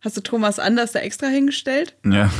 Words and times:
Hast 0.00 0.16
du 0.16 0.20
Thomas 0.20 0.58
Anders 0.58 0.92
da 0.92 1.00
extra 1.00 1.26
hingestellt? 1.28 1.96
Ja. 2.04 2.30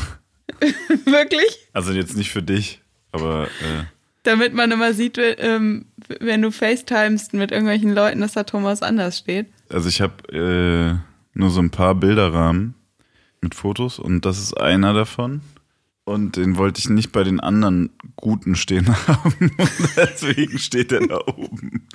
Wirklich? 1.05 1.69
Also 1.73 1.93
jetzt 1.93 2.17
nicht 2.17 2.31
für 2.31 2.43
dich, 2.43 2.81
aber 3.13 3.45
äh, 3.45 3.85
Damit 4.23 4.55
man 4.55 4.71
immer 4.73 4.95
sieht, 4.95 5.19
ähm, 5.21 5.85
wenn 6.21 6.41
du 6.43 6.51
FaceTimest 6.51 7.35
mit 7.35 7.53
irgendwelchen 7.53 7.93
Leuten, 7.95 8.21
dass 8.23 8.33
da 8.33 8.45
Thomas 8.45 8.83
Anders 8.83 9.19
steht. 9.19 9.47
also 9.69 9.89
ich 9.89 10.01
habe 10.01 10.15
äh, 10.33 11.39
nur 11.39 11.51
so 11.51 11.61
ein 11.61 11.71
paar 11.71 11.95
Bilderrahmen 11.95 12.75
mit 13.43 13.55
Fotos 13.55 13.99
und 13.99 14.25
das 14.25 14.39
ist 14.39 14.55
einer 14.59 14.95
davon. 14.95 15.43
Und 16.05 16.37
den 16.37 16.57
wollte 16.57 16.79
ich 16.81 16.89
nicht 16.89 17.13
bei 17.13 17.23
den 17.23 17.39
anderen 17.39 17.91
Guten 18.17 18.57
stehen 18.57 18.89
haben. 19.07 19.35
Und 19.59 19.91
deswegen 19.97 20.59
steht 20.59 20.91
er 20.91 21.07
da 21.07 21.19
oben. 21.27 21.87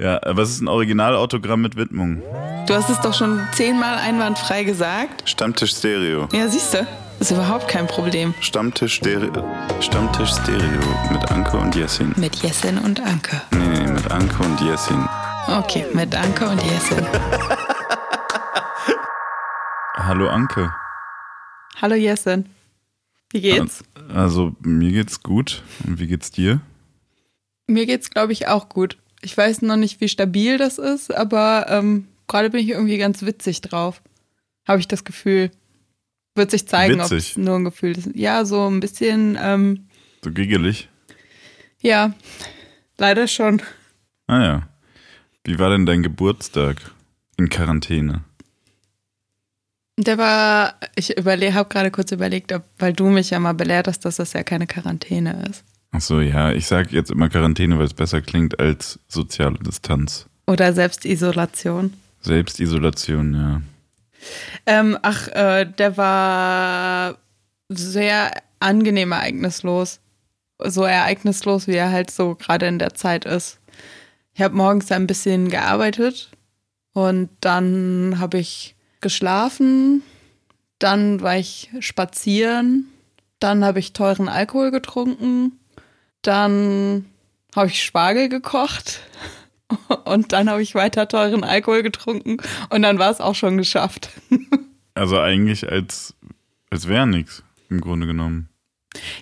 Ja, 0.00 0.18
aber 0.22 0.42
es 0.42 0.50
ist 0.50 0.62
ein 0.62 0.68
Originalautogramm 0.68 1.60
mit 1.60 1.76
Widmung. 1.76 2.22
Du 2.66 2.72
hast 2.74 2.88
es 2.88 2.98
doch 3.02 3.12
schon 3.12 3.38
zehnmal 3.52 3.98
einwandfrei 3.98 4.64
gesagt. 4.64 5.28
Stammtisch 5.28 5.76
Stereo. 5.76 6.26
Ja, 6.32 6.48
siehst 6.48 6.72
du. 6.72 6.86
Ist 7.18 7.32
überhaupt 7.32 7.68
kein 7.68 7.86
Problem. 7.86 8.32
Stammtisch 8.40 8.94
Stereo. 8.94 9.44
Stammtisch 9.82 10.30
Stereo 10.30 10.80
mit 11.12 11.30
Anke 11.30 11.58
und 11.58 11.76
Jessin. 11.76 12.14
Mit 12.16 12.36
Jessin 12.36 12.78
und 12.78 12.98
Anke. 13.00 13.42
Nee, 13.50 13.58
nee, 13.58 13.92
mit 13.92 14.10
Anke 14.10 14.42
und 14.42 14.58
Jessin. 14.62 15.06
Okay, 15.48 15.84
mit 15.92 16.14
Anke 16.14 16.48
und 16.48 16.62
Jessin. 16.62 17.06
Hallo 19.96 20.30
Anke. 20.30 20.72
Hallo 21.82 21.94
Jessin. 21.94 22.46
Wie 23.32 23.42
geht's? 23.42 23.84
Also, 24.14 24.56
mir 24.60 24.92
geht's 24.92 25.22
gut. 25.22 25.62
Und 25.86 26.00
wie 26.00 26.06
geht's 26.06 26.30
dir? 26.30 26.62
Mir 27.66 27.84
geht's, 27.84 28.08
glaube 28.08 28.32
ich, 28.32 28.48
auch 28.48 28.70
gut. 28.70 28.96
Ich 29.22 29.36
weiß 29.36 29.62
noch 29.62 29.76
nicht, 29.76 30.00
wie 30.00 30.08
stabil 30.08 30.56
das 30.58 30.78
ist, 30.78 31.14
aber 31.14 31.66
ähm, 31.68 32.08
gerade 32.26 32.50
bin 32.50 32.60
ich 32.60 32.70
irgendwie 32.70 32.98
ganz 32.98 33.22
witzig 33.22 33.60
drauf. 33.60 34.02
Habe 34.66 34.80
ich 34.80 34.88
das 34.88 35.04
Gefühl. 35.04 35.50
Wird 36.34 36.50
sich 36.50 36.66
zeigen, 36.68 37.00
ob 37.00 37.10
Witzig? 37.10 37.32
es 37.32 37.36
nur 37.36 37.56
ein 37.56 37.64
Gefühl 37.64 37.98
ist. 37.98 38.10
Ja, 38.14 38.44
so 38.44 38.66
ein 38.68 38.80
bisschen, 38.80 39.36
ähm, 39.40 39.88
So 40.24 40.30
giggelig? 40.30 40.88
ja, 41.82 42.14
leider 42.98 43.26
schon. 43.26 43.60
Ah 44.26 44.42
ja. 44.42 44.68
Wie 45.44 45.58
war 45.58 45.70
denn 45.70 45.86
dein 45.86 46.02
Geburtstag 46.02 46.76
in 47.36 47.48
Quarantäne? 47.48 48.22
Der 49.98 50.16
war, 50.16 50.76
ich 50.94 51.10
habe 51.10 51.68
gerade 51.68 51.90
kurz 51.90 52.12
überlegt, 52.12 52.52
ob, 52.52 52.62
weil 52.78 52.92
du 52.92 53.08
mich 53.08 53.30
ja 53.30 53.38
mal 53.40 53.52
belehrt 53.54 53.86
hast, 53.88 54.04
dass 54.04 54.16
das 54.16 54.32
ja 54.32 54.42
keine 54.44 54.66
Quarantäne 54.66 55.46
ist. 55.50 55.64
Ach 55.92 56.00
so, 56.00 56.20
ja, 56.20 56.52
ich 56.52 56.66
sage 56.66 56.90
jetzt 56.90 57.10
immer 57.10 57.28
Quarantäne, 57.28 57.78
weil 57.78 57.86
es 57.86 57.94
besser 57.94 58.20
klingt 58.20 58.60
als 58.60 58.98
soziale 59.08 59.58
Distanz. 59.58 60.26
Oder 60.46 60.72
Selbstisolation. 60.72 61.94
Selbstisolation, 62.20 63.34
ja. 63.34 63.62
Ähm, 64.66 64.98
ach, 65.02 65.28
äh, 65.28 65.64
der 65.64 65.96
war 65.96 67.16
sehr 67.68 68.30
angenehm 68.60 69.12
ereignislos. 69.12 70.00
So 70.58 70.84
ereignislos, 70.84 71.66
wie 71.66 71.76
er 71.76 71.90
halt 71.90 72.10
so 72.10 72.34
gerade 72.34 72.66
in 72.66 72.78
der 72.78 72.94
Zeit 72.94 73.24
ist. 73.24 73.58
Ich 74.34 74.42
habe 74.42 74.54
morgens 74.54 74.92
ein 74.92 75.06
bisschen 75.06 75.48
gearbeitet 75.48 76.30
und 76.92 77.30
dann 77.40 78.16
habe 78.18 78.38
ich 78.38 78.74
geschlafen, 79.00 80.02
dann 80.78 81.20
war 81.20 81.36
ich 81.36 81.70
spazieren, 81.80 82.86
dann 83.38 83.64
habe 83.64 83.78
ich 83.78 83.92
teuren 83.92 84.28
Alkohol 84.28 84.70
getrunken, 84.70 85.52
dann 86.22 87.06
habe 87.54 87.68
ich 87.68 87.82
Spargel 87.82 88.28
gekocht 88.28 89.00
und 90.04 90.32
dann 90.32 90.50
habe 90.50 90.62
ich 90.62 90.74
weiter 90.74 91.08
teuren 91.08 91.44
Alkohol 91.44 91.82
getrunken 91.82 92.38
und 92.70 92.82
dann 92.82 92.98
war 92.98 93.10
es 93.10 93.20
auch 93.20 93.34
schon 93.34 93.56
geschafft. 93.56 94.10
Also 94.92 95.18
eigentlich 95.18 95.70
als, 95.70 96.14
als 96.68 96.88
wäre 96.88 97.06
nichts, 97.06 97.44
im 97.70 97.80
Grunde 97.80 98.06
genommen. 98.06 98.50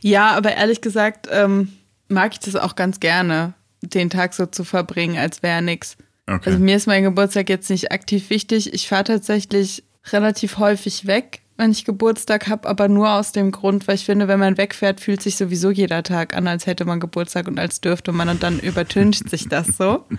Ja, 0.00 0.30
aber 0.30 0.54
ehrlich 0.54 0.80
gesagt 0.80 1.28
ähm, 1.30 1.68
mag 2.08 2.32
ich 2.32 2.40
das 2.40 2.56
auch 2.56 2.74
ganz 2.74 3.00
gerne, 3.00 3.52
den 3.82 4.10
Tag 4.10 4.34
so 4.34 4.46
zu 4.46 4.64
verbringen, 4.64 5.18
als 5.18 5.42
wäre 5.42 5.62
nix. 5.62 5.96
Okay. 6.26 6.50
Also 6.50 6.58
mir 6.58 6.76
ist 6.76 6.86
mein 6.86 7.04
Geburtstag 7.04 7.48
jetzt 7.48 7.70
nicht 7.70 7.92
aktiv 7.92 8.30
wichtig. 8.30 8.72
Ich 8.74 8.88
fahre 8.88 9.04
tatsächlich 9.04 9.84
relativ 10.10 10.58
häufig 10.58 11.06
weg, 11.06 11.42
wenn 11.58 11.70
ich 11.72 11.84
Geburtstag 11.84 12.48
habe, 12.48 12.66
aber 12.68 12.88
nur 12.88 13.10
aus 13.10 13.32
dem 13.32 13.50
Grund, 13.50 13.86
weil 13.86 13.96
ich 13.96 14.06
finde, 14.06 14.26
wenn 14.28 14.38
man 14.40 14.56
wegfährt, 14.56 15.00
fühlt 15.00 15.20
sich 15.20 15.36
sowieso 15.36 15.70
jeder 15.70 16.02
Tag 16.02 16.34
an, 16.34 16.46
als 16.48 16.66
hätte 16.66 16.86
man 16.86 17.00
Geburtstag 17.00 17.46
und 17.48 17.58
als 17.58 17.80
dürfte 17.82 18.12
man 18.12 18.28
und 18.30 18.42
dann 18.42 18.58
übertüncht 18.60 19.28
sich 19.28 19.48
das 19.48 19.76
so. 19.76 20.04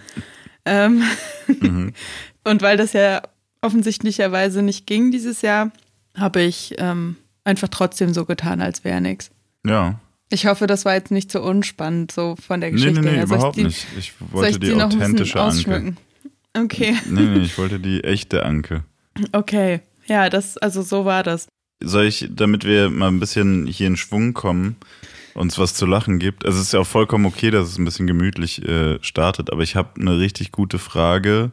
Ähm 0.65 1.01
Und 2.43 2.61
weil 2.61 2.75
das 2.77 2.91
ja 2.93 3.21
offensichtlicherweise 3.61 4.61
nicht 4.61 4.85
ging 4.87 5.09
dieses 5.09 5.41
Jahr, 5.41 5.71
habe 6.15 6.41
ich 6.41 6.75
ähm, 6.79 7.15
einfach 7.45 7.69
trotzdem 7.69 8.13
so 8.13 8.25
getan, 8.25 8.61
als 8.61 8.83
wäre 8.83 8.99
nix. 9.01 9.31
ja. 9.65 9.99
Ich 10.31 10.45
hoffe, 10.45 10.67
das 10.67 10.85
war 10.85 10.93
jetzt 10.93 11.09
nicht 11.09 11.31
so 11.31 11.41
unspannend, 11.41 12.11
so 12.11 12.35
von 12.35 12.59
der 12.61 12.69
Nee, 12.69 12.75
Geschichte 12.75 13.01
nee, 13.01 13.09
nee, 13.09 13.15
her. 13.17 13.25
Soll 13.25 13.37
ich 13.37 13.39
überhaupt 13.41 13.57
die- 13.57 13.63
nicht. 13.63 13.87
Ich 13.97 14.13
wollte 14.31 14.49
ich 14.51 14.59
die 14.59 14.67
die 14.75 14.81
authentische 14.81 15.39
Anke. 15.41 15.95
Okay, 16.55 16.95
Nee, 17.09 17.21
nee, 17.21 17.39
ich 17.39 17.57
wollte 17.57 17.79
die 17.79 18.03
echte 18.03 18.45
Anke. 18.45 18.83
okay. 19.31 19.79
Ja, 20.09 20.29
das, 20.29 20.57
also 20.57 20.81
so 20.81 21.05
war 21.05 21.23
das. 21.23 21.47
Soll 21.81 22.05
ich, 22.05 22.27
damit 22.29 22.65
wir 22.65 22.89
mal 22.89 23.07
ein 23.07 23.19
bisschen 23.21 23.65
hier 23.65 23.87
in 23.87 23.95
Schwung 23.95 24.33
kommen, 24.33 24.75
uns 25.33 25.57
was 25.57 25.75
zu 25.75 25.85
lachen 25.85 26.19
gibt? 26.19 26.45
Also 26.45 26.57
es 26.59 26.65
ist 26.65 26.73
ja 26.73 26.81
auch 26.81 26.87
vollkommen 26.87 27.25
okay, 27.25 27.51
dass 27.51 27.69
es 27.69 27.77
ein 27.77 27.85
bisschen 27.85 28.07
gemütlich 28.07 28.67
äh, 28.67 28.97
startet, 29.01 29.51
aber 29.51 29.61
ich 29.63 29.75
habe 29.77 30.01
eine 30.01 30.19
richtig 30.19 30.51
gute 30.51 30.79
Frage. 30.79 31.51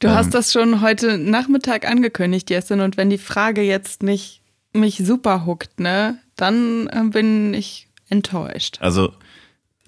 Du 0.00 0.08
Ähm. 0.08 0.14
hast 0.14 0.32
das 0.32 0.52
schon 0.52 0.80
heute 0.80 1.18
Nachmittag 1.18 1.86
angekündigt, 1.86 2.48
Jessin, 2.48 2.80
und 2.80 2.96
wenn 2.96 3.10
die 3.10 3.18
Frage 3.18 3.60
jetzt 3.62 4.02
nicht 4.02 4.40
mich 4.72 4.96
super 5.04 5.44
huckt, 5.44 5.78
ne, 5.78 6.18
dann 6.36 6.86
äh, 6.88 7.02
bin 7.10 7.52
ich 7.54 7.88
enttäuscht. 8.08 8.78
Also 8.80 9.12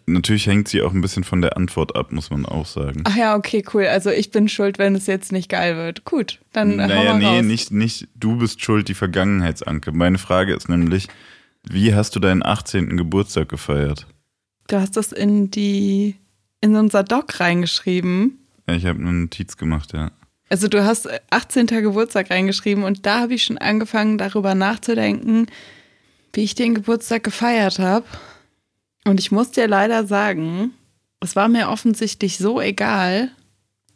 natürlich 0.07 0.47
hängt 0.47 0.69
sie 0.69 0.83
auch 0.83 0.93
ein 0.93 1.01
bisschen 1.01 1.25
von 1.25 1.43
der 1.43 1.57
Antwort 1.57 1.97
ab, 1.97 2.13
muss 2.13 2.31
man 2.31 2.47
auch 2.47 2.67
sagen. 2.67 3.03
Ach 3.05 3.17
ja, 3.17 3.37
okay, 3.37 3.65
cool. 3.75 3.87
Also 3.87 4.11
ich 4.11 4.31
bin 4.31 4.49
schuld, 4.49 4.79
wenn 4.79 4.95
es 4.95 5.07
jetzt 5.07 5.33
nicht 5.33 5.49
geil 5.49 5.77
wird. 5.77 6.05
Gut, 6.05 6.41
dann 6.53 6.81
hau 6.81 6.87
naja, 6.87 7.13
mal 7.13 7.19
nee, 7.19 7.39
raus. 7.39 7.45
nicht, 7.45 7.71
nicht 7.73 8.09
du 8.15 8.37
bist 8.37 8.63
schuld, 8.63 8.89
die 8.89 8.95
Vergangenheitsanke. 8.95 9.93
Meine 9.93 10.19
Frage 10.19 10.55
ist 10.55 10.69
nämlich, 10.69 11.09
wie 11.69 11.95
hast 11.95 12.15
du 12.15 12.21
deinen 12.21 12.45
18. 12.45 12.97
Geburtstag 12.97 13.49
gefeiert? 13.49 14.07
Du 14.69 14.81
hast 14.81 14.97
das 14.97 15.13
in 15.13 15.51
die 15.51 16.17
in 16.61 16.75
unser 16.77 17.05
Doc 17.05 17.39
reingeschrieben. 17.39 18.39
Ja, 18.69 18.75
ich 18.75 18.87
habe 18.87 18.99
eine 18.99 19.13
Notiz 19.13 19.57
gemacht, 19.57 19.93
ja. 19.93 20.11
Also 20.49 20.69
du 20.69 20.85
hast 20.85 21.09
18. 21.31 21.67
Geburtstag 21.67 22.31
reingeschrieben 22.31 22.85
und 22.85 23.05
da 23.05 23.21
habe 23.21 23.35
ich 23.35 23.45
schon 23.45 23.59
angefangen, 23.59 24.17
darüber 24.17 24.55
nachzudenken, 24.55 25.47
wie 26.33 26.43
ich 26.43 26.55
den 26.55 26.75
Geburtstag 26.75 27.25
gefeiert 27.25 27.79
habe. 27.79 28.07
Und 29.07 29.21
ich 29.21 29.31
muss 29.31 29.53
dir 29.53 29.69
leider 29.69 30.05
sagen, 30.05 30.73
es 31.21 31.37
war 31.37 31.47
mir 31.49 31.69
offensichtlich 31.69 32.39
so 32.39 32.61
egal, 32.61 33.31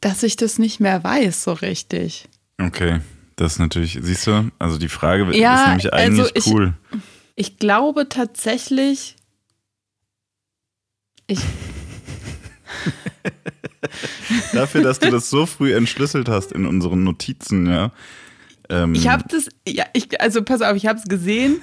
dass 0.01 0.23
ich 0.23 0.37
das 0.37 0.61
nicht 0.61 0.79
mehr 0.79 1.03
weiß 1.03 1.43
so 1.43 1.53
richtig. 1.53 2.29
Okay, 2.63 3.01
das 3.35 3.55
ist 3.55 3.59
natürlich, 3.59 3.99
siehst 4.01 4.29
du, 4.29 4.53
also 4.61 4.79
die 4.79 4.89
Frage 4.89 5.25
Ja, 5.37 5.63
ist 5.63 5.67
nämlich 5.69 5.93
also 5.93 6.23
eigentlich 6.23 6.37
ich- 6.37 6.47
cool. 6.47 6.75
Ich 7.35 7.59
glaube 7.59 8.09
tatsächlich, 8.09 9.17
ich, 11.27 11.41
Dafür, 14.53 14.83
dass 14.83 15.01
du 15.01 15.11
das 15.11 15.31
so 15.31 15.47
früh 15.47 15.75
entschlüsselt 15.75 16.29
hast 16.29 16.53
in 16.53 16.67
unseren 16.67 17.03
Notizen, 17.03 17.67
ja. 17.67 17.91
Ähm, 18.69 18.95
ich 18.95 19.09
habe 19.09 19.25
das, 19.29 19.49
ja, 19.67 19.87
ich, 19.93 20.21
also 20.21 20.45
pass 20.45 20.63
auf, 20.63 20.77
ich 20.77 20.87
habe 20.87 21.01
es 21.01 21.07
gesehen 21.07 21.61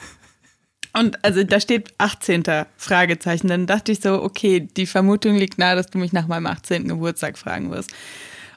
und 0.98 1.24
also 1.24 1.44
da 1.44 1.60
steht 1.60 1.94
18. 1.98 2.44
Fragezeichen. 2.78 3.48
Dann 3.48 3.68
dachte 3.68 3.92
ich 3.92 4.02
so, 4.02 4.22
okay, 4.22 4.68
die 4.76 4.86
Vermutung 4.86 5.36
liegt 5.36 5.58
nahe, 5.58 5.76
dass 5.76 5.88
du 5.88 5.98
mich 5.98 6.14
nach 6.14 6.28
meinem 6.28 6.48
18. 6.48 6.88
Geburtstag 6.88 7.38
fragen 7.38 7.72
wirst. 7.72 7.92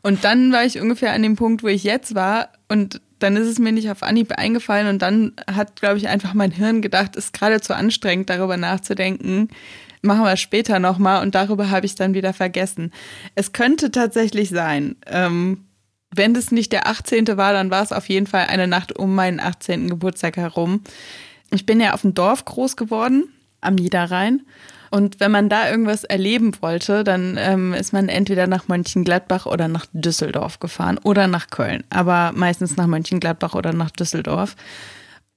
Und 0.03 0.25
dann 0.25 0.53
war 0.53 0.65
ich 0.65 0.81
ungefähr 0.81 1.12
an 1.12 1.23
dem 1.23 1.37
Punkt, 1.37 1.62
wo 1.62 1.69
ich 1.69 1.84
jetzt 1.84 2.15
war 2.15 2.49
und 2.69 3.01
dann 3.19 3.37
ist 3.37 3.47
es 3.47 3.59
mir 3.59 3.73
nicht 3.73 3.91
auf 3.91 4.03
Anhieb 4.03 4.33
eingefallen 4.33 4.89
und 4.89 5.03
dann 5.03 5.33
hat, 5.47 5.78
glaube 5.78 5.98
ich, 5.98 6.09
einfach 6.09 6.33
mein 6.33 6.51
Hirn 6.51 6.81
gedacht, 6.81 7.16
ist 7.16 7.34
gerade 7.34 7.60
zu 7.60 7.77
anstrengend, 7.77 8.31
darüber 8.31 8.57
nachzudenken. 8.57 9.48
Machen 10.01 10.25
wir 10.25 10.37
später 10.39 10.78
nochmal 10.78 11.22
und 11.22 11.34
darüber 11.34 11.69
habe 11.69 11.84
ich 11.84 11.95
dann 11.95 12.15
wieder 12.15 12.33
vergessen. 12.33 12.92
Es 13.34 13.53
könnte 13.53 13.91
tatsächlich 13.91 14.48
sein, 14.48 14.97
ähm, 15.07 15.66
wenn 16.15 16.34
das 16.34 16.51
nicht 16.51 16.72
der 16.72 16.87
18. 16.87 17.37
war, 17.37 17.53
dann 17.53 17.71
war 17.71 17.83
es 17.83 17.92
auf 17.92 18.09
jeden 18.09 18.27
Fall 18.27 18.47
eine 18.47 18.66
Nacht 18.66 18.98
um 18.98 19.15
meinen 19.15 19.39
18. 19.39 19.89
Geburtstag 19.89 20.39
herum. 20.39 20.83
Ich 21.51 21.67
bin 21.67 21.81
ja 21.81 21.95
auf 21.95 22.03
dem 22.03 22.15
Dorf 22.15 22.45
groß 22.45 22.77
geworden, 22.77 23.25
am 23.61 23.75
Niederrhein. 23.75 24.43
Und 24.93 25.21
wenn 25.21 25.31
man 25.31 25.49
da 25.49 25.71
irgendwas 25.71 26.03
erleben 26.03 26.53
wollte, 26.61 27.05
dann 27.05 27.37
ähm, 27.39 27.73
ist 27.75 27.93
man 27.93 28.09
entweder 28.09 28.47
nach 28.49 28.67
Mönchengladbach 28.67 29.47
oder 29.47 29.69
nach 29.69 29.87
Düsseldorf 29.93 30.59
gefahren 30.59 30.99
oder 31.05 31.29
nach 31.29 31.49
Köln. 31.51 31.85
Aber 31.91 32.33
meistens 32.35 32.77
nach 32.77 32.89
Mönchengladbach 32.89 33.55
oder 33.55 33.73
nach 33.73 33.91
Düsseldorf. 33.91 34.57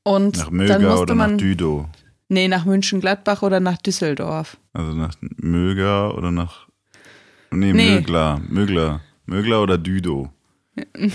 Und 0.03 0.37
nach 0.37 0.45
dann 0.45 0.55
Möger 0.55 0.79
musste 0.79 1.01
oder 1.03 1.15
man. 1.15 1.31
nach 1.33 1.37
Düdo. 1.37 1.89
Nee, 2.29 2.47
nach 2.47 2.65
Mönchengladbach 2.65 3.43
oder 3.43 3.59
nach 3.59 3.77
Düsseldorf. 3.77 4.57
Also 4.73 4.91
nach 4.93 5.13
Möger 5.37 6.17
oder 6.17 6.31
nach. 6.31 6.67
Nee, 7.51 7.73
Nee. 7.73 7.95
Mögler. 7.95 8.41
Mögler. 8.49 9.01
Mögler 9.27 9.61
oder 9.61 9.77
Düdo. 9.77 10.31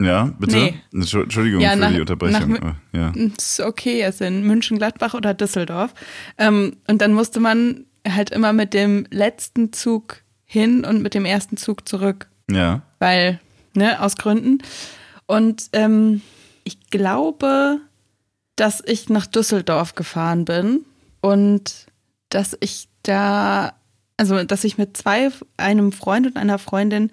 Ja, 0.00 0.24
bitte? 0.38 0.56
Nee. 0.56 0.74
Entschuldigung 0.92 1.60
Ja, 1.60 1.70
für 1.72 1.76
nach- 1.78 1.92
die 1.92 2.00
Unterbrechung. 2.00 2.52
nach- 2.52 2.74
ja. 2.92 3.12
ist 3.38 3.60
okay, 3.60 4.02
es 4.02 4.20
in 4.20 4.42
München-Gladbach 4.46 5.14
oder 5.14 5.34
Düsseldorf. 5.34 5.94
Ähm, 6.38 6.76
und 6.88 7.00
dann 7.00 7.12
musste 7.12 7.38
man 7.40 7.84
halt 8.06 8.30
immer 8.30 8.52
mit 8.52 8.74
dem 8.74 9.06
letzten 9.10 9.72
Zug 9.72 10.22
hin 10.44 10.84
und 10.84 11.00
mit 11.02 11.14
dem 11.14 11.24
ersten 11.24 11.56
Zug 11.56 11.88
zurück, 11.88 12.28
ja. 12.50 12.82
weil, 12.98 13.40
ne, 13.74 14.00
aus 14.02 14.16
Gründen. 14.16 14.58
Und 15.26 15.68
ähm, 15.72 16.20
ich 16.64 16.90
glaube, 16.90 17.78
dass 18.56 18.82
ich 18.86 19.08
nach 19.08 19.26
Düsseldorf 19.26 19.94
gefahren 19.94 20.44
bin 20.44 20.84
und 21.20 21.86
dass 22.28 22.56
ich 22.60 22.88
da, 23.04 23.74
also 24.16 24.44
dass 24.44 24.64
ich 24.64 24.76
mit 24.76 24.96
zwei, 24.96 25.30
einem 25.56 25.92
Freund 25.92 26.26
und 26.26 26.36
einer 26.36 26.58
Freundin 26.58 27.10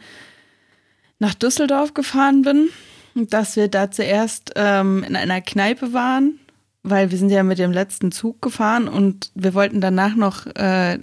nach 1.21 1.35
Düsseldorf 1.35 1.93
gefahren 1.93 2.41
bin, 2.41 2.69
dass 3.13 3.55
wir 3.55 3.67
da 3.67 3.91
zuerst 3.91 4.53
ähm, 4.55 5.03
in 5.07 5.15
einer 5.15 5.39
Kneipe 5.39 5.93
waren, 5.93 6.39
weil 6.81 7.11
wir 7.11 7.17
sind 7.19 7.29
ja 7.29 7.43
mit 7.43 7.59
dem 7.59 7.71
letzten 7.71 8.11
Zug 8.11 8.41
gefahren 8.41 8.87
und 8.87 9.31
wir 9.35 9.53
wollten 9.53 9.81
danach 9.81 10.15
noch 10.15 10.47
äh, 10.47 10.97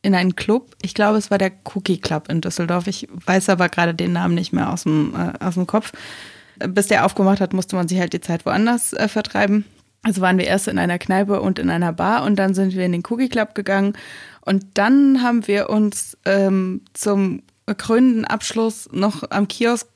in 0.00 0.14
einen 0.14 0.36
Club. 0.36 0.74
Ich 0.80 0.94
glaube, 0.94 1.18
es 1.18 1.30
war 1.30 1.36
der 1.36 1.52
Cookie 1.74 1.98
Club 1.98 2.30
in 2.30 2.40
Düsseldorf. 2.40 2.86
Ich 2.86 3.08
weiß 3.26 3.50
aber 3.50 3.68
gerade 3.68 3.94
den 3.94 4.14
Namen 4.14 4.34
nicht 4.34 4.54
mehr 4.54 4.72
aus 4.72 4.84
dem, 4.84 5.14
äh, 5.14 5.44
aus 5.44 5.54
dem 5.54 5.66
Kopf. 5.66 5.92
Bis 6.66 6.86
der 6.86 7.04
aufgemacht 7.04 7.42
hat, 7.42 7.52
musste 7.52 7.76
man 7.76 7.88
sich 7.88 8.00
halt 8.00 8.14
die 8.14 8.22
Zeit 8.22 8.46
woanders 8.46 8.94
äh, 8.94 9.06
vertreiben. 9.06 9.66
Also 10.02 10.22
waren 10.22 10.38
wir 10.38 10.46
erst 10.46 10.68
in 10.68 10.78
einer 10.78 10.98
Kneipe 10.98 11.42
und 11.42 11.58
in 11.58 11.68
einer 11.68 11.92
Bar 11.92 12.24
und 12.24 12.36
dann 12.36 12.54
sind 12.54 12.74
wir 12.74 12.86
in 12.86 12.92
den 12.92 13.02
Cookie 13.10 13.28
Club 13.28 13.54
gegangen 13.54 13.92
und 14.40 14.64
dann 14.74 15.22
haben 15.22 15.46
wir 15.46 15.68
uns 15.68 16.16
ähm, 16.24 16.82
zum 16.94 17.42
krönenden 17.74 18.24
Abschluss 18.24 18.88
noch 18.92 19.30
am 19.30 19.48
Kiosk 19.48 19.88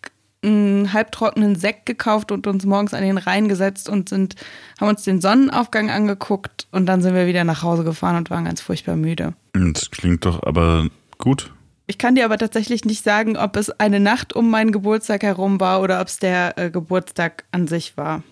einen 0.44 0.92
halbtrockenen 0.92 1.54
Sekt 1.54 1.86
gekauft 1.86 2.32
und 2.32 2.46
uns 2.46 2.64
morgens 2.64 2.94
an 2.94 3.02
den 3.02 3.18
Rhein 3.18 3.48
gesetzt 3.48 3.88
und 3.88 4.08
sind, 4.08 4.34
haben 4.80 4.88
uns 4.88 5.04
den 5.04 5.20
Sonnenaufgang 5.20 5.90
angeguckt 5.90 6.66
und 6.72 6.86
dann 6.86 7.00
sind 7.00 7.14
wir 7.14 7.26
wieder 7.26 7.44
nach 7.44 7.62
Hause 7.62 7.84
gefahren 7.84 8.16
und 8.16 8.30
waren 8.30 8.44
ganz 8.44 8.60
furchtbar 8.60 8.96
müde. 8.96 9.34
Das 9.52 9.90
klingt 9.90 10.24
doch 10.24 10.42
aber 10.42 10.88
gut. 11.18 11.52
Ich 11.86 11.98
kann 11.98 12.14
dir 12.14 12.24
aber 12.24 12.38
tatsächlich 12.38 12.84
nicht 12.84 13.04
sagen, 13.04 13.36
ob 13.36 13.56
es 13.56 13.70
eine 13.70 14.00
Nacht 14.00 14.32
um 14.32 14.50
meinen 14.50 14.72
Geburtstag 14.72 15.22
herum 15.22 15.60
war 15.60 15.80
oder 15.80 16.00
ob 16.00 16.08
es 16.08 16.18
der 16.18 16.58
äh, 16.58 16.70
Geburtstag 16.70 17.44
an 17.52 17.68
sich 17.68 17.96
war. 17.96 18.22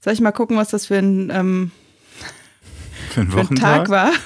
Soll 0.00 0.14
ich 0.14 0.20
mal 0.20 0.32
gucken, 0.32 0.56
was 0.56 0.68
das 0.68 0.86
für 0.86 0.98
ein, 0.98 1.30
ähm, 1.30 1.70
Für 3.10 3.20
einen 3.20 3.30
für 3.30 3.40
ein? 3.40 3.56
Tag 3.56 3.88
war? 3.88 4.10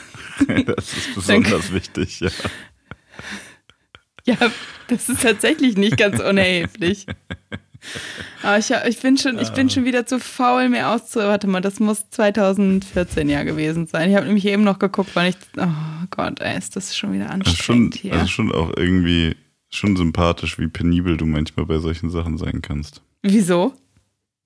Das 0.66 0.92
ist 0.92 1.14
besonders 1.14 1.72
wichtig, 1.72 2.18
ja. 2.18 2.28
Ja, 4.26 4.36
das 4.88 5.08
ist 5.10 5.22
tatsächlich 5.22 5.76
nicht 5.76 5.98
ganz 5.98 6.18
unerheblich. 6.20 7.06
Aber 8.42 8.58
ich, 8.58 8.70
ich, 8.88 8.98
bin 9.00 9.18
schon, 9.18 9.38
ich 9.38 9.50
bin 9.50 9.68
schon 9.68 9.84
wieder 9.84 10.06
zu 10.06 10.18
faul, 10.18 10.70
mir 10.70 10.88
auszu... 10.88 11.18
Warte 11.20 11.46
mal, 11.46 11.60
das 11.60 11.80
muss 11.80 12.08
2014 12.08 13.28
ja 13.28 13.42
gewesen 13.42 13.86
sein. 13.86 14.08
Ich 14.10 14.16
habe 14.16 14.24
nämlich 14.26 14.46
eben 14.46 14.64
noch 14.64 14.78
geguckt, 14.78 15.14
weil 15.14 15.30
ich... 15.30 15.36
Oh 15.58 16.06
Gott, 16.10 16.40
ey, 16.40 16.56
ist 16.56 16.74
das 16.76 16.96
schon 16.96 17.12
wieder 17.12 17.26
Das 17.26 17.48
ist 17.48 17.62
schon, 17.62 17.76
anstrengend 17.76 17.94
hier. 17.96 18.12
also 18.14 18.26
schon 18.28 18.52
auch 18.52 18.72
irgendwie 18.76 19.36
schon 19.70 19.96
sympathisch, 19.96 20.58
wie 20.58 20.68
penibel 20.68 21.16
du 21.18 21.26
manchmal 21.26 21.66
bei 21.66 21.78
solchen 21.78 22.08
Sachen 22.08 22.38
sein 22.38 22.62
kannst. 22.62 23.02
Wieso? 23.22 23.74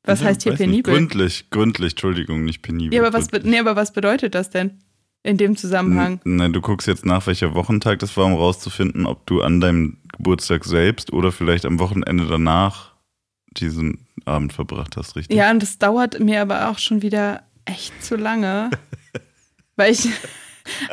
Was 0.05 0.21
Ja, 0.21 0.27
heißt 0.27 0.43
hier 0.43 0.53
weiß 0.53 0.59
nicht. 0.61 0.69
penibel? 0.71 0.95
Gründlich, 0.95 1.51
gründlich, 1.51 1.93
Entschuldigung, 1.93 2.45
nicht 2.45 2.63
penibel. 2.63 2.95
Ja, 2.97 3.05
aber 3.07 3.13
was, 3.17 3.29
nee, 3.45 3.59
aber 3.59 3.77
was 3.77 3.93
bedeutet 3.93 4.35
das 4.35 4.51
denn 4.51 4.79
in 5.23 5.37
dem 5.37 5.57
Zusammenhang? 5.57 6.21
Nein, 6.25 6.53
du 6.53 6.61
guckst 6.61 6.87
jetzt 6.87 7.05
nach, 7.05 7.27
welcher 7.27 7.55
Wochentag 7.55 7.99
das 7.99 8.17
war, 8.17 8.27
um 8.27 8.35
rauszufinden, 8.35 9.07
ob 9.07 9.27
du 9.27 9.43
an 9.43 9.61
deinem 9.61 9.99
Geburtstag 10.17 10.65
selbst 10.65 11.13
oder 11.13 11.33
vielleicht 11.33 11.65
am 11.65 11.79
Wochenende 11.79 12.27
danach 12.27 12.93
diesen 13.51 14.07
Abend 14.25 14.53
verbracht 14.53 14.97
hast, 14.97 15.17
richtig? 15.17 15.37
Ja, 15.37 15.51
und 15.51 15.63
das 15.63 15.79
dauert 15.79 16.21
mir 16.21 16.43
aber 16.43 16.71
auch 16.71 16.79
schon 16.79 17.03
wieder 17.03 17.43
echt 17.65 18.03
zu 18.03 18.17
lange, 18.17 18.71
weil 19.77 19.93
ich 19.93 20.09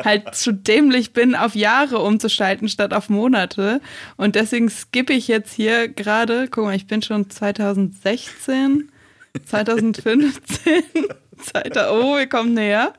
halt 0.04 0.34
zu 0.34 0.52
dämlich 0.52 1.12
bin, 1.12 1.34
auf 1.34 1.54
Jahre 1.54 1.98
umzuschalten 1.98 2.68
statt 2.68 2.94
auf 2.94 3.08
Monate. 3.08 3.80
Und 4.16 4.34
deswegen 4.34 4.68
skippe 4.68 5.12
ich 5.12 5.28
jetzt 5.28 5.52
hier 5.52 5.88
gerade, 5.88 6.48
guck 6.50 6.64
mal, 6.64 6.76
ich 6.76 6.86
bin 6.86 7.02
schon 7.02 7.28
2016, 7.28 8.90
2015, 9.44 10.82
2000, 11.38 11.90
oh, 11.92 12.16
wir 12.16 12.28
kommen 12.28 12.54
näher. 12.54 12.92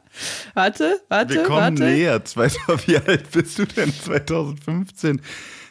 Warte, 0.54 1.01
warte, 1.10 1.34
Wir 1.36 1.44
kommen 1.44 1.60
warte. 1.80 1.84
näher. 1.84 2.24
2000, 2.24 2.88
wie 2.88 2.98
alt 2.98 3.31
bist 3.31 3.60
du 3.60 3.66
denn? 3.66 3.92
2015? 3.94 5.22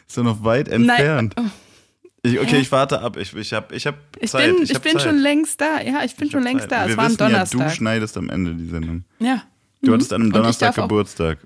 Ist 0.07 0.17
ja 0.17 0.23
noch 0.23 0.43
weit 0.43 0.67
entfernt. 0.69 1.33
Nein, 1.37 1.51
oh, 1.51 2.27
Ich, 2.27 2.39
okay, 2.39 2.47
Hä? 2.55 2.59
ich 2.59 2.71
warte 2.71 3.01
ab. 3.01 3.17
Ich, 3.17 3.33
ich 3.35 3.53
habe 3.53 3.75
ich 3.75 3.85
hab 3.87 3.95
ich 4.19 4.31
Zeit. 4.31 4.53
bin, 4.53 4.63
ich 4.63 4.71
ich 4.71 4.79
bin 4.81 4.93
Zeit. 4.93 5.01
schon 5.01 5.17
längst 5.17 5.59
da. 5.61 5.81
Ja, 5.81 6.03
ich 6.03 6.15
bin 6.15 6.29
schon 6.31 6.43
längst 6.43 6.69
Zeit. 6.69 6.71
da. 6.71 6.81
Es 6.83 6.89
Wir 6.89 6.97
war 6.97 7.05
ein 7.05 7.09
wissen 7.11 7.19
ja, 7.21 7.27
Donnerstag. 7.29 7.67
du 7.69 7.75
schneidest 7.75 8.17
am 8.17 8.29
Ende 8.29 8.53
die 8.55 8.67
Sendung. 8.67 9.03
ja. 9.19 9.43
Du 9.81 9.91
Mhm. 9.91 9.93
hattest 9.95 10.11
an 10.13 10.21
einem 10.21 10.29
ich 10.31 10.33
Donnerstag 10.33 10.73
Geburtstag. 10.75 11.37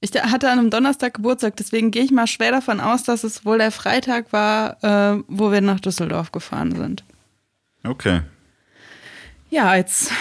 Ich 0.00 0.12
hatte 0.12 0.48
an 0.48 0.60
einem 0.60 0.70
Donnerstag 0.70 1.14
Geburtstag, 1.14 1.56
deswegen 1.56 1.90
gehe 1.90 2.04
ich 2.04 2.12
mal 2.12 2.28
schwer 2.28 2.52
davon 2.52 2.78
aus, 2.78 3.02
dass 3.02 3.24
es 3.24 3.44
wohl 3.44 3.58
der 3.58 3.72
Freitag 3.72 4.32
war, 4.32 4.82
äh, 5.16 5.22
wo 5.26 5.50
wir 5.50 5.60
nach 5.60 5.80
Düsseldorf 5.80 6.30
gefahren 6.30 6.74
sind. 6.76 7.02
Okay. 7.82 8.20
Ja, 9.50 9.74
jetzt 9.74 10.12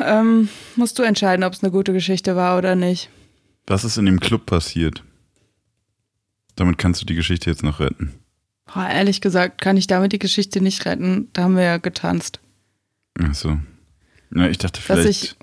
ähm, 0.00 0.48
musst 0.76 0.98
du 0.98 1.02
entscheiden, 1.02 1.44
ob 1.44 1.52
es 1.52 1.62
eine 1.62 1.70
gute 1.70 1.92
Geschichte 1.92 2.36
war 2.36 2.56
oder 2.58 2.74
nicht. 2.74 3.10
Was 3.66 3.84
ist 3.84 3.98
in 3.98 4.06
dem 4.06 4.18
Club 4.18 4.46
passiert? 4.46 5.04
Damit 6.56 6.78
kannst 6.78 7.02
du 7.02 7.06
die 7.06 7.14
Geschichte 7.14 7.50
jetzt 7.50 7.62
noch 7.62 7.80
retten. 7.80 8.14
Boah, 8.72 8.88
ehrlich 8.88 9.20
gesagt, 9.20 9.60
kann 9.60 9.76
ich 9.76 9.86
damit 9.86 10.12
die 10.12 10.18
Geschichte 10.18 10.60
nicht 10.60 10.84
retten. 10.86 11.28
Da 11.32 11.42
haben 11.42 11.56
wir 11.56 11.64
ja 11.64 11.76
getanzt. 11.76 12.40
Ach 13.20 13.34
so. 13.34 13.58
Ja, 14.34 14.48
ich 14.48 14.58
dachte 14.58 14.80
vielleicht 14.80 15.08
ich, 15.08 15.36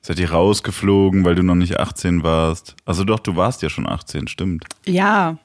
seid 0.00 0.18
ihr 0.18 0.30
rausgeflogen, 0.30 1.24
weil 1.24 1.34
du 1.34 1.42
noch 1.42 1.54
nicht 1.54 1.78
18 1.78 2.22
warst. 2.22 2.76
Also 2.84 3.04
doch, 3.04 3.18
du 3.18 3.36
warst 3.36 3.62
ja 3.62 3.70
schon 3.70 3.88
18, 3.88 4.28
stimmt. 4.28 4.64
ja, 4.86 5.38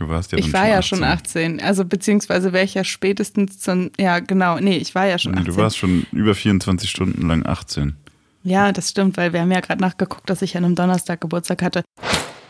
Du 0.00 0.08
warst 0.08 0.32
ja 0.32 0.38
ich 0.38 0.50
war 0.54 0.62
schon 0.62 0.70
ja 0.70 0.78
18. 0.78 0.88
schon 0.88 1.04
18. 1.04 1.60
Also 1.60 1.84
beziehungsweise 1.84 2.54
wäre 2.54 2.64
ich 2.64 2.72
ja 2.72 2.84
spätestens 2.84 3.58
zum, 3.58 3.90
ja 3.98 4.20
genau, 4.20 4.58
nee, 4.58 4.78
ich 4.78 4.94
war 4.94 5.06
ja 5.06 5.18
schon 5.18 5.32
Nee, 5.32 5.40
18. 5.40 5.52
du 5.52 5.60
warst 5.60 5.76
schon 5.76 6.06
über 6.10 6.34
24 6.34 6.88
Stunden 6.88 7.28
lang 7.28 7.44
18. 7.44 7.96
Ja, 8.42 8.72
das 8.72 8.88
stimmt, 8.88 9.18
weil 9.18 9.34
wir 9.34 9.42
haben 9.42 9.52
ja 9.52 9.60
gerade 9.60 9.82
nachgeguckt, 9.82 10.30
dass 10.30 10.40
ich 10.40 10.56
an 10.56 10.64
einem 10.64 10.74
Donnerstag 10.74 11.20
Geburtstag 11.20 11.60
hatte. 11.60 11.82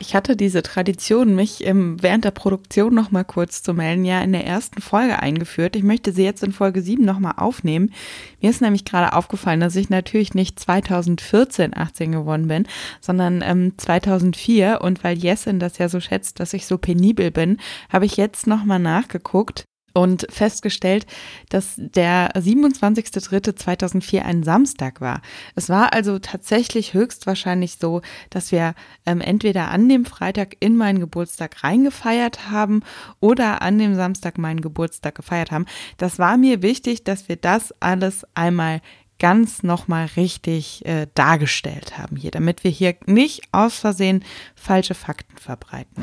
Ich 0.02 0.14
hatte 0.14 0.34
diese 0.34 0.62
Tradition, 0.62 1.36
mich 1.36 1.60
während 1.60 2.24
der 2.24 2.30
Produktion 2.30 2.94
noch 2.94 3.10
mal 3.10 3.22
kurz 3.22 3.62
zu 3.62 3.74
melden, 3.74 4.06
ja 4.06 4.22
in 4.22 4.32
der 4.32 4.46
ersten 4.46 4.80
Folge 4.80 5.18
eingeführt. 5.18 5.76
Ich 5.76 5.82
möchte 5.82 6.12
sie 6.12 6.24
jetzt 6.24 6.42
in 6.42 6.52
Folge 6.52 6.80
7 6.80 7.04
noch 7.04 7.18
mal 7.18 7.34
aufnehmen. 7.36 7.92
Mir 8.40 8.48
ist 8.48 8.62
nämlich 8.62 8.86
gerade 8.86 9.12
aufgefallen, 9.12 9.60
dass 9.60 9.76
ich 9.76 9.90
natürlich 9.90 10.32
nicht 10.32 10.58
2014 10.58 11.76
18 11.76 12.12
geworden 12.12 12.48
bin, 12.48 12.66
sondern 13.02 13.42
ähm, 13.44 13.74
2004. 13.76 14.80
Und 14.80 15.04
weil 15.04 15.18
Jessin 15.18 15.58
das 15.60 15.76
ja 15.76 15.90
so 15.90 16.00
schätzt, 16.00 16.40
dass 16.40 16.54
ich 16.54 16.64
so 16.64 16.78
penibel 16.78 17.30
bin, 17.30 17.58
habe 17.90 18.06
ich 18.06 18.16
jetzt 18.16 18.46
noch 18.46 18.64
mal 18.64 18.78
nachgeguckt 18.78 19.66
und 19.92 20.26
festgestellt, 20.30 21.06
dass 21.48 21.74
der 21.76 22.32
27.03.2004 22.34 24.22
ein 24.22 24.42
Samstag 24.42 25.00
war. 25.00 25.22
Es 25.54 25.68
war 25.68 25.92
also 25.92 26.18
tatsächlich 26.18 26.94
höchstwahrscheinlich 26.94 27.76
so, 27.80 28.02
dass 28.30 28.52
wir 28.52 28.74
ähm, 29.06 29.20
entweder 29.20 29.70
an 29.70 29.88
dem 29.88 30.04
Freitag 30.04 30.56
in 30.60 30.76
meinen 30.76 31.00
Geburtstag 31.00 31.62
reingefeiert 31.64 32.50
haben 32.50 32.82
oder 33.20 33.62
an 33.62 33.78
dem 33.78 33.94
Samstag 33.94 34.38
meinen 34.38 34.60
Geburtstag 34.60 35.14
gefeiert 35.14 35.50
haben. 35.50 35.66
Das 35.96 36.18
war 36.18 36.36
mir 36.36 36.62
wichtig, 36.62 37.04
dass 37.04 37.28
wir 37.28 37.36
das 37.36 37.74
alles 37.80 38.26
einmal 38.34 38.80
ganz 39.20 39.62
nochmal 39.62 40.06
richtig 40.16 40.84
äh, 40.86 41.06
dargestellt 41.14 41.98
haben 41.98 42.16
hier, 42.16 42.32
damit 42.32 42.64
wir 42.64 42.70
hier 42.70 42.96
nicht 43.06 43.42
aus 43.52 43.78
Versehen 43.78 44.24
falsche 44.56 44.94
Fakten 44.94 45.36
verbreiten. 45.36 46.02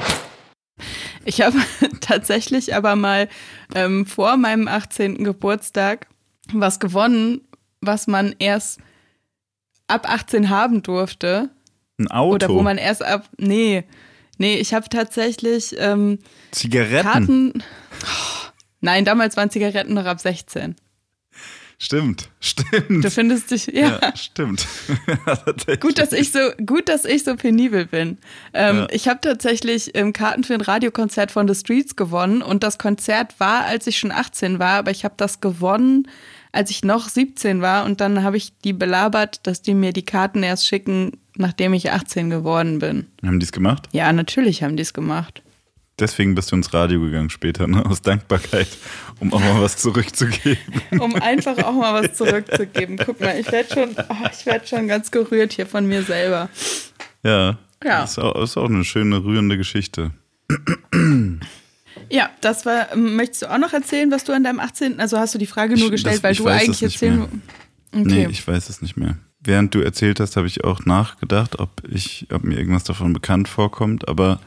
Ich 1.28 1.42
habe 1.42 1.58
tatsächlich 2.02 2.74
aber 2.74 2.96
mal 2.96 3.28
ähm, 3.76 4.06
vor 4.06 4.38
meinem 4.38 4.68
18. 4.68 5.26
Geburtstag 5.26 6.08
was 6.54 6.80
gewonnen, 6.80 7.42
was 7.82 8.08
man 8.08 8.34
erst 8.40 8.80
ab 9.88 10.10
18 10.10 10.50
haben 10.50 10.84
durfte. 10.84 11.50
Ein 12.00 12.10
Auto. 12.10 12.36
Oder 12.36 12.50
wo 12.50 12.62
man 12.62 12.78
erst 12.78 13.04
ab. 13.04 13.30
Nee, 13.38 13.84
nee, 14.38 14.56
ich 14.56 14.74
habe 14.74 14.88
tatsächlich 14.88 15.76
ähm, 15.78 16.20
Zigaretten. 16.52 17.04
Karten. 17.04 17.54
Oh, 18.06 18.50
nein, 18.80 19.04
damals 19.04 19.36
waren 19.36 19.50
Zigaretten 19.50 19.96
noch 19.96 20.06
ab 20.06 20.22
16. 20.22 20.78
Stimmt, 21.80 22.30
stimmt. 22.40 23.06
Du 23.06 23.12
findest 23.12 23.52
dich. 23.52 23.68
Ja. 23.68 24.00
ja, 24.02 24.16
stimmt. 24.16 24.66
Gut, 25.80 26.00
dass 26.00 26.12
ich 26.12 26.32
so 26.32 26.40
gut, 26.66 26.90
dass 26.90 27.06
ich 27.06 27.24
so 27.24 27.36
penibel 27.36 27.86
bin. 27.86 28.18
Ähm, 28.54 28.78
Ja. 28.78 28.88
Ich 28.92 29.08
habe 29.08 29.20
tatsächlich 29.22 29.92
ähm, 29.96 30.12
Karten 30.14 30.44
für 30.44 30.56
ein 30.56 30.62
Radiokonzert 30.62 31.32
von 31.32 31.48
The 31.48 31.56
Streets 31.56 31.96
gewonnen 31.96 32.42
und 32.42 32.64
das 32.64 32.78
Konzert 32.80 33.40
war, 33.40 33.66
als 33.66 33.86
ich 33.88 34.00
schon 34.00 34.12
18 34.12 34.58
war, 34.60 34.80
aber 34.80 34.92
ich 34.92 35.04
habe 35.06 35.14
das 35.18 35.40
gewonnen, 35.40 36.08
als 36.52 36.72
ich 36.72 36.84
noch 36.84 37.10
17 37.10 37.62
war 37.62 37.86
und 37.86 38.02
dann 38.02 38.24
habe 38.24 38.38
ich 38.38 38.58
die 38.64 38.74
belabert, 38.74 39.46
dass 39.46 39.62
die 39.62 39.76
mir 39.76 39.94
die 39.94 40.06
Karten 40.06 40.42
erst 40.42 40.66
schicken, 40.68 41.12
nachdem 41.36 41.74
ich 41.74 41.92
18 41.92 42.30
geworden 42.32 42.80
bin. 42.80 43.06
Haben 43.24 43.40
die 43.40 43.46
es 43.46 43.52
gemacht? 43.52 43.88
Ja, 43.92 44.12
natürlich 44.12 44.64
haben 44.64 44.76
die 44.78 44.82
es 44.84 44.94
gemacht. 44.94 45.44
Deswegen 46.00 46.36
bist 46.36 46.52
du 46.52 46.56
ins 46.56 46.74
Radio 46.74 47.02
gegangen 47.02 47.30
später, 47.32 47.66
ne? 47.68 47.84
aus 47.86 48.02
Dankbarkeit, 48.04 48.68
um 49.20 49.34
auch 49.34 49.40
mal 49.40 49.62
was 49.62 49.78
zurückzugeben. 49.78 50.58
Um 51.00 51.16
einfach 51.16 51.58
auch 51.64 51.74
mal 51.74 52.04
was 52.04 52.16
zurückzugeben. 52.16 52.98
Guck 53.04 53.20
mal, 53.20 53.40
ich 53.40 53.52
werde 53.52 53.74
schon, 53.74 53.90
oh, 53.98 54.28
ich 54.32 54.46
werd 54.46 54.70
schon 54.70 54.88
ganz 54.88 55.10
gerührt 55.10 55.54
hier 55.54 55.66
von 55.66 55.88
mir 55.88 56.04
selber. 56.04 56.50
Ja, 57.24 57.58
Ja. 57.84 58.02
Das 58.02 58.12
ist 58.12 58.20
auch, 58.20 58.42
ist 58.42 58.58
auch 58.58 58.70
eine 58.70 58.84
schöne, 58.84 59.24
rührende 59.24 59.58
Geschichte. 59.58 60.12
Ja, 62.10 62.30
das 62.42 62.66
war. 62.66 62.94
ähm, 62.94 63.16
Möchtest 63.16 63.42
du 63.44 63.52
auch 63.52 63.58
noch 63.58 63.74
erzählen, 63.74 64.12
was 64.12 64.24
du 64.24 64.34
an 64.34 64.44
deinem 64.44 64.60
18. 64.60 65.00
Also 65.00 65.18
hast 65.18 65.34
du 65.34 65.40
die 65.40 65.46
Frage 65.48 65.74
nur 65.76 65.86
Ich- 65.86 65.92
gestellt, 65.92 66.16
das- 66.18 66.24
weil 66.24 66.36
du 66.36 66.48
eigentlich 66.48 66.84
erzählen. 66.84 67.24
Okay. 67.92 68.04
Nee, 68.06 68.28
ich 68.30 68.48
weiß 68.48 68.70
es 68.70 68.82
nicht 68.82 68.98
mehr. 68.98 69.18
Während 69.44 69.74
du 69.74 69.82
erzählt 69.82 70.20
hast, 70.20 70.36
habe 70.38 70.48
ich 70.48 70.64
auch 70.64 70.86
nachgedacht, 70.86 71.60
ob 71.60 71.82
ich, 71.88 72.28
ob 72.32 72.44
mir 72.44 72.58
irgendwas 72.58 72.84
davon 72.84 73.14
bekannt 73.14 73.48
vorkommt, 73.48 74.08
aber 74.08 74.40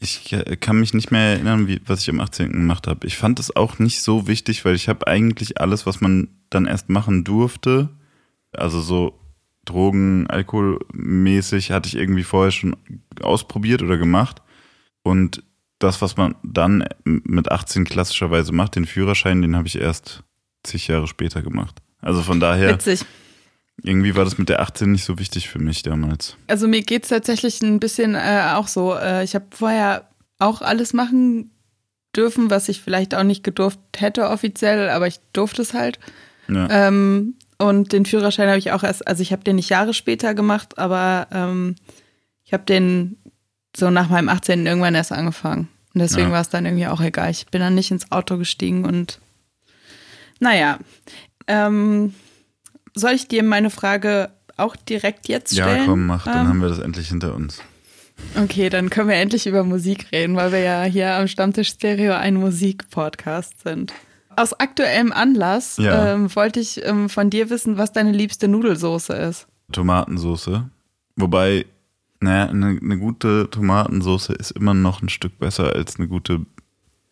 ich 0.00 0.32
äh, 0.32 0.56
kann 0.56 0.78
mich 0.78 0.94
nicht 0.94 1.10
mehr 1.10 1.34
erinnern, 1.34 1.68
wie, 1.68 1.80
was 1.86 2.02
ich 2.02 2.10
am 2.10 2.20
18. 2.20 2.52
gemacht 2.52 2.86
habe. 2.86 3.06
Ich 3.06 3.16
fand 3.16 3.38
es 3.40 3.54
auch 3.54 3.78
nicht 3.78 4.02
so 4.02 4.26
wichtig, 4.26 4.64
weil 4.64 4.74
ich 4.74 4.88
habe 4.88 5.06
eigentlich 5.06 5.60
alles, 5.60 5.86
was 5.86 6.00
man 6.00 6.28
dann 6.50 6.66
erst 6.66 6.88
machen 6.88 7.24
durfte, 7.24 7.88
also 8.52 8.80
so 8.80 9.18
Drogen, 9.64 10.26
Alkoholmäßig, 10.28 11.72
hatte 11.72 11.88
ich 11.88 11.96
irgendwie 11.96 12.22
vorher 12.22 12.52
schon 12.52 12.76
ausprobiert 13.20 13.82
oder 13.82 13.98
gemacht. 13.98 14.42
Und 15.02 15.42
das, 15.78 16.00
was 16.00 16.16
man 16.16 16.34
dann 16.42 16.84
mit 17.04 17.50
18 17.50 17.84
klassischerweise 17.84 18.52
macht, 18.52 18.76
den 18.76 18.86
Führerschein, 18.86 19.42
den 19.42 19.56
habe 19.56 19.68
ich 19.68 19.78
erst 19.78 20.22
zig 20.62 20.88
Jahre 20.88 21.06
später 21.06 21.42
gemacht. 21.42 21.82
Also 22.00 22.22
von 22.22 22.40
daher, 22.40 22.70
Witzig. 22.70 23.04
Irgendwie 23.82 24.16
war 24.16 24.24
das 24.24 24.38
mit 24.38 24.48
der 24.48 24.60
18 24.60 24.90
nicht 24.92 25.04
so 25.04 25.18
wichtig 25.18 25.48
für 25.48 25.58
mich 25.58 25.82
damals. 25.82 26.36
Also 26.46 26.66
mir 26.66 26.82
geht 26.82 27.02
es 27.04 27.10
tatsächlich 27.10 27.60
ein 27.62 27.78
bisschen 27.80 28.14
äh, 28.14 28.52
auch 28.54 28.68
so. 28.68 28.94
Äh, 28.94 29.22
ich 29.24 29.34
habe 29.34 29.46
vorher 29.50 30.08
auch 30.38 30.62
alles 30.62 30.92
machen 30.92 31.50
dürfen, 32.14 32.50
was 32.50 32.68
ich 32.68 32.80
vielleicht 32.80 33.14
auch 33.14 33.22
nicht 33.22 33.44
gedurft 33.44 33.78
hätte 33.96 34.28
offiziell, 34.30 34.88
aber 34.88 35.06
ich 35.06 35.20
durfte 35.32 35.62
es 35.62 35.74
halt. 35.74 35.98
Ja. 36.48 36.68
Ähm, 36.88 37.34
und 37.58 37.92
den 37.92 38.06
Führerschein 38.06 38.48
habe 38.48 38.58
ich 38.58 38.72
auch 38.72 38.82
erst, 38.82 39.06
also 39.06 39.22
ich 39.22 39.32
habe 39.32 39.44
den 39.44 39.56
nicht 39.56 39.68
Jahre 39.70 39.94
später 39.94 40.34
gemacht, 40.34 40.78
aber 40.78 41.26
ähm, 41.32 41.74
ich 42.44 42.52
habe 42.52 42.64
den 42.64 43.16
so 43.76 43.90
nach 43.90 44.08
meinem 44.08 44.28
18. 44.28 44.64
irgendwann 44.66 44.94
erst 44.94 45.12
angefangen. 45.12 45.68
Und 45.94 46.00
deswegen 46.00 46.28
Ja. 46.28 46.32
war 46.34 46.40
es 46.42 46.48
dann 46.50 46.64
irgendwie 46.66 46.86
auch 46.86 47.00
egal. 47.00 47.30
Ich 47.30 47.46
bin 47.46 47.60
dann 47.60 47.74
nicht 47.74 47.90
ins 47.90 48.10
Auto 48.12 48.36
gestiegen 48.38 48.84
und 48.84 49.20
naja. 50.40 50.78
Ähm, 51.46 52.14
soll 52.96 53.12
ich 53.12 53.28
dir 53.28 53.44
meine 53.44 53.70
Frage 53.70 54.30
auch 54.56 54.74
direkt 54.74 55.28
jetzt 55.28 55.52
stellen? 55.54 55.76
ja, 55.78 55.84
komm, 55.86 56.06
mach, 56.06 56.24
dann 56.24 56.42
Ähm, 56.42 56.48
haben 56.48 56.60
wir 56.62 56.68
das 56.68 56.78
endlich 56.80 57.08
hinter 57.08 57.34
uns. 57.34 57.60
Okay, 58.42 58.70
dann 58.70 58.88
können 58.90 59.08
wir 59.10 59.16
endlich 59.16 59.46
über 59.46 59.62
Musik 59.62 60.06
reden, 60.10 60.34
weil 60.36 60.50
wir 60.50 60.60
ja 60.60 60.82
hier 60.84 61.12
am 61.14 61.28
Stammtisch 61.28 61.68
Stereo 61.68 62.14
ein 62.14 62.34
Musikpodcast 62.36 63.60
sind. 63.62 63.92
Aus 64.34 64.52
aktuellem 64.58 65.12
Anlass 65.12 65.76
Ja. 65.76 66.12
ähm, 66.14 66.34
wollte 66.34 66.58
ich 66.60 66.84
ähm, 66.84 67.08
von 67.08 67.30
dir 67.30 67.50
wissen, 67.50 67.78
was 67.78 67.92
deine 67.92 68.12
liebste 68.12 68.48
Nudelsoße 68.48 69.12
ist. 69.12 69.46
Tomatensoße. 69.72 70.68
Wobei, 71.16 71.66
naja, 72.20 72.48
eine, 72.50 72.78
eine 72.82 72.98
gute 72.98 73.48
Tomatensoße 73.50 74.32
ist 74.32 74.50
immer 74.52 74.74
noch 74.74 75.02
ein 75.02 75.08
Stück 75.10 75.38
besser 75.38 75.72
als 75.74 75.96
eine 75.98 76.08
gute 76.08 76.40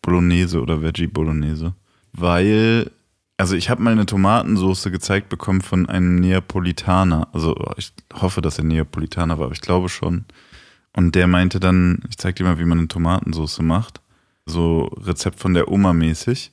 Bolognese 0.01 0.61
oder 0.61 0.81
Veggie 0.81 1.07
Bolognese. 1.07 1.73
Weil, 2.13 2.91
also 3.37 3.55
ich 3.55 3.69
habe 3.69 3.81
mal 3.81 3.91
eine 3.91 4.05
Tomatensoße 4.05 4.91
gezeigt 4.91 5.29
bekommen 5.29 5.61
von 5.61 5.89
einem 5.89 6.15
Neapolitaner. 6.15 7.27
Also 7.33 7.55
ich 7.77 7.91
hoffe, 8.13 8.41
dass 8.41 8.57
er 8.57 8.63
Neapolitaner 8.63 9.37
war, 9.37 9.45
aber 9.45 9.53
ich 9.53 9.61
glaube 9.61 9.89
schon. 9.89 10.25
Und 10.93 11.15
der 11.15 11.27
meinte 11.27 11.59
dann, 11.59 12.01
ich 12.09 12.17
zeig 12.17 12.37
dir 12.37 12.45
mal, 12.45 12.59
wie 12.59 12.65
man 12.65 12.77
eine 12.79 12.87
Tomatensoße 12.87 13.61
macht. 13.63 14.01
So 14.45 14.83
Rezept 15.01 15.39
von 15.39 15.53
der 15.53 15.69
Oma 15.69 15.91
mäßig. 15.91 16.51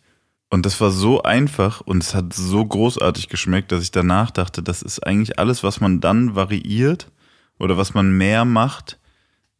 Und 0.50 0.66
das 0.66 0.80
war 0.80 0.90
so 0.90 1.22
einfach 1.22 1.80
und 1.80 2.02
es 2.02 2.14
hat 2.14 2.34
so 2.34 2.64
großartig 2.64 3.28
geschmeckt, 3.28 3.72
dass 3.72 3.82
ich 3.82 3.90
danach 3.90 4.30
dachte, 4.30 4.62
das 4.62 4.82
ist 4.82 5.06
eigentlich 5.06 5.38
alles, 5.38 5.62
was 5.62 5.80
man 5.80 6.00
dann 6.00 6.34
variiert 6.34 7.10
oder 7.58 7.78
was 7.78 7.94
man 7.94 8.18
mehr 8.18 8.44
macht, 8.44 8.98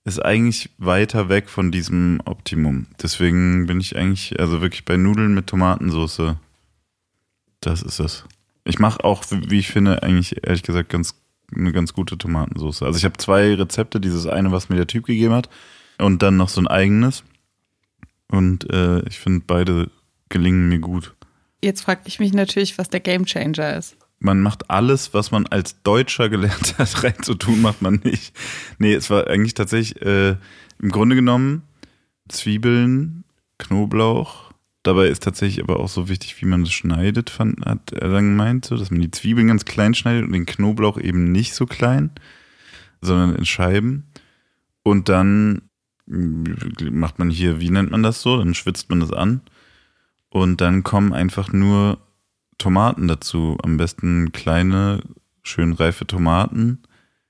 ist 0.05 0.23
eigentlich 0.23 0.71
weiter 0.77 1.31
weg 1.31 1.49
von 1.49 1.71
diesem 1.71 2.21
Optimum. 2.27 2.89
Deswegen 3.03 3.67
bin 3.67 3.81
ich 3.81 3.97
eigentlich, 3.97 4.39
also 4.39 4.61
wirklich 4.61 4.85
bei 4.85 4.99
Nudeln 4.99 5.33
mit 5.33 5.47
Tomatensauce, 5.47 6.37
das 7.63 7.83
ist 7.83 8.01
es. 8.01 8.25
Ich 8.65 8.79
mache 8.79 9.03
auch, 9.05 9.25
wie 9.31 9.59
ich 9.59 9.69
finde, 9.69 10.03
eigentlich 10.03 10.47
ehrlich 10.47 10.63
gesagt 10.63 10.91
ganz 10.91 11.15
eine 11.55 11.73
ganz 11.73 11.93
gute 11.93 12.17
Tomatensauce. 12.17 12.83
Also 12.83 12.99
ich 12.99 13.05
habe 13.05 13.17
zwei 13.17 13.55
Rezepte, 13.55 14.01
dieses 14.01 14.27
eine, 14.27 14.53
was 14.53 14.69
mir 14.69 14.77
der 14.77 14.87
Typ 14.87 15.07
gegeben 15.07 15.35
hat, 15.35 15.49
und 15.99 16.23
dann 16.23 16.37
noch 16.37 16.49
so 16.49 16.61
ein 16.61 16.67
eigenes. 16.67 17.25
Und 18.29 18.71
äh, 18.73 19.01
ich 19.09 19.19
finde 19.19 19.45
beide 19.47 19.91
gelingen 20.29 20.69
mir 20.69 20.79
gut. 20.79 21.15
Jetzt 21.63 21.83
frage 21.83 22.03
ich 22.07 22.19
mich 22.19 22.33
natürlich, 22.33 22.79
was 22.79 22.89
der 22.89 23.01
Gamechanger 23.01 23.77
ist. 23.77 23.97
Man 24.19 24.41
macht 24.41 24.71
alles, 24.71 25.15
was 25.15 25.31
man 25.31 25.47
als 25.47 25.83
Deutscher 25.83 26.29
gelernt 26.29 26.75
hat, 26.79 27.03
reinzutun, 27.03 27.61
macht 27.61 27.83
man 27.83 28.01
nicht. 28.05 28.35
Nee, 28.79 28.95
es 28.95 29.11
war 29.11 29.27
eigentlich 29.27 29.55
tatsächlich 29.55 30.01
äh, 30.03 30.37
im 30.81 30.91
Grunde 30.91 31.17
genommen 31.17 31.63
Zwiebeln, 32.29 33.25
Knoblauch. 33.59 34.52
Dabei 34.83 35.07
ist 35.07 35.23
tatsächlich 35.23 35.63
aber 35.63 35.79
auch 35.79 35.89
so 35.89 36.09
wichtig, 36.09 36.41
wie 36.41 36.47
man 36.47 36.65
das 36.65 36.73
schneidet, 36.73 37.31
fand, 37.31 37.65
hat 37.65 37.93
er 37.93 38.09
dann 38.09 38.31
gemeint, 38.31 38.65
so, 38.65 38.77
dass 38.77 38.91
man 38.91 39.01
die 39.01 39.13
Zwiebeln 39.13 39.47
ganz 39.47 39.65
klein 39.65 39.95
schneidet 39.95 40.25
und 40.25 40.33
den 40.33 40.47
Knoblauch 40.47 40.99
eben 40.99 41.31
nicht 41.31 41.55
so 41.55 41.67
klein, 41.67 42.11
sondern 43.01 43.37
in 43.37 43.45
Scheiben. 43.45 44.09
Und 44.83 45.09
dann 45.09 45.63
mm, 46.07 46.45
macht 46.91 47.21
man 47.21 47.31
hier, 47.31 47.61
wie 47.61 47.71
nennt 47.71 47.93
man 47.93 48.03
das 48.03 48.23
so? 48.23 48.39
Dann 48.39 48.55
schwitzt 48.55 48.91
man 48.91 48.99
das 48.99 49.13
an. 49.13 49.43
Und 50.31 50.61
dann 50.61 50.83
kommen 50.83 51.13
einfach 51.13 51.53
nur 51.53 51.99
Tomaten 52.59 53.07
dazu. 53.07 53.59
Am 53.63 53.77
besten 53.77 54.33
kleine, 54.33 55.01
schön 55.45 55.73
reife 55.75 56.07
Tomaten, 56.07 56.83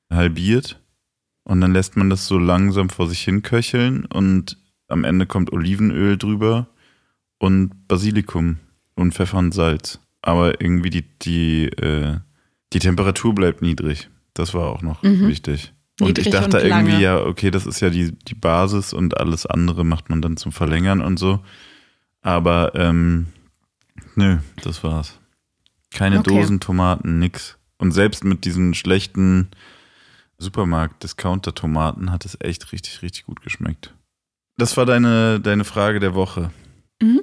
halbiert. 0.09 0.81
Und 1.45 1.61
dann 1.61 1.73
lässt 1.73 1.97
man 1.97 2.09
das 2.09 2.27
so 2.27 2.39
langsam 2.39 2.89
vor 2.89 3.09
sich 3.09 3.23
hin 3.23 3.43
köcheln 3.43 4.07
und 4.07 4.57
am 4.89 5.05
Ende 5.05 5.27
kommt 5.27 5.53
Olivenöl 5.53 6.17
drüber 6.17 6.69
und 7.43 7.89
Basilikum 7.89 8.59
und 8.95 9.13
Pfeffer 9.15 9.39
und 9.39 9.53
Salz. 9.53 9.99
Aber 10.23 10.61
irgendwie 10.61 10.91
die, 10.91 11.05
die, 11.23 11.65
äh, 11.67 12.19
die 12.73 12.79
Temperatur 12.79 13.35
bleibt 13.35 13.63
niedrig. 13.63 14.09
Das 14.35 14.55
war 14.55 14.69
auch 14.69 14.83
noch 14.83 15.03
Mhm. 15.03 15.27
wichtig. 15.27 15.73
Und 16.01 16.07
Niedrig 16.07 16.27
ich 16.29 16.33
dachte 16.33 16.59
und 16.59 16.65
irgendwie, 16.65 17.01
ja, 17.01 17.21
okay, 17.21 17.51
das 17.51 17.67
ist 17.67 17.81
ja 17.81 17.91
die, 17.91 18.13
die 18.13 18.35
Basis 18.37 18.93
und 18.93 19.19
alles 19.19 19.45
andere 19.47 19.85
macht 19.85 20.09
man 20.09 20.23
dann 20.23 20.37
zum 20.37 20.53
Verlängern 20.53 21.01
und 21.01 21.19
so. 21.19 21.41
Aber 22.23 22.75
ähm, 22.77 23.27
nö, 24.15 24.39
das 24.63 24.85
war's. 24.85 25.19
Keine 25.93 26.21
Okay. 26.21 26.31
Dosen 26.39 26.61
Tomaten, 26.61 27.19
nix. 27.19 27.59
Und 27.79 27.91
selbst 27.91 28.23
mit 28.23 28.45
diesen 28.45 28.75
schlechten 28.75 29.49
Supermarkt-Discounter-Tomaten 30.39 32.11
hat 32.13 32.25
es 32.25 32.37
echt 32.41 32.73
richtig, 32.73 33.03
richtig 33.03 33.25
gut 33.25 33.43
geschmeckt. 33.43 33.93
Das 34.57 34.77
war 34.77 34.87
deine, 34.87 35.41
deine 35.41 35.65
Frage 35.65 35.99
der 35.99 36.15
Woche. 36.15 36.51
Mhm. 37.03 37.23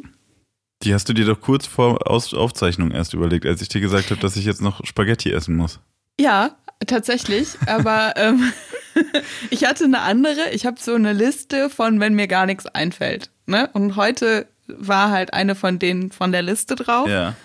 Die 0.83 0.93
hast 0.93 1.09
du 1.09 1.13
dir 1.13 1.25
doch 1.25 1.41
kurz 1.41 1.65
vor 1.65 2.09
Aus 2.09 2.33
Aufzeichnung 2.33 2.91
erst 2.91 3.13
überlegt, 3.13 3.45
als 3.45 3.61
ich 3.61 3.67
dir 3.67 3.81
gesagt 3.81 4.11
habe, 4.11 4.21
dass 4.21 4.37
ich 4.37 4.45
jetzt 4.45 4.61
noch 4.61 4.85
Spaghetti 4.85 5.31
essen 5.31 5.55
muss. 5.55 5.79
Ja, 6.19 6.55
tatsächlich. 6.87 7.49
Aber 7.67 8.13
ähm, 8.17 8.51
ich 9.49 9.65
hatte 9.65 9.85
eine 9.85 10.01
andere. 10.01 10.51
Ich 10.51 10.65
habe 10.65 10.79
so 10.79 10.93
eine 10.93 11.13
Liste 11.13 11.69
von, 11.69 11.99
wenn 11.99 12.13
mir 12.13 12.27
gar 12.27 12.45
nichts 12.45 12.65
einfällt. 12.65 13.29
Ne? 13.45 13.69
Und 13.73 13.95
heute 13.95 14.47
war 14.67 15.11
halt 15.11 15.33
eine 15.33 15.55
von 15.55 15.79
denen 15.79 16.11
von 16.11 16.31
der 16.31 16.43
Liste 16.43 16.75
drauf. 16.75 17.07
Ja. 17.07 17.35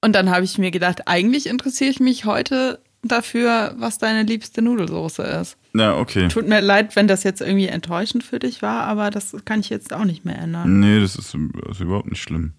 Und 0.00 0.12
dann 0.12 0.30
habe 0.30 0.44
ich 0.44 0.58
mir 0.58 0.70
gedacht, 0.70 1.08
eigentlich 1.08 1.46
interessiere 1.46 1.90
ich 1.90 2.00
mich 2.00 2.24
heute 2.24 2.80
dafür, 3.02 3.74
was 3.78 3.98
deine 3.98 4.22
liebste 4.22 4.62
Nudelsoße 4.62 5.22
ist. 5.22 5.56
Ja, 5.78 5.96
okay. 5.96 6.28
Tut 6.28 6.48
mir 6.48 6.60
leid, 6.60 6.96
wenn 6.96 7.08
das 7.08 7.22
jetzt 7.22 7.40
irgendwie 7.40 7.68
enttäuschend 7.68 8.24
für 8.24 8.38
dich 8.38 8.62
war, 8.62 8.82
aber 8.82 9.10
das 9.10 9.36
kann 9.44 9.60
ich 9.60 9.70
jetzt 9.70 9.92
auch 9.92 10.04
nicht 10.04 10.24
mehr 10.24 10.38
ändern. 10.38 10.80
Nee, 10.80 11.00
das 11.00 11.16
ist, 11.16 11.34
das 11.34 11.76
ist 11.76 11.80
überhaupt 11.80 12.10
nicht 12.10 12.22
schlimm. 12.22 12.52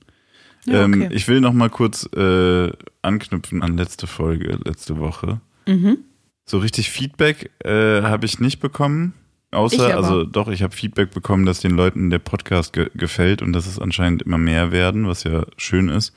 Ja, 0.66 0.84
ähm, 0.84 0.94
okay. 0.94 1.14
ich 1.14 1.28
will 1.28 1.42
noch 1.42 1.54
mal 1.54 1.70
kurz 1.70 2.10
äh, 2.16 2.72
anknüpfen 3.02 3.64
an 3.64 3.78
letzte 3.78 4.08
Folge, 4.08 4.58
letzte 4.64 5.00
Woche. 5.00 5.42
Mhm. 5.68 6.00
So 6.46 6.58
richtig 6.58 6.90
Feedback 6.90 7.52
äh, 7.64 8.02
habe 8.02 8.26
ich 8.26 8.40
nicht 8.40 8.60
bekommen. 8.60 9.14
Außer, 9.52 9.96
also 9.96 10.26
doch, 10.26 10.48
ich 10.48 10.62
habe 10.62 10.76
Feedback 10.76 11.10
bekommen, 11.10 11.46
dass 11.46 11.60
den 11.60 11.72
Leuten 11.72 12.12
der 12.12 12.20
Podcast 12.20 12.72
ge 12.72 12.92
gefällt 12.94 13.42
und 13.42 13.52
dass 13.54 13.66
es 13.66 13.80
anscheinend 13.80 14.22
immer 14.22 14.38
mehr 14.38 14.72
werden, 14.72 15.08
was 15.08 15.24
ja 15.24 15.46
schön 15.58 15.90
ist. 15.90 16.14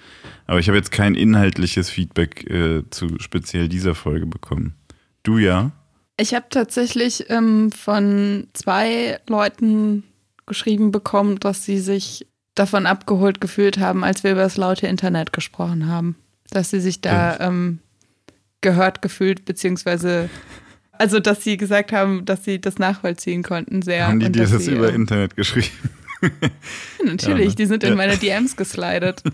Aber 0.47 0.59
ich 0.59 0.69
habe 0.69 0.77
jetzt 0.77 0.93
kein 0.93 1.15
inhaltliches 1.15 1.89
Feedback 1.89 2.49
äh, 2.51 2.83
zu 2.91 3.19
speziell 3.21 3.69
dieser 3.69 3.95
Folge 3.95 4.27
bekommen. 4.27 4.75
Du 5.23 5.39
ja? 5.39 5.73
Ich 6.19 6.35
habe 6.35 6.47
tatsächlich 6.51 7.31
ähm, 7.31 7.73
von 7.73 8.49
zwei 8.53 9.19
Leuten 9.29 10.05
geschrieben 10.47 10.93
bekommen, 10.93 11.41
dass 11.41 11.65
sie 11.65 11.79
sich 11.79 12.27
davon 12.55 12.87
abgeholt 12.87 13.41
gefühlt 13.41 13.79
haben, 13.79 14.05
als 14.05 14.23
wir 14.23 14.33
über 14.33 14.43
das 14.43 14.57
laute 14.57 14.87
Internet 14.87 15.33
gesprochen 15.33 15.89
haben. 15.89 16.17
Dass 16.51 16.71
sie 16.71 16.81
sich 16.81 17.01
da 17.01 17.41
ähm, 17.41 17.79
gehört 18.61 19.01
gefühlt, 19.01 19.45
beziehungsweise, 19.45 20.29
also 20.93 21.19
dass 21.19 21.43
sie 21.43 21.57
gesagt 21.57 21.93
haben, 21.93 22.25
dass 22.27 22.45
sie 22.45 22.61
das 22.61 22.79
nachvollziehen 22.79 23.43
konnten 23.43 23.81
sehr. 23.83 24.07
Haben 24.07 24.21
die 24.21 24.31
dir 24.31 24.47
das 24.47 24.65
sie, 24.65 24.73
über 24.73 24.91
ähm, 24.91 25.03
Internet 25.03 25.37
geschrieben? 25.37 25.69
Natürlich, 27.05 27.45
Ja, 27.45 27.51
ne? 27.51 27.55
die 27.57 27.67
sind 27.67 27.85
in 27.85 27.97
meine 27.97 28.17
DMs 28.17 28.57
geslidet. 28.57 29.23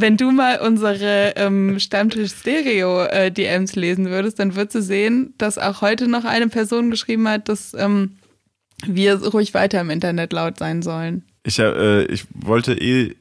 Wenn 0.00 0.16
du 0.16 0.30
mal 0.30 0.60
unsere 0.60 1.34
ähm, 1.36 1.78
Stammtisch-Stereo-DMs 1.78 3.74
lesen 3.76 4.06
würdest, 4.06 4.38
dann 4.38 4.54
würdest 4.54 4.74
du 4.76 4.82
sehen, 4.82 5.34
dass 5.36 5.58
auch 5.58 5.82
heute 5.82 6.08
noch 6.08 6.24
eine 6.24 6.48
Person 6.48 6.90
geschrieben 6.90 7.28
hat, 7.28 7.48
dass 7.48 7.74
ähm, 7.74 8.16
wir 8.86 9.22
ruhig 9.22 9.52
weiter 9.52 9.80
im 9.80 9.90
Internet 9.90 10.32
laut 10.32 10.58
sein 10.58 10.80
sollen. 10.82 11.24
Ich, 11.44 11.58
äh, 11.58 12.04
ich 12.04 12.24
wollte 12.34 12.72
eh 12.74 13.14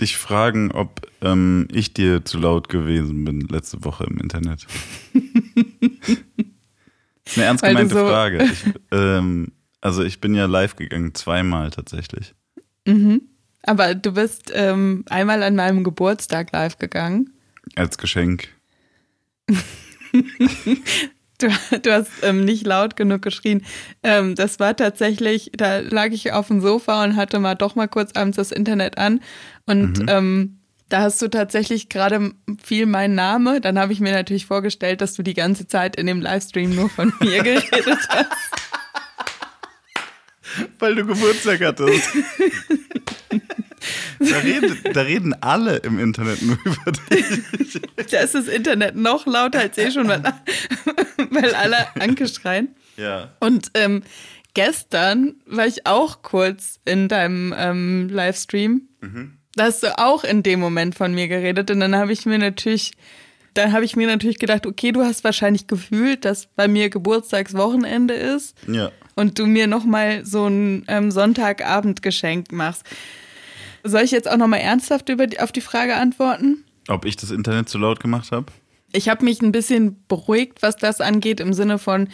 dich 0.00 0.16
fragen, 0.16 0.70
ob 0.70 1.06
ähm, 1.22 1.66
ich 1.72 1.94
dir 1.94 2.24
zu 2.24 2.38
laut 2.38 2.68
gewesen 2.68 3.24
bin 3.24 3.40
letzte 3.40 3.84
Woche 3.84 4.04
im 4.04 4.18
Internet. 4.18 4.66
das 5.14 5.22
ist 7.24 7.36
eine 7.36 7.46
ernst 7.46 7.64
gemeinte 7.64 7.94
so- 7.94 8.06
Frage. 8.06 8.44
Ich, 8.44 8.64
ähm, 8.92 9.52
also 9.80 10.02
ich 10.04 10.20
bin 10.20 10.34
ja 10.34 10.46
live 10.46 10.76
gegangen, 10.76 11.14
zweimal 11.14 11.70
tatsächlich. 11.70 12.34
Mhm. 12.86 13.22
Aber 13.62 13.94
du 13.94 14.12
bist 14.12 14.52
ähm, 14.54 15.04
einmal 15.08 15.42
an 15.42 15.56
meinem 15.56 15.84
Geburtstag 15.84 16.52
live 16.52 16.78
gegangen. 16.78 17.32
Als 17.76 17.98
Geschenk. 17.98 18.48
Du, 21.40 21.46
du 21.82 21.92
hast 21.92 22.10
ähm, 22.22 22.44
nicht 22.44 22.66
laut 22.66 22.96
genug 22.96 23.22
geschrien. 23.22 23.64
Ähm, 24.02 24.34
das 24.34 24.58
war 24.58 24.76
tatsächlich, 24.76 25.52
da 25.56 25.78
lag 25.78 26.08
ich 26.08 26.32
auf 26.32 26.48
dem 26.48 26.60
Sofa 26.60 27.04
und 27.04 27.14
hatte 27.14 27.38
mal 27.38 27.54
doch 27.54 27.76
mal 27.76 27.86
kurz 27.86 28.10
abends 28.16 28.36
das 28.36 28.50
Internet 28.50 28.98
an. 28.98 29.20
Und 29.64 30.04
ähm, 30.08 30.58
da 30.88 31.02
hast 31.02 31.22
du 31.22 31.28
tatsächlich 31.28 31.88
gerade 31.88 32.32
viel 32.60 32.86
mein 32.86 33.14
Name. 33.14 33.60
Dann 33.60 33.78
habe 33.78 33.92
ich 33.92 34.00
mir 34.00 34.12
natürlich 34.12 34.46
vorgestellt, 34.46 35.00
dass 35.00 35.14
du 35.14 35.22
die 35.22 35.34
ganze 35.34 35.68
Zeit 35.68 35.94
in 35.94 36.06
dem 36.06 36.20
Livestream 36.20 36.74
nur 36.74 36.90
von 36.90 37.12
mir 37.20 37.42
geredet 37.44 38.00
hast. 38.08 38.28
Weil 40.78 40.94
du 40.94 41.06
Geburtstag 41.06 41.60
hattest. 41.60 42.08
da, 44.18 44.38
reden, 44.38 44.78
da 44.92 45.00
reden 45.02 45.34
alle 45.42 45.76
im 45.78 45.98
Internet 45.98 46.42
nur 46.42 46.58
über 46.64 46.92
dich. 46.92 47.82
Da 48.10 48.20
ist 48.20 48.34
das 48.34 48.48
Internet 48.48 48.96
noch 48.96 49.26
lauter 49.26 49.60
als 49.60 49.78
eh 49.78 49.90
schon, 49.90 50.08
weil, 50.08 50.22
weil 51.30 51.54
alle 51.54 51.76
Anke 52.00 52.28
schreien. 52.28 52.74
Ja. 52.96 53.32
Und 53.40 53.70
ähm, 53.74 54.02
gestern 54.54 55.36
war 55.46 55.66
ich 55.66 55.86
auch 55.86 56.22
kurz 56.22 56.80
in 56.84 57.08
deinem 57.08 57.54
ähm, 57.56 58.08
Livestream. 58.08 58.88
Da 59.54 59.64
hast 59.64 59.82
du 59.82 59.98
auch 59.98 60.24
in 60.24 60.42
dem 60.42 60.60
Moment 60.60 60.94
von 60.94 61.14
mir 61.14 61.28
geredet. 61.28 61.70
Und 61.70 61.80
dann 61.80 61.96
habe 61.96 62.12
ich 62.12 62.26
mir 62.26 62.38
natürlich, 62.38 62.92
dann 63.54 63.72
habe 63.72 63.84
ich 63.84 63.96
mir 63.96 64.06
natürlich 64.06 64.38
gedacht, 64.38 64.66
okay, 64.66 64.92
du 64.92 65.02
hast 65.02 65.24
wahrscheinlich 65.24 65.66
gefühlt, 65.66 66.24
dass 66.24 66.46
bei 66.46 66.68
mir 66.68 66.90
Geburtstagswochenende 66.90 68.14
ist 68.14 68.56
Ja. 68.66 68.90
Und 69.18 69.36
du 69.40 69.46
mir 69.46 69.66
nochmal 69.66 70.24
so 70.24 70.46
ein 70.46 70.84
ähm, 70.86 71.10
Sonntagabendgeschenk 71.10 72.52
machst. 72.52 72.84
Soll 73.82 74.02
ich 74.02 74.12
jetzt 74.12 74.30
auch 74.30 74.36
nochmal 74.36 74.60
ernsthaft 74.60 75.08
über 75.08 75.26
die, 75.26 75.40
auf 75.40 75.50
die 75.50 75.60
Frage 75.60 75.96
antworten? 75.96 76.64
Ob 76.86 77.04
ich 77.04 77.16
das 77.16 77.32
Internet 77.32 77.68
zu 77.68 77.78
laut 77.78 77.98
gemacht 77.98 78.30
habe? 78.30 78.46
Ich 78.92 79.08
habe 79.08 79.24
mich 79.24 79.42
ein 79.42 79.50
bisschen 79.50 79.96
beruhigt, 80.06 80.62
was 80.62 80.76
das 80.76 81.00
angeht, 81.00 81.40
im 81.40 81.52
Sinne 81.52 81.78
von, 81.78 82.08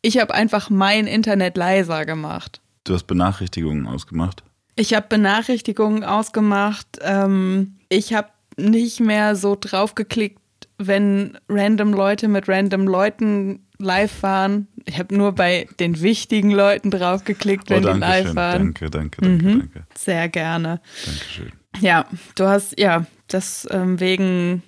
ich 0.00 0.18
habe 0.18 0.34
einfach 0.34 0.70
mein 0.70 1.06
Internet 1.06 1.58
leiser 1.58 2.06
gemacht. 2.06 2.62
Du 2.84 2.94
hast 2.94 3.06
Benachrichtigungen 3.06 3.86
ausgemacht. 3.86 4.42
Ich 4.76 4.94
habe 4.94 5.06
Benachrichtigungen 5.08 6.04
ausgemacht. 6.04 6.86
Ähm, 7.02 7.76
ich 7.90 8.14
habe 8.14 8.30
nicht 8.56 8.98
mehr 8.98 9.36
so 9.36 9.58
draufgeklickt, 9.60 10.40
wenn 10.78 11.36
random 11.50 11.92
Leute 11.92 12.28
mit 12.28 12.48
random 12.48 12.86
Leuten 12.88 13.66
live 13.80 14.22
waren. 14.22 14.68
Ich 14.86 14.98
habe 14.98 15.14
nur 15.16 15.32
bei 15.32 15.66
den 15.78 16.00
wichtigen 16.00 16.50
Leuten 16.50 16.90
draufgeklickt, 16.90 17.70
wenn 17.70 17.84
oh, 17.84 17.92
die 17.92 17.98
live 17.98 18.26
schön. 18.28 18.36
waren. 18.36 18.62
Danke, 18.64 18.90
danke, 18.90 19.20
danke, 19.20 19.44
danke. 19.44 19.86
Sehr 19.94 20.28
gerne. 20.28 20.80
Dankeschön. 21.04 21.52
Ja, 21.80 22.06
du 22.34 22.44
hast, 22.46 22.78
ja, 22.78 23.06
das 23.28 23.66
ähm, 23.70 24.00
wegen, 24.00 24.62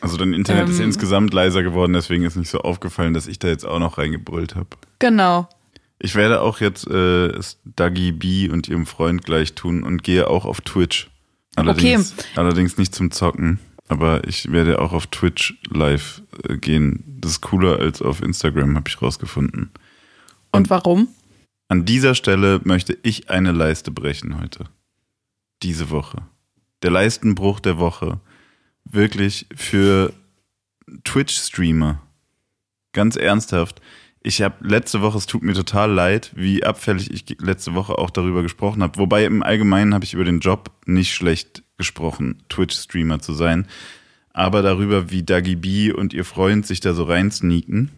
Also 0.00 0.16
dein 0.16 0.32
Internet 0.34 0.68
ist 0.68 0.78
Ähm. 0.78 0.86
insgesamt 0.86 1.32
leiser 1.32 1.62
geworden, 1.62 1.92
deswegen 1.94 2.24
ist 2.24 2.36
nicht 2.36 2.50
so 2.50 2.60
aufgefallen, 2.60 3.14
dass 3.14 3.26
ich 3.26 3.38
da 3.38 3.48
jetzt 3.48 3.64
auch 3.64 3.78
noch 3.78 3.98
reingebrüllt 3.98 4.54
habe. 4.54 4.68
genau. 4.98 5.48
Ich 6.04 6.16
werde 6.16 6.40
auch 6.40 6.58
jetzt 6.58 6.88
äh, 6.88 7.30
Dagi 7.64 8.10
B 8.10 8.48
und 8.48 8.66
ihrem 8.68 8.86
Freund 8.86 9.24
gleich 9.24 9.54
tun 9.54 9.84
und 9.84 10.02
gehe 10.02 10.26
auch 10.28 10.44
auf 10.46 10.60
Twitch. 10.60 11.08
Allerdings, 11.54 12.16
allerdings 12.34 12.76
nicht 12.76 12.92
zum 12.92 13.12
Zocken, 13.12 13.60
aber 13.92 14.26
ich 14.26 14.50
werde 14.50 14.80
auch 14.80 14.92
auf 14.92 15.06
Twitch 15.06 15.54
live 15.68 16.22
äh, 16.48 16.56
gehen. 16.56 17.04
Das 17.06 17.32
ist 17.32 17.40
cooler 17.42 17.78
als 17.78 18.00
auf 18.00 18.22
Instagram, 18.22 18.74
habe 18.74 18.88
ich 18.88 19.00
rausgefunden. 19.00 19.70
Und 20.50 20.70
warum? 20.70 21.08
An 21.68 21.84
dieser 21.84 22.14
Stelle 22.14 22.60
möchte 22.64 22.98
ich 23.02 23.30
eine 23.30 23.52
Leiste 23.52 23.90
brechen 23.90 24.40
heute. 24.40 24.64
Diese 25.62 25.90
Woche. 25.90 26.22
Der 26.82 26.90
Leistenbruch 26.90 27.60
der 27.60 27.78
Woche. 27.78 28.18
Wirklich 28.84 29.46
für 29.54 30.12
Twitch-Streamer. 31.04 32.00
Ganz 32.92 33.16
ernsthaft. 33.16 33.80
Ich 34.22 34.40
habe 34.40 34.66
letzte 34.66 35.02
Woche, 35.02 35.18
es 35.18 35.26
tut 35.26 35.42
mir 35.42 35.54
total 35.54 35.90
leid, 35.90 36.32
wie 36.34 36.64
abfällig 36.64 37.10
ich 37.10 37.40
letzte 37.40 37.74
Woche 37.74 37.98
auch 37.98 38.10
darüber 38.10 38.42
gesprochen 38.42 38.82
habe. 38.82 38.98
Wobei 38.98 39.24
im 39.24 39.42
Allgemeinen 39.42 39.94
habe 39.94 40.04
ich 40.04 40.14
über 40.14 40.24
den 40.24 40.40
Job 40.40 40.70
nicht 40.86 41.12
schlecht 41.12 41.62
gesprochen, 41.82 42.42
Twitch-Streamer 42.48 43.18
zu 43.18 43.34
sein. 43.34 43.66
Aber 44.32 44.62
darüber, 44.62 45.10
wie 45.10 45.22
Dagi 45.22 45.56
B 45.56 45.92
und 45.92 46.14
ihr 46.14 46.24
Freund 46.24 46.66
sich 46.66 46.80
da 46.80 46.94
so 46.94 47.04
reinsneaken. 47.04 47.90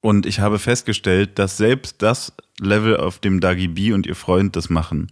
Und 0.00 0.26
ich 0.26 0.40
habe 0.40 0.58
festgestellt, 0.58 1.38
dass 1.38 1.56
selbst 1.56 2.02
das 2.02 2.34
Level, 2.60 2.96
auf 2.96 3.20
dem 3.20 3.40
Dagi 3.40 3.68
B 3.68 3.92
und 3.92 4.04
ihr 4.06 4.16
Freund 4.16 4.56
das 4.56 4.68
machen, 4.68 5.08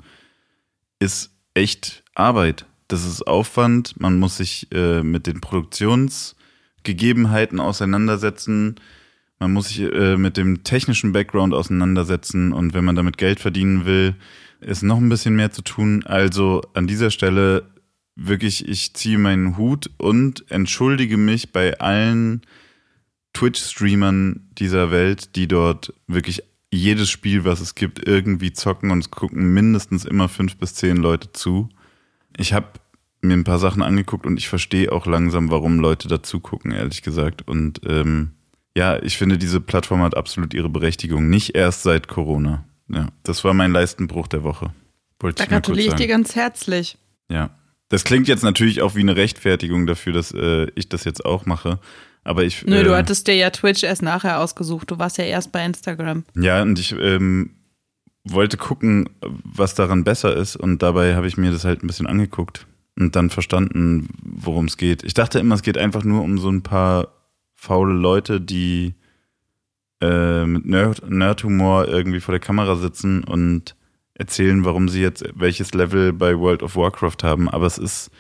ist 0.98 1.30
echt 1.54 2.02
Arbeit. 2.14 2.66
Das 2.88 3.06
ist 3.06 3.26
Aufwand. 3.26 3.98
Man 4.00 4.18
muss 4.18 4.36
sich 4.36 4.68
äh, 4.72 5.02
mit 5.02 5.26
den 5.26 5.40
Produktionsgegebenheiten 5.40 7.58
auseinandersetzen. 7.58 8.76
Man 9.38 9.52
muss 9.52 9.68
sich 9.68 9.80
äh, 9.80 10.16
mit 10.16 10.36
dem 10.36 10.64
technischen 10.64 11.12
Background 11.12 11.54
auseinandersetzen. 11.54 12.52
Und 12.52 12.74
wenn 12.74 12.84
man 12.84 12.96
damit 12.96 13.16
Geld 13.18 13.40
verdienen 13.40 13.86
will, 13.86 14.14
ist 14.60 14.82
noch 14.82 14.98
ein 14.98 15.08
bisschen 15.08 15.36
mehr 15.36 15.50
zu 15.50 15.62
tun. 15.62 16.04
Also 16.04 16.60
an 16.74 16.86
dieser 16.86 17.10
Stelle 17.10 17.64
wirklich, 18.16 18.66
ich 18.66 18.94
ziehe 18.94 19.18
meinen 19.18 19.56
Hut 19.56 19.90
und 19.98 20.50
entschuldige 20.50 21.16
mich 21.16 21.52
bei 21.52 21.78
allen 21.78 22.42
Twitch-Streamern 23.34 24.48
dieser 24.58 24.90
Welt, 24.90 25.36
die 25.36 25.46
dort 25.46 25.92
wirklich 26.06 26.42
jedes 26.72 27.10
Spiel, 27.10 27.44
was 27.44 27.60
es 27.60 27.74
gibt, 27.74 28.06
irgendwie 28.06 28.52
zocken 28.52 28.90
und 28.90 29.00
es 29.00 29.10
gucken 29.10 29.52
mindestens 29.52 30.04
immer 30.04 30.28
fünf 30.28 30.56
bis 30.56 30.74
zehn 30.74 30.96
Leute 30.96 31.32
zu. 31.32 31.68
Ich 32.36 32.52
habe 32.52 32.66
mir 33.20 33.34
ein 33.34 33.44
paar 33.44 33.58
Sachen 33.58 33.82
angeguckt 33.82 34.26
und 34.26 34.38
ich 34.38 34.48
verstehe 34.48 34.90
auch 34.90 35.06
langsam, 35.06 35.50
warum 35.50 35.78
Leute 35.78 36.08
dazu 36.08 36.40
gucken, 36.40 36.72
ehrlich 36.72 37.02
gesagt. 37.02 37.46
Und 37.46 37.80
ähm, 37.86 38.32
ja, 38.76 39.02
ich 39.02 39.16
finde, 39.16 39.38
diese 39.38 39.60
Plattform 39.60 40.02
hat 40.02 40.16
absolut 40.16 40.54
ihre 40.54 40.68
Berechtigung. 40.68 41.28
Nicht 41.28 41.54
erst 41.54 41.82
seit 41.82 42.08
Corona. 42.08 42.64
Ja, 42.88 43.08
das 43.22 43.44
war 43.44 43.54
mein 43.54 43.72
Leistenbruch 43.72 44.28
der 44.28 44.42
Woche. 44.44 44.72
Wollte 45.18 45.38
Da 45.38 45.44
ich 45.44 45.50
gratuliere 45.50 45.88
ich 45.88 45.94
dir 45.94 46.08
ganz 46.08 46.36
herzlich. 46.36 46.98
Ja. 47.30 47.50
Das 47.88 48.04
klingt 48.04 48.28
jetzt 48.28 48.42
natürlich 48.42 48.82
auch 48.82 48.94
wie 48.94 49.00
eine 49.00 49.16
Rechtfertigung 49.16 49.86
dafür, 49.86 50.12
dass 50.12 50.32
äh, 50.32 50.66
ich 50.74 50.88
das 50.88 51.04
jetzt 51.04 51.24
auch 51.24 51.46
mache. 51.46 51.78
Aber 52.24 52.42
ich. 52.42 52.66
Nö, 52.66 52.80
äh, 52.80 52.84
du 52.84 52.96
hattest 52.96 53.28
dir 53.28 53.36
ja 53.36 53.50
Twitch 53.50 53.84
erst 53.84 54.02
nachher 54.02 54.40
ausgesucht. 54.40 54.90
Du 54.90 54.98
warst 54.98 55.18
ja 55.18 55.24
erst 55.24 55.52
bei 55.52 55.64
Instagram. 55.64 56.24
Ja, 56.34 56.62
und 56.62 56.78
ich 56.78 56.92
ähm, 56.98 57.50
wollte 58.24 58.56
gucken, 58.56 59.08
was 59.20 59.74
daran 59.74 60.02
besser 60.02 60.34
ist. 60.34 60.56
Und 60.56 60.82
dabei 60.82 61.14
habe 61.14 61.28
ich 61.28 61.36
mir 61.36 61.52
das 61.52 61.64
halt 61.64 61.82
ein 61.82 61.86
bisschen 61.86 62.08
angeguckt 62.08 62.66
und 62.98 63.14
dann 63.14 63.30
verstanden, 63.30 64.08
worum 64.22 64.64
es 64.64 64.76
geht. 64.76 65.04
Ich 65.04 65.14
dachte 65.14 65.38
immer, 65.38 65.54
es 65.54 65.62
geht 65.62 65.78
einfach 65.78 66.02
nur 66.02 66.22
um 66.22 66.38
so 66.38 66.50
ein 66.50 66.62
paar 66.62 67.08
faule 67.54 67.94
Leute, 67.94 68.40
die 68.40 68.94
äh, 70.00 70.44
mit 70.44 70.66
Nerd 70.66 71.08
Nerdhumor 71.08 71.88
irgendwie 71.88 72.20
vor 72.20 72.32
der 72.32 72.40
Kamera 72.40 72.76
sitzen 72.76 73.22
und 73.24 73.76
erzählen, 74.18 74.64
warum 74.64 74.88
sie 74.88 75.00
jetzt 75.02 75.24
welches 75.34 75.72
Level 75.74 76.12
bei 76.12 76.38
World 76.38 76.62
of 76.62 76.76
Warcraft 76.76 77.18
haben. 77.22 77.48
Aber 77.48 77.66
es 77.66 77.78
ist 77.78 78.10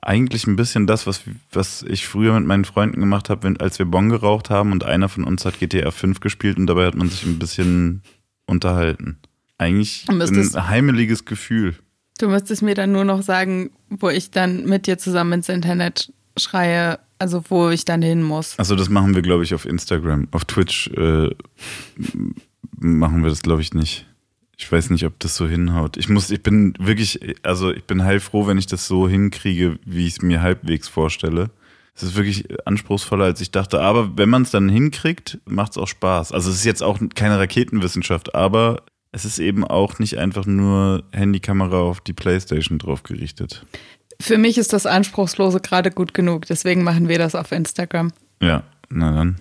eigentlich 0.00 0.46
ein 0.46 0.56
bisschen 0.56 0.86
das, 0.86 1.06
was, 1.06 1.22
was 1.52 1.82
ich 1.84 2.06
früher 2.06 2.34
mit 2.34 2.46
meinen 2.46 2.64
Freunden 2.64 3.00
gemacht 3.00 3.30
habe, 3.30 3.44
wenn, 3.44 3.56
als 3.60 3.78
wir 3.78 3.86
Bon 3.86 4.08
geraucht 4.08 4.50
haben 4.50 4.72
und 4.72 4.84
einer 4.84 5.08
von 5.08 5.24
uns 5.24 5.44
hat 5.44 5.58
GTA 5.60 5.90
5 5.90 6.20
gespielt 6.20 6.58
und 6.58 6.66
dabei 6.66 6.86
hat 6.86 6.96
man 6.96 7.08
sich 7.08 7.24
ein 7.24 7.38
bisschen 7.38 8.02
unterhalten. 8.46 9.18
Eigentlich 9.58 10.04
das- 10.06 10.30
ein 10.56 10.68
heimeliges 10.68 11.24
Gefühl. 11.24 11.76
Du 12.18 12.28
müsstest 12.28 12.62
mir 12.62 12.74
dann 12.74 12.92
nur 12.92 13.04
noch 13.04 13.22
sagen, 13.22 13.70
wo 13.88 14.08
ich 14.08 14.30
dann 14.30 14.64
mit 14.66 14.86
dir 14.86 14.98
zusammen 14.98 15.34
ins 15.34 15.48
Internet 15.48 16.12
schreie, 16.36 16.98
also 17.18 17.42
wo 17.48 17.70
ich 17.70 17.84
dann 17.84 18.02
hin 18.02 18.22
muss. 18.22 18.58
Also 18.58 18.74
das 18.76 18.88
machen 18.88 19.14
wir, 19.14 19.22
glaube 19.22 19.44
ich, 19.44 19.54
auf 19.54 19.64
Instagram. 19.64 20.28
Auf 20.32 20.44
Twitch 20.44 20.88
äh, 20.88 21.30
machen 22.78 23.22
wir 23.22 23.30
das, 23.30 23.42
glaube 23.42 23.62
ich, 23.62 23.72
nicht. 23.74 24.06
Ich 24.62 24.70
weiß 24.70 24.90
nicht, 24.90 25.04
ob 25.04 25.18
das 25.18 25.34
so 25.34 25.48
hinhaut. 25.48 25.96
Ich 25.96 26.08
muss, 26.08 26.30
ich 26.30 26.40
bin 26.40 26.74
wirklich, 26.78 27.18
also 27.42 27.72
ich 27.72 27.82
bin 27.84 28.04
heilfroh, 28.04 28.46
wenn 28.46 28.58
ich 28.58 28.66
das 28.66 28.86
so 28.86 29.08
hinkriege, 29.08 29.78
wie 29.84 30.06
ich 30.06 30.14
es 30.14 30.22
mir 30.22 30.40
halbwegs 30.40 30.86
vorstelle. 30.86 31.50
Es 31.96 32.04
ist 32.04 32.14
wirklich 32.14 32.46
anspruchsvoller, 32.64 33.24
als 33.24 33.40
ich 33.40 33.50
dachte. 33.50 33.80
Aber 33.80 34.16
wenn 34.16 34.30
man 34.30 34.42
es 34.42 34.52
dann 34.52 34.68
hinkriegt, 34.68 35.38
macht 35.46 35.72
es 35.72 35.78
auch 35.78 35.88
Spaß. 35.88 36.30
Also 36.30 36.48
es 36.50 36.56
ist 36.56 36.64
jetzt 36.64 36.82
auch 36.82 37.00
keine 37.14 37.38
Raketenwissenschaft, 37.38 38.34
aber 38.36 38.82
Es 39.14 39.26
ist 39.26 39.38
eben 39.38 39.62
auch 39.64 39.98
nicht 39.98 40.16
einfach 40.16 40.46
nur 40.46 41.04
Handykamera 41.12 41.76
auf 41.80 42.00
die 42.00 42.14
Playstation 42.14 42.78
drauf 42.78 43.02
gerichtet. 43.02 43.66
Für 44.20 44.38
mich 44.38 44.56
ist 44.56 44.72
das 44.72 44.86
Anspruchslose 44.86 45.60
gerade 45.60 45.90
gut 45.90 46.14
genug, 46.14 46.46
deswegen 46.46 46.82
machen 46.82 47.08
wir 47.08 47.18
das 47.18 47.34
auf 47.34 47.52
Instagram. 47.52 48.12
Ja, 48.40 48.62
na 48.88 49.12
dann. 49.12 49.36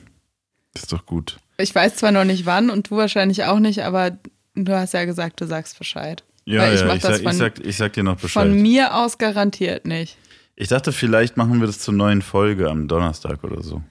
ist 0.76 0.92
doch 0.92 1.06
gut. 1.06 1.38
Ich 1.58 1.74
weiß 1.74 1.96
zwar 1.96 2.12
noch 2.12 2.26
nicht 2.26 2.46
wann 2.46 2.70
und 2.70 2.90
du 2.90 2.98
wahrscheinlich 2.98 3.46
auch 3.46 3.60
nicht, 3.60 3.84
aber 3.84 4.18
du 4.56 4.74
hast 4.78 4.94
ja 4.94 5.06
gesagt, 5.06 5.42
du 5.42 5.46
sagst 5.48 5.78
Bescheid. 5.78 6.24
Ja, 6.46 6.62
Weil 6.64 6.74
ich 6.74 6.82
ja, 6.82 6.88
mach 6.88 6.96
ich, 6.96 7.02
das 7.02 7.12
sag, 7.18 7.24
von- 7.24 7.32
ich, 7.32 7.38
sag, 7.38 7.60
ich 7.66 7.78
sag 7.78 7.94
dir 7.94 8.04
noch 8.04 8.18
Bescheid. 8.18 8.44
Von 8.48 8.62
mir 8.62 8.96
aus 8.96 9.18
garantiert 9.18 9.86
nicht. 9.86 10.18
Ich 10.56 10.68
dachte, 10.70 10.92
vielleicht 10.92 11.38
machen 11.38 11.60
wir 11.60 11.68
das 11.68 11.80
zur 11.80 11.94
neuen 11.94 12.22
Folge 12.22 12.70
am 12.70 12.88
Donnerstag 12.88 13.44
oder 13.44 13.62
so. 13.64 13.82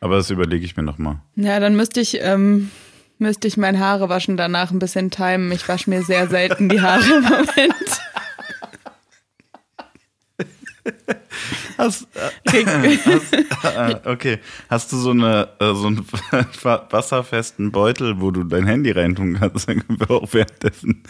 Aber 0.00 0.16
das 0.16 0.30
überlege 0.30 0.64
ich 0.64 0.76
mir 0.76 0.82
nochmal. 0.82 1.20
Ja, 1.34 1.58
dann 1.60 1.74
müsste 1.76 2.00
ich, 2.00 2.18
ähm, 2.20 2.70
müsste 3.18 3.48
ich 3.48 3.56
mein 3.56 3.78
Haare 3.80 4.08
waschen 4.08 4.36
danach 4.36 4.70
ein 4.70 4.78
bisschen 4.78 5.10
timen. 5.10 5.50
Ich 5.52 5.68
wasche 5.68 5.90
mir 5.90 6.02
sehr 6.02 6.28
selten 6.28 6.68
die 6.68 6.80
Haare 6.80 7.02
im 7.04 7.22
Moment. 7.22 8.00
Hast, 11.78 12.08
ah, 12.16 14.00
okay. 14.04 14.38
Hast 14.70 14.92
du 14.92 14.96
so, 14.96 15.10
eine, 15.10 15.48
äh, 15.60 15.74
so 15.74 15.86
einen 15.88 16.06
wasserfesten 16.90 17.70
Beutel, 17.72 18.20
wo 18.20 18.30
du 18.30 18.44
dein 18.44 18.66
Handy 18.66 18.90
reintun 18.90 19.34
kannst? 19.38 19.68
Dann 19.68 19.86
können 19.86 20.00
wir 20.00 20.10
auch 20.10 20.32
währenddessen 20.32 21.02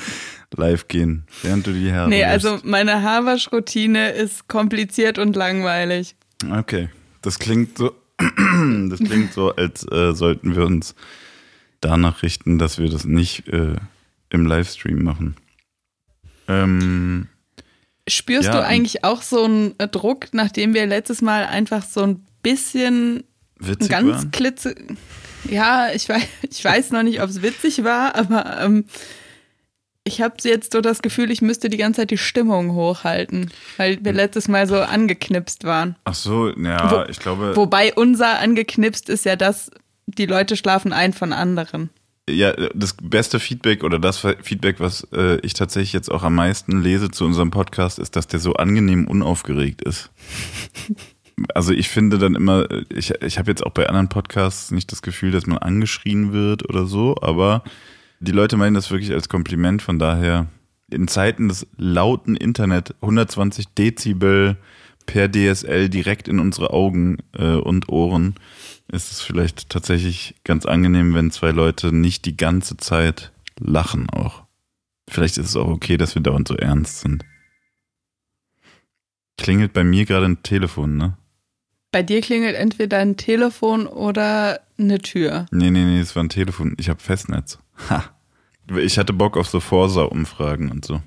live 0.57 0.89
gehen, 0.89 1.25
während 1.43 1.67
du 1.67 1.73
die 1.73 1.93
Haare 1.93 2.09
Nee, 2.09 2.23
wäschst. 2.23 2.47
also 2.47 2.59
meine 2.65 3.03
Haarwaschroutine 3.03 4.11
ist 4.11 4.49
kompliziert 4.49 5.19
und 5.19 5.37
langweilig. 5.37 6.17
Okay, 6.51 6.89
das 7.23 7.39
klingt 7.39 7.79
so, 7.79 7.93
das 8.19 8.99
klingt 9.01 9.33
so, 9.33 9.55
als 9.55 9.85
äh, 9.91 10.13
sollten 10.15 10.57
wir 10.57 10.65
uns 10.67 10.95
danach 11.81 12.23
richten, 12.23 12.59
dass 12.59 12.79
wir 12.79 12.91
das 12.91 13.05
nicht 13.05 13.49
äh, 13.49 13.77
im 14.31 14.47
Livestream 14.47 15.03
machen. 15.03 15.37
Ähm, 16.49 17.29
Spürst 18.09 18.47
Ja, 18.47 18.53
du 18.61 18.65
eigentlich 18.65 19.05
auch 19.05 19.23
so 19.23 19.45
einen 19.45 19.75
äh, 19.79 19.89
Druck, 19.89 20.29
nachdem 20.33 20.75
wir 20.75 20.87
letztes 20.87 21.23
Mal 21.23 21.47
einfach 21.47 21.85
so 21.85 22.03
ein 22.03 22.25
bisschen 22.43 23.25
witzig 23.59 23.89
ganz 23.89 24.09
waren? 24.11 24.31
klitze. 24.31 24.75
Ja, 25.49 25.89
ich 25.93 26.09
weiß, 26.09 26.23
ich 26.51 26.65
weiß 26.65 26.91
noch 26.93 27.03
nicht, 27.03 27.21
ob 27.23 27.31
es 27.31 27.43
witzig 27.43 27.83
war, 27.85 28.15
aber 28.15 28.61
ähm, 28.61 28.85
ich 30.05 30.21
habe 30.23 30.37
jetzt 30.45 30.73
so 30.73 30.81
das 30.81 31.03
Gefühl, 31.03 31.33
ich 31.33 31.43
müsste 31.43 31.69
die 31.69 31.77
ganze 31.79 32.03
Zeit 32.03 32.11
die 32.13 32.19
Stimmung 32.19 32.75
hochhalten, 32.75 33.51
weil 33.77 33.97
Hm. 33.97 34.05
wir 34.05 34.13
letztes 34.13 34.47
Mal 34.47 34.69
so 34.69 34.77
angeknipst 34.81 35.65
waren. 35.65 35.97
Ach 36.05 36.15
so, 36.15 36.51
ja, 36.57 36.91
Wo- 36.91 37.11
ich 37.11 37.19
glaube, 37.19 37.57
Wobei 37.57 37.93
unser 37.93 38.39
angeknipst 38.39 39.09
ist 39.09 39.25
ja 39.25 39.35
das, 39.35 39.71
die 40.07 40.27
Leute 40.27 40.57
schlafen 40.57 40.93
ein 40.93 41.13
von 41.13 41.33
anderen. 41.33 41.91
Ja, 42.29 42.53
das 42.75 42.95
beste 43.01 43.39
Feedback 43.39 43.85
oder 43.85 43.99
das 43.99 44.19
Feedback, 44.43 44.81
was 44.81 45.07
äh, 45.13 45.39
ich 45.41 45.55
tatsächlich 45.55 45.93
jetzt 45.93 46.11
auch 46.11 46.23
am 46.23 46.35
meisten 46.35 46.81
lese 46.81 47.11
zu 47.11 47.25
unserem 47.25 47.51
Podcast, 47.51 47.99
ist, 47.99 48.17
dass 48.17 48.27
der 48.27 48.41
so 48.41 48.55
angenehm 48.55 49.07
unaufgeregt 49.07 49.83
ist. 49.83 50.11
Also 51.55 51.75
ich 51.75 51.91
finde 51.91 52.17
dann 52.17 52.35
immer, 52.35 52.67
ich, 52.89 53.11
ich 53.23 53.39
habe 53.39 53.51
jetzt 53.51 53.63
auch 53.63 53.73
bei 53.73 53.87
anderen 53.91 54.09
Podcasts 54.09 54.71
nicht 54.71 54.91
das 54.91 55.03
Gefühl, 55.03 55.33
dass 55.33 55.47
man 55.47 55.59
angeschrien 55.59 56.33
wird 56.33 56.67
oder 56.67 56.87
so, 56.87 57.15
aber 57.21 57.63
die 58.21 58.33
Leute 58.33 58.57
meinen 58.57 58.73
das 58.73 58.91
wirklich 58.91 59.13
als 59.13 59.29
Kompliment, 59.29 59.83
von 59.83 59.99
daher 59.99 60.47
in 60.91 61.09
Zeiten 61.09 61.49
des 61.49 61.67
lauten 61.77 62.37
Internet 62.37 62.95
120 63.03 63.67
Dezibel 63.77 64.57
per 65.05 65.31
DSL 65.31 65.91
direkt 65.91 66.27
in 66.27 66.41
unsere 66.41 66.71
Augen 66.71 67.19
äh, 67.37 67.57
und 67.57 67.91
Ohren 67.91 68.37
ist 68.89 69.11
es 69.11 69.21
vielleicht 69.21 69.69
tatsächlich 69.69 70.37
ganz 70.45 70.67
angenehm, 70.67 71.15
wenn 71.15 71.31
zwei 71.31 71.51
Leute 71.51 71.93
nicht 71.93 72.25
die 72.25 72.37
ganze 72.37 72.77
Zeit 72.77 73.33
lachen 73.59 74.09
auch. 74.11 74.45
Vielleicht 75.09 75.39
ist 75.39 75.51
es 75.51 75.57
auch 75.57 75.69
okay, 75.69 75.97
dass 75.97 76.15
wir 76.15 76.23
dauernd 76.23 76.49
so 76.49 76.57
ernst 76.57 77.01
sind. 77.01 77.25
Klingelt 79.39 79.73
bei 79.73 79.85
mir 79.85 80.05
gerade 80.05 80.27
ein 80.27 80.43
Telefon, 80.43 80.97
ne? 80.97 81.17
Bei 81.93 82.03
dir 82.03 82.21
klingelt 82.21 82.57
entweder 82.57 82.99
ein 82.99 83.17
Telefon 83.17 83.87
oder 83.87 84.61
eine 84.79 84.99
Tür. 84.99 85.47
Nee, 85.51 85.71
nee, 85.71 85.85
nee, 85.85 86.01
es 86.01 86.17
war 86.17 86.25
ein 86.25 86.29
Telefon. 86.29 86.75
Ich 86.79 86.89
habe 86.89 87.01
Festnetz. 87.01 87.59
Ha. 87.89 88.05
Ich 88.77 88.99
hatte 88.99 89.13
Bock 89.13 89.37
auf 89.37 89.49
so 89.49 89.61
Forsa-Umfragen 89.61 90.71
und 90.71 90.85
so. 90.85 91.01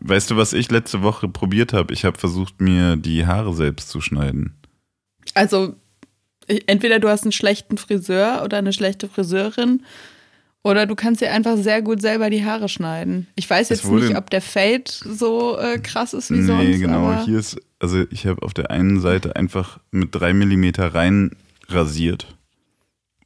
Weißt 0.00 0.30
du, 0.30 0.36
was 0.36 0.52
ich 0.52 0.70
letzte 0.70 1.02
Woche 1.02 1.28
probiert 1.28 1.72
habe? 1.72 1.92
Ich 1.92 2.04
habe 2.04 2.18
versucht, 2.18 2.60
mir 2.60 2.96
die 2.96 3.26
Haare 3.26 3.54
selbst 3.54 3.90
zu 3.90 4.00
schneiden. 4.00 4.54
Also 5.34 5.76
entweder 6.66 6.98
du 6.98 7.08
hast 7.08 7.24
einen 7.24 7.32
schlechten 7.32 7.78
Friseur 7.78 8.42
oder 8.44 8.58
eine 8.58 8.72
schlechte 8.72 9.08
Friseurin 9.08 9.82
oder 10.66 10.86
du 10.86 10.94
kannst 10.94 11.20
dir 11.20 11.30
einfach 11.30 11.58
sehr 11.58 11.82
gut 11.82 12.00
selber 12.00 12.30
die 12.30 12.44
Haare 12.44 12.70
schneiden. 12.70 13.26
Ich 13.36 13.48
weiß 13.48 13.68
jetzt 13.68 13.84
nicht, 13.84 14.16
ob 14.16 14.30
der 14.30 14.40
Fade 14.40 14.84
so 14.86 15.58
äh, 15.58 15.78
krass 15.78 16.14
ist 16.14 16.30
wie 16.30 16.38
nee, 16.38 16.46
sonst. 16.46 16.80
genau. 16.80 17.06
Aber 17.06 17.24
Hier 17.24 17.38
ist, 17.38 17.58
also 17.78 18.04
ich 18.10 18.26
habe 18.26 18.42
auf 18.42 18.54
der 18.54 18.70
einen 18.70 18.98
Seite 19.00 19.36
einfach 19.36 19.78
mit 19.90 20.14
drei 20.14 20.32
Millimeter 20.32 20.94
rein 20.94 21.32
rasiert. 21.68 22.34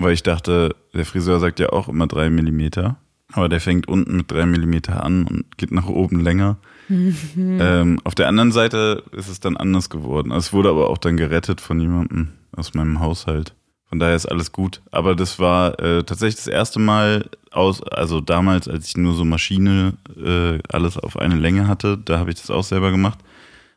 Weil 0.01 0.15
ich 0.15 0.25
dachte, 0.25 0.75
der 0.95 1.05
Friseur 1.05 1.39
sagt 1.39 1.61
ja 1.61 1.71
auch 1.71 1.89
immer 1.89 2.09
drei 2.09 2.29
Millimeter. 2.29 2.97
Aber 3.33 3.49
der 3.49 3.61
fängt 3.61 3.87
unten 3.87 4.17
mit 4.17 4.31
drei 4.31 4.45
Millimeter 4.45 5.05
an 5.05 5.25
und 5.25 5.57
geht 5.59 5.71
nach 5.71 5.89
oben 5.89 6.21
länger. 6.21 6.59
Ähm, 6.91 8.01
auf 8.05 8.15
der 8.15 8.29
anderen 8.29 8.53
Seite 8.53 9.05
ist 9.13 9.29
es 9.29 9.41
dann 9.41 9.57
anders 9.57 9.91
geworden. 9.91 10.33
Es 10.33 10.53
wurde 10.53 10.71
aber 10.71 10.91
auch 10.91 10.99
dann 10.99 11.17
gerettet 11.17 11.61
von 11.61 11.81
jemandem 11.81 12.29
aus 12.57 12.75
meinem 12.75 13.01
Haushalt. 13.01 13.55
Von 13.89 13.99
daher 13.99 14.17
ist 14.17 14.27
alles 14.27 14.53
gut. 14.53 14.83
Aber 14.91 15.15
das 15.15 15.39
war 15.39 15.79
äh, 15.81 16.05
tatsächlich 16.05 16.37
das 16.37 16.47
erste 16.47 16.79
Mal 16.79 17.31
aus, 17.51 17.83
also 17.83 18.21
damals, 18.21 18.69
als 18.69 18.89
ich 18.89 18.97
nur 18.97 19.15
so 19.15 19.25
Maschine 19.25 19.95
äh, 20.17 20.59
alles 20.69 20.99
auf 20.99 21.19
eine 21.19 21.37
Länge 21.37 21.67
hatte, 21.69 21.99
da 21.99 22.19
habe 22.19 22.31
ich 22.31 22.37
das 22.37 22.51
auch 22.51 22.65
selber 22.65 22.91
gemacht 22.91 23.19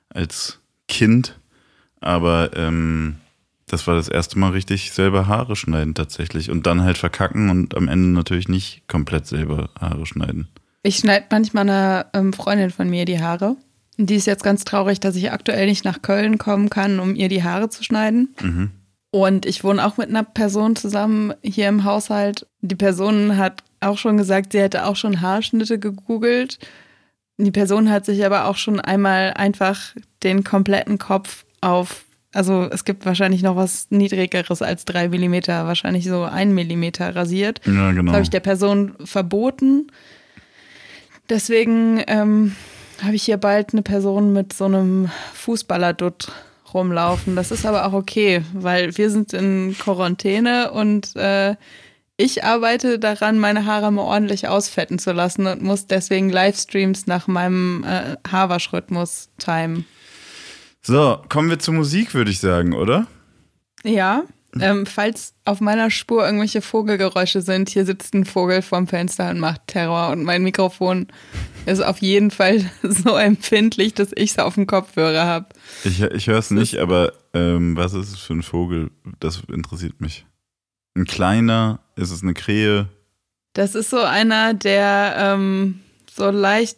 als 0.10 0.60
Kind. 0.88 1.40
Aber 2.02 2.56
ähm, 2.58 3.18
das 3.68 3.88
war 3.88 3.96
das 3.96 4.10
erste 4.10 4.38
Mal 4.38 4.52
richtig 4.52 4.92
selber 4.92 5.28
Haare 5.28 5.56
schneiden 5.56 5.96
tatsächlich. 5.96 6.50
Und 6.50 6.68
dann 6.68 6.84
halt 6.84 6.98
verkacken 6.98 7.50
und 7.50 7.76
am 7.78 7.88
Ende 7.88 8.10
natürlich 8.10 8.50
nicht 8.50 8.88
komplett 8.90 9.28
selber 9.28 9.70
Haare 9.80 10.06
schneiden. 10.06 10.50
Ich 10.84 10.98
schneide 10.98 11.26
manchmal 11.30 11.70
einer 11.70 12.06
ähm, 12.14 12.34
Freundin 12.34 12.72
von 12.72 12.90
mir 12.90 13.06
die 13.06 13.20
Haare. 13.20 13.56
Und 13.98 14.10
die 14.10 14.16
ist 14.16 14.28
jetzt 14.28 14.44
ganz 14.44 14.64
traurig, 14.64 15.00
dass 15.00 15.16
ich 15.16 15.32
aktuell 15.32 15.68
nicht 15.68 15.86
nach 15.86 16.02
Köln 16.02 16.38
kommen 16.38 16.70
kann, 16.70 17.00
um 17.00 17.16
ihr 17.16 17.30
die 17.30 17.44
Haare 17.44 17.70
zu 17.70 17.84
schneiden. 17.84 18.34
Mhm. 18.42 18.72
Und 19.12 19.46
ich 19.46 19.64
wohne 19.64 19.86
auch 19.86 19.98
mit 19.98 20.10
einer 20.10 20.24
Person 20.24 20.76
zusammen 20.76 21.34
hier 21.44 21.68
im 21.68 21.84
Haushalt. 21.84 22.48
Die 22.62 22.76
Person 22.76 23.38
hat 23.38 23.64
auch 23.82 23.98
schon 23.98 24.18
gesagt, 24.18 24.54
sie 24.54 24.62
hätte 24.62 24.86
auch 24.86 24.96
schon 24.96 25.22
Haarschnitte 25.22 25.80
gegoogelt. 25.80 26.60
Die 27.38 27.52
Person 27.52 27.90
hat 27.90 28.06
sich 28.06 28.26
aber 28.26 28.46
auch 28.46 28.56
schon 28.56 28.80
einmal 28.80 29.34
einfach 29.34 29.96
den 30.24 30.44
kompletten 30.44 30.98
Kopf 30.98 31.46
auf, 31.60 32.06
also 32.34 32.70
es 32.72 32.86
gibt 32.86 33.06
wahrscheinlich 33.06 33.42
noch 33.42 33.56
was 33.56 33.88
niedrigeres 33.90 34.62
als 34.62 34.86
drei 34.86 35.10
Millimeter, 35.10 35.66
wahrscheinlich 35.66 36.06
so 36.06 36.24
ein 36.24 36.54
Millimeter 36.54 37.16
rasiert. 37.16 37.60
Ja, 37.66 37.92
genau. 37.92 38.12
Das 38.12 38.14
habe 38.14 38.24
ich 38.24 38.30
der 38.30 38.40
Person 38.40 38.94
verboten. 39.04 39.88
Deswegen 41.32 42.04
ähm, 42.08 42.58
habe 43.02 43.16
ich 43.16 43.24
hier 43.24 43.38
bald 43.38 43.72
eine 43.72 43.84
Person 43.84 44.34
mit 44.34 44.52
so 44.52 44.66
einem 44.66 45.10
Fußballerdutt 45.34 46.30
rumlaufen. 46.74 47.38
Das 47.38 47.52
ist 47.52 47.66
aber 47.66 47.86
auch 47.86 47.94
okay, 47.94 48.44
weil 48.54 48.98
wir 48.98 49.10
sind 49.10 49.32
in 49.32 49.74
Quarantäne 49.80 50.74
und 50.74 51.16
äh, 51.16 51.56
ich 52.18 52.44
arbeite 52.44 53.00
daran, 53.00 53.40
meine 53.40 53.66
Haare 53.66 53.94
mal 53.94 54.02
ordentlich 54.02 54.50
ausfetten 54.50 55.00
zu 55.00 55.14
lassen 55.14 55.48
und 55.48 55.62
muss 55.62 55.88
deswegen 55.88 56.30
Livestreams 56.30 57.08
nach 57.08 57.28
meinem 57.28 57.86
äh, 57.86 58.18
Haarwaschrhythmus 58.30 59.30
timen. 59.38 59.86
So, 60.82 61.22
kommen 61.30 61.50
wir 61.50 61.60
zur 61.60 61.76
Musik, 61.76 62.14
würde 62.14 62.32
ich 62.32 62.42
sagen, 62.42 62.74
oder? 62.74 63.08
Ja, 63.86 64.24
ähm, 64.60 64.86
falls 64.86 65.34
auf 65.46 65.62
meiner 65.62 65.90
Spur 65.90 66.26
irgendwelche 66.26 66.62
Vogelgeräusche 66.62 67.42
sind, 67.42 67.70
hier 67.70 67.86
sitzt 67.86 68.14
ein 68.14 68.26
Vogel 68.26 68.62
vorm 68.62 68.88
Fenster 68.88 69.30
und 69.30 69.40
macht 69.40 69.68
Terror 69.68 70.10
und 70.10 70.24
mein 70.24 70.44
Mikrofon 70.44 71.08
ist 71.66 71.82
auf 71.82 72.00
jeden 72.00 72.32
Fall 72.32 72.70
so 72.84 73.16
empfindlich, 73.16 73.94
dass 73.94 74.10
ich 74.16 74.32
es 74.32 74.40
auf 74.40 74.56
dem 74.56 74.68
Kopfhörer 74.68 75.26
habe. 75.26 75.48
Ich, 75.84 76.02
ich 76.02 76.28
höre 76.28 76.40
es 76.40 76.52
nicht, 76.52 76.78
aber 76.78 77.14
ähm, 77.34 77.78
was 77.78 77.94
ist 77.94 78.12
es 78.12 78.20
für 78.20 78.34
ein 78.34 78.44
Vogel? 78.44 78.92
Das 79.20 79.42
interessiert 79.48 80.02
mich. 80.02 80.26
Ein 80.96 81.06
kleiner, 81.06 81.80
ist 81.96 82.12
es 82.12 82.22
eine 82.22 82.34
Krähe? 82.34 82.90
Das 83.54 83.76
ist 83.76 83.90
so 83.90 84.02
einer, 84.02 84.54
der 84.54 85.16
ähm, 85.18 85.82
so 86.14 86.30
leicht. 86.30 86.78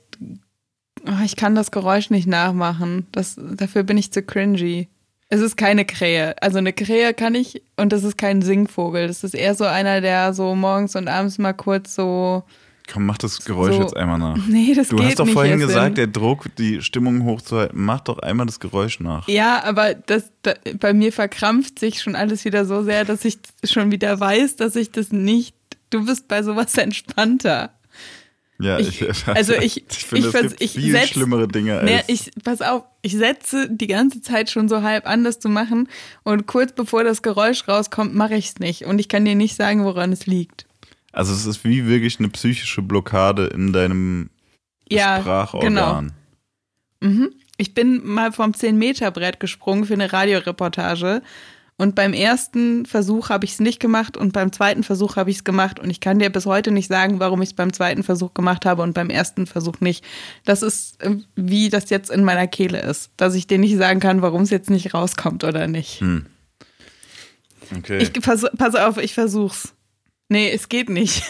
Oh, 1.06 1.24
ich 1.26 1.36
kann 1.36 1.56
das 1.56 1.72
Geräusch 1.72 2.10
nicht 2.12 2.28
nachmachen. 2.28 3.08
Das, 3.12 3.38
dafür 3.38 3.84
bin 3.84 3.98
ich 3.98 4.12
zu 4.12 4.22
cringy. 4.22 4.88
Es 5.30 5.42
ist 5.42 5.58
keine 5.58 5.86
Krähe. 5.86 6.36
Also 6.42 6.60
eine 6.60 6.74
Krähe 6.74 7.14
kann 7.14 7.34
ich 7.36 7.62
und 7.78 7.92
das 7.92 8.04
ist 8.04 8.18
kein 8.18 8.42
Singvogel. 8.42 9.08
Das 9.08 9.24
ist 9.24 9.34
eher 9.34 9.56
so 9.56 9.64
einer, 9.66 10.00
der 10.02 10.34
so 10.34 10.54
morgens 10.56 10.96
und 10.96 11.08
abends 11.08 11.38
mal 11.40 11.54
kurz 11.54 11.96
so. 11.96 12.44
Komm, 12.92 13.06
mach 13.06 13.18
das 13.18 13.44
Geräusch 13.46 13.76
So. 13.76 13.82
jetzt 13.82 13.96
einmal 13.96 14.20
nach. 14.20 14.38
Nee, 14.48 14.74
das 14.76 14.90
Du 14.90 14.98
geht 14.98 15.06
hast 15.08 15.20
doch 15.20 15.26
nicht. 15.26 15.34
vorhin 15.34 15.58
gesagt, 15.58 15.98
der 15.98 16.08
Druck, 16.08 16.54
die 16.58 16.82
Stimmung 16.82 17.24
hochzuhalten. 17.24 17.82
Mach 17.82 18.02
doch 18.02 18.20
einmal 18.20 18.46
das 18.46 18.60
Geräusch 18.60 19.00
nach. 19.00 19.28
Ja, 19.30 19.64
aber 19.64 19.94
das, 19.94 20.30
da, 20.42 20.54
bei 20.80 20.94
mir 20.94 21.14
verkrampft 21.14 21.80
sich 21.80 22.02
schon 22.02 22.16
alles 22.16 22.44
wieder 22.46 22.66
so 22.66 22.84
sehr, 22.84 23.06
dass 23.06 23.24
ich 23.26 23.40
schon 23.64 23.90
wieder 23.92 24.20
weiß, 24.20 24.58
dass 24.58 24.76
ich 24.76 24.92
das 24.92 25.12
nicht. 25.12 25.56
Du 25.90 26.06
bist 26.06 26.28
bei 26.28 26.44
sowas 26.44 26.76
entspannter. 26.78 27.72
Ja, 28.60 28.78
Ich- 28.80 29.02
ich, 29.02 29.28
also 29.28 29.54
ich- 29.62 29.84
ich 29.90 30.06
finde, 30.06 30.28
ich 30.30 30.34
es 30.36 30.42
gibt 30.50 30.62
ich 30.62 30.72
viel 30.72 30.94
setz- 30.96 31.08
schlimmere 31.08 31.48
Dinge 31.48 31.80
als. 31.80 31.90
Nee, 31.90 32.02
ich, 32.08 32.32
pass 32.44 32.62
auf, 32.62 32.84
ich 33.02 33.14
setze 33.18 33.68
die 33.70 33.88
ganze 33.88 34.22
Zeit 34.22 34.50
schon 34.50 34.70
so 34.70 34.82
halb 34.84 35.08
an, 35.08 35.24
das 35.24 35.40
zu 35.40 35.50
machen. 35.50 35.90
Und 36.24 36.46
kurz 36.48 36.72
bevor 36.74 37.04
das 37.04 37.22
Geräusch 37.22 37.68
rauskommt, 37.68 38.14
mache 38.14 38.36
ich 38.36 38.46
es 38.50 38.60
nicht. 38.60 38.86
Und 38.86 39.00
ich 39.00 39.10
kann 39.10 39.26
dir 39.26 39.36
nicht 39.36 39.56
sagen, 39.56 39.84
woran 39.84 40.12
es 40.12 40.26
liegt. 40.28 40.66
also 41.12 41.34
es 41.34 41.46
ist 41.46 41.64
wie 41.64 41.88
wirklich 41.88 42.20
eine 42.20 42.30
psychische 42.30 42.82
Blockade 42.82 43.48
in 43.48 43.74
deinem 43.74 44.30
Ja, 44.90 45.20
Sprachorgan. 45.20 46.14
Mhm. 47.02 47.34
Ich 47.58 47.74
bin 47.74 48.06
mal 48.06 48.32
vom 48.32 48.52
10-Meter-Brett 48.52 49.40
gesprungen 49.40 49.86
für 49.86 49.94
eine 49.94 50.12
Radioreportage. 50.12 51.22
Und 51.76 51.96
beim 51.96 52.14
ersten 52.14 52.86
Versuch 52.86 53.30
habe 53.30 53.46
ich 53.46 53.54
es 53.54 53.60
nicht 53.60 53.80
gemacht 53.80 54.16
und 54.16 54.32
beim 54.32 54.52
zweiten 54.52 54.84
Versuch 54.84 55.16
habe 55.16 55.32
ich 55.32 55.38
es 55.38 55.44
gemacht. 55.44 55.80
Und 55.80 55.90
ich 55.90 56.00
kann 56.00 56.20
dir 56.20 56.30
bis 56.30 56.46
heute 56.46 56.72
nicht 56.72 56.88
sagen, 56.88 57.20
warum 57.20 57.42
ich 57.42 57.50
es 57.50 57.56
beim 57.56 57.74
zweiten 57.74 58.04
Versuch 58.04 58.34
gemacht 58.34 58.66
habe 58.66 58.84
und 58.84 58.94
beim 58.94 59.10
ersten 59.10 59.48
Versuch 59.48 59.80
nicht. 59.80 60.06
Das 60.46 60.62
ist, 60.62 61.02
äh, 61.02 61.18
wie 61.36 61.70
das 61.70 61.90
jetzt 61.90 62.12
in 62.12 62.24
meiner 62.24 62.48
Kehle 62.48 62.82
ist. 62.82 63.12
Dass 63.18 63.34
ich 63.34 63.48
dir 63.48 63.58
nicht 63.58 63.78
sagen 63.78 64.00
kann, 64.00 64.22
warum 64.22 64.44
es 64.44 64.52
jetzt 64.52 64.70
nicht 64.70 64.94
rauskommt 64.94 65.44
oder 65.44 65.68
nicht. 65.68 66.02
Hm. 66.02 66.28
Okay. 67.78 68.04
Ich 68.04 68.14
pass, 68.14 68.46
pass 68.58 68.76
auf, 68.76 68.98
ich 68.98 69.14
versuch's. 69.14 69.74
Nee, 70.30 70.52
es 70.52 70.70
geht 70.70 70.90
nicht. 70.90 71.24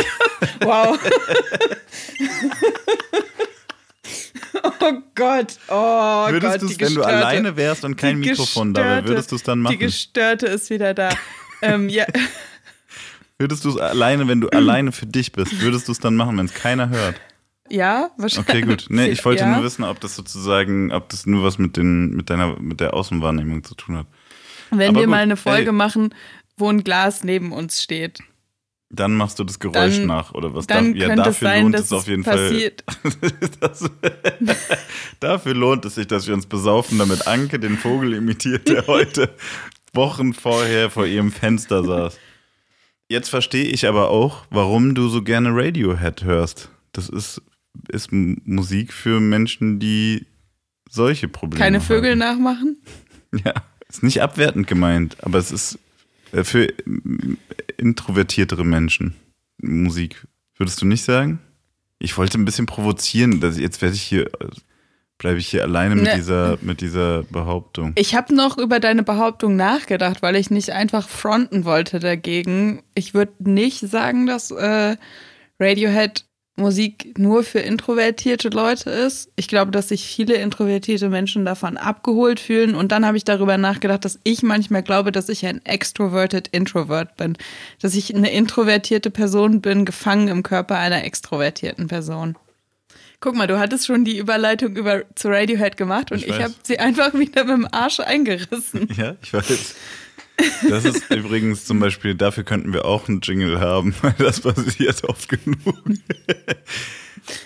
wow. 0.60 0.98
oh 4.80 4.92
Gott. 5.14 5.58
Oh 5.68 6.26
würdest 6.30 6.52
Gott. 6.52 6.62
du 6.62 6.66
die 6.66 6.72
es, 6.74 6.80
wenn 6.80 6.94
du 6.94 7.00
gestörte- 7.02 7.06
alleine 7.16 7.56
wärst 7.56 7.84
und 7.84 7.96
kein 7.96 8.20
die 8.22 8.28
Mikrofon 8.30 8.74
da 8.74 8.82
wäre, 8.82 8.94
gestörte- 9.00 9.08
würdest 9.08 9.32
du 9.32 9.36
es 9.36 9.42
dann 9.42 9.58
Die 9.58 9.62
machen? 9.62 9.78
Gestörte 9.78 10.46
ist 10.46 10.70
wieder 10.70 10.94
da. 10.94 11.10
ähm, 11.62 11.88
ja, 11.88 12.04
Würdest 13.38 13.64
du 13.64 13.70
es 13.70 13.76
alleine, 13.76 14.28
wenn 14.28 14.40
du 14.40 14.48
alleine 14.48 14.92
für 14.92 15.06
dich 15.06 15.30
bist, 15.32 15.60
würdest 15.60 15.88
du 15.88 15.92
es 15.92 15.98
dann 15.98 16.16
machen, 16.16 16.38
wenn 16.38 16.46
es 16.46 16.54
keiner 16.54 16.88
hört? 16.88 17.20
ja, 17.68 18.10
wahrscheinlich. 18.16 18.48
Okay, 18.48 18.62
gut. 18.62 18.86
Nee, 18.88 19.08
ich 19.08 19.24
wollte 19.24 19.42
ja. 19.42 19.54
nur 19.54 19.64
wissen, 19.64 19.82
ob 19.84 20.00
das 20.00 20.14
sozusagen, 20.16 20.92
ob 20.92 21.08
das 21.08 21.26
nur 21.26 21.42
was 21.42 21.58
mit 21.58 21.76
den, 21.76 22.10
mit 22.14 22.30
deiner, 22.30 22.58
mit 22.60 22.80
der 22.80 22.94
Außenwahrnehmung 22.94 23.64
zu 23.64 23.74
tun 23.74 23.98
hat. 23.98 24.06
Wenn 24.70 24.90
Aber 24.90 25.00
wir 25.00 25.06
gut, 25.06 25.10
mal 25.10 25.22
eine 25.22 25.36
Folge 25.36 25.66
ey. 25.66 25.72
machen, 25.72 26.14
wo 26.56 26.70
ein 26.70 26.82
Glas 26.84 27.24
neben 27.24 27.52
uns 27.52 27.82
steht, 27.82 28.20
Dann 28.88 29.14
machst 29.14 29.38
du 29.38 29.44
das 29.44 29.58
Geräusch 29.58 29.96
Dann- 29.96 30.06
nach 30.06 30.32
oder 30.32 30.54
was? 30.54 30.66
dann 30.68 30.94
Da- 30.94 30.98
ja, 31.08 31.16
dafür 31.16 31.48
sein, 31.48 31.62
lohnt 31.64 31.74
dass 31.74 31.86
es 31.86 31.92
auf 31.92 32.06
jeden 32.06 32.22
passiert. 32.22 32.84
Fall. 32.88 33.12
das, 33.60 33.90
dafür 35.20 35.54
lohnt 35.54 35.84
es 35.84 35.96
sich, 35.96 36.06
dass 36.06 36.26
wir 36.26 36.34
uns 36.34 36.46
besaufen, 36.46 36.98
damit 36.98 37.26
Anke 37.26 37.58
den 37.58 37.76
Vogel 37.78 38.14
imitiert, 38.14 38.68
der 38.68 38.86
heute 38.86 39.34
Wochen 39.92 40.34
vorher 40.34 40.90
vor 40.90 41.06
ihrem 41.06 41.32
Fenster 41.32 41.82
saß. 41.82 42.18
Jetzt 43.08 43.28
verstehe 43.28 43.64
ich 43.66 43.86
aber 43.86 44.10
auch, 44.10 44.46
warum 44.50 44.94
du 44.94 45.08
so 45.08 45.22
gerne 45.22 45.50
Radiohead 45.52 46.24
hörst. 46.24 46.70
Das 46.92 47.08
ist, 47.08 47.40
ist 47.88 48.10
Musik 48.12 48.92
für 48.92 49.20
Menschen, 49.20 49.78
die 49.78 50.26
solche 50.90 51.28
Probleme 51.28 51.62
Keine 51.64 51.78
haben. 51.78 51.84
Vögel 51.86 52.16
nachmachen. 52.16 52.78
Ja, 53.44 53.54
ist 53.88 54.02
nicht 54.02 54.22
abwertend 54.22 54.66
gemeint, 54.66 55.16
aber 55.22 55.38
es 55.38 55.50
ist 55.52 55.78
für 56.32 56.68
mm, 56.84 57.36
introvertiertere 57.78 58.64
Menschen 58.64 59.14
Musik. 59.58 60.26
Würdest 60.56 60.80
du 60.82 60.86
nicht 60.86 61.04
sagen? 61.04 61.40
Ich 61.98 62.16
wollte 62.18 62.38
ein 62.38 62.44
bisschen 62.44 62.66
provozieren, 62.66 63.40
dass 63.40 63.58
jetzt 63.58 63.80
werde 63.80 63.94
ich 63.94 64.02
hier, 64.02 64.30
bleibe 65.18 65.38
ich 65.38 65.48
hier 65.48 65.62
alleine 65.62 65.94
mit 65.94 66.04
Ne. 66.04 66.14
dieser, 66.16 66.58
mit 66.60 66.80
dieser 66.80 67.22
Behauptung. 67.24 67.92
Ich 67.96 68.14
habe 68.14 68.34
noch 68.34 68.58
über 68.58 68.80
deine 68.80 69.02
Behauptung 69.02 69.56
nachgedacht, 69.56 70.20
weil 70.22 70.36
ich 70.36 70.50
nicht 70.50 70.70
einfach 70.70 71.08
fronten 71.08 71.64
wollte 71.64 71.98
dagegen. 72.00 72.82
Ich 72.94 73.14
würde 73.14 73.32
nicht 73.38 73.80
sagen, 73.80 74.26
dass 74.26 74.50
äh, 74.50 74.96
Radiohead 75.58 76.26
Musik 76.56 77.18
nur 77.18 77.44
für 77.44 77.58
introvertierte 77.58 78.48
Leute 78.48 78.88
ist. 78.88 79.30
Ich 79.36 79.46
glaube, 79.46 79.70
dass 79.70 79.88
sich 79.88 80.06
viele 80.06 80.34
introvertierte 80.36 81.10
Menschen 81.10 81.44
davon 81.44 81.76
abgeholt 81.76 82.40
fühlen. 82.40 82.74
Und 82.74 82.92
dann 82.92 83.04
habe 83.04 83.18
ich 83.18 83.24
darüber 83.24 83.58
nachgedacht, 83.58 84.06
dass 84.06 84.18
ich 84.24 84.42
manchmal 84.42 84.82
glaube, 84.82 85.12
dass 85.12 85.28
ich 85.28 85.44
ein 85.44 85.62
extroverted 85.66 86.48
Introvert 86.48 87.16
bin. 87.16 87.36
Dass 87.82 87.94
ich 87.94 88.14
eine 88.14 88.32
introvertierte 88.32 89.10
Person 89.10 89.60
bin, 89.60 89.84
gefangen 89.84 90.28
im 90.28 90.42
Körper 90.42 90.78
einer 90.78 91.04
extrovertierten 91.04 91.88
Person. 91.88 92.36
Guck 93.20 93.34
mal, 93.34 93.46
du 93.46 93.58
hattest 93.58 93.86
schon 93.86 94.04
die 94.06 94.16
Überleitung 94.16 94.76
über, 94.76 95.02
zu 95.14 95.28
Radiohead 95.28 95.76
gemacht 95.76 96.10
und 96.10 96.18
Ich 96.18 96.28
ich, 96.28 96.42
habe 96.42 96.54
sie 96.62 96.78
einfach 96.78 97.12
wieder 97.14 97.44
mit 97.44 97.54
dem 97.54 97.68
Arsch 97.70 98.00
eingerissen. 98.00 98.88
Ja, 98.96 99.16
ich 99.22 99.32
weiß. 99.32 99.74
Das 100.68 100.84
ist 100.84 101.10
übrigens 101.10 101.64
zum 101.64 101.80
Beispiel, 101.80 102.14
dafür 102.14 102.44
könnten 102.44 102.72
wir 102.72 102.84
auch 102.84 103.08
einen 103.08 103.20
Jingle 103.22 103.60
haben, 103.60 103.94
weil 104.02 104.14
das 104.18 104.40
passiert 104.40 105.02
oft 105.04 105.28
genug. 105.28 105.58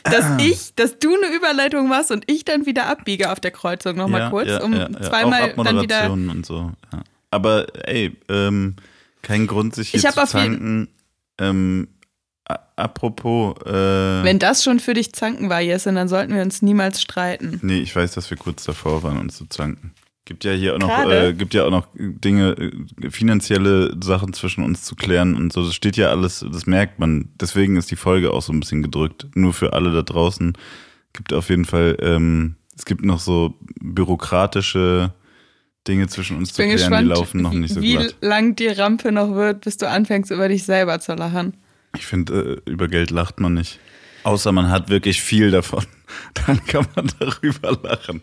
Dass 0.05 0.25
Ah. 0.25 0.39
ich, 0.41 0.75
dass 0.75 0.99
du 0.99 1.15
eine 1.15 1.35
Überleitung 1.35 1.89
machst 1.89 2.11
und 2.11 2.25
ich 2.31 2.45
dann 2.45 2.67
wieder 2.67 2.87
abbiege 2.89 3.31
auf 3.33 3.41
der 3.41 3.51
Kreuzung 3.51 3.97
nochmal 3.97 4.23
Ja, 4.23 4.31
kurz, 4.31 4.49
ja, 4.49 4.63
um 4.63 4.73
ja, 4.75 4.89
ja. 4.91 5.01
zweimal 5.03 5.55
auch 5.57 5.65
dann 5.65 5.81
wieder. 5.81 6.11
Und 6.13 6.45
so. 6.45 6.73
Ja. 6.93 7.03
Aber 7.31 7.67
ey, 7.89 8.17
ähm, 8.29 8.77
kein 9.23 9.47
Grund, 9.47 9.75
sich 9.75 9.91
hier 9.91 10.01
Ich 10.01 10.07
hab 10.07 10.15
zu 10.15 10.23
auf 10.23 10.35
jeden- 10.35 10.53
zanken. 10.55 10.89
Ähm, 11.39 11.89
apropos, 12.77 13.57
äh, 13.65 13.71
Wenn 14.25 14.39
das 14.39 14.65
schon 14.65 14.81
für 14.81 14.95
dich 14.95 15.13
zanken 15.15 15.49
war, 15.49 15.61
Jesse, 15.61 15.93
dann 15.93 16.09
sollten 16.09 16.35
wir 16.35 16.43
uns 16.43 16.61
niemals 16.63 17.01
streiten. 17.01 17.59
nee, 17.63 17.79
ich 17.81 17.95
weiß, 17.95 18.13
dass 18.13 18.29
wir 18.31 18.37
kurz 18.37 18.65
davor 18.65 19.03
waren, 19.03 19.19
uns 19.19 19.37
zu 19.37 19.47
zanken. 19.47 19.95
Gibt 20.31 20.45
ja 20.45 20.53
hier 20.53 20.77
auch 20.77 20.79
noch, 20.79 21.11
äh, 21.11 21.33
gibt 21.33 21.55
ja 21.55 21.65
auch 21.65 21.73
noch 21.73 21.89
Dinge, 21.93 22.53
äh, 22.53 23.11
finanzielle 23.11 23.97
Sachen 24.01 24.33
zwischen 24.33 24.63
uns 24.63 24.85
zu 24.85 24.95
klären 24.95 25.35
und 25.35 25.53
so. 25.53 25.65
Das 25.65 25.75
steht 25.75 25.97
ja 25.97 26.11
alles, 26.11 26.47
das 26.49 26.67
merkt 26.67 27.01
man. 27.01 27.31
Deswegen 27.41 27.77
ist 27.77 27.91
die 27.91 27.97
Folge 27.97 28.33
auch 28.33 28.41
so 28.41 28.53
ein 28.53 28.61
bisschen 28.61 28.81
gedrückt. 28.81 29.27
Nur 29.35 29.53
für 29.53 29.73
alle 29.73 29.91
da 29.91 30.03
draußen 30.03 30.53
gibt 31.15 31.33
auf 31.33 31.49
jeden 31.49 31.65
Fall, 31.65 31.97
ähm, 32.01 32.55
es 32.77 32.85
gibt 32.85 33.05
noch 33.05 33.19
so 33.19 33.55
bürokratische 33.81 35.13
Dinge 35.89 36.07
zwischen 36.07 36.37
uns 36.37 36.53
zu 36.53 36.63
klären, 36.63 36.77
gespannt, 36.77 37.07
die 37.07 37.09
laufen 37.09 37.43
noch 37.43 37.53
nicht 37.53 37.75
so 37.75 37.83
wie 37.83 37.97
glatt. 37.97 38.15
lang 38.21 38.55
die 38.55 38.69
Rampe 38.69 39.11
noch 39.11 39.35
wird, 39.35 39.63
bis 39.63 39.79
du 39.79 39.89
anfängst, 39.89 40.31
über 40.31 40.47
dich 40.47 40.63
selber 40.63 41.01
zu 41.01 41.15
lachen. 41.15 41.55
Ich 41.97 42.07
finde, 42.07 42.63
äh, 42.65 42.71
über 42.71 42.87
Geld 42.87 43.11
lacht 43.11 43.41
man 43.41 43.55
nicht. 43.55 43.81
Außer 44.23 44.53
man 44.53 44.71
hat 44.71 44.91
wirklich 44.91 45.23
viel 45.23 45.51
davon. 45.51 45.85
Dann 46.47 46.65
kann 46.67 46.87
man 46.95 47.11
darüber 47.19 47.77
lachen. 47.83 48.23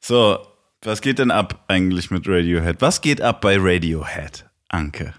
So, 0.00 0.38
was 0.82 1.00
geht 1.00 1.18
denn 1.18 1.30
ab 1.30 1.64
eigentlich 1.68 2.10
mit 2.10 2.28
Radiohead? 2.28 2.80
Was 2.80 3.00
geht 3.00 3.20
ab 3.20 3.40
bei 3.40 3.56
Radiohead, 3.58 4.46
Anke? 4.68 5.14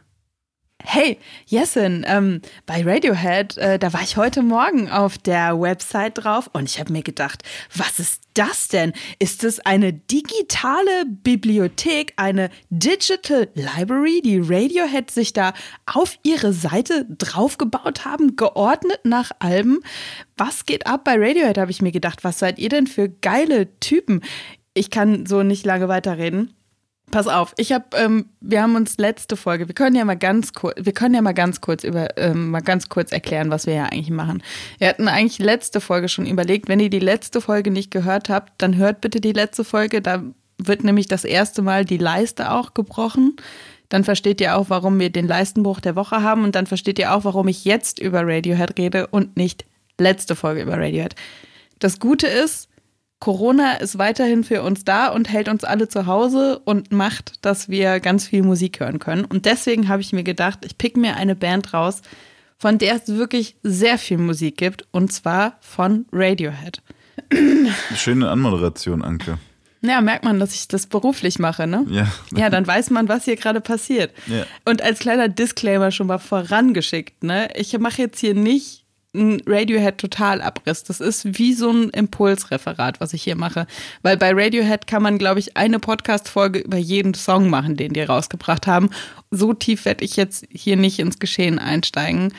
Hey, 0.81 1.19
Jessin, 1.45 2.05
ähm, 2.07 2.41
bei 2.65 2.83
Radiohead, 2.83 3.57
äh, 3.57 3.77
da 3.77 3.91
war 3.91 4.01
ich 4.01 4.15
heute 4.15 4.41
Morgen 4.41 4.89
auf 4.89 5.17
der 5.17 5.59
Website 5.59 6.23
drauf 6.23 6.49
und 6.53 6.69
ich 6.69 6.79
habe 6.79 6.93
mir 6.93 7.03
gedacht, 7.03 7.43
was 7.75 7.99
ist 7.99 8.23
das 8.33 8.69
denn? 8.69 8.93
Ist 9.19 9.43
es 9.43 9.59
eine 9.59 9.91
digitale 9.91 11.05
Bibliothek, 11.05 12.13
eine 12.15 12.49
Digital 12.69 13.49
Library, 13.55 14.21
die 14.23 14.39
Radiohead 14.39 15.11
sich 15.11 15.33
da 15.33 15.53
auf 15.85 16.17
ihre 16.23 16.53
Seite 16.53 17.05
draufgebaut 17.09 18.05
haben, 18.05 18.37
geordnet 18.37 19.01
nach 19.03 19.31
Alben? 19.39 19.81
Was 20.37 20.65
geht 20.65 20.87
ab 20.87 21.03
bei 21.03 21.15
Radiohead, 21.17 21.57
habe 21.57 21.71
ich 21.71 21.81
mir 21.81 21.91
gedacht. 21.91 22.23
Was 22.23 22.39
seid 22.39 22.57
ihr 22.57 22.69
denn 22.69 22.87
für 22.87 23.09
geile 23.09 23.77
Typen? 23.81 24.21
Ich 24.79 24.89
kann 24.89 25.25
so 25.25 25.43
nicht 25.43 25.65
lange 25.65 25.89
weiterreden. 25.89 26.53
Pass 27.11 27.27
auf, 27.27 27.53
ich 27.57 27.73
habe, 27.73 27.85
ähm, 27.97 28.29
wir 28.39 28.61
haben 28.61 28.75
uns 28.75 28.97
letzte 28.97 29.35
Folge, 29.35 29.67
wir 29.67 29.75
können 29.75 29.95
ja 29.95 30.05
mal 30.05 30.15
ganz 30.15 30.53
kurz, 30.53 30.75
wir 30.79 30.93
können 30.93 31.15
ja 31.15 31.21
mal 31.21 31.33
ganz 31.33 31.59
kurz 31.59 31.83
über, 31.83 32.15
ähm, 32.17 32.51
mal 32.51 32.61
ganz 32.61 32.87
kurz 32.87 33.11
erklären, 33.11 33.49
was 33.49 33.65
wir 33.65 33.73
ja 33.73 33.85
eigentlich 33.85 34.09
machen. 34.09 34.41
Wir 34.77 34.87
hatten 34.87 35.09
eigentlich 35.09 35.39
letzte 35.39 35.81
Folge 35.81 36.07
schon 36.07 36.27
überlegt, 36.27 36.69
wenn 36.69 36.79
ihr 36.79 36.89
die 36.89 36.99
letzte 36.99 37.41
Folge 37.41 37.71
nicht 37.71 37.91
gehört 37.91 38.29
habt, 38.29 38.53
dann 38.59 38.77
hört 38.77 39.01
bitte 39.01 39.19
die 39.19 39.33
letzte 39.33 39.65
Folge, 39.65 40.01
da 40.01 40.23
wird 40.57 40.85
nämlich 40.85 41.07
das 41.07 41.25
erste 41.25 41.61
Mal 41.61 41.83
die 41.83 41.97
Leiste 41.97 42.51
auch 42.51 42.73
gebrochen. 42.73 43.35
Dann 43.89 44.05
versteht 44.05 44.39
ihr 44.39 44.55
auch, 44.55 44.69
warum 44.69 44.97
wir 44.97 45.09
den 45.09 45.27
Leistenbruch 45.27 45.81
der 45.81 45.97
Woche 45.97 46.23
haben 46.23 46.45
und 46.45 46.55
dann 46.55 46.67
versteht 46.67 46.99
ihr 46.99 47.13
auch, 47.13 47.25
warum 47.25 47.49
ich 47.49 47.65
jetzt 47.65 47.99
über 47.99 48.21
Radiohead 48.25 48.77
rede 48.77 49.07
und 49.07 49.35
nicht 49.35 49.65
letzte 49.97 50.37
Folge 50.37 50.61
über 50.61 50.77
Radiohead. 50.77 51.15
Das 51.79 51.99
Gute 51.99 52.27
ist, 52.27 52.69
Corona 53.19 53.73
ist 53.73 53.97
weiterhin 53.97 54.45
für 54.45 54.63
uns 54.63 54.85
da 54.85 55.09
und 55.09 55.29
hält 55.29 55.49
uns 55.49 55.65
alle 55.65 55.89
zu 55.89 56.05
Hause 56.05 56.61
und 56.63 56.93
macht, 56.93 57.33
dass 57.45 57.67
wir 57.67 57.99
ganz 57.99 58.25
viel 58.27 58.43
Musik 58.43 58.79
hören 58.79 58.99
können. 58.99 59.25
Und 59.25 59.45
deswegen 59.45 59.89
habe 59.89 60.01
ich 60.01 60.13
mir 60.13 60.23
gedacht, 60.23 60.59
ich 60.65 60.77
pick 60.77 60.95
mir 60.95 61.17
eine 61.17 61.35
Band 61.35 61.73
raus, 61.73 62.01
von 62.57 62.77
der 62.77 62.95
es 62.95 63.07
wirklich 63.07 63.55
sehr 63.61 63.97
viel 63.97 64.17
Musik 64.17 64.57
gibt, 64.57 64.85
und 64.91 65.11
zwar 65.11 65.57
von 65.59 66.05
Radiohead. 66.11 66.81
Schöne 67.95 68.29
Anmoderation, 68.29 69.03
Anke. 69.03 69.37
Ja, 69.81 70.01
merkt 70.01 70.25
man, 70.25 70.39
dass 70.39 70.53
ich 70.55 70.67
das 70.67 70.87
beruflich 70.87 71.39
mache, 71.39 71.65
ne? 71.67 71.85
Ja. 71.89 72.07
Ja, 72.35 72.49
dann 72.49 72.67
weiß 72.67 72.89
man, 72.89 73.07
was 73.07 73.25
hier 73.25 73.37
gerade 73.37 73.61
passiert. 73.61 74.11
Ja. 74.27 74.45
Und 74.65 74.81
als 74.81 74.99
kleiner 74.99 75.29
Disclaimer 75.29 75.91
schon 75.91 76.07
mal 76.07 76.17
vorangeschickt, 76.17 77.23
ne? 77.23 77.49
Ich 77.55 77.77
mache 77.79 78.01
jetzt 78.01 78.19
hier 78.19 78.33
nicht 78.33 78.78
einen 79.13 79.41
Radiohead-Totalabriss. 79.45 80.83
Das 80.83 80.99
ist 80.99 81.37
wie 81.39 81.53
so 81.53 81.71
ein 81.71 81.89
Impulsreferat, 81.89 82.99
was 83.01 83.13
ich 83.13 83.23
hier 83.23 83.35
mache. 83.35 83.65
Weil 84.01 84.17
bei 84.17 84.31
Radiohead 84.33 84.87
kann 84.87 85.01
man, 85.01 85.17
glaube 85.17 85.39
ich, 85.39 85.57
eine 85.57 85.79
Podcast-Folge 85.79 86.59
über 86.59 86.77
jeden 86.77 87.13
Song 87.13 87.49
machen, 87.49 87.75
den 87.75 87.93
die 87.93 88.01
rausgebracht 88.01 88.67
haben. 88.67 88.89
So 89.31 89.53
tief 89.53 89.85
werde 89.85 90.05
ich 90.05 90.15
jetzt 90.15 90.45
hier 90.51 90.77
nicht 90.77 90.99
ins 90.99 91.19
Geschehen 91.19 91.59
einsteigen. 91.59 92.33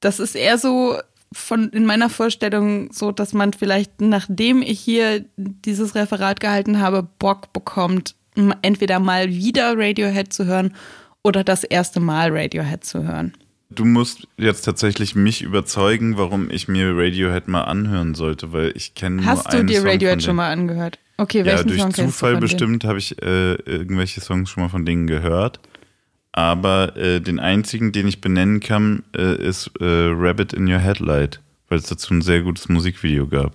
Das 0.00 0.20
ist 0.20 0.34
eher 0.34 0.58
so 0.58 0.98
von 1.32 1.68
in 1.70 1.84
meiner 1.84 2.08
Vorstellung 2.08 2.90
so, 2.92 3.12
dass 3.12 3.32
man 3.32 3.52
vielleicht, 3.52 4.00
nachdem 4.00 4.62
ich 4.62 4.80
hier 4.80 5.24
dieses 5.36 5.94
Referat 5.94 6.40
gehalten 6.40 6.80
habe, 6.80 7.02
Bock 7.02 7.52
bekommt, 7.52 8.14
entweder 8.62 9.00
mal 9.00 9.30
wieder 9.30 9.76
Radiohead 9.76 10.32
zu 10.32 10.46
hören 10.46 10.74
oder 11.22 11.44
das 11.44 11.64
erste 11.64 12.00
Mal 12.00 12.30
Radiohead 12.30 12.84
zu 12.84 13.02
hören. 13.02 13.32
Du 13.68 13.84
musst 13.84 14.28
jetzt 14.36 14.62
tatsächlich 14.62 15.16
mich 15.16 15.42
überzeugen, 15.42 16.16
warum 16.16 16.50
ich 16.50 16.68
mir 16.68 16.96
Radiohead 16.96 17.48
mal 17.48 17.62
anhören 17.64 18.14
sollte, 18.14 18.52
weil 18.52 18.72
ich 18.76 18.94
kenne 18.94 19.16
nur 19.16 19.26
Hast 19.26 19.52
du 19.52 19.64
dir 19.64 19.80
Song 19.80 19.88
Radiohead 19.88 20.22
schon 20.22 20.36
mal 20.36 20.52
angehört? 20.52 20.98
Okay, 21.16 21.38
Ja, 21.40 21.46
welchen 21.46 21.68
durch 21.68 21.80
Song 21.80 21.94
Zufall 21.94 22.36
bestimmt 22.36 22.84
habe 22.84 22.98
ich 22.98 23.20
äh, 23.22 23.54
irgendwelche 23.54 24.20
Songs 24.20 24.50
schon 24.50 24.62
mal 24.62 24.68
von 24.68 24.86
denen 24.86 25.06
gehört. 25.06 25.60
Aber 26.30 26.96
äh, 26.96 27.20
den 27.20 27.40
einzigen, 27.40 27.92
den 27.92 28.06
ich 28.06 28.20
benennen 28.20 28.60
kann, 28.60 29.02
äh, 29.16 29.36
ist 29.42 29.70
äh, 29.80 29.84
Rabbit 30.12 30.52
in 30.52 30.70
Your 30.70 30.78
Headlight, 30.78 31.40
weil 31.68 31.78
es 31.78 31.86
dazu 31.86 32.14
ein 32.14 32.22
sehr 32.22 32.42
gutes 32.42 32.68
Musikvideo 32.68 33.26
gab. 33.26 33.52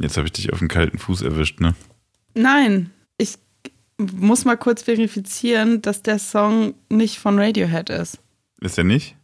Jetzt 0.00 0.16
habe 0.16 0.26
ich 0.26 0.32
dich 0.32 0.52
auf 0.52 0.58
den 0.58 0.68
kalten 0.68 0.98
Fuß 0.98 1.22
erwischt, 1.22 1.60
ne? 1.60 1.74
Nein, 2.34 2.90
ich 3.16 3.34
muss 3.96 4.44
mal 4.44 4.56
kurz 4.56 4.82
verifizieren, 4.82 5.80
dass 5.80 6.02
der 6.02 6.18
Song 6.18 6.74
nicht 6.88 7.18
von 7.18 7.38
Radiohead 7.38 7.88
ist. 7.88 8.18
Ist 8.62 8.78
er 8.78 8.84
nicht? 8.84 9.16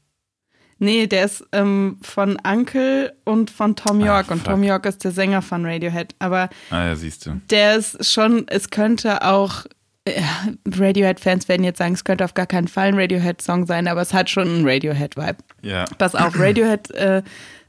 Nee, 0.80 1.06
der 1.08 1.24
ist 1.24 1.44
ähm, 1.52 1.98
von 2.02 2.38
Uncle 2.46 3.12
und 3.24 3.50
von 3.50 3.74
Tom 3.74 4.00
York. 4.00 4.26
Ah, 4.28 4.32
und. 4.34 4.44
Tom 4.44 4.62
York 4.62 4.86
ist 4.86 5.02
der 5.02 5.10
Sänger 5.10 5.42
von 5.42 5.66
Radiohead. 5.66 6.14
Aber 6.20 6.48
Ah 6.70 6.86
ja, 6.86 6.96
siehst 6.96 7.26
du. 7.26 7.40
der 7.50 7.76
ist 7.76 8.06
schon, 8.06 8.46
es 8.46 8.70
könnte 8.70 9.22
auch, 9.24 9.66
äh, 10.04 10.22
Radiohead-Fans 10.70 11.48
werden 11.48 11.64
jetzt 11.64 11.78
sagen, 11.78 11.94
es 11.94 12.04
könnte 12.04 12.24
auf 12.24 12.34
gar 12.34 12.46
keinen 12.46 12.68
Fall 12.68 12.88
ein 12.88 12.94
Radiohead-Song 12.98 13.66
sein, 13.66 13.88
aber 13.88 14.02
es 14.02 14.14
hat 14.14 14.30
schon 14.30 14.46
einen 14.46 14.68
Radiohead-Vibe. 14.68 15.38
Ja. 15.62 15.84
Pass 15.98 16.14
auf, 16.14 16.38
Radiohead 16.38 16.90
äh, 16.92 17.22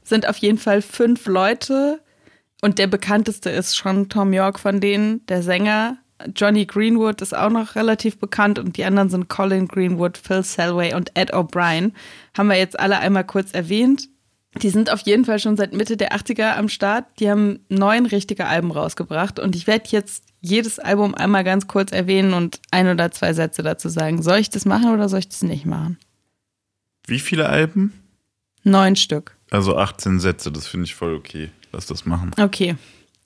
sind 0.04 0.28
auf 0.28 0.36
jeden 0.36 0.58
Fall 0.58 0.80
fünf 0.80 1.26
Leute 1.26 2.00
und 2.62 2.78
der 2.78 2.86
bekannteste 2.86 3.50
ist 3.50 3.76
schon 3.76 4.08
Tom 4.08 4.32
York 4.32 4.60
von 4.60 4.80
denen, 4.80 5.26
der 5.26 5.42
Sänger. 5.42 5.98
Johnny 6.34 6.66
Greenwood 6.66 7.20
ist 7.22 7.34
auch 7.34 7.50
noch 7.50 7.74
relativ 7.74 8.18
bekannt 8.18 8.58
und 8.58 8.76
die 8.76 8.84
anderen 8.84 9.08
sind 9.08 9.28
Colin 9.28 9.68
Greenwood, 9.68 10.18
Phil 10.18 10.42
Selway 10.42 10.94
und 10.94 11.16
Ed 11.16 11.32
O'Brien. 11.32 11.92
Haben 12.36 12.48
wir 12.48 12.56
jetzt 12.58 12.78
alle 12.78 12.98
einmal 12.98 13.24
kurz 13.24 13.52
erwähnt. 13.52 14.08
Die 14.62 14.70
sind 14.70 14.90
auf 14.90 15.00
jeden 15.02 15.24
Fall 15.24 15.38
schon 15.38 15.56
seit 15.56 15.72
Mitte 15.72 15.96
der 15.96 16.12
80er 16.12 16.56
am 16.56 16.68
Start. 16.68 17.04
Die 17.20 17.30
haben 17.30 17.60
neun 17.68 18.06
richtige 18.06 18.46
Alben 18.46 18.72
rausgebracht 18.72 19.38
und 19.38 19.54
ich 19.54 19.66
werde 19.68 19.84
jetzt 19.90 20.24
jedes 20.40 20.78
Album 20.78 21.14
einmal 21.14 21.44
ganz 21.44 21.68
kurz 21.68 21.92
erwähnen 21.92 22.34
und 22.34 22.60
ein 22.72 22.88
oder 22.88 23.12
zwei 23.12 23.32
Sätze 23.32 23.62
dazu 23.62 23.88
sagen. 23.88 24.22
Soll 24.22 24.38
ich 24.38 24.50
das 24.50 24.64
machen 24.64 24.92
oder 24.92 25.08
soll 25.08 25.20
ich 25.20 25.28
das 25.28 25.42
nicht 25.42 25.66
machen? 25.66 25.98
Wie 27.06 27.20
viele 27.20 27.48
Alben? 27.48 27.92
Neun 28.64 28.96
Stück. 28.96 29.36
Also 29.50 29.76
18 29.76 30.18
Sätze, 30.20 30.50
das 30.50 30.66
finde 30.66 30.86
ich 30.86 30.94
voll 30.94 31.14
okay. 31.14 31.50
Lass 31.72 31.86
das 31.86 32.04
machen. 32.04 32.32
Okay. 32.40 32.76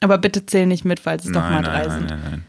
Aber 0.00 0.18
bitte 0.18 0.44
zähl 0.44 0.66
nicht 0.66 0.84
mit, 0.84 1.00
falls 1.00 1.24
es 1.24 1.32
doch 1.32 1.40
mal 1.40 1.62
Nein, 1.62 1.64
drei 1.64 1.86
nein, 1.86 1.88
nein, 1.88 1.98
sind. 1.98 2.10
nein, 2.10 2.20
nein. 2.30 2.44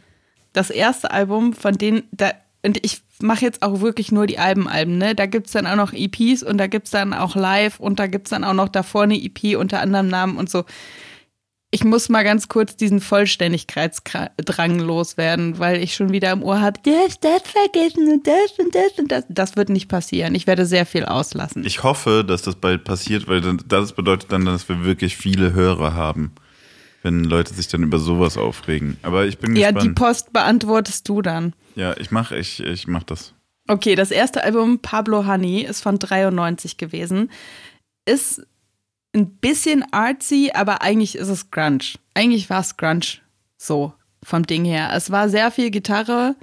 Das 0.55 0.69
erste 0.69 1.11
Album, 1.11 1.53
von 1.53 1.77
denen, 1.77 2.03
da, 2.11 2.31
und 2.65 2.83
ich 2.83 3.01
mache 3.21 3.45
jetzt 3.45 3.61
auch 3.61 3.81
wirklich 3.81 4.11
nur 4.11 4.25
die 4.25 4.39
Albenalben, 4.39 4.97
ne? 4.97 5.13
Da 5.15 5.25
gibt's 5.25 5.51
dann 5.51 5.67
auch 5.67 5.75
noch 5.75 5.93
EPs 5.93 6.43
und 6.43 6.57
da 6.57 6.67
gibt's 6.67 6.91
dann 6.91 7.13
auch 7.13 7.35
Live 7.35 7.79
und 7.79 7.99
da 7.99 8.07
gibt's 8.07 8.29
dann 8.29 8.43
auch 8.43 8.53
noch 8.53 8.69
davor 8.69 9.03
eine 9.03 9.21
EP 9.21 9.57
unter 9.57 9.81
anderem 9.81 10.07
Namen 10.07 10.37
und 10.37 10.49
so. 10.49 10.63
Ich 11.71 11.83
muss 11.83 12.07
mal 12.07 12.23
ganz 12.23 12.47
kurz 12.47 12.77
diesen 12.77 13.01
Vollständigkeitsdrang 13.01 14.79
loswerden, 14.79 15.59
weil 15.59 15.83
ich 15.83 15.93
schon 15.93 16.13
wieder 16.13 16.31
im 16.31 16.41
Ohr 16.41 16.61
habe, 16.61 16.79
das, 16.83 17.19
das 17.19 17.41
vergessen 17.43 18.09
und 18.09 18.25
das 18.25 18.57
und 18.57 18.73
das 18.73 18.97
und 18.97 19.11
das. 19.11 19.25
Das 19.27 19.57
wird 19.57 19.67
nicht 19.67 19.89
passieren. 19.89 20.35
Ich 20.35 20.47
werde 20.47 20.65
sehr 20.65 20.85
viel 20.85 21.03
auslassen. 21.03 21.65
Ich 21.65 21.83
hoffe, 21.83 22.23
dass 22.25 22.43
das 22.43 22.55
bald 22.55 22.85
passiert, 22.85 23.27
weil 23.27 23.41
das 23.41 23.91
bedeutet 23.91 24.31
dann, 24.31 24.45
dass 24.45 24.69
wir 24.69 24.85
wirklich 24.85 25.17
viele 25.17 25.51
Hörer 25.51 25.93
haben, 25.95 26.31
wenn 27.05 27.23
Leute 27.23 27.53
sich 27.53 27.67
dann 27.67 27.83
über 27.83 27.99
sowas 27.99 28.35
aufregen. 28.35 28.97
Aber 29.03 29.25
ich 29.25 29.37
bin 29.37 29.55
ja, 29.55 29.69
die 29.69 29.75
gespannt. 29.75 29.95
Post 29.95 30.33
beantwortest 30.33 31.07
du 31.07 31.21
dann. 31.21 31.53
ja, 31.75 31.95
ich 31.97 32.09
mach, 32.11 32.31
ich, 32.31 32.59
ich 32.59 32.87
mach 32.87 33.03
das. 33.03 33.33
Okay, 33.67 33.95
das 33.95 34.11
erste 34.11 34.43
Album 34.43 34.79
Pablo 34.79 35.25
Honey 35.25 35.61
ist 35.61 35.81
von 35.81 35.97
93 35.99 36.77
gewesen. 36.77 37.31
Ist 38.05 38.45
ein 39.15 39.37
bisschen 39.37 39.85
artsy, 39.91 40.51
aber 40.53 40.81
eigentlich 40.81 41.15
ist 41.15 41.29
es 41.29 41.51
Grunge. 41.51 41.79
Eigentlich 42.15 42.49
war 42.49 42.59
es 42.61 42.75
Grunge 42.75 43.05
so 43.57 43.93
vom 44.23 44.45
Ding 44.45 44.65
her. 44.65 44.89
Es 44.93 45.11
war 45.11 45.29
sehr 45.29 45.51
viel 45.51 45.69
Gitarre. 45.71 46.35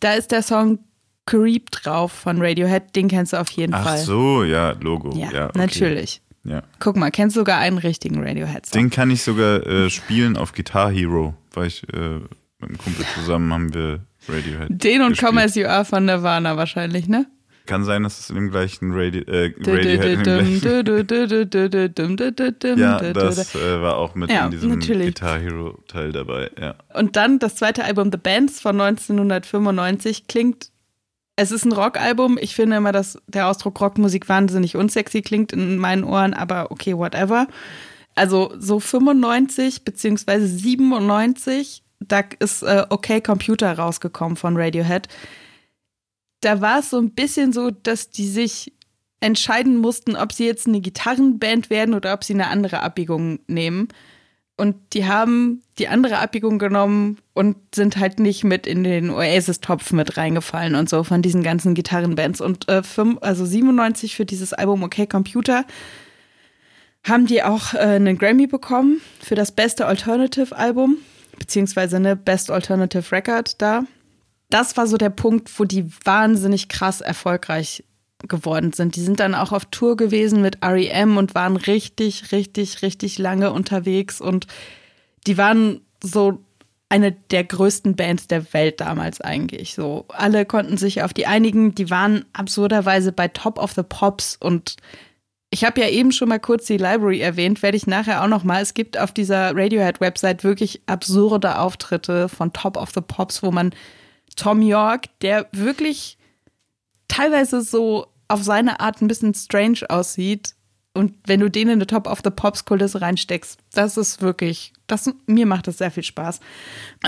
Da 0.00 0.14
ist 0.14 0.30
der 0.30 0.42
Song 0.42 0.78
Creep 1.26 1.70
drauf 1.70 2.12
von 2.12 2.40
Radiohead. 2.40 2.94
Den 2.96 3.08
kennst 3.08 3.32
du 3.32 3.36
auf 3.40 3.50
jeden 3.50 3.74
Ach 3.74 3.84
Fall. 3.84 3.98
so, 3.98 4.44
ja, 4.44 4.72
Logo. 4.80 5.12
Ja, 5.16 5.30
Ja, 5.30 5.44
okay. 5.48 5.58
natürlich. 5.58 6.22
Ja. 6.48 6.62
Guck 6.78 6.96
mal, 6.96 7.10
kennst 7.10 7.36
sogar 7.36 7.58
einen 7.58 7.78
richtigen 7.78 8.22
Radiohead-Song. 8.22 8.80
Den 8.80 8.90
kann 8.90 9.10
ich 9.10 9.22
sogar 9.22 9.66
äh, 9.66 9.90
spielen 9.90 10.36
auf 10.36 10.52
Guitar 10.52 10.90
Hero, 10.90 11.34
weil 11.52 11.66
ich 11.66 11.82
äh, 11.92 12.20
mit 12.60 12.70
einem 12.70 12.78
Kumpel 12.78 13.04
zusammen 13.14 13.52
haben 13.52 13.74
wir 13.74 14.00
Radiohead. 14.28 14.68
Den 14.70 15.02
und 15.02 15.10
gespielt. 15.10 15.28
Come 15.28 15.42
As 15.42 15.54
You 15.54 15.66
Are 15.66 15.84
von 15.84 16.04
Nirvana 16.04 16.56
wahrscheinlich, 16.56 17.08
ne? 17.08 17.26
Kann 17.66 17.84
sein, 17.84 18.02
dass 18.02 18.18
es 18.18 18.30
in 18.30 18.36
dem 18.36 18.50
gleichen 18.50 18.92
Radio, 18.92 19.20
äh, 19.24 19.52
Radiohead 19.58 20.26
Ja, 22.78 22.98
das 23.12 23.54
äh, 23.54 23.82
war 23.82 23.96
auch 23.96 24.14
mit 24.14 24.30
Ja, 24.30 24.46
in 24.46 24.52
diesem 24.52 24.70
natürlich. 24.70 25.08
Guitar 25.08 25.38
Hero 25.38 25.78
Teil 25.86 26.12
dabei, 26.12 26.50
ja. 26.58 26.76
Und 26.94 27.16
dann 27.16 27.38
das 27.38 27.56
zweite 27.56 27.84
Album 27.84 28.10
The 28.10 28.16
Bands 28.16 28.60
von 28.60 28.80
1995 28.80 30.28
klingt, 30.28 30.70
es 31.38 31.52
ist 31.52 31.64
ein 31.64 31.72
Rockalbum. 31.72 32.36
Ich 32.40 32.56
finde 32.56 32.76
immer, 32.76 32.90
dass 32.90 33.16
der 33.28 33.46
Ausdruck 33.46 33.80
Rockmusik 33.80 34.28
wahnsinnig 34.28 34.76
unsexy 34.76 35.22
klingt 35.22 35.52
in 35.52 35.78
meinen 35.78 36.02
Ohren, 36.02 36.34
aber 36.34 36.72
okay, 36.72 36.96
whatever. 36.96 37.46
Also 38.16 38.52
so 38.58 38.80
95 38.80 39.84
beziehungsweise 39.84 40.48
97, 40.48 41.84
da 42.00 42.24
ist 42.40 42.64
äh, 42.64 42.86
Okay 42.88 43.20
Computer 43.20 43.72
rausgekommen 43.72 44.36
von 44.36 44.56
Radiohead. 44.56 45.06
Da 46.40 46.60
war 46.60 46.80
es 46.80 46.90
so 46.90 46.98
ein 46.98 47.12
bisschen 47.12 47.52
so, 47.52 47.70
dass 47.70 48.10
die 48.10 48.26
sich 48.26 48.72
entscheiden 49.20 49.76
mussten, 49.76 50.16
ob 50.16 50.32
sie 50.32 50.44
jetzt 50.44 50.66
eine 50.66 50.80
Gitarrenband 50.80 51.70
werden 51.70 51.94
oder 51.94 52.14
ob 52.14 52.24
sie 52.24 52.34
eine 52.34 52.48
andere 52.48 52.82
Abbiegung 52.82 53.38
nehmen. 53.46 53.86
Und 54.58 54.74
die 54.92 55.06
haben 55.06 55.62
die 55.78 55.86
andere 55.86 56.18
Abbiegung 56.18 56.58
genommen 56.58 57.18
und 57.32 57.56
sind 57.72 57.96
halt 57.96 58.18
nicht 58.18 58.42
mit 58.42 58.66
in 58.66 58.82
den 58.82 59.08
Oasis-Topf 59.08 59.92
mit 59.92 60.16
reingefallen 60.16 60.74
und 60.74 60.88
so 60.88 61.04
von 61.04 61.22
diesen 61.22 61.44
ganzen 61.44 61.74
Gitarrenbands. 61.74 62.40
Und 62.40 62.68
äh, 62.68 62.82
fünf, 62.82 63.18
also 63.20 63.46
97 63.46 64.16
für 64.16 64.26
dieses 64.26 64.52
Album 64.52 64.82
Okay 64.82 65.06
Computer 65.06 65.64
haben 67.04 67.26
die 67.26 67.44
auch 67.44 67.72
äh, 67.74 67.78
einen 67.78 68.18
Grammy 68.18 68.48
bekommen 68.48 69.00
für 69.20 69.36
das 69.36 69.52
beste 69.52 69.86
Alternative-Album, 69.86 70.96
beziehungsweise 71.38 71.94
eine 71.94 72.16
Best 72.16 72.50
Alternative 72.50 73.12
Record 73.12 73.62
da. 73.62 73.84
Das 74.50 74.76
war 74.76 74.88
so 74.88 74.96
der 74.96 75.10
Punkt, 75.10 75.56
wo 75.60 75.64
die 75.64 75.88
wahnsinnig 76.04 76.68
krass 76.68 77.00
erfolgreich 77.00 77.84
geworden 78.26 78.72
sind. 78.72 78.96
Die 78.96 79.00
sind 79.00 79.20
dann 79.20 79.34
auch 79.34 79.52
auf 79.52 79.66
Tour 79.66 79.96
gewesen 79.96 80.42
mit 80.42 80.58
REM 80.64 81.16
und 81.16 81.34
waren 81.34 81.56
richtig, 81.56 82.32
richtig, 82.32 82.82
richtig 82.82 83.18
lange 83.18 83.52
unterwegs 83.52 84.20
und 84.20 84.46
die 85.26 85.38
waren 85.38 85.82
so 86.02 86.42
eine 86.88 87.12
der 87.12 87.44
größten 87.44 87.96
Bands 87.96 88.28
der 88.28 88.52
Welt 88.52 88.80
damals 88.80 89.20
eigentlich. 89.20 89.74
So 89.74 90.06
alle 90.08 90.46
konnten 90.46 90.78
sich 90.78 91.02
auf 91.02 91.12
die 91.12 91.26
einigen. 91.26 91.74
Die 91.74 91.90
waren 91.90 92.24
absurderweise 92.32 93.12
bei 93.12 93.28
Top 93.28 93.58
of 93.58 93.72
the 93.72 93.82
Pops 93.82 94.36
und 94.40 94.76
ich 95.50 95.64
habe 95.64 95.80
ja 95.80 95.88
eben 95.88 96.12
schon 96.12 96.28
mal 96.28 96.40
kurz 96.40 96.66
die 96.66 96.76
Library 96.76 97.20
erwähnt, 97.20 97.62
werde 97.62 97.76
ich 97.76 97.86
nachher 97.86 98.22
auch 98.22 98.28
noch 98.28 98.44
mal. 98.44 98.60
Es 98.60 98.74
gibt 98.74 98.98
auf 98.98 99.12
dieser 99.12 99.56
Radiohead-Website 99.56 100.44
wirklich 100.44 100.82
absurde 100.86 101.58
Auftritte 101.58 102.28
von 102.28 102.52
Top 102.52 102.76
of 102.76 102.90
the 102.94 103.00
Pops, 103.00 103.42
wo 103.42 103.50
man 103.50 103.74
Tom 104.36 104.60
York, 104.60 105.06
der 105.22 105.46
wirklich 105.52 106.17
teilweise 107.08 107.62
so 107.62 108.06
auf 108.28 108.42
seine 108.42 108.80
Art 108.80 109.00
ein 109.00 109.08
bisschen 109.08 109.34
strange 109.34 109.80
aussieht. 109.88 110.54
Und 110.94 111.14
wenn 111.26 111.40
du 111.40 111.48
den 111.48 111.68
in 111.68 111.74
eine 111.74 111.86
Top 111.86 112.06
of 112.08 112.20
the 112.24 112.30
Pops 112.30 112.64
Kulisse 112.64 113.00
reinsteckst, 113.00 113.60
das 113.72 113.96
ist 113.96 114.20
wirklich, 114.20 114.72
das, 114.88 115.10
mir 115.26 115.46
macht 115.46 115.68
das 115.68 115.78
sehr 115.78 115.90
viel 115.90 116.02
Spaß. 116.02 116.40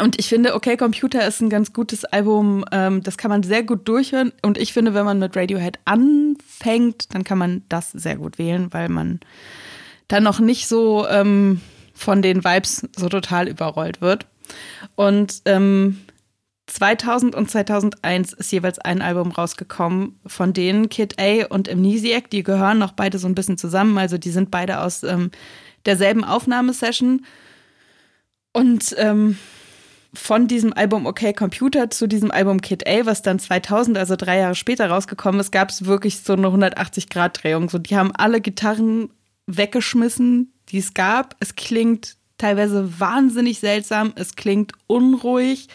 Und 0.00 0.18
ich 0.18 0.28
finde, 0.28 0.54
Okay 0.54 0.76
Computer 0.76 1.26
ist 1.26 1.40
ein 1.40 1.50
ganz 1.50 1.72
gutes 1.72 2.04
Album, 2.04 2.64
ähm, 2.70 3.02
das 3.02 3.18
kann 3.18 3.30
man 3.30 3.42
sehr 3.42 3.64
gut 3.64 3.88
durchhören. 3.88 4.32
Und 4.42 4.58
ich 4.58 4.72
finde, 4.72 4.94
wenn 4.94 5.04
man 5.04 5.18
mit 5.18 5.36
Radiohead 5.36 5.80
anfängt, 5.86 7.12
dann 7.14 7.24
kann 7.24 7.38
man 7.38 7.64
das 7.68 7.90
sehr 7.90 8.16
gut 8.16 8.38
wählen, 8.38 8.72
weil 8.72 8.88
man 8.88 9.20
dann 10.06 10.22
noch 10.22 10.38
nicht 10.38 10.68
so 10.68 11.06
ähm, 11.08 11.60
von 11.92 12.22
den 12.22 12.44
Vibes 12.44 12.86
so 12.96 13.08
total 13.08 13.48
überrollt 13.48 14.00
wird. 14.00 14.26
Und 14.94 15.42
ähm, 15.46 16.00
2000 16.70 17.34
und 17.34 17.50
2001 17.50 18.32
ist 18.32 18.52
jeweils 18.52 18.78
ein 18.78 19.02
Album 19.02 19.32
rausgekommen, 19.32 20.18
von 20.26 20.52
denen 20.52 20.88
Kid 20.88 21.16
A 21.18 21.46
und 21.46 21.68
Amnesiac, 21.68 22.30
die 22.30 22.42
gehören 22.42 22.78
noch 22.78 22.92
beide 22.92 23.18
so 23.18 23.26
ein 23.26 23.34
bisschen 23.34 23.58
zusammen, 23.58 23.98
also 23.98 24.18
die 24.18 24.30
sind 24.30 24.50
beide 24.50 24.80
aus 24.80 25.02
ähm, 25.02 25.30
derselben 25.84 26.24
Aufnahmesession. 26.24 27.24
Und 28.52 28.94
ähm, 28.98 29.36
von 30.12 30.48
diesem 30.48 30.72
Album 30.72 31.06
Okay 31.06 31.32
Computer 31.32 31.90
zu 31.90 32.06
diesem 32.06 32.30
Album 32.30 32.60
Kid 32.60 32.86
A, 32.86 33.06
was 33.06 33.22
dann 33.22 33.38
2000, 33.38 33.98
also 33.98 34.16
drei 34.16 34.38
Jahre 34.38 34.54
später 34.54 34.88
rausgekommen 34.88 35.40
ist, 35.40 35.52
gab 35.52 35.70
es 35.70 35.84
wirklich 35.84 36.20
so 36.20 36.32
eine 36.32 36.48
180-Grad-Drehung. 36.48 37.68
So, 37.68 37.78
die 37.78 37.96
haben 37.96 38.12
alle 38.14 38.40
Gitarren 38.40 39.10
weggeschmissen, 39.46 40.52
die 40.68 40.78
es 40.78 40.94
gab. 40.94 41.36
Es 41.40 41.54
klingt 41.54 42.16
teilweise 42.38 43.00
wahnsinnig 43.00 43.60
seltsam, 43.60 44.12
es 44.16 44.34
klingt 44.34 44.72
unruhig. 44.86 45.68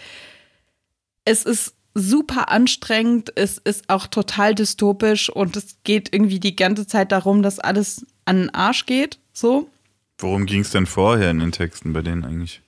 Es 1.25 1.43
ist 1.43 1.75
super 1.95 2.51
anstrengend, 2.51 3.31
es 3.35 3.57
ist 3.57 3.89
auch 3.89 4.07
total 4.07 4.53
dystopisch 4.53 5.29
und 5.29 5.55
es 5.55 5.77
geht 5.83 6.13
irgendwie 6.13 6.39
die 6.39 6.55
ganze 6.55 6.85
Zeit 6.85 7.11
darum, 7.11 7.41
dass 7.41 7.59
alles 7.59 8.05
an 8.25 8.37
den 8.37 8.53
Arsch 8.53 8.85
geht, 8.85 9.19
so. 9.33 9.69
Worum 10.17 10.45
ging 10.45 10.61
es 10.61 10.71
denn 10.71 10.85
vorher 10.85 11.31
in 11.31 11.39
den 11.39 11.51
Texten 11.51 11.93
bei 11.93 12.01
denen 12.01 12.23
eigentlich? 12.23 12.61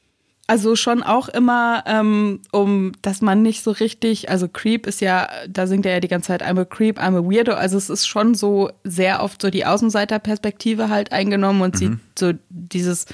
Also 0.49 0.77
schon 0.77 1.03
auch 1.03 1.27
immer 1.27 1.83
ähm, 1.85 2.39
um, 2.53 2.93
dass 3.01 3.21
man 3.21 3.41
nicht 3.41 3.63
so 3.63 3.71
richtig, 3.71 4.29
also 4.29 4.47
Creep 4.47 4.87
ist 4.87 5.01
ja, 5.01 5.27
da 5.49 5.67
singt 5.67 5.85
er 5.85 5.93
ja 5.93 5.99
die 5.99 6.07
ganze 6.07 6.27
Zeit 6.27 6.41
I'm 6.41 6.59
a 6.59 6.63
Creep, 6.63 6.99
I'm 6.99 7.17
a 7.17 7.29
Weirdo. 7.29 7.53
Also 7.53 7.77
es 7.77 7.89
ist 7.89 8.07
schon 8.07 8.33
so 8.33 8.71
sehr 8.85 9.21
oft 9.21 9.41
so 9.41 9.49
die 9.49 9.65
Außenseiterperspektive 9.65 10.87
halt 10.87 11.11
eingenommen 11.11 11.61
und 11.61 11.75
mhm. 11.75 11.77
sieht 11.77 11.99
so 12.17 12.31
dieses, 12.47 13.07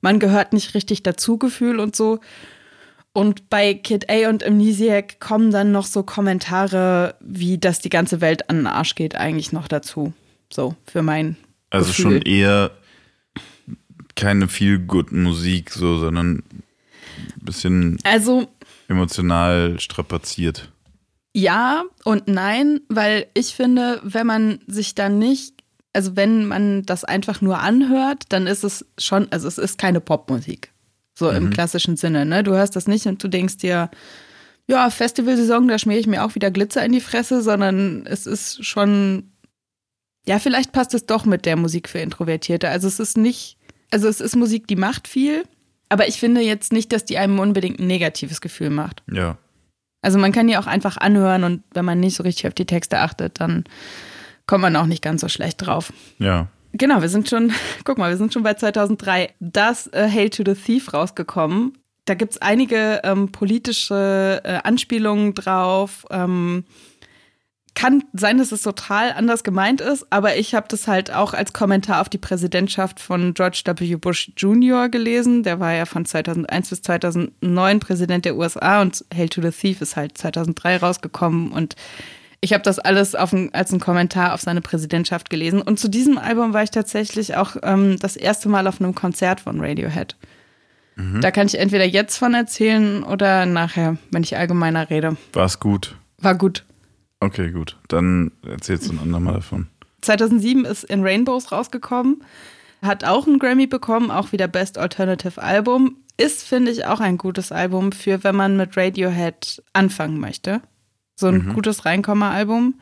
man 0.00 0.20
gehört 0.20 0.54
nicht 0.54 0.72
richtig 0.72 1.02
dazu 1.02 1.36
Gefühl 1.36 1.80
und 1.80 1.94
so. 1.94 2.20
Und 3.12 3.50
bei 3.50 3.74
Kid 3.74 4.08
A 4.08 4.28
und 4.28 4.44
Amnesiac 4.44 5.18
kommen 5.18 5.50
dann 5.50 5.72
noch 5.72 5.86
so 5.86 6.02
Kommentare, 6.02 7.16
wie 7.20 7.58
dass 7.58 7.80
die 7.80 7.88
ganze 7.88 8.20
Welt 8.20 8.48
an 8.48 8.58
den 8.58 8.66
Arsch 8.68 8.94
geht, 8.94 9.16
eigentlich 9.16 9.52
noch 9.52 9.66
dazu. 9.66 10.12
So, 10.52 10.76
für 10.86 11.02
mein. 11.02 11.36
Also 11.70 11.88
Gefühl. 11.88 12.02
schon 12.02 12.22
eher 12.22 12.70
keine 14.14 14.48
viel 14.48 14.78
good 14.78 15.12
Musik, 15.12 15.70
so, 15.70 15.98
sondern 15.98 16.36
ein 16.36 16.62
bisschen 17.42 17.98
also, 18.04 18.48
emotional 18.88 19.80
strapaziert. 19.80 20.70
Ja 21.32 21.84
und 22.04 22.26
nein, 22.28 22.80
weil 22.88 23.26
ich 23.34 23.54
finde, 23.54 24.00
wenn 24.02 24.26
man 24.26 24.60
sich 24.66 24.94
dann 24.94 25.18
nicht, 25.18 25.54
also 25.92 26.16
wenn 26.16 26.46
man 26.46 26.82
das 26.84 27.04
einfach 27.04 27.40
nur 27.40 27.60
anhört, 27.60 28.24
dann 28.30 28.46
ist 28.46 28.64
es 28.64 28.84
schon, 28.98 29.28
also 29.30 29.46
es 29.46 29.58
ist 29.58 29.78
keine 29.78 30.00
Popmusik. 30.00 30.72
So 31.20 31.30
mhm. 31.30 31.36
im 31.36 31.50
klassischen 31.50 31.96
Sinne, 31.96 32.24
ne? 32.24 32.42
Du 32.42 32.52
hörst 32.52 32.74
das 32.74 32.88
nicht 32.88 33.06
und 33.06 33.22
du 33.22 33.28
denkst 33.28 33.58
dir, 33.58 33.90
ja, 34.66 34.88
Festivalsaison, 34.88 35.68
da 35.68 35.78
schmiere 35.78 36.00
ich 36.00 36.06
mir 36.06 36.24
auch 36.24 36.34
wieder 36.34 36.50
Glitzer 36.50 36.82
in 36.84 36.92
die 36.92 37.00
Fresse, 37.00 37.42
sondern 37.42 38.06
es 38.06 38.26
ist 38.26 38.64
schon, 38.64 39.30
ja, 40.26 40.38
vielleicht 40.38 40.72
passt 40.72 40.94
es 40.94 41.04
doch 41.04 41.26
mit 41.26 41.44
der 41.44 41.56
Musik 41.56 41.90
für 41.90 41.98
Introvertierte. 41.98 42.70
Also 42.70 42.88
es 42.88 42.98
ist 42.98 43.18
nicht, 43.18 43.58
also 43.90 44.08
es 44.08 44.22
ist 44.22 44.34
Musik, 44.34 44.66
die 44.66 44.76
macht 44.76 45.08
viel, 45.08 45.44
aber 45.90 46.08
ich 46.08 46.18
finde 46.18 46.40
jetzt 46.40 46.72
nicht, 46.72 46.90
dass 46.90 47.04
die 47.04 47.18
einem 47.18 47.38
unbedingt 47.38 47.80
ein 47.80 47.86
negatives 47.86 48.40
Gefühl 48.40 48.70
macht. 48.70 49.02
Ja. 49.12 49.36
Also 50.00 50.18
man 50.18 50.32
kann 50.32 50.46
die 50.46 50.56
auch 50.56 50.66
einfach 50.66 50.96
anhören 50.96 51.44
und 51.44 51.62
wenn 51.74 51.84
man 51.84 52.00
nicht 52.00 52.16
so 52.16 52.22
richtig 52.22 52.46
auf 52.46 52.54
die 52.54 52.64
Texte 52.64 53.00
achtet, 53.00 53.40
dann 53.40 53.64
kommt 54.46 54.62
man 54.62 54.74
auch 54.76 54.86
nicht 54.86 55.02
ganz 55.02 55.20
so 55.20 55.28
schlecht 55.28 55.66
drauf. 55.66 55.92
Ja. 56.18 56.48
Genau, 56.72 57.00
wir 57.02 57.08
sind 57.08 57.28
schon, 57.28 57.52
guck 57.84 57.98
mal, 57.98 58.10
wir 58.10 58.16
sind 58.16 58.32
schon 58.32 58.42
bei 58.42 58.54
2003. 58.54 59.34
Das 59.40 59.86
äh, 59.88 60.08
Hail 60.08 60.30
to 60.30 60.42
the 60.44 60.54
Thief 60.54 60.92
rausgekommen. 60.92 61.78
Da 62.04 62.14
gibt 62.14 62.32
es 62.32 62.42
einige 62.42 63.00
ähm, 63.04 63.30
politische 63.30 64.40
äh, 64.44 64.58
Anspielungen 64.64 65.34
drauf. 65.34 66.06
Ähm, 66.10 66.64
kann 67.74 68.02
sein, 68.12 68.38
dass 68.38 68.52
es 68.52 68.62
total 68.62 69.12
anders 69.12 69.44
gemeint 69.44 69.80
ist, 69.80 70.06
aber 70.10 70.36
ich 70.36 70.54
habe 70.54 70.66
das 70.68 70.88
halt 70.88 71.12
auch 71.12 71.34
als 71.34 71.52
Kommentar 71.52 72.00
auf 72.00 72.08
die 72.08 72.18
Präsidentschaft 72.18 73.00
von 73.00 73.32
George 73.32 73.62
W. 73.64 73.96
Bush 73.96 74.32
Jr. 74.36 74.88
gelesen. 74.88 75.44
Der 75.44 75.60
war 75.60 75.72
ja 75.72 75.86
von 75.86 76.04
2001 76.04 76.70
bis 76.70 76.82
2009 76.82 77.80
Präsident 77.80 78.24
der 78.24 78.36
USA 78.36 78.82
und 78.82 79.04
Hail 79.14 79.28
to 79.28 79.40
the 79.40 79.50
Thief 79.50 79.80
ist 79.80 79.96
halt 79.96 80.18
2003 80.18 80.78
rausgekommen 80.78 81.52
und 81.52 81.76
ich 82.40 82.52
habe 82.52 82.62
das 82.62 82.78
alles 82.78 83.14
ein, 83.14 83.52
als 83.52 83.70
einen 83.70 83.80
Kommentar 83.80 84.34
auf 84.34 84.40
seine 84.40 84.60
Präsidentschaft 84.60 85.28
gelesen. 85.28 85.60
Und 85.60 85.78
zu 85.78 85.88
diesem 85.88 86.16
Album 86.18 86.52
war 86.52 86.62
ich 86.62 86.70
tatsächlich 86.70 87.36
auch 87.36 87.56
ähm, 87.62 87.98
das 88.00 88.16
erste 88.16 88.48
Mal 88.48 88.66
auf 88.66 88.80
einem 88.80 88.94
Konzert 88.94 89.40
von 89.40 89.60
Radiohead. 89.60 90.16
Mhm. 90.96 91.20
Da 91.20 91.30
kann 91.30 91.46
ich 91.46 91.58
entweder 91.58 91.84
jetzt 91.84 92.16
von 92.16 92.34
erzählen 92.34 93.02
oder 93.02 93.46
nachher, 93.46 93.98
wenn 94.10 94.22
ich 94.22 94.36
allgemeiner 94.36 94.88
rede. 94.88 95.16
War 95.32 95.44
es 95.44 95.60
gut? 95.60 95.96
War 96.18 96.34
gut. 96.34 96.64
Okay, 97.20 97.50
gut. 97.50 97.76
Dann 97.88 98.32
erzählst 98.46 98.88
du 98.88 98.92
ein 98.92 99.00
andermal 99.00 99.34
davon. 99.34 99.68
2007 100.00 100.64
ist 100.64 100.84
In 100.84 101.02
Rainbows 101.02 101.52
rausgekommen. 101.52 102.24
Hat 102.80 103.04
auch 103.04 103.26
einen 103.26 103.38
Grammy 103.38 103.66
bekommen, 103.66 104.10
auch 104.10 104.32
wieder 104.32 104.48
Best 104.48 104.78
Alternative 104.78 105.42
Album. 105.42 105.96
Ist, 106.16 106.48
finde 106.48 106.70
ich, 106.70 106.86
auch 106.86 107.00
ein 107.00 107.18
gutes 107.18 107.52
Album 107.52 107.92
für, 107.92 108.24
wenn 108.24 108.34
man 108.34 108.56
mit 108.56 108.76
Radiohead 108.76 109.62
anfangen 109.74 110.18
möchte. 110.18 110.62
So 111.20 111.28
ein 111.28 111.46
mhm. 111.46 111.54
gutes 111.54 111.84
Reinkommer-Album. 111.84 112.74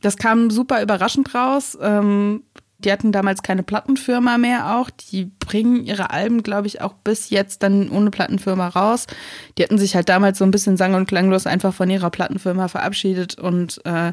Das 0.00 0.16
kam 0.16 0.50
super 0.50 0.82
überraschend 0.82 1.34
raus. 1.34 1.76
Ähm, 1.80 2.42
die 2.78 2.92
hatten 2.92 3.10
damals 3.10 3.42
keine 3.42 3.62
Plattenfirma 3.62 4.36
mehr 4.38 4.76
auch. 4.76 4.90
Die 4.90 5.30
bringen 5.38 5.84
ihre 5.84 6.10
Alben, 6.10 6.42
glaube 6.42 6.66
ich, 6.66 6.82
auch 6.82 6.92
bis 6.92 7.30
jetzt 7.30 7.62
dann 7.62 7.90
ohne 7.90 8.10
Plattenfirma 8.10 8.68
raus. 8.68 9.06
Die 9.56 9.62
hatten 9.62 9.78
sich 9.78 9.96
halt 9.96 10.08
damals 10.08 10.38
so 10.38 10.44
ein 10.44 10.50
bisschen 10.50 10.76
sang- 10.76 10.94
und 10.94 11.06
klanglos 11.06 11.46
einfach 11.46 11.72
von 11.72 11.88
ihrer 11.88 12.10
Plattenfirma 12.10 12.68
verabschiedet 12.68 13.38
und 13.38 13.80
äh, 13.86 14.12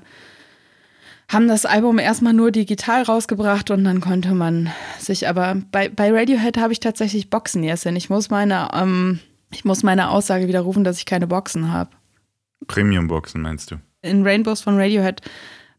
haben 1.29 1.47
das 1.47 1.65
Album 1.65 1.99
erstmal 1.99 2.33
nur 2.33 2.51
digital 2.51 3.03
rausgebracht 3.03 3.71
und 3.71 3.83
dann 3.83 4.01
konnte 4.01 4.33
man 4.33 4.71
sich 4.99 5.27
aber 5.27 5.57
bei, 5.71 5.89
bei 5.89 6.11
Radiohead 6.11 6.57
habe 6.57 6.73
ich 6.73 6.79
tatsächlich 6.79 7.29
Boxen 7.29 7.63
jetzt, 7.63 7.85
denn 7.85 7.95
ich 7.95 8.09
muss 8.09 8.29
meine, 8.29 8.69
ähm, 8.73 9.19
ich 9.51 9.65
muss 9.65 9.83
meine 9.83 10.09
Aussage 10.09 10.47
widerrufen, 10.47 10.83
dass 10.83 10.99
ich 10.99 11.05
keine 11.05 11.27
Boxen 11.27 11.71
habe. 11.71 11.89
Premium-Boxen 12.67 13.41
meinst 13.41 13.71
du? 13.71 13.75
In 14.01 14.23
Rainbows 14.23 14.61
von 14.61 14.77
Radiohead 14.77 15.21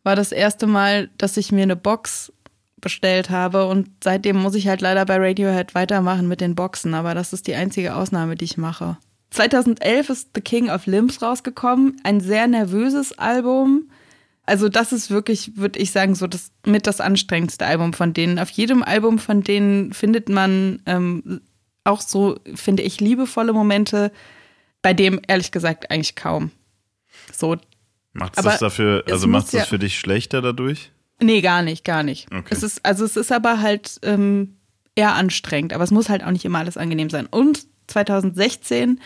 war 0.02 0.16
das 0.16 0.32
erste 0.32 0.66
Mal, 0.66 1.10
dass 1.18 1.36
ich 1.36 1.52
mir 1.52 1.62
eine 1.62 1.76
Box 1.76 2.32
bestellt 2.80 3.30
habe 3.30 3.66
und 3.66 3.88
seitdem 4.02 4.36
muss 4.36 4.54
ich 4.54 4.68
halt 4.68 4.82
leider 4.82 5.06
bei 5.06 5.16
Radiohead 5.16 5.74
weitermachen 5.74 6.28
mit 6.28 6.40
den 6.40 6.54
Boxen, 6.54 6.94
aber 6.94 7.14
das 7.14 7.32
ist 7.32 7.46
die 7.46 7.54
einzige 7.54 7.96
Ausnahme, 7.96 8.36
die 8.36 8.44
ich 8.44 8.58
mache. 8.58 8.98
2011 9.30 10.10
ist 10.10 10.30
The 10.34 10.42
King 10.42 10.70
of 10.70 10.86
Limbs 10.86 11.20
rausgekommen, 11.20 11.96
ein 12.04 12.20
sehr 12.20 12.46
nervöses 12.46 13.18
Album. 13.18 13.90
Also 14.46 14.68
das 14.68 14.92
ist 14.92 15.10
wirklich, 15.10 15.56
würde 15.56 15.78
ich 15.78 15.90
sagen, 15.90 16.14
so 16.14 16.26
das 16.26 16.52
mit 16.66 16.86
das 16.86 17.00
anstrengendste 17.00 17.66
Album 17.66 17.94
von 17.94 18.12
denen. 18.12 18.38
Auf 18.38 18.50
jedem 18.50 18.82
Album 18.82 19.18
von 19.18 19.42
denen 19.42 19.92
findet 19.92 20.28
man 20.28 20.82
ähm, 20.84 21.40
auch 21.84 22.00
so, 22.00 22.38
finde 22.54 22.82
ich, 22.82 23.00
liebevolle 23.00 23.52
Momente, 23.52 24.12
bei 24.82 24.92
dem 24.92 25.20
ehrlich 25.26 25.50
gesagt 25.50 25.90
eigentlich 25.90 26.14
kaum. 26.14 26.50
So. 27.32 27.56
Macht 28.12 28.38
das 28.38 28.60
dafür, 28.60 29.04
also 29.10 29.26
macht 29.26 29.46
es 29.46 29.52
ja, 29.52 29.64
für 29.64 29.78
dich 29.78 29.98
schlechter 29.98 30.40
dadurch? 30.40 30.92
Nee, 31.20 31.40
gar 31.40 31.62
nicht, 31.62 31.84
gar 31.84 32.02
nicht. 32.02 32.28
Okay. 32.32 32.46
Es 32.50 32.62
ist, 32.62 32.84
also 32.84 33.04
es 33.04 33.16
ist 33.16 33.32
aber 33.32 33.60
halt 33.60 33.98
ähm, 34.02 34.56
eher 34.94 35.14
anstrengend, 35.14 35.72
aber 35.72 35.84
es 35.84 35.90
muss 35.90 36.08
halt 36.08 36.22
auch 36.22 36.30
nicht 36.30 36.44
immer 36.44 36.60
alles 36.60 36.76
angenehm 36.76 37.10
sein. 37.10 37.26
Und 37.26 37.66
2016 37.88 39.00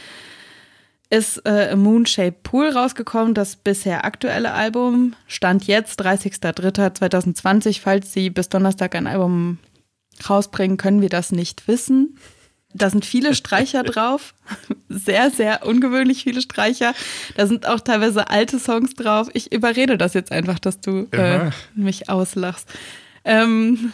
ist 1.11 1.39
äh, 1.47 1.75
Moonshape 1.75 2.37
Pool 2.43 2.69
rausgekommen, 2.69 3.33
das 3.35 3.57
bisher 3.57 4.05
aktuelle 4.05 4.53
Album. 4.53 5.15
Stand 5.27 5.67
jetzt 5.67 6.03
30.03.2020. 6.03 7.81
Falls 7.81 8.13
sie 8.13 8.29
bis 8.31 8.51
Donnerstag 8.51 8.95
ein 8.95 9.07
Album 9.07 9.59
rausbringen, 10.29 10.77
können 10.77 11.01
wir 11.01 11.09
das 11.09 11.33
nicht 11.33 11.67
wissen. 11.67 12.19
Da 12.79 12.91
sind 12.91 13.05
viele 13.05 13.35
Streicher 13.35 13.83
drauf. 13.85 14.35
Sehr, 14.89 15.31
sehr 15.31 15.67
ungewöhnlich 15.67 16.23
viele 16.25 16.41
Streicher. 16.41 16.95
Da 17.37 17.47
sind 17.47 17.67
auch 17.67 17.81
teilweise 17.81 18.31
alte 18.31 18.59
Songs 18.59 18.95
drauf. 18.95 19.29
Ich 19.35 19.53
überrede 19.53 19.99
das 19.99 20.15
jetzt 20.15 20.33
einfach, 20.33 20.59
dass 20.59 20.81
du 20.81 21.09
äh, 21.11 21.51
mich 21.75 22.09
auslachst. 22.09 22.69
Ähm, 23.25 23.93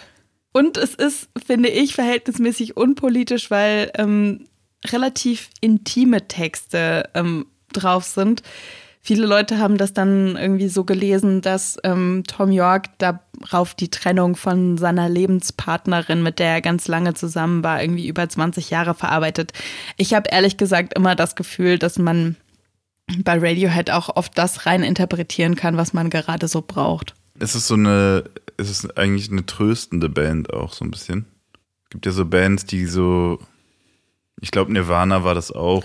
und 0.53 0.77
es 0.77 0.95
ist, 0.95 1.29
finde 1.45 1.69
ich, 1.69 1.95
verhältnismäßig 1.95 2.77
unpolitisch, 2.77 3.51
weil 3.51 3.91
ähm, 3.97 4.47
relativ 4.87 5.51
intime 5.61 6.29
Texte 6.29 7.11
ähm, 7.15 7.47
drauf 7.73 8.05
sind 8.05 8.43
viele 9.05 9.27
Leute 9.27 9.59
haben 9.59 9.77
das 9.77 9.93
dann 9.93 10.37
irgendwie 10.37 10.69
so 10.69 10.85
gelesen, 10.85 11.43
dass 11.43 11.77
ähm, 11.85 12.25
Tom 12.27 12.51
York 12.51 12.87
darauf 12.99 13.75
die 13.75 13.91
Trennung 13.91 14.35
von 14.35 14.79
seiner 14.79 15.09
Lebenspartnerin, 15.09 16.23
mit 16.23 16.39
der 16.39 16.55
er 16.55 16.61
ganz 16.63 16.89
lange 16.89 17.13
zusammen 17.13 17.63
war, 17.63 17.83
irgendwie 17.83 18.09
über 18.09 18.27
20 18.29 18.71
Jahre 18.71 18.95
verarbeitet. 18.95 19.53
Ich 19.99 20.15
habe 20.15 20.31
ehrlich 20.33 20.57
gesagt 20.57 20.95
immer 20.95 21.15
das 21.15 21.37
Gefühl, 21.37 21.79
dass 21.79 21.99
man 21.99 22.37
bei 23.19 23.39
Radiohead 23.39 23.91
auch 23.91 24.17
oft 24.17 24.37
das 24.39 24.65
rein 24.65 24.83
interpretieren 24.83 25.55
kann, 25.55 25.77
was 25.77 25.93
man 25.93 26.09
gerade 26.09 26.49
so 26.49 26.65
braucht. 26.67 27.15
Es 27.39 27.55
ist 27.55 27.67
so 27.67 27.75
eine, 27.75 28.25
es 28.57 28.71
ist 28.71 28.97
eigentlich 28.97 29.31
eine 29.31 29.45
tröstende 29.45 30.09
Band 30.09 30.53
auch 30.53 30.73
so 30.73 30.83
ein 30.85 30.91
bisschen. 30.91 31.27
Es 31.85 31.91
gibt 31.91 32.07
ja 32.07 32.13
so 32.13 32.25
Bands, 32.25 32.65
die 32.65 32.87
so, 32.87 33.39
ich 34.41 34.51
glaube 34.51 34.73
Nirvana 34.73 35.25
war 35.25 35.35
das 35.35 35.53
auch 35.53 35.85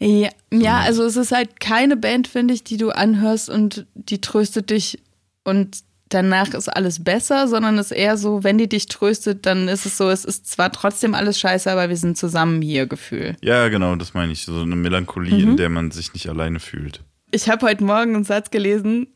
ja, 0.00 0.28
ja, 0.52 0.80
also 0.80 1.04
es 1.04 1.16
ist 1.16 1.32
halt 1.32 1.60
keine 1.60 1.96
Band, 1.96 2.28
finde 2.28 2.54
ich, 2.54 2.64
die 2.64 2.76
du 2.76 2.90
anhörst 2.90 3.50
und 3.50 3.86
die 3.94 4.20
tröstet 4.20 4.70
dich 4.70 5.00
und 5.44 5.78
danach 6.08 6.54
ist 6.54 6.68
alles 6.68 7.02
besser, 7.02 7.48
sondern 7.48 7.78
es 7.78 7.90
ist 7.90 7.96
eher 7.96 8.16
so, 8.16 8.44
wenn 8.44 8.58
die 8.58 8.68
dich 8.68 8.86
tröstet, 8.86 9.46
dann 9.46 9.68
ist 9.68 9.86
es 9.86 9.96
so, 9.96 10.08
es 10.08 10.24
ist 10.24 10.46
zwar 10.46 10.72
trotzdem 10.72 11.14
alles 11.14 11.38
scheiße, 11.38 11.70
aber 11.70 11.88
wir 11.88 11.96
sind 11.96 12.16
zusammen 12.16 12.62
hier 12.62 12.86
Gefühl. 12.86 13.36
Ja, 13.42 13.68
genau, 13.68 13.96
das 13.96 14.14
meine 14.14 14.32
ich. 14.32 14.44
So 14.44 14.60
eine 14.60 14.76
Melancholie, 14.76 15.34
mhm. 15.34 15.50
in 15.50 15.56
der 15.56 15.68
man 15.68 15.90
sich 15.90 16.14
nicht 16.14 16.28
alleine 16.28 16.60
fühlt. 16.60 17.02
Ich 17.30 17.48
habe 17.48 17.66
heute 17.66 17.84
Morgen 17.84 18.14
einen 18.14 18.24
Satz 18.24 18.50
gelesen 18.50 19.08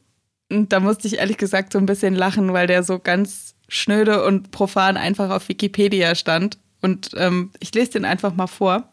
und 0.51 0.72
da 0.72 0.80
musste 0.80 1.09
ich 1.09 1.18
ehrlich 1.18 1.39
gesagt 1.39 1.72
so 1.72 1.78
ein 1.78 1.87
bisschen 1.87 2.14
lachen, 2.14 2.53
weil 2.53 2.66
der 2.66 2.83
so 2.83 2.99
ganz 2.99 3.55
schnöde 3.68 4.24
und 4.24 4.51
profan 4.51 4.97
einfach 4.97 5.30
auf 5.30 5.49
Wikipedia 5.49 6.14
stand. 6.14 6.59
Und 6.83 7.11
ähm, 7.16 7.51
ich 7.61 7.74
lese 7.74 7.93
den 7.93 8.05
einfach 8.05 8.35
mal 8.35 8.49
vor. 8.49 8.91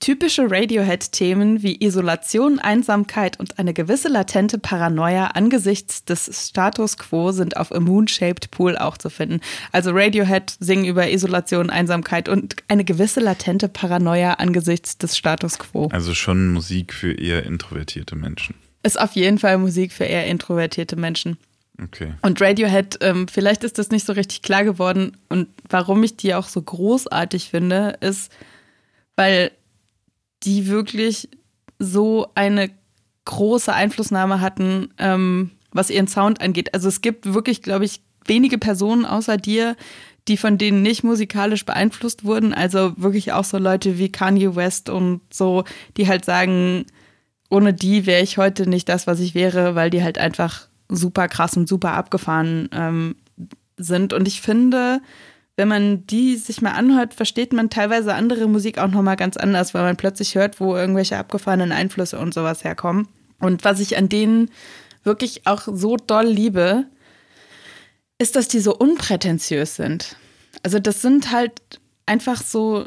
Typische 0.00 0.50
Radiohead-Themen 0.50 1.62
wie 1.62 1.82
Isolation, 1.82 2.58
Einsamkeit 2.58 3.40
und 3.40 3.58
eine 3.58 3.72
gewisse 3.72 4.08
latente 4.08 4.58
Paranoia 4.58 5.28
angesichts 5.28 6.04
des 6.04 6.48
Status 6.48 6.98
quo 6.98 7.32
sind 7.32 7.56
auf 7.56 7.72
A 7.72 7.80
Moon-Shaped 7.80 8.50
Pool 8.50 8.76
auch 8.76 8.98
zu 8.98 9.08
finden. 9.08 9.40
Also 9.72 9.92
Radiohead 9.92 10.56
singen 10.60 10.84
über 10.84 11.10
Isolation, 11.10 11.70
Einsamkeit 11.70 12.28
und 12.28 12.56
eine 12.68 12.84
gewisse 12.84 13.20
latente 13.20 13.68
Paranoia 13.68 14.34
angesichts 14.34 14.98
des 14.98 15.16
Status 15.16 15.58
quo. 15.58 15.88
Also 15.90 16.12
schon 16.12 16.52
Musik 16.52 16.92
für 16.92 17.12
eher 17.12 17.44
introvertierte 17.46 18.14
Menschen. 18.16 18.56
Ist 18.82 19.00
auf 19.00 19.12
jeden 19.12 19.38
Fall 19.38 19.56
Musik 19.56 19.92
für 19.92 20.04
eher 20.04 20.26
introvertierte 20.26 20.96
Menschen. 20.96 21.38
Okay. 21.82 22.12
Und 22.22 22.40
Radiohead, 22.40 22.98
ähm, 23.00 23.26
vielleicht 23.26 23.64
ist 23.64 23.78
das 23.78 23.90
nicht 23.90 24.06
so 24.06 24.12
richtig 24.12 24.42
klar 24.42 24.64
geworden. 24.64 25.16
Und 25.28 25.48
warum 25.68 26.02
ich 26.04 26.16
die 26.16 26.34
auch 26.34 26.46
so 26.46 26.60
großartig 26.60 27.48
finde, 27.48 27.96
ist, 28.00 28.30
weil 29.16 29.50
die 30.44 30.68
wirklich 30.68 31.28
so 31.78 32.28
eine 32.34 32.70
große 33.24 33.72
Einflussnahme 33.72 34.40
hatten, 34.40 34.88
ähm, 34.98 35.50
was 35.72 35.90
ihren 35.90 36.08
Sound 36.08 36.40
angeht. 36.40 36.74
Also 36.74 36.88
es 36.88 37.00
gibt 37.00 37.32
wirklich, 37.32 37.62
glaube 37.62 37.84
ich, 37.84 38.00
wenige 38.26 38.58
Personen 38.58 39.04
außer 39.04 39.36
dir, 39.36 39.76
die 40.28 40.36
von 40.36 40.56
denen 40.56 40.82
nicht 40.82 41.04
musikalisch 41.04 41.64
beeinflusst 41.66 42.24
wurden. 42.24 42.54
Also 42.54 42.94
wirklich 42.96 43.32
auch 43.32 43.44
so 43.44 43.58
Leute 43.58 43.98
wie 43.98 44.10
Kanye 44.10 44.56
West 44.56 44.88
und 44.88 45.20
so, 45.32 45.64
die 45.96 46.08
halt 46.08 46.24
sagen, 46.24 46.86
ohne 47.50 47.74
die 47.74 48.06
wäre 48.06 48.22
ich 48.22 48.38
heute 48.38 48.68
nicht 48.68 48.88
das, 48.88 49.06
was 49.06 49.20
ich 49.20 49.34
wäre, 49.34 49.74
weil 49.74 49.90
die 49.90 50.02
halt 50.02 50.18
einfach 50.18 50.68
super 50.88 51.28
krass 51.28 51.56
und 51.56 51.68
super 51.68 51.92
abgefahren 51.92 52.68
ähm, 52.72 53.16
sind. 53.76 54.12
Und 54.12 54.26
ich 54.26 54.40
finde, 54.40 55.00
wenn 55.56 55.68
man 55.68 56.06
die 56.06 56.36
sich 56.36 56.62
mal 56.62 56.72
anhört, 56.72 57.14
versteht 57.14 57.52
man 57.52 57.70
teilweise 57.70 58.14
andere 58.14 58.48
Musik 58.48 58.78
auch 58.78 58.88
nochmal 58.88 59.16
ganz 59.16 59.36
anders, 59.36 59.72
weil 59.72 59.82
man 59.82 59.96
plötzlich 59.96 60.34
hört, 60.34 60.58
wo 60.60 60.76
irgendwelche 60.76 61.16
abgefahrenen 61.16 61.70
Einflüsse 61.70 62.18
und 62.18 62.34
sowas 62.34 62.64
herkommen. 62.64 63.06
Und 63.38 63.64
was 63.64 63.80
ich 63.80 63.96
an 63.96 64.08
denen 64.08 64.50
wirklich 65.04 65.46
auch 65.46 65.62
so 65.66 65.96
doll 65.96 66.26
liebe, 66.26 66.86
ist, 68.18 68.36
dass 68.36 68.48
die 68.48 68.60
so 68.60 68.76
unprätentiös 68.76 69.76
sind. 69.76 70.16
Also 70.62 70.78
das 70.78 71.02
sind 71.02 71.30
halt 71.30 71.80
einfach 72.06 72.42
so 72.42 72.86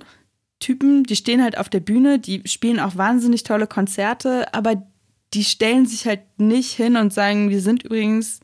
Typen, 0.59 1.03
die 1.03 1.15
stehen 1.15 1.43
halt 1.43 1.57
auf 1.57 1.69
der 1.69 1.79
Bühne, 1.79 2.19
die 2.19 2.41
spielen 2.45 2.79
auch 2.79 2.95
wahnsinnig 2.95 3.43
tolle 3.43 3.67
Konzerte, 3.67 4.53
aber 4.53 4.87
die 5.33 5.43
stellen 5.43 5.85
sich 5.85 6.07
halt 6.07 6.21
nicht 6.37 6.71
hin 6.71 6.97
und 6.97 7.13
sagen, 7.13 7.49
wir 7.49 7.61
sind 7.61 7.83
übrigens 7.83 8.39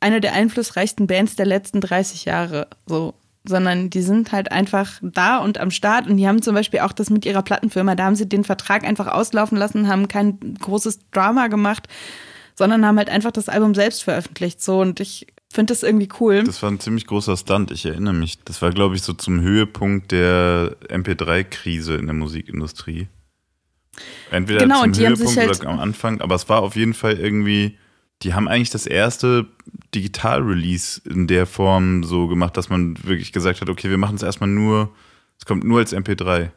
eine 0.00 0.20
der 0.20 0.32
einflussreichsten 0.32 1.06
Bands 1.06 1.36
der 1.36 1.46
letzten 1.46 1.80
30 1.80 2.24
Jahre. 2.24 2.68
So 2.86 3.14
sondern 3.44 3.90
die 3.90 4.02
sind 4.02 4.32
halt 4.32 4.52
einfach 4.52 5.00
da 5.02 5.38
und 5.38 5.58
am 5.58 5.70
Start 5.70 6.06
und 6.06 6.16
die 6.16 6.28
haben 6.28 6.42
zum 6.42 6.54
Beispiel 6.54 6.80
auch 6.80 6.92
das 6.92 7.10
mit 7.10 7.26
ihrer 7.26 7.42
Plattenfirma, 7.42 7.94
da 7.94 8.04
haben 8.04 8.16
sie 8.16 8.28
den 8.28 8.44
Vertrag 8.44 8.84
einfach 8.84 9.08
auslaufen 9.08 9.58
lassen, 9.58 9.88
haben 9.88 10.08
kein 10.08 10.38
großes 10.60 11.10
Drama 11.10 11.48
gemacht, 11.48 11.88
sondern 12.54 12.86
haben 12.86 12.98
halt 12.98 13.10
einfach 13.10 13.32
das 13.32 13.48
Album 13.48 13.74
selbst 13.74 14.04
veröffentlicht. 14.04 14.62
So 14.62 14.80
und 14.80 15.00
ich 15.00 15.26
finde 15.52 15.72
das 15.72 15.82
irgendwie 15.82 16.08
cool. 16.20 16.44
Das 16.44 16.62
war 16.62 16.70
ein 16.70 16.80
ziemlich 16.80 17.06
großer 17.06 17.36
Stunt, 17.36 17.70
ich 17.70 17.84
erinnere 17.84 18.14
mich. 18.14 18.38
Das 18.44 18.62
war, 18.62 18.70
glaube 18.70 18.94
ich, 18.94 19.02
so 19.02 19.12
zum 19.12 19.40
Höhepunkt 19.40 20.12
der 20.12 20.76
MP3-Krise 20.88 21.96
in 21.96 22.06
der 22.06 22.14
Musikindustrie. 22.14 23.08
Entweder 24.30 24.60
genau, 24.60 24.82
zum 24.82 24.94
Höhepunkt 24.94 25.36
halt 25.36 25.60
oder 25.60 25.68
am 25.68 25.80
Anfang, 25.80 26.20
aber 26.20 26.36
es 26.36 26.48
war 26.48 26.62
auf 26.62 26.76
jeden 26.76 26.94
Fall 26.94 27.18
irgendwie 27.18 27.76
die 28.22 28.34
haben 28.34 28.48
eigentlich 28.48 28.70
das 28.70 28.86
erste 28.86 29.46
Digital-Release 29.94 31.02
in 31.08 31.26
der 31.26 31.46
Form 31.46 32.04
so 32.04 32.28
gemacht, 32.28 32.56
dass 32.56 32.68
man 32.68 32.96
wirklich 33.04 33.32
gesagt 33.32 33.60
hat, 33.60 33.68
okay, 33.68 33.90
wir 33.90 33.98
machen 33.98 34.16
es 34.16 34.22
erstmal 34.22 34.48
nur, 34.48 34.90
es 35.38 35.44
kommt 35.44 35.64
nur 35.64 35.80
als 35.80 35.94
MP3. 35.94 36.50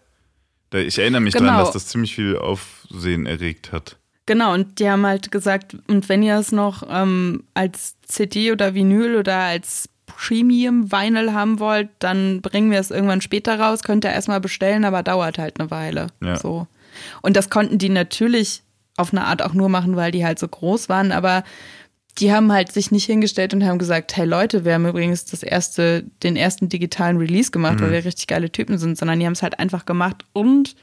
Ich 0.73 0.99
erinnere 0.99 1.21
mich 1.21 1.33
genau. 1.33 1.47
daran, 1.47 1.63
dass 1.63 1.73
das 1.73 1.87
ziemlich 1.87 2.15
viel 2.15 2.37
Aufsehen 2.37 3.25
erregt 3.25 3.71
hat. 3.71 3.97
Genau, 4.25 4.53
und 4.53 4.79
die 4.79 4.89
haben 4.89 5.05
halt 5.05 5.31
gesagt, 5.31 5.77
und 5.87 6.09
wenn 6.09 6.23
ihr 6.23 6.37
es 6.37 6.51
noch 6.51 6.83
ähm, 6.89 7.43
als 7.53 7.95
CD 8.01 8.51
oder 8.51 8.73
Vinyl 8.73 9.15
oder 9.15 9.37
als 9.37 9.87
Premium 10.07 10.91
Vinyl 10.91 11.33
haben 11.33 11.59
wollt, 11.59 11.89
dann 11.99 12.41
bringen 12.41 12.71
wir 12.71 12.79
es 12.79 12.91
irgendwann 12.91 13.21
später 13.21 13.59
raus, 13.59 13.83
könnt 13.83 14.03
ihr 14.03 14.11
erstmal 14.11 14.39
bestellen, 14.39 14.85
aber 14.85 15.03
dauert 15.03 15.37
halt 15.37 15.59
eine 15.59 15.69
Weile. 15.69 16.07
Ja. 16.23 16.37
So. 16.37 16.67
Und 17.21 17.37
das 17.37 17.49
konnten 17.49 17.77
die 17.77 17.89
natürlich 17.89 18.63
auf 18.97 19.11
eine 19.11 19.25
Art 19.25 19.41
auch 19.41 19.53
nur 19.53 19.69
machen, 19.69 19.95
weil 19.95 20.11
die 20.11 20.25
halt 20.25 20.39
so 20.39 20.47
groß 20.47 20.89
waren, 20.89 21.11
aber 21.11 21.43
die 22.17 22.31
haben 22.31 22.51
halt 22.51 22.71
sich 22.71 22.91
nicht 22.91 23.05
hingestellt 23.05 23.53
und 23.53 23.65
haben 23.65 23.77
gesagt, 23.77 24.15
hey 24.15 24.25
Leute, 24.25 24.63
wir 24.63 24.73
haben 24.73 24.87
übrigens 24.87 25.25
das 25.25 25.43
erste, 25.43 26.05
den 26.23 26.37
ersten 26.37 26.69
digitalen 26.69 27.17
Release 27.17 27.51
gemacht, 27.51 27.79
mhm. 27.79 27.83
weil 27.83 27.91
wir 27.91 28.05
richtig 28.05 28.27
geile 28.27 28.49
Typen 28.49 28.77
sind, 28.77 28.97
sondern 28.97 29.19
die 29.19 29.25
haben 29.25 29.33
es 29.33 29.43
halt 29.43 29.59
einfach 29.59 29.85
gemacht. 29.85 30.23
Und 30.31 30.75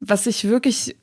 was 0.00 0.26
ich 0.26 0.44
wirklich 0.44 0.96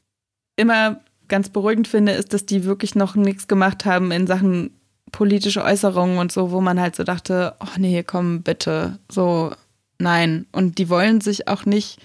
immer 0.56 1.02
ganz 1.28 1.50
beruhigend 1.50 1.88
finde, 1.88 2.12
ist, 2.12 2.34
dass 2.34 2.46
die 2.46 2.66
wirklich 2.66 2.94
noch 2.94 3.16
nichts 3.16 3.48
gemacht 3.48 3.86
haben 3.86 4.12
in 4.12 4.28
Sachen 4.28 4.72
politische 5.12 5.64
Äußerungen 5.64 6.18
und 6.18 6.32
so, 6.32 6.52
wo 6.52 6.62
man 6.62 6.80
halt 6.80 6.96
so 6.96 7.04
dachte, 7.04 7.56
oh 7.60 7.78
nee, 7.78 8.04
komm 8.04 8.44
bitte, 8.44 9.00
so 9.10 9.54
nein. 9.98 10.46
Und 10.52 10.78
die 10.78 10.90
wollen 10.90 11.22
sich 11.22 11.48
auch 11.48 11.66
nicht 11.66 12.00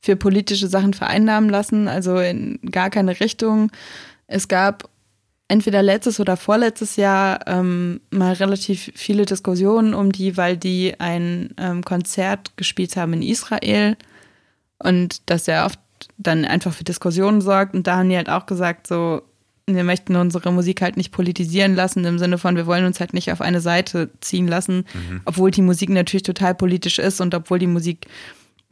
für 0.00 0.16
politische 0.16 0.68
Sachen 0.68 0.94
vereinnahmen 0.94 1.50
lassen, 1.50 1.88
also 1.88 2.18
in 2.18 2.58
gar 2.70 2.90
keine 2.90 3.20
Richtung. 3.20 3.70
Es 4.26 4.48
gab 4.48 4.88
entweder 5.48 5.82
letztes 5.82 6.20
oder 6.20 6.36
vorletztes 6.36 6.96
Jahr 6.96 7.40
ähm, 7.46 8.00
mal 8.10 8.32
relativ 8.34 8.92
viele 8.94 9.26
Diskussionen 9.26 9.94
um 9.94 10.12
die, 10.12 10.36
weil 10.36 10.56
die 10.56 10.98
ein 10.98 11.54
ähm, 11.58 11.84
Konzert 11.84 12.56
gespielt 12.56 12.96
haben 12.96 13.14
in 13.14 13.22
Israel 13.22 13.96
und 14.78 15.22
das 15.26 15.46
ja 15.46 15.66
oft 15.66 15.80
dann 16.16 16.44
einfach 16.44 16.72
für 16.72 16.84
Diskussionen 16.84 17.40
sorgt. 17.40 17.74
Und 17.74 17.86
da 17.86 17.96
haben 17.96 18.08
die 18.08 18.16
halt 18.16 18.30
auch 18.30 18.46
gesagt, 18.46 18.86
so, 18.86 19.22
wir 19.66 19.84
möchten 19.84 20.16
unsere 20.16 20.52
Musik 20.52 20.82
halt 20.82 20.96
nicht 20.96 21.12
politisieren 21.12 21.74
lassen, 21.74 22.04
im 22.04 22.18
Sinne 22.18 22.38
von, 22.38 22.56
wir 22.56 22.66
wollen 22.66 22.84
uns 22.84 23.00
halt 23.00 23.12
nicht 23.12 23.30
auf 23.32 23.40
eine 23.40 23.60
Seite 23.60 24.10
ziehen 24.20 24.48
lassen, 24.48 24.86
mhm. 24.94 25.20
obwohl 25.24 25.50
die 25.50 25.62
Musik 25.62 25.90
natürlich 25.90 26.22
total 26.22 26.54
politisch 26.54 26.98
ist 26.98 27.20
und 27.20 27.34
obwohl 27.34 27.58
die 27.58 27.66
Musik 27.66 28.06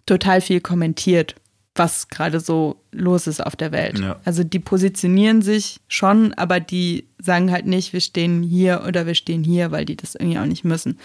total 0.09 0.41
viel 0.41 0.61
kommentiert, 0.61 1.35
was 1.75 2.09
gerade 2.09 2.41
so 2.41 2.83
los 2.91 3.27
ist 3.27 3.45
auf 3.45 3.55
der 3.55 3.73
Welt. 3.73 4.01
Ja. 4.01 4.21
Also 4.25 4.43
die 4.43 4.59
positionieren 4.59 5.43
sich 5.43 5.81
schon, 5.87 6.35
aber 6.35 6.61
die 6.61 7.09
sagen 7.21 7.53
halt 7.53 7.67
nicht, 7.67 7.93
wir 7.93 8.01
stehen 8.01 8.43
hier 8.43 8.85
oder 8.87 9.07
wir 9.07 9.15
stehen 9.15 9.45
hier, 9.45 9.71
weil 9.71 9.85
die 9.85 9.97
das 9.97 10.15
irgendwie 10.15 10.39
auch 10.39 10.47
nicht 10.47 10.65
müssen. 10.65 10.99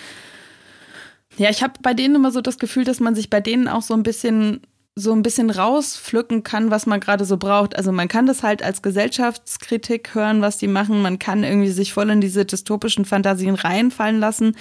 Ja, 1.37 1.49
ich 1.49 1.63
habe 1.63 1.73
bei 1.81 1.93
denen 1.93 2.15
immer 2.15 2.31
so 2.31 2.41
das 2.41 2.59
Gefühl, 2.59 2.83
dass 2.83 2.99
man 2.99 3.15
sich 3.15 3.29
bei 3.29 3.41
denen 3.41 3.67
auch 3.67 3.81
so 3.81 3.93
ein 3.93 4.03
bisschen 4.03 4.61
so 4.95 5.11
ein 5.11 5.23
bisschen 5.23 5.49
rauspflücken 5.49 6.43
kann, 6.43 6.69
was 6.69 6.85
man 6.85 6.99
gerade 6.99 7.25
so 7.25 7.37
braucht. 7.37 7.75
Also 7.75 7.91
man 7.91 8.07
kann 8.07 8.27
das 8.27 8.43
halt 8.43 8.61
als 8.61 8.83
Gesellschaftskritik 8.83 10.13
hören, 10.13 10.41
was 10.41 10.59
die 10.59 10.67
machen. 10.67 11.01
Man 11.01 11.17
kann 11.17 11.43
irgendwie 11.43 11.71
sich 11.71 11.93
voll 11.93 12.11
in 12.11 12.21
diese 12.21 12.45
dystopischen 12.45 13.03
Fantasien 13.03 13.55
reinfallen 13.55 14.19
lassen. 14.19 14.55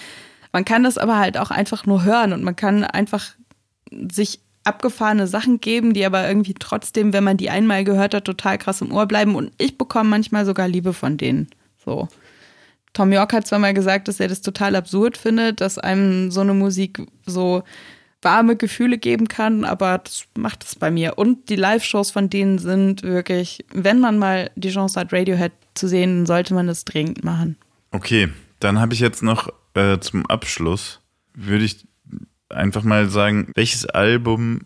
Man 0.50 0.64
kann 0.64 0.84
das 0.84 0.96
aber 0.96 1.18
halt 1.18 1.36
auch 1.36 1.50
einfach 1.50 1.84
nur 1.84 2.04
hören 2.04 2.32
und 2.32 2.42
man 2.42 2.56
kann 2.56 2.84
einfach 2.84 3.34
sich 4.10 4.40
abgefahrene 4.64 5.26
Sachen 5.26 5.60
geben, 5.60 5.92
die 5.92 6.04
aber 6.04 6.26
irgendwie 6.26 6.54
trotzdem, 6.54 7.12
wenn 7.12 7.24
man 7.24 7.36
die 7.36 7.50
einmal 7.50 7.84
gehört 7.84 8.14
hat, 8.14 8.24
total 8.24 8.58
krass 8.58 8.80
im 8.80 8.92
Ohr 8.92 9.06
bleiben. 9.06 9.34
Und 9.34 9.52
ich 9.58 9.76
bekomme 9.76 10.10
manchmal 10.10 10.44
sogar 10.46 10.68
Liebe 10.68 10.92
von 10.92 11.16
denen. 11.16 11.48
So. 11.84 12.08
Tom 12.92 13.12
York 13.12 13.32
hat 13.32 13.46
zwar 13.46 13.58
mal 13.58 13.74
gesagt, 13.74 14.06
dass 14.08 14.20
er 14.20 14.28
das 14.28 14.42
total 14.42 14.76
absurd 14.76 15.16
findet, 15.16 15.60
dass 15.60 15.78
einem 15.78 16.30
so 16.30 16.42
eine 16.42 16.54
Musik 16.54 17.02
so 17.26 17.62
warme 18.20 18.54
Gefühle 18.54 18.98
geben 18.98 19.26
kann, 19.26 19.64
aber 19.64 19.98
das 19.98 20.24
macht 20.36 20.64
es 20.64 20.76
bei 20.76 20.90
mir. 20.90 21.18
Und 21.18 21.48
die 21.48 21.56
Live-Shows 21.56 22.12
von 22.12 22.30
denen 22.30 22.58
sind 22.58 23.02
wirklich, 23.02 23.64
wenn 23.72 23.98
man 23.98 24.18
mal 24.18 24.50
die 24.54 24.70
Chance 24.70 25.00
hat, 25.00 25.12
Radiohead 25.12 25.52
zu 25.74 25.88
sehen, 25.88 26.24
sollte 26.26 26.54
man 26.54 26.68
das 26.68 26.84
dringend 26.84 27.24
machen. 27.24 27.56
Okay, 27.90 28.28
dann 28.60 28.78
habe 28.78 28.94
ich 28.94 29.00
jetzt 29.00 29.22
noch 29.22 29.48
äh, 29.74 29.98
zum 29.98 30.24
Abschluss, 30.26 31.00
würde 31.34 31.64
ich 31.64 31.84
einfach 32.54 32.82
mal 32.82 33.08
sagen, 33.08 33.48
welches 33.54 33.86
Album 33.86 34.60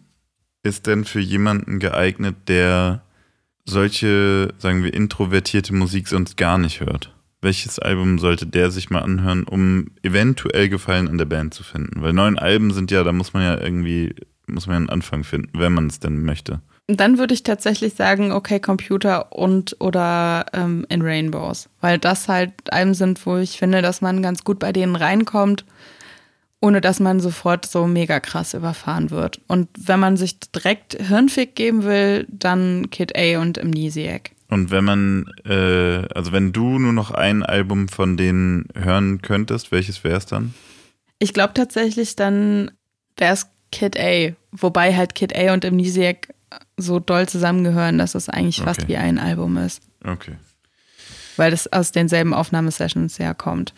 ist 0.62 0.87
denn 0.87 1.05
für 1.05 1.20
jemanden 1.20 1.78
geeignet, 1.78 2.37
der 2.49 3.03
solche, 3.64 4.55
sagen 4.59 4.82
wir, 4.82 4.95
introvertierte 4.95 5.74
Musik 5.74 6.09
sonst 6.09 6.37
gar 6.37 6.59
nicht 6.59 6.80
hört? 6.80 7.12
Welches 7.43 7.78
Album 7.78 8.18
sollte 8.18 8.47
der 8.47 8.70
sich 8.70 8.91
mal 8.91 9.03
anhören, 9.03 9.45
um 9.45 9.89
eventuell 10.03 10.68
Gefallen 10.68 11.09
an 11.09 11.18
der 11.18 11.26
Band 11.26 11.55
zu 11.55 11.62
finden? 11.62 12.03
Weil 12.03 12.12
neun 12.12 12.39
Alben 12.39 12.72
sind 12.72 12.91
ja, 12.91 13.05
da 13.05 13.12
muss 13.12 13.32
man 13.32 13.43
ja 13.43 13.61
irgendwie, 13.61 14.14
muss 14.47 14.66
man 14.66 14.74
ja 14.74 14.78
einen 14.78 14.89
Anfang 14.89 15.22
finden, 15.22 15.59
wenn 15.59 15.72
man 15.72 15.87
es 15.87 16.01
denn 16.01 16.22
möchte. 16.24 16.61
Dann 16.89 17.18
würde 17.18 17.34
ich 17.34 17.43
tatsächlich 17.43 17.95
sagen, 17.95 18.30
okay, 18.30 18.61
Computer 18.61 19.32
und 19.32 19.76
oder 19.80 20.47
ähm, 20.53 20.87
in 20.89 21.03
Rainbows. 21.03 21.68
Weil 21.80 21.99
das 21.99 22.28
halt 22.28 22.53
Alben 22.72 22.95
sind, 22.95 23.24
wo 23.26 23.37
ich 23.37 23.59
finde, 23.59 23.82
dass 23.82 24.01
man 24.01 24.22
ganz 24.22 24.45
gut 24.45 24.61
bei 24.61 24.72
denen 24.72 24.97
reinkommt 24.97 25.64
ohne 26.61 26.80
dass 26.80 27.00
man 27.00 27.20
sofort 27.20 27.66
so 27.66 27.86
mega 27.86 28.18
krass 28.20 28.54
überfahren 28.54 29.11
wird. 29.11 29.40
Und 29.46 29.68
wenn 29.78 30.00
man 30.00 30.16
sich 30.16 30.38
direkt 30.40 30.94
Hirnfick 31.00 31.54
geben 31.54 31.84
will, 31.84 32.26
dann 32.28 32.88
Kid 32.90 33.16
A 33.16 33.40
und 33.40 33.59
Amnesiac. 33.61 34.30
Und 34.48 34.70
wenn 34.70 34.84
man, 34.84 35.26
äh, 35.44 36.07
also 36.14 36.32
wenn 36.32 36.52
du 36.52 36.78
nur 36.78 36.92
noch 36.92 37.11
ein 37.11 37.42
Album 37.42 37.88
von 37.88 38.16
denen 38.16 38.68
hören 38.74 39.20
könntest, 39.20 39.72
welches 39.72 40.04
wäre 40.04 40.16
es 40.18 40.26
dann? 40.26 40.54
Ich 41.18 41.32
glaube 41.34 41.54
tatsächlich, 41.54 42.14
dann 42.16 42.70
wäre 43.16 43.34
es 43.34 43.48
Kid 43.72 43.98
A. 43.98 44.32
Wobei 44.52 44.94
halt 44.94 45.14
Kid 45.14 45.36
A 45.36 45.52
und 45.52 45.64
Amnesiac 45.64 46.32
so 46.76 47.00
doll 47.00 47.28
zusammengehören, 47.28 47.98
dass 47.98 48.14
es 48.14 48.28
eigentlich 48.28 48.61
fast 48.61 48.82
Okay. 48.82 48.88
wie 48.92 48.96
ein 48.96 49.18
Album 49.18 49.57
ist. 49.57 49.82
Okay. 50.04 50.36
Weil 51.37 51.51
das 51.51 51.70
aus 51.72 51.93
denselben 51.93 52.32
Aufnahmesessions 52.34 53.18
herkommt. 53.18 53.74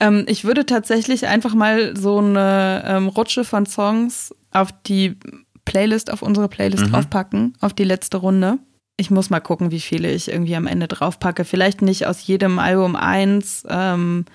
Ähm, 0.00 0.24
ich 0.28 0.44
würde 0.44 0.66
tatsächlich 0.66 1.26
einfach 1.26 1.54
mal 1.54 1.96
so 1.96 2.18
eine 2.18 2.84
ähm, 2.86 3.08
Rutsche 3.08 3.44
von 3.44 3.66
Songs 3.66 4.34
auf 4.52 4.68
die 4.86 5.16
Playlist, 5.64 6.12
auf 6.12 6.22
unsere 6.22 6.48
Playlist 6.48 6.86
Mhm. 6.86 6.90
draufpacken, 6.92 7.54
auf 7.60 7.72
die 7.74 7.84
letzte 7.84 8.16
Runde. 8.18 8.58
Ich 8.96 9.10
muss 9.10 9.30
mal 9.30 9.40
gucken, 9.40 9.70
wie 9.70 9.80
viele 9.80 10.10
ich 10.12 10.28
irgendwie 10.30 10.54
am 10.56 10.66
Ende 10.66 10.86
draufpacke. 10.86 11.44
Vielleicht 11.44 11.82
nicht 11.82 12.06
aus 12.06 12.26
jedem 12.26 12.58
Album 12.58 12.94
eins, 12.94 13.64
ähm, 13.68 14.26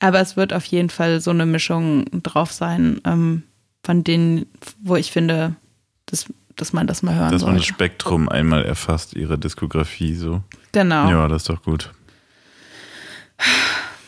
aber 0.00 0.20
es 0.20 0.36
wird 0.36 0.52
auf 0.52 0.64
jeden 0.66 0.90
Fall 0.90 1.20
so 1.20 1.30
eine 1.30 1.46
Mischung 1.46 2.04
drauf 2.22 2.52
sein, 2.52 3.00
ähm, 3.04 3.44
von 3.84 4.04
denen, 4.04 4.46
wo 4.82 4.96
ich 4.96 5.10
finde, 5.12 5.54
dass, 6.06 6.26
dass 6.56 6.72
man 6.72 6.86
das 6.86 7.02
mal 7.02 7.14
hören 7.14 7.32
Dass 7.32 7.42
man 7.42 7.56
das. 7.56 7.64
Spektrum 7.64 8.28
einmal 8.28 8.64
erfasst, 8.64 9.14
ihre 9.14 9.38
Diskografie 9.38 10.14
so. 10.14 10.42
Genau. 10.72 11.08
Ja, 11.10 11.26
das 11.28 11.42
ist 11.42 11.48
doch 11.48 11.62
gut. 11.62 11.92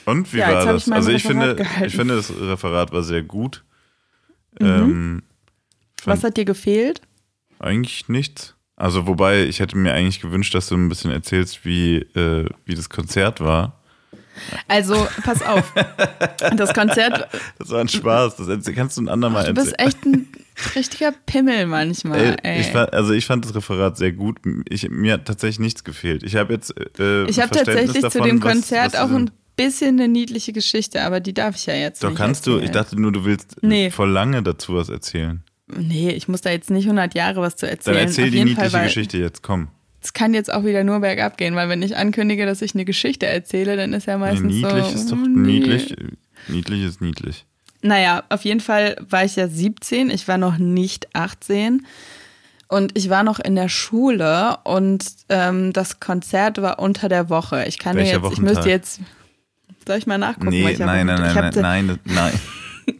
Und 0.05 0.33
wie 0.33 0.39
Ja, 0.39 0.53
war 0.53 0.67
das? 0.67 0.87
ich 0.87 0.93
also 0.93 1.11
ich 1.11 1.25
Referat 1.25 1.47
finde, 1.49 1.57
gehalten. 1.57 1.85
ich 1.87 1.97
finde, 1.97 2.17
das 2.17 2.31
Referat 2.31 2.93
war 2.93 3.03
sehr 3.03 3.23
gut. 3.23 3.65
Mhm. 4.61 4.67
Ähm, 4.67 5.23
Was 6.05 6.23
hat 6.25 6.37
dir 6.37 6.45
gefehlt? 6.45 7.01
eigentlich 7.59 8.09
nichts. 8.09 8.55
Also 8.77 9.07
wobei, 9.07 9.45
ich 9.45 9.61
hätte 9.61 9.79
mir 9.79 9.95
eigentlich 9.95 10.21
gewünscht, 10.21 10.55
dass 10.55 10.69
du 10.69 10.75
ein 10.77 10.89
bisschen 10.89 11.11
erzählst, 11.11 11.65
wie, 11.65 11.97
äh, 11.99 12.47
wie 12.67 12.75
das 12.75 12.91
Konzert 12.91 13.41
war. 13.41 13.81
Also, 14.69 15.07
pass 15.25 15.43
auf. 15.43 15.73
Das 16.57 16.73
Konzert, 16.75 17.29
Das 17.59 17.71
war 17.71 17.81
ein 17.81 17.89
Spaß. 17.89 18.37
Das 18.37 18.49
kannst 18.75 18.97
du 18.97 19.03
ein 19.03 19.09
andermal 19.09 19.45
du 19.47 19.55
bist 19.55 19.73
erzählen. 19.79 19.89
echt 19.89 20.05
ein 20.07 20.29
richtiger 20.77 21.13
Pimmel 21.27 21.67
manchmal, 21.67 22.37
ey. 22.43 22.61
Ich 22.61 22.69
fand, 22.69 22.93
also 22.93 23.13
ich 23.13 23.27
fand 23.27 23.45
das 23.45 23.55
Referat 23.55 23.97
sehr 23.97 24.13
gut. 24.13 24.39
Ich, 24.69 24.89
mir 24.91 25.15
hat 25.15 25.25
tatsächlich 25.25 25.61
nichts 25.61 25.85
gefehlt. 25.85 26.23
Ich 26.23 26.37
habe 26.37 26.53
jetzt 26.53 26.75
äh, 26.99 27.25
Ich 27.25 27.41
habe 27.41 27.51
tatsächlich 27.51 27.95
zu 27.95 28.01
davon, 28.03 28.23
dem 28.23 28.43
was- 28.43 28.53
Konzert 28.53 28.93
was 28.95 29.01
auch 29.01 29.11
ein 29.11 29.31
bisschen 29.57 29.99
eine 30.01 30.09
niedliche 30.09 30.53
Geschichte, 30.53 31.03
aber 31.03 31.21
die 31.21 31.33
darf 31.33 31.55
ich 31.57 31.67
ja 31.67 31.75
jetzt 31.75 32.03
Doch 32.03 32.09
nicht 32.11 32.19
kannst 32.19 32.47
du, 32.47 32.53
ich 32.57 32.57
erzählen. 32.67 32.73
dachte 32.73 33.01
nur, 33.01 33.13
du 33.13 33.25
willst 33.25 33.57
Nee. 33.63 33.91
voll 33.91 34.11
lange 34.11 34.43
dazu 34.43 34.75
was 34.75 34.89
erzählen. 34.89 35.43
Nee, 35.67 36.11
ich 36.11 36.29
muss 36.29 36.41
da 36.43 36.51
jetzt 36.51 36.71
nicht 36.71 36.85
100 36.85 37.15
Jahre 37.15 37.41
was 37.41 37.57
zu 37.57 37.67
Dann 37.67 37.75
erzählen. 37.77 37.97
erzähl 37.99 38.25
Auf 38.27 38.31
die 38.33 38.45
niedliche 38.45 38.71
Fall, 38.71 38.85
Geschichte 38.85 39.19
jetzt, 39.19 39.43
komm. 39.43 39.69
Es 40.05 40.13
kann 40.13 40.35
jetzt 40.35 40.53
auch 40.53 40.65
wieder 40.65 40.85
nur 40.85 41.01
bergab 41.01 41.39
gehen, 41.39 41.55
weil 41.55 41.71
wenn 41.71 41.83
ich 41.83 41.97
ankündige, 41.97 42.45
dass 42.45 42.61
ich 42.61 42.75
eine 42.75 42.85
Geschichte 42.85 43.27
erzähle, 43.27 43.77
dann 43.77 43.95
ist 43.95 44.07
ja 44.07 44.19
meistens 44.19 44.53
niedlich 44.55 44.85
so. 44.85 44.95
ist 44.95 45.11
doch 45.11 45.17
oh, 45.17 45.27
nee. 45.27 45.61
niedlich. 45.61 45.97
Niedlich 46.47 46.85
ist 46.85 47.01
niedlich. 47.01 47.47
Naja, 47.81 48.23
auf 48.29 48.45
jeden 48.45 48.61
Fall 48.61 48.97
war 49.09 49.25
ich 49.25 49.37
ja 49.37 49.49
17, 49.49 50.11
ich 50.11 50.29
war 50.29 50.37
noch 50.37 50.59
nicht 50.59 51.09
18 51.15 51.87
und 52.69 52.97
ich 52.99 53.09
war 53.09 53.23
noch 53.23 53.39
in 53.39 53.55
der 53.55 53.71
Schule 53.71 54.59
und 54.65 55.07
ähm, 55.31 55.73
das 55.73 56.01
Konzert 56.01 56.61
war 56.61 56.79
unter 56.81 57.09
der 57.09 57.31
Woche. 57.31 57.65
Ich 57.67 57.79
kann 57.79 57.97
Welcher 57.97 58.21
mir 58.21 58.27
jetzt, 58.27 58.33
ich 58.33 58.43
Wochentag? 58.43 58.57
müsste 58.57 58.71
jetzt, 58.71 59.01
soll 59.87 59.97
ich 59.97 60.07
mal 60.07 60.19
nachgucken? 60.19 60.51
Nee, 60.51 60.77
nein, 60.79 61.07
nein, 61.07 61.07
nein, 61.07 61.29
ich 61.29 61.35
nein, 61.35 61.53
da- 61.53 61.61
nein, 61.63 61.99
nein. 62.05 62.41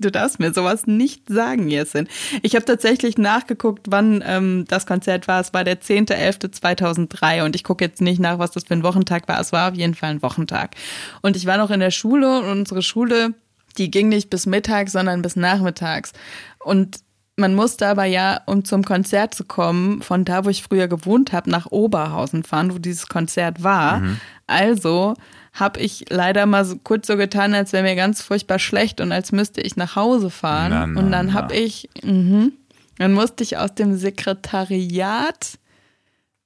Du 0.00 0.12
darfst 0.12 0.38
mir 0.38 0.52
sowas 0.52 0.86
nicht 0.86 1.28
sagen, 1.28 1.68
Jessin. 1.68 2.06
Ich 2.42 2.54
habe 2.54 2.64
tatsächlich 2.64 3.18
nachgeguckt, 3.18 3.86
wann 3.88 4.22
ähm, 4.24 4.64
das 4.68 4.86
Konzert 4.86 5.26
war. 5.26 5.40
Es 5.40 5.52
war 5.52 5.64
der 5.64 5.80
10.11.2003 5.80 7.44
und 7.44 7.56
ich 7.56 7.64
gucke 7.64 7.84
jetzt 7.84 8.00
nicht 8.00 8.20
nach, 8.20 8.38
was 8.38 8.52
das 8.52 8.64
für 8.64 8.74
ein 8.74 8.84
Wochentag 8.84 9.26
war. 9.26 9.40
Es 9.40 9.52
war 9.52 9.70
auf 9.70 9.74
jeden 9.74 9.96
Fall 9.96 10.10
ein 10.10 10.22
Wochentag. 10.22 10.76
Und 11.20 11.36
ich 11.36 11.46
war 11.46 11.58
noch 11.58 11.70
in 11.70 11.80
der 11.80 11.90
Schule 11.90 12.38
und 12.38 12.48
unsere 12.48 12.82
Schule, 12.82 13.34
die 13.76 13.90
ging 13.90 14.08
nicht 14.08 14.30
bis 14.30 14.46
mittags, 14.46 14.92
sondern 14.92 15.20
bis 15.20 15.34
nachmittags. 15.34 16.12
Und 16.60 17.00
man 17.34 17.54
musste 17.54 17.86
aber 17.86 18.04
ja, 18.04 18.40
um 18.46 18.64
zum 18.64 18.84
Konzert 18.84 19.34
zu 19.34 19.44
kommen, 19.44 20.02
von 20.02 20.24
da, 20.24 20.44
wo 20.44 20.48
ich 20.48 20.62
früher 20.62 20.86
gewohnt 20.88 21.32
habe, 21.32 21.50
nach 21.50 21.66
Oberhausen 21.66 22.42
fahren, 22.44 22.72
wo 22.72 22.78
dieses 22.78 23.08
Konzert 23.08 23.62
war. 23.62 24.02
Also 24.48 25.14
habe 25.52 25.80
ich 25.80 26.06
leider 26.08 26.46
mal 26.46 26.64
so 26.64 26.76
kurz 26.82 27.06
so 27.06 27.16
getan, 27.16 27.54
als 27.54 27.72
wäre 27.72 27.82
mir 27.82 27.96
ganz 27.96 28.22
furchtbar 28.22 28.58
schlecht 28.58 29.00
und 29.00 29.12
als 29.12 29.32
müsste 29.32 29.60
ich 29.60 29.76
nach 29.76 29.96
Hause 29.96 30.30
fahren. 30.30 30.70
Na, 30.70 30.86
na, 30.86 31.00
und 31.00 31.12
dann 31.12 31.34
habe 31.34 31.54
ich, 31.54 31.88
mhm, 32.02 32.52
dann 32.98 33.12
musste 33.12 33.44
ich 33.44 33.56
aus 33.56 33.74
dem 33.74 33.96
Sekretariat 33.96 35.58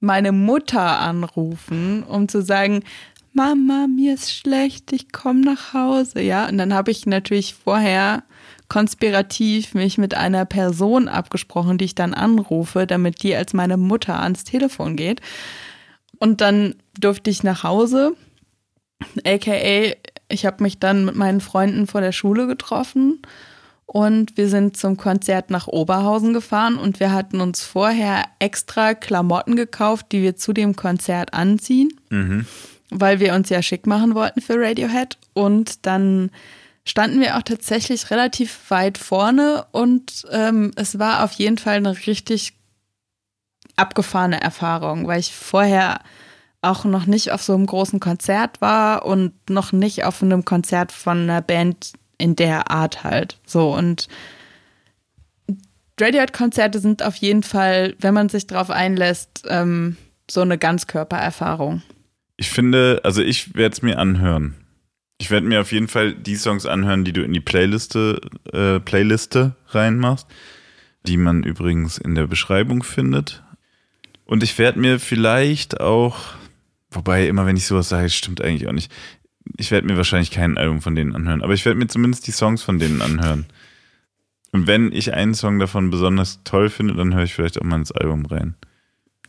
meine 0.01 0.33
Mutter 0.33 0.99
anrufen, 0.99 2.03
um 2.03 2.29
zu 2.29 2.43
sagen, 2.43 2.83
Mama, 3.35 3.87
mir 3.87 4.15
ist 4.15 4.35
schlecht, 4.35 4.93
ich 4.93 5.11
komme 5.11 5.41
nach 5.41 5.73
Hause, 5.73 6.21
ja. 6.21 6.47
Und 6.49 6.59
dann 6.59 6.75
habe 6.75 6.91
ich 6.91 7.07
natürlich 7.07 7.55
vorher 7.55 8.25
konspirativ 8.69 9.75
mich 9.75 9.97
mit 9.97 10.15
einer 10.15 10.45
Person 10.45 11.09
abgesprochen, 11.09 11.79
die 11.79 11.87
ich 11.87 11.95
dann 11.95 12.15
anrufe, 12.15 12.87
damit 12.87 13.23
die 13.23 13.35
als 13.35 13.55
meine 13.55 13.77
Mutter 13.77 14.21
ans 14.21 14.45
Telefon 14.45 14.97
geht. 14.97 15.21
Und 16.23 16.41
dann 16.41 16.77
durfte 16.97 17.31
ich 17.31 17.43
nach 17.43 17.65
Hause, 17.65 18.13
aka 19.27 19.97
ich 20.29 20.47
habe 20.47 20.63
mich 20.63 20.79
dann 20.79 21.05
mit 21.05 21.17
meinen 21.17 21.41
Freunden 21.41 21.89
vor 21.89 22.01
der 22.01 22.13
Schule 22.13 22.47
getroffen. 22.47 23.23
Und 23.87 24.37
wir 24.37 24.49
sind 24.49 24.77
zum 24.77 24.97
Konzert 24.97 25.51
nach 25.51 25.67
Oberhausen 25.67 26.33
gefahren. 26.33 26.77
Und 26.77 27.01
wir 27.01 27.11
hatten 27.11 27.41
uns 27.41 27.65
vorher 27.65 28.27
extra 28.39 28.95
Klamotten 28.95 29.57
gekauft, 29.57 30.13
die 30.13 30.23
wir 30.23 30.37
zu 30.37 30.53
dem 30.53 30.77
Konzert 30.77 31.35
anziehen, 31.35 31.93
weil 32.91 33.19
wir 33.19 33.35
uns 33.35 33.49
ja 33.49 33.61
schick 33.61 33.89
machen 33.89 34.15
wollten 34.15 34.43
für 34.43 34.55
Radiohead. 34.61 35.19
Und 35.33 35.87
dann 35.87 36.31
standen 36.85 37.21
wir 37.21 37.37
auch 37.37 37.43
tatsächlich 37.43 38.13
relativ 38.13 38.71
weit 38.71 38.97
vorne. 38.97 39.67
Und 39.73 40.25
ähm, 40.31 40.71
es 40.77 41.01
war 41.01 41.25
auf 41.25 41.33
jeden 41.33 41.59
Fall 41.59 41.79
eine 41.79 42.07
richtig 42.07 42.55
abgefahrene 43.83 44.41
Erfahrung, 44.41 45.07
weil 45.07 45.21
ich 45.21 45.35
vorher 45.35 46.01
auch 46.63 46.85
noch 46.85 47.07
nicht 47.07 47.33
auf 47.33 47.43
so 47.43 47.55
einem 47.55 47.67
großen 47.67 48.01
Konzert 48.01 48.61
war 48.61 49.05
und 49.05 49.33
noch 49.51 49.73
nicht 49.73 50.05
auf 50.05 50.23
einem 50.23 50.45
Konzert 50.45 50.93
von 50.93 51.23
einer 51.23 51.43
Band 51.43 51.93
in 52.19 52.37
der 52.37 52.71
Art 52.71 53.03
halt. 53.03 53.39
So 53.45 53.75
und 53.75 54.09
Radiohead-Konzerte 56.01 56.79
sind 56.79 57.03
auf 57.03 57.17
jeden 57.17 57.43
Fall, 57.43 57.95
wenn 57.99 58.15
man 58.15 58.29
sich 58.29 58.47
drauf 58.47 58.71
einlässt, 58.71 59.45
ähm, 59.49 59.97
so 60.31 60.41
eine 60.41 60.57
Ganzkörpererfahrung. 60.57 61.83
Ich 62.37 62.51
finde, 62.51 63.01
also 63.05 63.23
ich 63.23 63.55
werde 63.55 63.75
es 63.75 63.83
mir 63.83 63.99
anhören. 63.99 64.55
Ich 65.19 65.31
werde 65.31 65.47
mir 65.47 65.61
auf 65.61 65.71
jeden 65.73 65.89
Fall 65.89 66.15
die 66.15 66.37
Songs 66.37 66.67
anhören, 66.67 67.05
die 67.05 67.13
du 67.13 67.23
in 67.23 67.33
die 67.33 67.41
Playliste, 67.41 68.21
äh, 68.53 68.81
Playliste 68.81 69.55
reinmachst, 69.69 70.27
die 71.07 71.17
man 71.17 71.45
übrigens 71.45 71.99
in 71.99 72.15
der 72.15 72.27
Beschreibung 72.27 72.83
findet. 72.83 73.43
Und 74.33 74.43
ich 74.43 74.57
werde 74.57 74.81
mir 74.81 74.99
vielleicht 74.99 75.83
auch, 75.83 76.17
wobei 76.91 77.27
immer 77.27 77.45
wenn 77.45 77.59
ich 77.59 77.67
sowas 77.67 77.91
sage, 77.91 78.09
stimmt 78.09 78.41
eigentlich 78.41 78.67
auch 78.67 78.73
nicht. 78.73 78.91
Ich 79.59 79.71
werde 79.71 79.87
mir 79.87 79.99
wahrscheinlich 79.99 80.31
kein 80.31 80.57
Album 80.57 80.81
von 80.81 80.95
denen 80.95 81.15
anhören, 81.15 81.43
aber 81.43 81.53
ich 81.53 81.67
werde 81.67 81.79
mir 81.79 81.87
zumindest 81.89 82.27
die 82.27 82.33
Songs 82.33 82.63
von 82.63 82.79
denen 82.79 83.03
anhören. 83.03 83.45
Und 84.51 84.67
wenn 84.67 84.91
ich 84.91 85.13
einen 85.13 85.35
Song 85.35 85.59
davon 85.59 85.91
besonders 85.91 86.41
toll 86.45 86.71
finde, 86.71 86.95
dann 86.95 87.15
höre 87.15 87.25
ich 87.25 87.35
vielleicht 87.35 87.61
auch 87.61 87.65
mal 87.65 87.77
ins 87.77 87.93
Album 87.93 88.25
rein. 88.25 88.55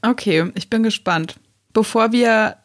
Okay, 0.04 0.50
ich 0.56 0.70
bin 0.70 0.84
gespannt. 0.84 1.36
Bevor 1.74 2.14
wir 2.14 2.56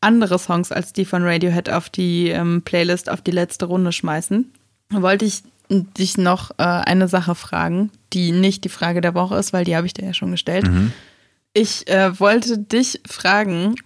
andere 0.00 0.40
Songs 0.40 0.72
als 0.72 0.94
die 0.94 1.04
von 1.04 1.22
Radiohead 1.22 1.70
auf 1.70 1.90
die 1.90 2.30
ähm, 2.30 2.62
Playlist, 2.62 3.08
auf 3.08 3.22
die 3.22 3.30
letzte 3.30 3.66
Runde 3.66 3.92
schmeißen, 3.92 4.52
wollte 4.90 5.26
ich 5.26 5.44
dich 5.70 6.18
noch 6.18 6.50
äh, 6.58 6.64
eine 6.64 7.06
Sache 7.06 7.36
fragen, 7.36 7.92
die 8.12 8.32
nicht 8.32 8.64
die 8.64 8.68
Frage 8.68 9.00
der 9.00 9.14
Woche 9.14 9.36
ist, 9.36 9.52
weil 9.52 9.64
die 9.64 9.76
habe 9.76 9.86
ich 9.86 9.94
dir 9.94 10.06
ja 10.06 10.12
schon 10.12 10.32
gestellt. 10.32 10.66
Mhm. 10.66 10.92
Ich 11.56 11.88
äh, 11.88 12.18
wollte 12.18 12.58
dich 12.58 13.00
fragen, 13.06 13.76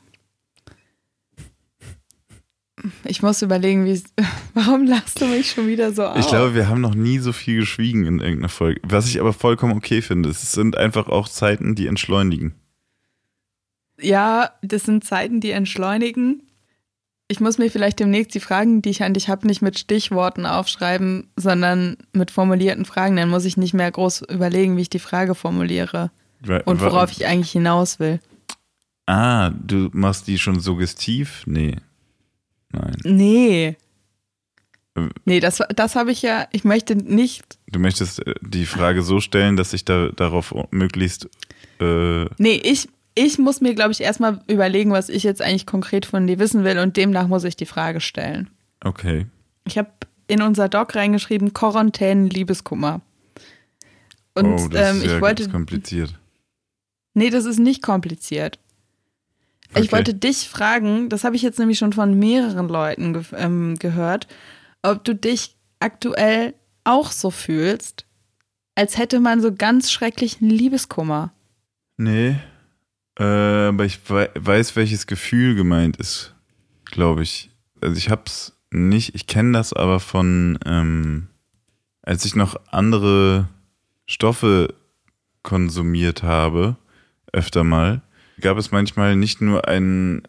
ich 3.05 3.23
muss 3.23 3.43
überlegen, 3.43 3.85
wie 3.85 4.03
warum 4.55 4.87
lachst 4.87 5.21
du 5.21 5.27
mich 5.27 5.51
schon 5.51 5.66
wieder 5.66 5.93
so 5.93 6.07
auf? 6.07 6.19
Ich 6.19 6.29
glaube, 6.29 6.55
wir 6.55 6.69
haben 6.69 6.81
noch 6.81 6.95
nie 6.95 7.19
so 7.19 7.33
viel 7.33 7.61
geschwiegen 7.61 8.07
in 8.07 8.21
irgendeiner 8.21 8.49
Folge. 8.49 8.81
Was 8.85 9.07
ich 9.07 9.21
aber 9.21 9.35
vollkommen 9.35 9.77
okay 9.77 10.01
finde. 10.01 10.31
Es 10.31 10.53
sind 10.53 10.79
einfach 10.79 11.09
auch 11.09 11.29
Zeiten, 11.29 11.75
die 11.75 11.87
entschleunigen. 11.87 12.55
Ja, 14.01 14.53
das 14.62 14.85
sind 14.85 15.05
Zeiten, 15.05 15.41
die 15.41 15.51
entschleunigen. 15.51 16.45
Ich 17.31 17.41
muss 17.41 17.59
mir 17.59 17.71
vielleicht 17.71 18.01
demnächst 18.01 18.35
die 18.35 18.41
Fragen, 18.41 18.81
die 18.81 18.89
ich 18.89 19.03
an 19.03 19.12
dich 19.12 19.29
habe, 19.29 19.47
nicht 19.47 19.61
mit 19.61 19.79
Stichworten 19.79 20.47
aufschreiben, 20.47 21.29
sondern 21.37 21.99
mit 22.14 22.31
formulierten 22.31 22.87
Fragen. 22.87 23.16
Dann 23.16 23.29
muss 23.29 23.45
ich 23.45 23.59
nicht 23.59 23.75
mehr 23.75 23.91
groß 23.91 24.23
überlegen, 24.31 24.79
wie 24.79 24.83
ich 24.83 24.91
die 24.91 24.99
Frage 24.99 25.35
formuliere 25.35 26.11
und 26.64 26.80
worauf 26.80 27.11
ich 27.12 27.26
eigentlich 27.26 27.53
hinaus 27.53 27.99
will. 27.99 28.20
Ah, 29.07 29.51
du 29.51 29.89
machst 29.93 30.26
die 30.26 30.39
schon 30.39 30.61
suggestiv? 30.61 31.43
Nee. 31.47 31.76
Nein. 32.72 32.97
Nee. 33.05 33.76
Nee, 35.24 35.41
das, 35.41 35.62
das 35.74 35.95
habe 35.95 36.11
ich 36.11 36.22
ja, 36.22 36.49
ich 36.53 36.64
möchte 36.64 36.97
nicht, 36.97 37.59
Du 37.70 37.78
möchtest 37.78 38.26
äh, 38.26 38.34
die 38.41 38.66
Frage 38.66 39.03
so 39.03 39.20
stellen, 39.20 39.57
dass 39.57 39.72
ich 39.72 39.84
da 39.84 40.09
darauf 40.09 40.55
möglichst. 40.70 41.28
Äh, 41.80 42.24
nee, 42.39 42.61
ich, 42.62 42.89
ich 43.14 43.39
muss 43.39 43.61
mir, 43.61 43.74
glaube 43.74 43.93
ich, 43.93 44.01
erstmal 44.01 44.43
überlegen, 44.47 44.93
was 44.93 45.09
ich 45.09 45.22
jetzt 45.22 45.43
eigentlich 45.43 45.66
konkret 45.66 46.07
von 46.07 46.26
dir 46.26 46.39
wissen 46.39 46.64
will 46.64 46.78
und 46.78 46.97
demnach 46.97 47.28
muss 47.28 47.45
ich 47.45 47.57
die 47.57 47.66
Frage 47.66 48.01
stellen. 48.01 48.51
okay. 48.84 49.26
Ich 49.66 49.76
habe 49.76 49.91
in 50.28 50.41
unser 50.41 50.70
Doc 50.70 50.95
reingeschrieben, 50.95 51.53
Quarantänen, 51.53 52.30
Liebeskummer. 52.30 53.03
Und 54.34 54.47
oh, 54.47 54.68
das 54.68 54.91
ähm, 54.91 54.97
ist 54.99 55.07
ja 55.07 55.16
ich 55.16 55.20
wollte. 55.20 55.49
kompliziert. 55.51 56.18
Nee, 57.19 57.31
das 57.31 57.45
ist 57.45 57.59
nicht 57.59 57.83
kompliziert. 57.83 58.59
Ich 59.75 59.77
Okay. 59.89 59.93
wollte 59.93 60.14
dich 60.14 60.49
fragen, 60.49 61.09
das 61.09 61.25
habe 61.25 61.37
ich 61.37 61.43
jetzt 61.43 61.59
nämlich 61.59 61.79
schon 61.79 61.93
von 61.93 62.19
mehreren 62.19 62.69
Leuten 62.69 63.12
ge 63.12 63.23
ähm, 63.37 63.77
gehört, 63.79 64.27
ob 64.83 65.05
du 65.05 65.14
dich 65.14 65.57
aktuell 65.81 66.55
auch 66.85 67.11
so 67.12 67.31
fühlst, 67.31 68.07
als 68.75 68.97
hätte 68.97 69.21
man 69.21 69.41
so 69.43 69.53
ganz 69.55 69.91
schrecklichen 69.91 70.49
Liebeskummer. 70.49 71.33
Nee, 71.99 72.37
äh, 73.19 73.25
aber 73.25 73.85
ich 73.85 73.99
wei- 74.09 74.31
weiß, 74.35 74.77
welches 74.77 75.07
Gefühl 75.07 75.55
gemeint 75.55 75.97
ist, 75.99 76.35
glaube 76.87 77.23
ich. 77.25 77.51
Also 77.81 77.97
ich 77.97 78.09
hab's 78.11 78.55
nicht, 78.71 79.14
ich 79.14 79.27
kenne 79.27 79.53
das 79.53 79.73
aber 79.73 79.99
von, 80.01 80.59
ähm, 80.64 81.27
als 82.03 82.25
ich 82.25 82.35
noch 82.37 82.57
andere 82.71 83.49
Stoffe 84.07 84.75
konsumiert 85.43 86.23
habe, 86.23 86.77
öfter 87.39 87.64
mal, 87.64 88.03
gab 88.41 88.59
es 88.59 88.72
manchmal 88.72 89.16
nicht 89.16 89.41
nur 89.41 89.68
ein 89.68 90.22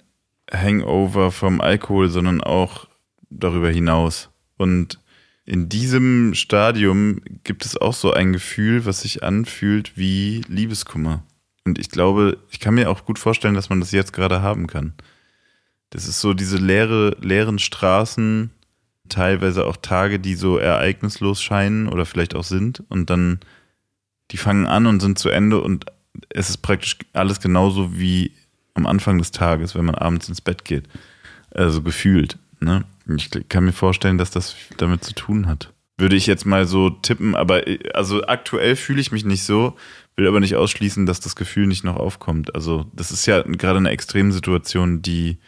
Hangover 0.52 1.32
vom 1.32 1.62
Alkohol, 1.62 2.10
sondern 2.10 2.42
auch 2.42 2.88
darüber 3.30 3.70
hinaus. 3.70 4.30
Und 4.58 5.00
in 5.46 5.70
diesem 5.70 6.34
Stadium 6.36 7.22
gibt 7.44 7.66
es 7.66 7.76
auch 7.78 7.94
so 7.94 8.14
ein 8.14 8.34
Gefühl, 8.34 8.86
was 8.86 9.02
sich 9.02 9.24
anfühlt 9.24 9.98
wie 9.98 10.42
Liebeskummer. 10.48 11.24
Und 11.66 11.80
ich 11.80 11.90
glaube, 11.90 12.38
ich 12.52 12.60
kann 12.60 12.76
mir 12.76 12.90
auch 12.90 13.06
gut 13.06 13.20
vorstellen, 13.20 13.56
dass 13.56 13.70
man 13.70 13.80
das 13.80 13.92
jetzt 13.92 14.14
gerade 14.14 14.42
haben 14.42 14.68
kann. 14.68 14.94
Das 15.90 16.08
ist 16.08 16.22
so 16.22 16.34
diese 16.34 16.58
leere, 16.58 17.18
leeren 17.20 17.58
Straßen, 17.60 18.52
teilweise 19.10 19.66
auch 19.66 19.78
Tage, 19.78 20.20
die 20.20 20.36
so 20.36 20.58
ereignislos 20.58 21.42
scheinen 21.42 21.88
oder 21.88 22.06
vielleicht 22.06 22.36
auch 22.36 22.44
sind. 22.44 22.84
Und 22.90 23.10
dann, 23.10 23.40
die 24.32 24.38
fangen 24.38 24.68
an 24.68 24.86
und 24.86 25.00
sind 25.00 25.18
zu 25.18 25.30
Ende 25.30 25.62
und 25.62 25.86
es 26.30 26.50
ist 26.50 26.58
praktisch 26.58 26.98
alles 27.14 27.40
genauso 27.40 27.98
wie 27.98 28.32
am 28.74 28.86
Anfang 28.86 29.18
des 29.18 29.32
Tages, 29.32 29.76
wenn 29.76 29.86
man 29.86 29.96
abends 29.96 30.30
ins 30.30 30.42
Bett 30.42 30.66
geht. 30.66 30.88
Also 31.52 31.82
gefühlt. 31.82 32.38
Ne? 32.60 32.86
Ich 33.18 33.30
kann 33.50 33.66
mir 33.66 33.72
vorstellen, 33.72 34.18
dass 34.18 34.32
das 34.32 34.56
damit 34.78 35.04
zu 35.04 35.14
tun 35.14 35.48
hat. 35.48 35.74
Würde 35.98 36.16
ich 36.16 36.28
jetzt 36.28 36.46
mal 36.46 36.66
so 36.66 36.90
tippen, 36.90 37.36
aber 37.36 37.64
also 37.94 38.24
aktuell 38.26 38.76
fühle 38.76 39.02
ich 39.02 39.12
mich 39.12 39.26
nicht 39.26 39.44
so, 39.44 39.76
will 40.16 40.28
aber 40.28 40.40
nicht 40.40 40.56
ausschließen, 40.56 41.06
dass 41.06 41.20
das 41.20 41.36
Gefühl 41.36 41.68
nicht 41.68 41.84
noch 41.84 41.98
aufkommt. 41.98 42.56
Also 42.56 42.86
das 42.94 43.12
ist 43.12 43.26
ja 43.26 43.42
gerade 43.42 43.80
eine 43.80 43.90
Extremsituation, 43.90 45.02
die 45.02 45.40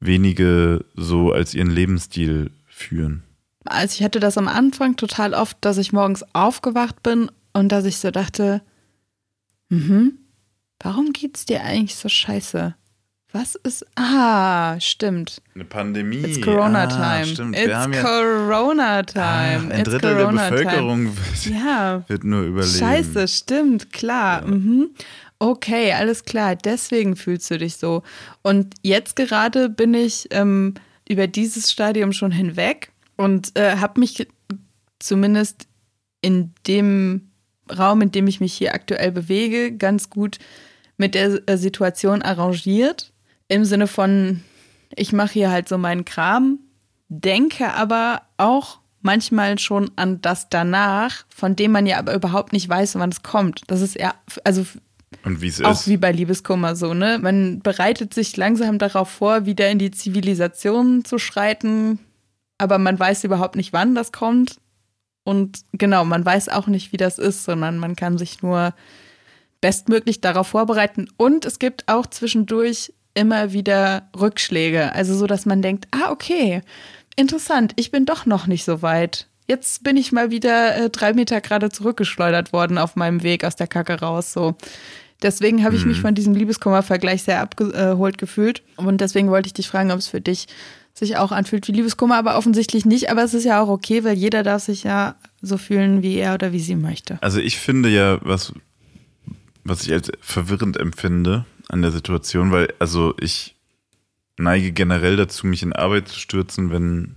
wenige 0.00 0.84
so 0.94 1.32
als 1.32 1.54
ihren 1.54 1.70
Lebensstil 1.70 2.50
führen. 2.66 3.22
Also 3.66 3.98
ich 3.98 4.02
hatte 4.02 4.18
das 4.18 4.38
am 4.38 4.48
Anfang 4.48 4.96
total 4.96 5.34
oft, 5.34 5.58
dass 5.60 5.78
ich 5.78 5.92
morgens 5.92 6.24
aufgewacht 6.32 7.02
bin 7.02 7.30
und 7.52 7.70
dass 7.70 7.84
ich 7.84 7.98
so 7.98 8.10
dachte, 8.10 8.62
mhm, 9.70 10.18
warum 10.78 11.12
geht's 11.12 11.46
dir 11.46 11.62
eigentlich 11.62 11.94
so 11.94 12.08
scheiße? 12.08 12.74
Was 13.32 13.54
ist, 13.54 13.86
ah, 13.94 14.78
stimmt. 14.80 15.40
Eine 15.54 15.64
Pandemie. 15.64 16.16
It's 16.16 16.40
Corona 16.40 16.84
ah. 16.84 17.22
It's 17.22 17.38
haben 17.38 17.92
ja 17.92 18.02
Corona 18.02 19.02
time. 19.04 19.22
Ah, 19.24 19.54
ein 19.54 19.70
It's 19.70 19.90
Drittel 19.90 20.16
Corona 20.16 20.50
der 20.50 20.56
Bevölkerung 20.56 21.16
wird. 21.16 21.46
Ja. 21.46 22.02
wird 22.08 22.24
nur 22.24 22.42
überleben. 22.42 22.78
Scheiße, 22.78 23.28
stimmt, 23.28 23.92
klar. 23.92 24.42
Ja. 24.42 24.48
Mhm. 24.48 24.90
Okay, 25.38 25.92
alles 25.92 26.24
klar. 26.24 26.56
Deswegen 26.56 27.14
fühlst 27.14 27.50
du 27.50 27.58
dich 27.58 27.76
so. 27.76 28.02
Und 28.42 28.74
jetzt 28.82 29.14
gerade 29.14 29.68
bin 29.68 29.94
ich 29.94 30.26
ähm, 30.32 30.74
über 31.08 31.28
dieses 31.28 31.70
Stadium 31.70 32.12
schon 32.12 32.32
hinweg 32.32 32.90
und 33.16 33.56
äh, 33.56 33.76
habe 33.76 34.00
mich 34.00 34.26
zumindest 34.98 35.68
in 36.20 36.52
dem 36.66 37.29
Raum, 37.76 38.02
in 38.02 38.12
dem 38.12 38.26
ich 38.26 38.40
mich 38.40 38.52
hier 38.52 38.74
aktuell 38.74 39.12
bewege, 39.12 39.72
ganz 39.72 40.10
gut 40.10 40.38
mit 40.96 41.14
der 41.14 41.40
äh, 41.48 41.56
Situation 41.56 42.22
arrangiert. 42.22 43.12
Im 43.48 43.64
Sinne 43.64 43.86
von, 43.86 44.42
ich 44.94 45.12
mache 45.12 45.32
hier 45.32 45.50
halt 45.50 45.68
so 45.68 45.78
meinen 45.78 46.04
Kram, 46.04 46.58
denke 47.08 47.72
aber 47.74 48.22
auch 48.36 48.80
manchmal 49.02 49.58
schon 49.58 49.90
an 49.96 50.20
das 50.20 50.48
danach, 50.50 51.24
von 51.34 51.56
dem 51.56 51.72
man 51.72 51.86
ja 51.86 51.98
aber 51.98 52.14
überhaupt 52.14 52.52
nicht 52.52 52.68
weiß, 52.68 52.96
wann 52.96 53.10
es 53.10 53.22
kommt. 53.22 53.62
Das 53.68 53.80
ist 53.80 53.96
eher, 53.96 54.14
also 54.44 54.64
Und 55.24 55.40
wie 55.40 55.48
es 55.48 55.62
auch 55.62 55.72
ist. 55.72 55.88
wie 55.88 55.96
bei 55.96 56.12
Liebeskummer 56.12 56.76
so, 56.76 56.92
ne? 56.94 57.18
Man 57.18 57.60
bereitet 57.60 58.12
sich 58.12 58.36
langsam 58.36 58.78
darauf 58.78 59.08
vor, 59.08 59.46
wieder 59.46 59.70
in 59.70 59.78
die 59.78 59.90
Zivilisation 59.90 61.04
zu 61.04 61.18
schreiten, 61.18 61.98
aber 62.58 62.78
man 62.78 62.98
weiß 62.98 63.24
überhaupt 63.24 63.56
nicht, 63.56 63.72
wann 63.72 63.94
das 63.94 64.12
kommt. 64.12 64.58
Und 65.24 65.60
genau, 65.72 66.04
man 66.04 66.24
weiß 66.24 66.48
auch 66.48 66.66
nicht, 66.66 66.92
wie 66.92 66.96
das 66.96 67.18
ist, 67.18 67.44
sondern 67.44 67.78
man 67.78 67.96
kann 67.96 68.18
sich 68.18 68.42
nur 68.42 68.74
bestmöglich 69.60 70.20
darauf 70.20 70.48
vorbereiten. 70.48 71.08
Und 71.16 71.44
es 71.44 71.58
gibt 71.58 71.84
auch 71.88 72.06
zwischendurch 72.06 72.92
immer 73.14 73.52
wieder 73.52 74.08
Rückschläge. 74.18 74.94
Also 74.94 75.14
so, 75.14 75.26
dass 75.26 75.46
man 75.46 75.62
denkt, 75.62 75.88
ah, 75.90 76.10
okay, 76.10 76.62
interessant, 77.16 77.72
ich 77.76 77.90
bin 77.90 78.06
doch 78.06 78.26
noch 78.26 78.46
nicht 78.46 78.64
so 78.64 78.82
weit. 78.82 79.26
Jetzt 79.46 79.82
bin 79.82 79.96
ich 79.96 80.12
mal 80.12 80.30
wieder 80.30 80.76
äh, 80.76 80.90
drei 80.90 81.12
Meter 81.12 81.40
gerade 81.40 81.70
zurückgeschleudert 81.70 82.52
worden 82.52 82.78
auf 82.78 82.94
meinem 82.94 83.22
Weg 83.22 83.44
aus 83.44 83.56
der 83.56 83.66
Kacke 83.66 84.00
raus. 84.00 84.32
So. 84.32 84.54
Deswegen 85.22 85.64
habe 85.64 85.76
ich 85.76 85.84
mich 85.84 86.00
von 86.00 86.14
diesem 86.14 86.34
Liebeskummer-Vergleich 86.34 87.24
sehr 87.24 87.40
abgeholt 87.40 88.16
gefühlt. 88.16 88.62
Und 88.76 89.00
deswegen 89.00 89.30
wollte 89.30 89.48
ich 89.48 89.52
dich 89.52 89.68
fragen, 89.68 89.90
ob 89.90 89.98
es 89.98 90.08
für 90.08 90.20
dich 90.20 90.46
sich 91.00 91.16
auch 91.16 91.32
anfühlt 91.32 91.66
wie 91.66 91.72
Liebeskummer, 91.72 92.16
aber 92.16 92.36
offensichtlich 92.36 92.84
nicht. 92.84 93.10
Aber 93.10 93.24
es 93.24 93.34
ist 93.34 93.44
ja 93.44 93.60
auch 93.60 93.68
okay, 93.68 94.04
weil 94.04 94.16
jeder 94.16 94.42
darf 94.42 94.62
sich 94.62 94.84
ja 94.84 95.16
so 95.42 95.58
fühlen, 95.58 96.02
wie 96.02 96.16
er 96.16 96.34
oder 96.34 96.52
wie 96.52 96.60
sie 96.60 96.76
möchte. 96.76 97.18
Also 97.22 97.40
ich 97.40 97.58
finde 97.58 97.88
ja, 97.88 98.18
was, 98.22 98.52
was 99.64 99.82
ich 99.82 99.92
als 99.92 100.12
verwirrend 100.20 100.76
empfinde 100.76 101.44
an 101.68 101.82
der 101.82 101.90
Situation, 101.90 102.52
weil 102.52 102.72
also 102.78 103.14
ich 103.18 103.56
neige 104.36 104.72
generell 104.72 105.16
dazu, 105.16 105.46
mich 105.46 105.62
in 105.62 105.72
Arbeit 105.72 106.08
zu 106.08 106.18
stürzen, 106.18 106.70
wenn, 106.70 107.16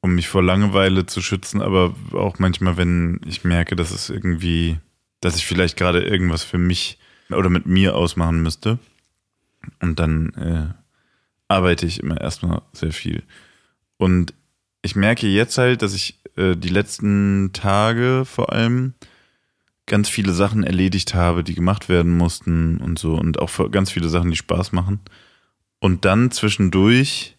um 0.00 0.14
mich 0.14 0.28
vor 0.28 0.42
Langeweile 0.42 1.06
zu 1.06 1.22
schützen, 1.22 1.62
aber 1.62 1.94
auch 2.12 2.38
manchmal, 2.38 2.76
wenn 2.76 3.20
ich 3.26 3.44
merke, 3.44 3.76
dass 3.76 3.90
es 3.90 4.10
irgendwie, 4.10 4.78
dass 5.20 5.36
ich 5.36 5.46
vielleicht 5.46 5.76
gerade 5.76 6.02
irgendwas 6.02 6.42
für 6.42 6.58
mich 6.58 6.98
oder 7.30 7.50
mit 7.50 7.66
mir 7.66 7.94
ausmachen 7.96 8.42
müsste. 8.42 8.78
Und 9.80 10.00
dann 10.00 10.30
äh, 10.34 10.81
arbeite 11.52 11.86
ich 11.86 12.00
immer 12.00 12.20
erstmal 12.20 12.62
sehr 12.72 12.92
viel. 12.92 13.22
Und 13.98 14.34
ich 14.82 14.96
merke 14.96 15.28
jetzt 15.28 15.58
halt, 15.58 15.82
dass 15.82 15.94
ich 15.94 16.18
äh, 16.36 16.56
die 16.56 16.68
letzten 16.68 17.50
Tage 17.52 18.24
vor 18.24 18.52
allem 18.52 18.94
ganz 19.86 20.08
viele 20.08 20.32
Sachen 20.32 20.64
erledigt 20.64 21.14
habe, 21.14 21.44
die 21.44 21.54
gemacht 21.54 21.88
werden 21.88 22.16
mussten 22.16 22.78
und 22.78 22.98
so 22.98 23.14
und 23.14 23.38
auch 23.38 23.70
ganz 23.70 23.90
viele 23.90 24.08
Sachen, 24.08 24.30
die 24.30 24.36
Spaß 24.36 24.72
machen. 24.72 25.00
Und 25.78 26.04
dann 26.04 26.30
zwischendurch, 26.30 27.36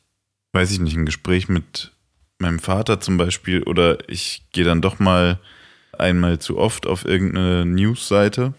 weiß 0.51 0.71
ich 0.71 0.79
nicht, 0.79 0.95
ein 0.95 1.05
Gespräch 1.05 1.49
mit 1.49 1.91
meinem 2.39 2.59
Vater 2.59 2.99
zum 2.99 3.17
Beispiel 3.17 3.63
oder 3.63 4.09
ich 4.09 4.43
gehe 4.51 4.65
dann 4.65 4.81
doch 4.81 4.99
mal 4.99 5.39
einmal 5.97 6.39
zu 6.39 6.57
oft 6.57 6.85
auf 6.85 7.05
irgendeine 7.05 7.65
Newsseite 7.65 8.53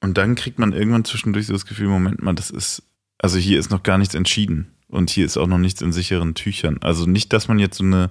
und 0.00 0.18
dann 0.18 0.34
kriegt 0.34 0.58
man 0.58 0.72
irgendwann 0.72 1.04
zwischendurch 1.04 1.46
so 1.46 1.52
das 1.52 1.66
Gefühl, 1.66 1.88
Moment 1.88 2.22
mal, 2.22 2.34
das 2.34 2.50
ist, 2.50 2.82
also 3.18 3.38
hier 3.38 3.58
ist 3.58 3.70
noch 3.70 3.82
gar 3.82 3.98
nichts 3.98 4.14
entschieden 4.14 4.75
und 4.88 5.10
hier 5.10 5.26
ist 5.26 5.36
auch 5.36 5.46
noch 5.46 5.58
nichts 5.58 5.82
in 5.82 5.92
sicheren 5.92 6.34
Tüchern. 6.34 6.78
Also 6.80 7.06
nicht, 7.06 7.32
dass 7.32 7.48
man 7.48 7.58
jetzt 7.58 7.78
so 7.78 7.84
eine 7.84 8.10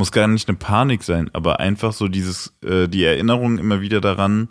muss 0.00 0.12
gar 0.12 0.28
nicht 0.28 0.48
eine 0.48 0.56
Panik 0.56 1.02
sein, 1.02 1.30
aber 1.34 1.60
einfach 1.60 1.92
so 1.92 2.08
dieses, 2.08 2.54
äh, 2.64 2.88
die 2.88 3.04
Erinnerung 3.04 3.58
immer 3.58 3.82
wieder 3.82 4.00
daran, 4.00 4.48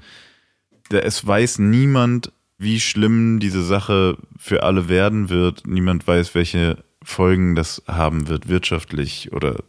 da, 0.90 1.00
es 1.00 1.26
weiß 1.26 1.60
niemand, 1.60 2.32
wie 2.60 2.80
schlimm 2.80 3.40
diese 3.40 3.64
Sache 3.64 4.18
für 4.38 4.64
alle 4.64 4.90
werden 4.90 5.30
wird. 5.30 5.66
Niemand 5.66 6.06
weiß, 6.06 6.36
welche 6.36 6.84
Folgen 7.02 7.56
das 7.56 7.82
haben 7.88 8.28
wird, 8.28 8.48
wirtschaftlich 8.48 9.32
oder 9.32 9.64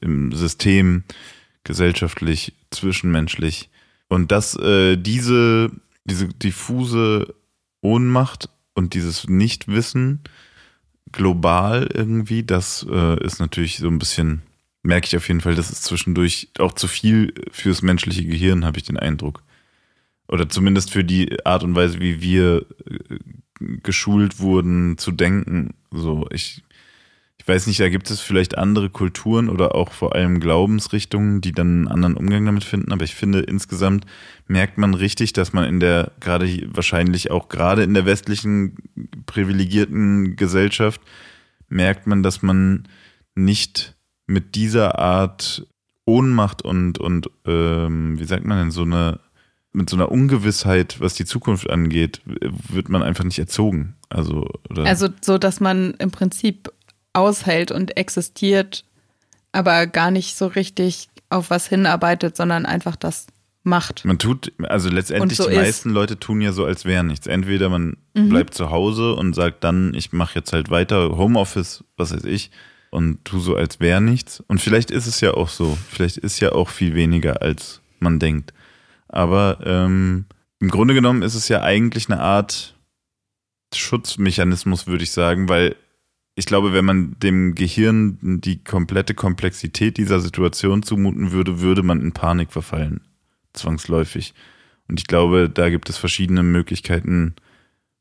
im 0.00 0.32
System, 0.32 1.04
gesellschaftlich, 1.64 2.54
zwischenmenschlich. 2.70 3.70
Und 4.08 4.30
dass 4.30 4.54
äh, 4.56 4.96
diese, 4.96 5.70
diese 6.04 6.28
diffuse 6.28 7.34
Ohnmacht 7.80 8.50
und 8.74 8.94
dieses 8.94 9.28
Nichtwissen 9.28 10.20
global 11.12 11.88
irgendwie, 11.92 12.42
das 12.42 12.86
äh, 12.90 13.24
ist 13.24 13.38
natürlich 13.38 13.78
so 13.78 13.88
ein 13.88 13.98
bisschen 13.98 14.42
merke 14.82 15.06
ich 15.06 15.16
auf 15.16 15.28
jeden 15.28 15.40
Fall, 15.40 15.54
das 15.54 15.70
ist 15.70 15.84
zwischendurch 15.84 16.48
auch 16.58 16.72
zu 16.72 16.88
viel 16.88 17.32
fürs 17.50 17.82
menschliche 17.82 18.24
Gehirn, 18.24 18.64
habe 18.64 18.78
ich 18.78 18.84
den 18.84 18.98
Eindruck. 18.98 19.42
Oder 20.28 20.48
zumindest 20.48 20.90
für 20.90 21.04
die 21.04 21.44
Art 21.44 21.62
und 21.62 21.74
Weise, 21.74 22.00
wie 22.00 22.20
wir 22.20 22.66
äh, 22.86 23.18
geschult 23.82 24.40
wurden 24.40 24.98
zu 24.98 25.12
denken. 25.12 25.74
So, 25.90 26.26
ich, 26.30 26.62
ich 27.42 27.48
weiß 27.48 27.66
nicht, 27.66 27.80
da 27.80 27.88
gibt 27.88 28.08
es 28.08 28.20
vielleicht 28.20 28.56
andere 28.56 28.88
Kulturen 28.88 29.48
oder 29.48 29.74
auch 29.74 29.90
vor 29.90 30.14
allem 30.14 30.38
Glaubensrichtungen, 30.38 31.40
die 31.40 31.50
dann 31.50 31.66
einen 31.66 31.88
anderen 31.88 32.16
Umgang 32.16 32.46
damit 32.46 32.62
finden. 32.62 32.92
Aber 32.92 33.02
ich 33.02 33.16
finde, 33.16 33.40
insgesamt 33.40 34.06
merkt 34.46 34.78
man 34.78 34.94
richtig, 34.94 35.32
dass 35.32 35.52
man 35.52 35.64
in 35.64 35.80
der, 35.80 36.12
gerade 36.20 36.46
wahrscheinlich 36.72 37.32
auch 37.32 37.48
gerade 37.48 37.82
in 37.82 37.94
der 37.94 38.06
westlichen 38.06 38.76
privilegierten 39.26 40.36
Gesellschaft, 40.36 41.00
merkt 41.68 42.06
man, 42.06 42.22
dass 42.22 42.42
man 42.42 42.86
nicht 43.34 43.96
mit 44.28 44.54
dieser 44.54 45.00
Art 45.00 45.66
Ohnmacht 46.04 46.62
und, 46.62 46.98
und 46.98 47.28
ähm, 47.44 48.20
wie 48.20 48.24
sagt 48.24 48.44
man 48.44 48.58
denn, 48.58 48.70
so 48.70 48.82
eine, 48.82 49.18
mit 49.72 49.90
so 49.90 49.96
einer 49.96 50.12
Ungewissheit, 50.12 51.00
was 51.00 51.14
die 51.14 51.24
Zukunft 51.24 51.68
angeht, 51.68 52.20
wird 52.24 52.88
man 52.88 53.02
einfach 53.02 53.24
nicht 53.24 53.40
erzogen. 53.40 53.96
Also, 54.10 54.48
oder 54.70 54.84
Also 54.84 55.08
so, 55.20 55.38
dass 55.38 55.58
man 55.58 55.94
im 55.94 56.12
Prinzip 56.12 56.70
aushält 57.12 57.70
und 57.70 57.96
existiert, 57.96 58.84
aber 59.52 59.86
gar 59.86 60.10
nicht 60.10 60.36
so 60.36 60.46
richtig 60.46 61.08
auf 61.30 61.50
was 61.50 61.66
hinarbeitet, 61.66 62.36
sondern 62.36 62.66
einfach 62.66 62.96
das 62.96 63.26
macht. 63.64 64.04
Man 64.04 64.18
tut, 64.18 64.52
also 64.62 64.88
letztendlich 64.88 65.36
so 65.36 65.48
die 65.48 65.54
ist. 65.54 65.60
meisten 65.60 65.90
Leute 65.90 66.18
tun 66.18 66.40
ja 66.40 66.52
so, 66.52 66.64
als 66.64 66.84
wäre 66.84 67.04
nichts. 67.04 67.26
Entweder 67.26 67.68
man 67.68 67.96
bleibt 68.12 68.54
zu 68.54 68.70
Hause 68.70 69.14
und 69.14 69.34
sagt 69.34 69.64
dann, 69.64 69.94
ich 69.94 70.12
mache 70.12 70.36
jetzt 70.36 70.52
halt 70.52 70.70
weiter 70.70 71.16
Homeoffice, 71.16 71.84
was 71.96 72.12
weiß 72.12 72.24
ich, 72.24 72.50
und 72.90 73.24
tu 73.24 73.40
so, 73.40 73.56
als 73.56 73.80
wäre 73.80 74.00
nichts. 74.00 74.42
Und 74.48 74.60
vielleicht 74.60 74.90
ist 74.90 75.06
es 75.06 75.20
ja 75.20 75.32
auch 75.32 75.48
so. 75.48 75.78
Vielleicht 75.88 76.18
ist 76.18 76.40
ja 76.40 76.52
auch 76.52 76.68
viel 76.68 76.94
weniger, 76.94 77.40
als 77.40 77.80
man 78.00 78.18
denkt. 78.18 78.52
Aber 79.08 79.58
ähm, 79.64 80.26
im 80.60 80.68
Grunde 80.68 80.92
genommen 80.92 81.22
ist 81.22 81.34
es 81.34 81.48
ja 81.48 81.62
eigentlich 81.62 82.10
eine 82.10 82.20
Art 82.20 82.74
Schutzmechanismus, 83.74 84.86
würde 84.86 85.04
ich 85.04 85.12
sagen, 85.12 85.48
weil 85.48 85.76
ich 86.34 86.46
glaube, 86.46 86.72
wenn 86.72 86.84
man 86.84 87.16
dem 87.18 87.54
Gehirn 87.54 88.40
die 88.40 88.62
komplette 88.64 89.14
Komplexität 89.14 89.98
dieser 89.98 90.20
Situation 90.20 90.82
zumuten 90.82 91.32
würde, 91.32 91.60
würde 91.60 91.82
man 91.82 92.00
in 92.00 92.12
Panik 92.12 92.52
verfallen. 92.52 93.02
Zwangsläufig. 93.52 94.32
Und 94.88 94.98
ich 94.98 95.06
glaube, 95.06 95.50
da 95.50 95.68
gibt 95.68 95.90
es 95.90 95.98
verschiedene 95.98 96.42
Möglichkeiten, 96.42 97.34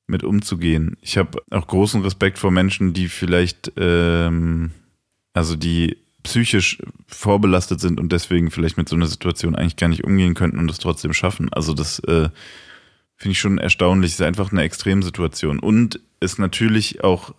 mit 0.08 0.24
umzugehen. 0.24 0.98
Ich 1.02 1.18
habe 1.18 1.42
auch 1.50 1.66
großen 1.66 2.02
Respekt 2.02 2.38
vor 2.38 2.52
Menschen, 2.52 2.94
die 2.94 3.08
vielleicht, 3.08 3.72
ähm, 3.78 4.72
also 5.34 5.56
die 5.56 5.98
psychisch 6.24 6.78
vorbelastet 7.08 7.80
sind 7.80 8.00
und 8.00 8.12
deswegen 8.12 8.52
vielleicht 8.52 8.78
mit 8.78 8.88
so 8.88 8.96
einer 8.96 9.08
Situation 9.08 9.56
eigentlich 9.56 9.78
gar 9.78 9.88
nicht 9.88 10.04
umgehen 10.04 10.36
könnten 10.36 10.60
und 10.60 10.70
es 10.70 10.78
trotzdem 10.78 11.14
schaffen. 11.14 11.52
Also 11.52 11.74
das 11.74 12.00
äh, 12.00 12.30
finde 13.16 13.32
ich 13.32 13.40
schon 13.40 13.58
erstaunlich. 13.58 14.12
Es 14.12 14.20
ist 14.20 14.26
einfach 14.26 14.52
eine 14.52 14.62
Extremsituation. 14.62 15.58
Und 15.60 16.00
ist 16.20 16.38
natürlich 16.38 17.04
auch, 17.04 17.34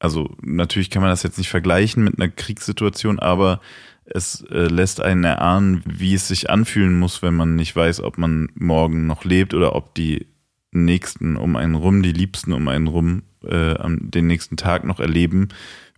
also 0.00 0.34
natürlich 0.42 0.90
kann 0.90 1.02
man 1.02 1.10
das 1.10 1.22
jetzt 1.22 1.38
nicht 1.38 1.50
vergleichen 1.50 2.02
mit 2.02 2.18
einer 2.18 2.30
Kriegssituation, 2.30 3.20
aber 3.20 3.60
es 4.06 4.42
äh, 4.50 4.66
lässt 4.66 5.00
einen 5.00 5.22
erahnen, 5.24 5.84
wie 5.86 6.14
es 6.14 6.26
sich 6.26 6.50
anfühlen 6.50 6.98
muss, 6.98 7.22
wenn 7.22 7.34
man 7.34 7.54
nicht 7.54 7.76
weiß, 7.76 8.00
ob 8.00 8.18
man 8.18 8.48
morgen 8.54 9.06
noch 9.06 9.24
lebt 9.24 9.54
oder 9.54 9.76
ob 9.76 9.94
die 9.94 10.26
Nächsten 10.72 11.36
um 11.36 11.54
einen 11.56 11.74
rum, 11.74 12.02
die 12.02 12.12
Liebsten 12.12 12.52
um 12.52 12.66
einen 12.68 12.86
rum, 12.86 13.22
äh, 13.44 13.74
den 13.88 14.26
nächsten 14.26 14.56
Tag 14.56 14.84
noch 14.84 15.00
erleben. 15.00 15.48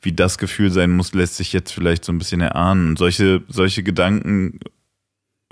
Wie 0.01 0.13
das 0.13 0.37
Gefühl 0.37 0.71
sein 0.71 0.91
muss, 0.91 1.15
lässt 1.15 1.37
sich 1.37 1.53
jetzt 1.53 1.73
vielleicht 1.73 2.05
so 2.05 2.13
ein 2.13 2.19
bisschen 2.19 2.41
erahnen. 2.41 2.89
Und 2.89 2.99
solche, 2.99 3.43
solche 3.49 3.83
Gedanken 3.83 4.59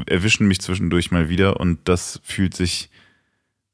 erwischen 0.07 0.49
mich 0.49 0.61
zwischendurch 0.61 1.11
mal 1.11 1.29
wieder 1.29 1.61
und 1.61 1.79
das 1.85 2.21
fühlt 2.25 2.55
sich 2.55 2.91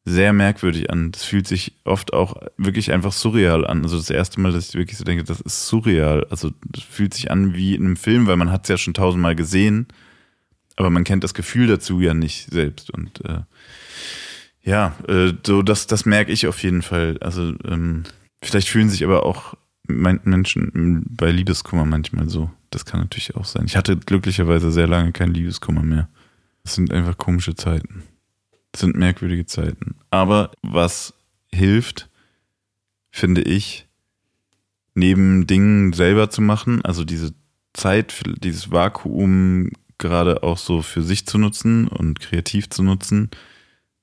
sehr 0.09 0.33
merkwürdig 0.33 0.89
an. 0.91 1.11
Das 1.11 1.25
fühlt 1.25 1.49
sich 1.49 1.75
oft 1.85 2.13
auch 2.13 2.37
wirklich 2.57 2.93
einfach 2.93 3.13
surreal 3.13 3.67
an. 3.67 3.83
Also 3.83 3.97
das 3.97 4.09
erste 4.09 4.41
Mal, 4.41 4.53
dass 4.53 4.69
ich 4.69 4.75
wirklich 4.77 4.97
so 4.97 5.05
denke, 5.05 5.25
das 5.25 5.41
ist 5.41 5.67
surreal. 5.67 6.25
Also 6.31 6.53
das 6.65 6.85
fühlt 6.85 7.13
sich 7.13 7.33
an 7.33 7.55
wie 7.55 7.75
in 7.75 7.85
einem 7.85 7.97
Film, 7.97 8.29
weil 8.29 8.37
man 8.37 8.53
hat 8.53 8.63
es 8.63 8.69
ja 8.69 8.79
schon 8.79 8.95
tausendmal 8.95 9.35
gesehen, 9.35 9.89
aber 10.77 10.91
man 10.91 11.03
kennt 11.03 11.25
das 11.25 11.35
Gefühl 11.35 11.67
dazu 11.67 12.01
ja 12.01 12.15
nicht 12.15 12.49
selbst. 12.53 12.93
Und 12.93 13.25
äh, 13.25 13.41
ja, 14.63 14.95
äh, 15.09 15.33
so 15.45 15.63
das, 15.63 15.89
das 15.89 16.07
merke 16.07 16.31
ich 16.31 16.47
auf 16.47 16.63
jeden 16.63 16.83
Fall. 16.83 17.19
Also 17.21 17.55
ähm, 17.65 18.05
vielleicht 18.41 18.69
fühlen 18.69 18.89
sich 18.89 19.03
aber 19.03 19.27
auch 19.27 19.55
Menschen 19.89 21.05
bei 21.09 21.33
Liebeskummer 21.33 21.85
manchmal 21.85 22.29
so. 22.29 22.49
Das 22.71 22.85
kann 22.85 23.01
natürlich 23.01 23.35
auch 23.35 23.45
sein. 23.45 23.65
Ich 23.67 23.77
hatte 23.77 23.97
glücklicherweise 23.97 24.71
sehr 24.71 24.87
lange 24.87 25.11
keinen 25.11 25.35
Liebeskummer 25.35 25.83
mehr. 25.83 26.09
Es 26.63 26.75
sind 26.75 26.93
einfach 26.93 27.19
komische 27.19 27.57
Zeiten. 27.57 28.05
Sind 28.77 28.97
merkwürdige 28.97 29.47
Zeiten. 29.47 29.97
Aber 30.11 30.51
was 30.63 31.15
hilft, 31.53 32.09
finde 33.11 33.43
ich, 33.43 33.87
neben 34.95 35.47
Dingen 35.47 35.93
selber 35.93 36.31
zu 36.31 36.43
machen, 36.43 36.85
also 36.85 37.05
diese 37.05 37.33
Zeit, 37.73 38.23
dieses 38.43 38.71
Vakuum 38.71 39.71
gerade 39.99 40.43
auch 40.43 40.59
so 40.59 40.83
für 40.83 41.03
sich 41.03 41.27
zu 41.27 41.39
nutzen 41.39 41.89
und 41.89 42.21
kreativ 42.21 42.69
zu 42.71 42.83
nutzen, 42.83 43.31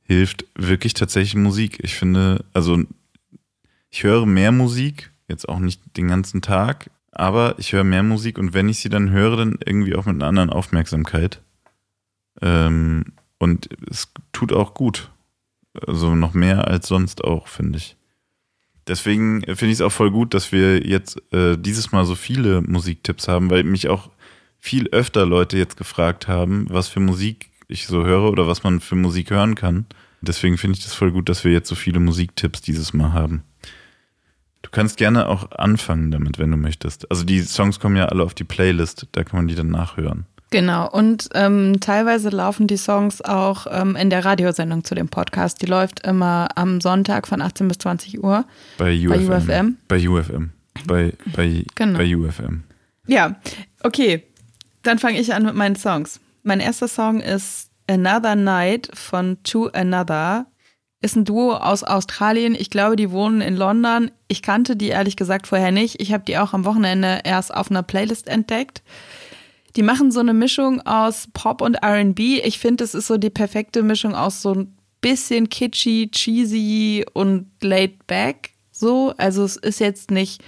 hilft 0.02 0.46
wirklich 0.56 0.94
tatsächlich 0.94 1.36
Musik. 1.36 1.80
Ich 1.84 1.96
finde, 1.96 2.46
also 2.54 2.84
ich 3.90 4.04
höre 4.04 4.26
mehr 4.26 4.52
Musik, 4.52 5.12
jetzt 5.28 5.48
auch 5.48 5.60
nicht 5.60 5.82
den 5.98 6.08
ganzen 6.08 6.42
Tag, 6.42 6.90
aber 7.12 7.56
ich 7.58 7.74
höre 7.74 7.84
mehr 7.84 8.04
Musik 8.04 8.38
und 8.38 8.54
wenn 8.54 8.70
ich 8.70 8.80
sie 8.80 8.90
dann 8.90 9.12
höre, 9.12 9.38
dann 9.38 9.58
irgendwie 9.66 9.96
auch 9.96 10.06
mit 10.06 10.16
einer 10.16 10.28
anderen 10.28 10.50
Aufmerksamkeit. 10.50 11.42
Ähm, 12.42 13.14
und 13.44 13.70
es 13.90 14.12
tut 14.32 14.54
auch 14.54 14.74
gut. 14.74 15.12
Also 15.86 16.16
noch 16.16 16.34
mehr 16.34 16.68
als 16.68 16.88
sonst 16.88 17.24
auch, 17.24 17.48
finde 17.48 17.78
ich. 17.78 17.98
Deswegen 18.88 19.42
finde 19.42 19.68
ich 19.68 19.74
es 19.74 19.82
auch 19.82 19.92
voll 19.92 20.12
gut, 20.12 20.34
dass 20.34 20.52
wir 20.52 20.86
jetzt 20.86 21.22
äh, 21.32 21.58
dieses 21.58 21.92
Mal 21.92 22.06
so 22.06 22.16
viele 22.16 22.62
Musiktipps 22.62 23.28
haben, 23.28 23.50
weil 23.50 23.64
mich 23.64 23.88
auch 23.88 24.10
viel 24.60 24.88
öfter 24.90 25.26
Leute 25.26 25.58
jetzt 25.58 25.78
gefragt 25.78 26.28
haben, 26.28 26.68
was 26.70 26.88
für 26.88 27.00
Musik 27.00 27.50
ich 27.68 27.88
so 27.88 28.06
höre 28.06 28.30
oder 28.32 28.48
was 28.48 28.64
man 28.64 28.82
für 28.82 28.96
Musik 28.96 29.30
hören 29.30 29.56
kann. 29.56 29.86
Deswegen 30.22 30.58
finde 30.58 30.78
ich 30.78 30.84
das 30.84 30.94
voll 30.94 31.12
gut, 31.12 31.28
dass 31.28 31.44
wir 31.44 31.52
jetzt 31.52 31.70
so 31.70 31.76
viele 31.76 32.00
Musiktipps 32.00 32.62
dieses 32.62 32.94
Mal 32.94 33.14
haben. 33.14 33.44
Du 34.62 34.70
kannst 34.70 34.98
gerne 34.98 35.28
auch 35.28 35.52
anfangen 35.52 36.12
damit, 36.12 36.40
wenn 36.40 36.52
du 36.52 36.58
möchtest. 36.58 37.10
Also 37.12 37.26
die 37.26 37.42
Songs 37.42 37.80
kommen 37.80 37.98
ja 37.98 38.06
alle 38.06 38.24
auf 38.24 38.34
die 38.34 38.46
Playlist, 38.46 39.08
da 39.12 39.24
kann 39.24 39.38
man 39.38 39.48
die 39.48 39.56
dann 39.56 39.70
nachhören. 39.70 40.26
Genau, 40.54 40.88
und 40.88 41.30
ähm, 41.34 41.80
teilweise 41.80 42.30
laufen 42.30 42.68
die 42.68 42.78
Songs 42.78 43.24
auch 43.24 43.66
ähm, 43.72 43.96
in 43.96 44.12
der 44.12 44.24
Radiosendung 44.24 44.84
zu 44.84 44.94
dem 44.94 45.10
Podcast. 45.10 45.64
Die 45.64 45.66
läuft 45.66 46.06
immer 46.06 46.48
am 46.54 46.80
Sonntag 46.80 47.28
von 47.28 47.42
18 47.42 47.68
bis 47.68 47.80
20 47.80 48.24
Uhr. 48.24 48.46
Bei 48.78 48.94
UFM. 48.96 49.32
UFM? 49.32 49.78
Bei 49.88 50.08
UFM. 50.08 50.52
Bei, 50.86 51.12
bei, 51.36 51.66
Genau. 51.74 51.98
bei 51.98 52.16
UFM. 52.16 52.62
Ja, 53.08 53.36
okay. 53.82 54.28
Dann 54.84 55.00
fange 55.00 55.20
ich 55.20 55.34
an 55.34 55.44
mit 55.44 55.56
meinen 55.56 55.76
Songs. 55.76 56.20
Mein 56.44 56.60
erster 56.60 56.88
Song 56.88 57.20
ist 57.20 57.72
Another 57.90 58.36
Night 58.36 58.92
von 58.94 59.42
To 59.42 59.70
Another. 59.74 60.46
Ist 61.02 61.16
ein 61.16 61.26
Duo 61.26 61.56
aus 61.56 61.84
Australien. 61.84 62.54
Ich 62.54 62.70
glaube, 62.70 62.96
die 62.96 63.10
wohnen 63.10 63.42
in 63.42 63.56
London. 63.58 64.12
Ich 64.28 64.44
kannte 64.44 64.76
die 64.76 64.90
ehrlich 64.90 65.16
gesagt 65.16 65.48
vorher 65.48 65.72
nicht. 65.72 66.00
Ich 66.00 66.14
habe 66.14 66.26
die 66.26 66.38
auch 66.38 66.54
am 66.54 66.64
Wochenende 66.64 67.22
erst 67.24 67.52
auf 67.52 67.72
einer 67.72 67.82
Playlist 67.82 68.28
entdeckt. 68.28 68.84
Die 69.76 69.84
machen 69.84 70.12
so 70.12 70.20
eine 70.20 70.34
Mischung 70.34 70.82
aus 70.82 71.28
Pop 71.34 71.62
und 71.62 71.78
RB. 71.84 72.20
Ich 72.20 72.60
finde, 72.60 72.84
es 72.84 72.94
ist 72.94 73.08
so 73.08 73.18
die 73.18 73.30
perfekte 73.30 73.82
Mischung 73.82 74.14
aus 74.14 74.42
so 74.42 74.54
ein 74.54 74.78
bisschen 75.02 75.50
kitschy, 75.50 76.10
cheesy 76.12 77.06
und 77.14 77.48
laid 77.62 78.06
back. 78.08 78.52
So, 78.72 79.14
also 79.18 79.44
es 79.44 79.56
ist 79.58 79.80
jetzt 79.80 80.12
nicht 80.12 80.44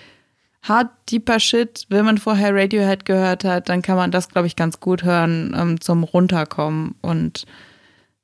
hard, 0.63 0.89
deeper 1.11 1.39
Shit. 1.39 1.85
Wenn 1.89 2.05
man 2.05 2.17
vorher 2.17 2.53
Radiohead 2.53 3.05
gehört 3.05 3.43
hat, 3.43 3.69
dann 3.69 3.81
kann 3.81 3.97
man 3.97 4.11
das, 4.11 4.29
glaube 4.29 4.47
ich, 4.47 4.55
ganz 4.55 4.79
gut 4.79 5.03
hören 5.03 5.55
ähm, 5.57 5.81
zum 5.81 6.03
Runterkommen 6.03 6.95
und 7.01 7.45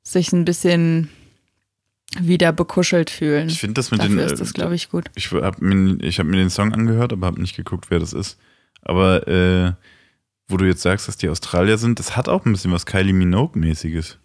sich 0.02 0.32
ein 0.32 0.44
bisschen 0.44 1.08
wieder 2.20 2.52
bekuschelt 2.52 3.10
fühlen. 3.10 3.48
Ich 3.48 3.60
finde 3.60 3.74
das 3.74 3.90
mit 3.90 4.00
Dafür 4.00 4.16
den. 4.16 4.26
ist 4.26 4.40
das, 4.40 4.52
glaube 4.52 4.74
ich, 4.74 4.90
gut. 4.90 5.06
Ich 5.14 5.32
habe 5.32 5.64
mir, 5.64 6.02
ich 6.02 6.18
hab 6.18 6.26
mir 6.26 6.36
den 6.36 6.50
Song 6.50 6.72
angehört, 6.72 7.12
aber 7.12 7.26
habe 7.26 7.40
nicht 7.40 7.56
geguckt, 7.56 7.86
wer 7.88 8.00
das 8.00 8.12
ist. 8.12 8.38
Aber 8.82 9.26
äh, 9.28 9.72
wo 10.48 10.56
du 10.56 10.64
jetzt 10.66 10.82
sagst, 10.82 11.08
dass 11.08 11.16
die 11.16 11.28
Australier 11.28 11.78
sind, 11.78 11.98
das 11.98 12.16
hat 12.16 12.28
auch 12.28 12.44
ein 12.44 12.52
bisschen 12.52 12.72
was 12.72 12.86
Kylie 12.86 13.12
Minogue-mäßiges. 13.14 14.18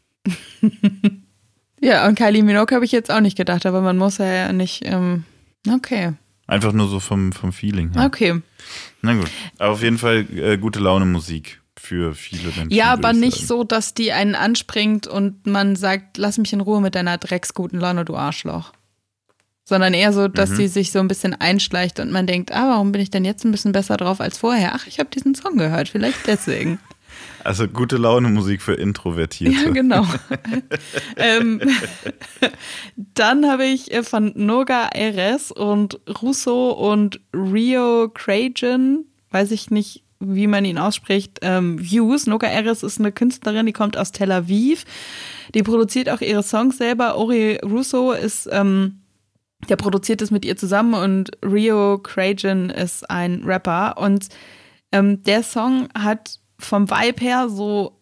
Ja, 1.79 2.07
und 2.07 2.17
Kylie 2.17 2.43
Minogue 2.43 2.75
habe 2.75 2.85
ich 2.85 2.91
jetzt 2.91 3.11
auch 3.11 3.19
nicht 3.21 3.37
gedacht, 3.37 3.65
aber 3.65 3.81
man 3.81 3.97
muss 3.97 4.17
ja 4.17 4.51
nicht. 4.51 4.81
Ähm, 4.85 5.23
okay, 5.71 6.13
Einfach 6.47 6.71
nur 6.71 6.87
so 6.87 6.99
vom, 7.01 7.33
vom 7.33 7.51
Feeling 7.51 7.91
her. 7.93 8.05
okay. 8.05 8.41
Na 9.01 9.13
gut. 9.13 9.29
Aber 9.59 9.73
auf 9.73 9.83
jeden 9.83 9.97
Fall 9.97 10.25
äh, 10.33 10.57
gute 10.57 10.79
Laune 10.79 11.05
Musik 11.05 11.61
für 11.77 12.15
viele 12.15 12.51
Menschen. 12.51 12.71
Ja, 12.71 12.93
aber 12.93 13.11
ich 13.11 13.17
nicht 13.17 13.35
sagen. 13.35 13.47
so, 13.47 13.63
dass 13.65 13.93
die 13.93 14.13
einen 14.13 14.33
anspringt 14.33 15.07
und 15.07 15.45
man 15.45 15.75
sagt, 15.75 16.17
lass 16.17 16.37
mich 16.37 16.53
in 16.53 16.61
Ruhe 16.61 16.81
mit 16.81 16.95
deiner 16.95 17.17
drecksguten 17.17 17.79
Laune, 17.79 18.05
du 18.05 18.15
Arschloch. 18.15 18.71
Sondern 19.69 19.93
eher 19.93 20.13
so, 20.13 20.29
dass 20.29 20.51
Mhm. 20.51 20.55
sie 20.55 20.67
sich 20.69 20.93
so 20.93 20.99
ein 20.99 21.09
bisschen 21.09 21.33
einschleicht 21.33 21.99
und 21.99 22.09
man 22.09 22.25
denkt, 22.25 22.53
ah, 22.53 22.69
warum 22.69 22.93
bin 22.93 23.01
ich 23.01 23.09
denn 23.09 23.25
jetzt 23.25 23.43
ein 23.43 23.51
bisschen 23.51 23.73
besser 23.73 23.97
drauf 23.97 24.21
als 24.21 24.37
vorher? 24.37 24.71
Ach, 24.73 24.87
ich 24.87 24.97
habe 24.97 25.09
diesen 25.13 25.35
Song 25.35 25.57
gehört, 25.57 25.89
vielleicht 25.89 26.25
deswegen. 26.25 26.79
Also 27.43 27.67
gute 27.67 27.95
Laune 27.97 28.27
Musik 28.29 28.61
für 28.61 28.73
Introvertierte. 28.73 29.55
Ja, 29.67 29.71
genau. 29.71 30.05
ähm, 31.15 31.61
dann 33.13 33.49
habe 33.49 33.65
ich 33.65 33.91
äh, 33.93 34.03
von 34.03 34.33
Noga 34.35 34.89
Eres 34.93 35.51
und 35.51 35.99
Russo 36.21 36.71
und 36.71 37.19
Rio 37.33 38.09
Cragen, 38.13 39.05
weiß 39.31 39.51
ich 39.51 39.71
nicht, 39.71 40.03
wie 40.19 40.47
man 40.47 40.65
ihn 40.65 40.77
ausspricht, 40.77 41.39
ähm, 41.41 41.79
Views. 41.79 42.27
Noga 42.27 42.47
Eres 42.47 42.83
ist 42.83 42.99
eine 42.99 43.11
Künstlerin, 43.11 43.65
die 43.65 43.73
kommt 43.73 43.97
aus 43.97 44.11
Tel 44.11 44.31
Aviv. 44.31 44.83
Die 45.53 45.63
produziert 45.63 46.09
auch 46.09 46.21
ihre 46.21 46.43
Songs 46.43 46.77
selber. 46.77 47.17
Ori 47.17 47.57
Russo 47.63 48.11
ist, 48.11 48.49
ähm, 48.51 48.99
der 49.69 49.75
produziert 49.75 50.21
es 50.21 50.31
mit 50.31 50.45
ihr 50.45 50.57
zusammen 50.57 50.93
und 50.93 51.31
Rio 51.43 51.99
Cragen 51.99 52.69
ist 52.69 53.09
ein 53.09 53.43
Rapper. 53.43 53.97
Und 53.97 54.27
ähm, 54.91 55.23
der 55.23 55.43
Song 55.43 55.89
hat 55.97 56.39
vom 56.59 56.89
Vibe 56.89 57.21
her 57.23 57.49
so 57.49 57.99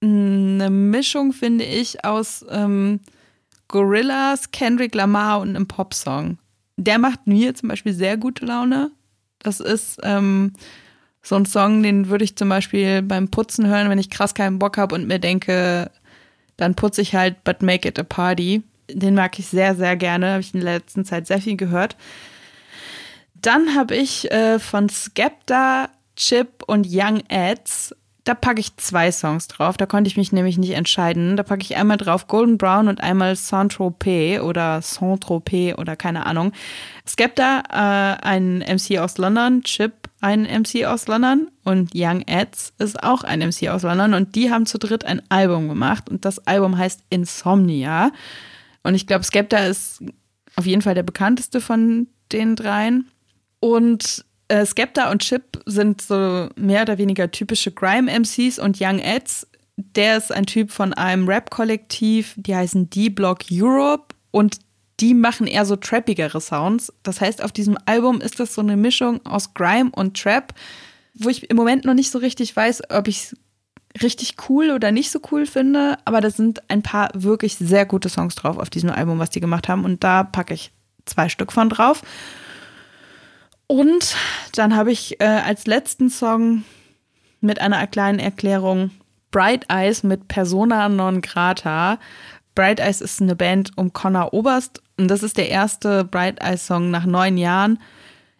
eine 0.00 0.70
Mischung, 0.70 1.32
finde 1.32 1.64
ich, 1.64 2.04
aus 2.04 2.44
ähm, 2.50 3.00
Gorillas, 3.68 4.50
Kendrick 4.50 4.94
Lamar 4.94 5.40
und 5.40 5.50
einem 5.50 5.66
Popsong. 5.66 6.38
Der 6.76 6.98
macht 6.98 7.26
mir 7.26 7.54
zum 7.54 7.68
Beispiel 7.68 7.92
sehr 7.92 8.16
gute 8.16 8.46
Laune. 8.46 8.92
Das 9.40 9.60
ist 9.60 9.98
ähm, 10.04 10.52
so 11.22 11.36
ein 11.36 11.46
Song, 11.46 11.82
den 11.82 12.08
würde 12.08 12.24
ich 12.24 12.36
zum 12.36 12.48
Beispiel 12.48 13.02
beim 13.02 13.28
Putzen 13.28 13.66
hören, 13.66 13.90
wenn 13.90 13.98
ich 13.98 14.10
krass 14.10 14.34
keinen 14.34 14.58
Bock 14.58 14.78
habe 14.78 14.94
und 14.94 15.06
mir 15.06 15.18
denke, 15.18 15.90
dann 16.56 16.74
putze 16.74 17.02
ich 17.02 17.14
halt 17.14 17.44
But 17.44 17.62
Make 17.62 17.88
It 17.88 17.98
a 17.98 18.04
Party. 18.04 18.62
Den 18.90 19.14
mag 19.14 19.38
ich 19.38 19.46
sehr, 19.46 19.74
sehr 19.74 19.96
gerne. 19.96 20.32
Habe 20.32 20.40
ich 20.40 20.54
in 20.54 20.60
der 20.60 20.74
letzten 20.74 21.04
Zeit 21.04 21.26
sehr 21.26 21.40
viel 21.40 21.56
gehört. 21.56 21.96
Dann 23.34 23.74
habe 23.74 23.96
ich 23.96 24.30
äh, 24.30 24.58
von 24.58 24.88
Skepta, 24.88 25.88
Chip 26.16 26.64
und 26.66 26.86
Young 26.90 27.22
Ads 27.28 27.94
da 28.28 28.34
packe 28.34 28.60
ich 28.60 28.76
zwei 28.76 29.10
Songs 29.10 29.48
drauf. 29.48 29.78
Da 29.78 29.86
konnte 29.86 30.08
ich 30.08 30.18
mich 30.18 30.32
nämlich 30.32 30.58
nicht 30.58 30.72
entscheiden. 30.72 31.38
Da 31.38 31.42
packe 31.42 31.62
ich 31.62 31.76
einmal 31.76 31.96
drauf 31.96 32.28
Golden 32.28 32.58
Brown 32.58 32.88
und 32.88 33.00
einmal 33.00 33.34
Saint-Tropez 33.34 34.42
oder 34.42 34.82
Saint-Tropez 34.82 35.78
oder 35.78 35.96
keine 35.96 36.26
Ahnung. 36.26 36.52
Skepta, 37.06 37.62
äh, 37.70 38.22
ein 38.22 38.58
MC 38.58 38.98
aus 38.98 39.16
London, 39.16 39.62
Chip, 39.62 40.10
ein 40.20 40.42
MC 40.42 40.84
aus 40.84 41.06
London 41.06 41.48
und 41.64 41.92
Young 41.94 42.22
Ads 42.28 42.74
ist 42.78 43.02
auch 43.02 43.24
ein 43.24 43.40
MC 43.40 43.70
aus 43.70 43.82
London 43.82 44.12
und 44.12 44.34
die 44.34 44.50
haben 44.50 44.66
zu 44.66 44.76
dritt 44.76 45.06
ein 45.06 45.22
Album 45.30 45.68
gemacht 45.68 46.10
und 46.10 46.26
das 46.26 46.46
Album 46.46 46.76
heißt 46.76 47.04
Insomnia. 47.08 48.12
Und 48.82 48.94
ich 48.94 49.06
glaube, 49.06 49.24
Skepta 49.24 49.58
ist 49.66 50.02
auf 50.56 50.66
jeden 50.66 50.82
Fall 50.82 50.94
der 50.94 51.02
bekannteste 51.02 51.60
von 51.60 52.08
den 52.32 52.56
dreien. 52.56 53.08
Und 53.60 54.24
äh, 54.48 54.64
Skepta 54.64 55.10
und 55.10 55.22
Chip 55.22 55.62
sind 55.66 56.00
so 56.00 56.48
mehr 56.56 56.82
oder 56.82 56.98
weniger 56.98 57.30
typische 57.30 57.70
Grime-MCs 57.70 58.58
und 58.58 58.78
Young 58.80 58.98
Eds, 58.98 59.46
der 59.76 60.16
ist 60.16 60.32
ein 60.32 60.46
Typ 60.46 60.72
von 60.72 60.92
einem 60.92 61.28
Rap-Kollektiv, 61.28 62.34
die 62.36 62.56
heißen 62.56 62.90
D-Block 62.90 63.44
Europe 63.52 64.14
und 64.32 64.58
die 65.00 65.14
machen 65.14 65.46
eher 65.46 65.64
so 65.64 65.76
trappigere 65.76 66.40
Sounds. 66.40 66.92
Das 67.04 67.20
heißt, 67.20 67.42
auf 67.42 67.52
diesem 67.52 67.78
Album 67.84 68.20
ist 68.20 68.40
das 68.40 68.54
so 68.54 68.60
eine 68.60 68.76
Mischung 68.76 69.24
aus 69.24 69.54
Grime 69.54 69.90
und 69.94 70.20
Trap, 70.20 70.52
wo 71.14 71.28
ich 71.28 71.48
im 71.48 71.56
Moment 71.56 71.84
noch 71.84 71.94
nicht 71.94 72.10
so 72.10 72.18
richtig 72.18 72.54
weiß, 72.56 72.90
ob 72.90 73.06
ich 73.06 73.34
richtig 74.02 74.36
cool 74.48 74.70
oder 74.70 74.90
nicht 74.92 75.10
so 75.10 75.20
cool 75.30 75.46
finde, 75.46 75.98
aber 76.04 76.20
da 76.20 76.30
sind 76.30 76.68
ein 76.70 76.82
paar 76.82 77.10
wirklich 77.14 77.56
sehr 77.56 77.86
gute 77.86 78.08
Songs 78.08 78.34
drauf 78.34 78.58
auf 78.58 78.70
diesem 78.70 78.90
Album, 78.90 79.18
was 79.18 79.30
die 79.30 79.40
gemacht 79.40 79.68
haben 79.68 79.84
und 79.84 80.04
da 80.04 80.24
packe 80.24 80.54
ich 80.54 80.72
zwei 81.04 81.28
Stück 81.28 81.52
von 81.52 81.68
drauf. 81.68 82.02
Und 83.66 84.16
dann 84.54 84.74
habe 84.74 84.90
ich 84.90 85.20
äh, 85.20 85.24
als 85.24 85.66
letzten 85.66 86.08
Song 86.08 86.64
mit 87.40 87.60
einer 87.60 87.86
kleinen 87.86 88.18
Erklärung 88.18 88.90
Bright 89.30 89.66
Eyes 89.70 90.02
mit 90.02 90.26
Persona 90.28 90.88
non 90.88 91.20
grata. 91.20 91.98
Bright 92.54 92.80
Eyes 92.80 93.00
ist 93.00 93.20
eine 93.20 93.36
Band 93.36 93.72
um 93.76 93.92
Connor 93.92 94.32
Oberst 94.32 94.82
und 94.96 95.08
das 95.08 95.22
ist 95.22 95.36
der 95.36 95.50
erste 95.50 96.04
Bright 96.04 96.42
Eyes 96.42 96.66
Song 96.66 96.90
nach 96.90 97.04
neun 97.04 97.36
Jahren. 97.36 97.78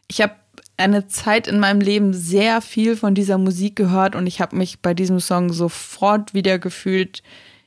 Ich 0.08 0.22
habe 0.22 0.34
eine 0.78 1.08
Zeit 1.08 1.46
in 1.46 1.58
meinem 1.60 1.80
Leben 1.80 2.14
sehr 2.14 2.60
viel 2.60 2.96
von 2.96 3.14
dieser 3.14 3.36
Musik 3.36 3.76
gehört 3.76 4.14
und 4.14 4.26
ich 4.26 4.40
habe 4.40 4.56
mich 4.56 4.80
bei 4.80 4.94
diesem 4.94 5.20
Song 5.20 5.52
sofort 5.52 6.34
wieder 6.34 6.58
gefühlt 6.58 7.22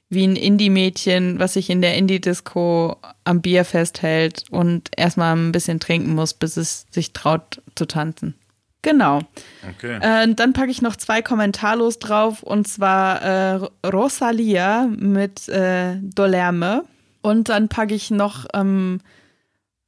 wie 0.10 0.26
ein 0.26 0.36
Indie-Mädchen, 0.36 1.40
was 1.40 1.54
sich 1.54 1.70
in 1.70 1.82
der 1.82 1.96
Indie-Disco 1.96 2.98
am 3.24 3.42
Bier 3.42 3.64
festhält 3.64 4.46
und 4.50 4.90
erstmal 4.98 5.36
ein 5.36 5.52
bisschen 5.52 5.80
trinken 5.80 6.16
muss, 6.16 6.34
bis 6.34 6.58
es 6.58 6.86
sich 6.90 7.14
traut 7.14 7.62
zu 7.76 7.86
tanzen. 7.86 8.36
Genau. 8.82 9.22
Okay. 9.70 10.00
Äh, 10.02 10.34
dann 10.34 10.54
packe 10.54 10.72
ich 10.72 10.82
noch 10.82 10.96
zwei 10.96 11.22
Kommentarlos 11.22 12.00
drauf 12.00 12.44
und 12.44 12.68
zwar 12.68 13.22
äh, 13.22 13.70
Rosalia 13.88 14.88
mit 14.88 15.48
äh, 15.50 15.98
Dolerme 16.02 16.84
und 17.22 17.50
dann 17.50 17.70
packe 17.70 17.94
ich 17.94 18.10
noch 18.10 18.48
ähm, 18.54 19.00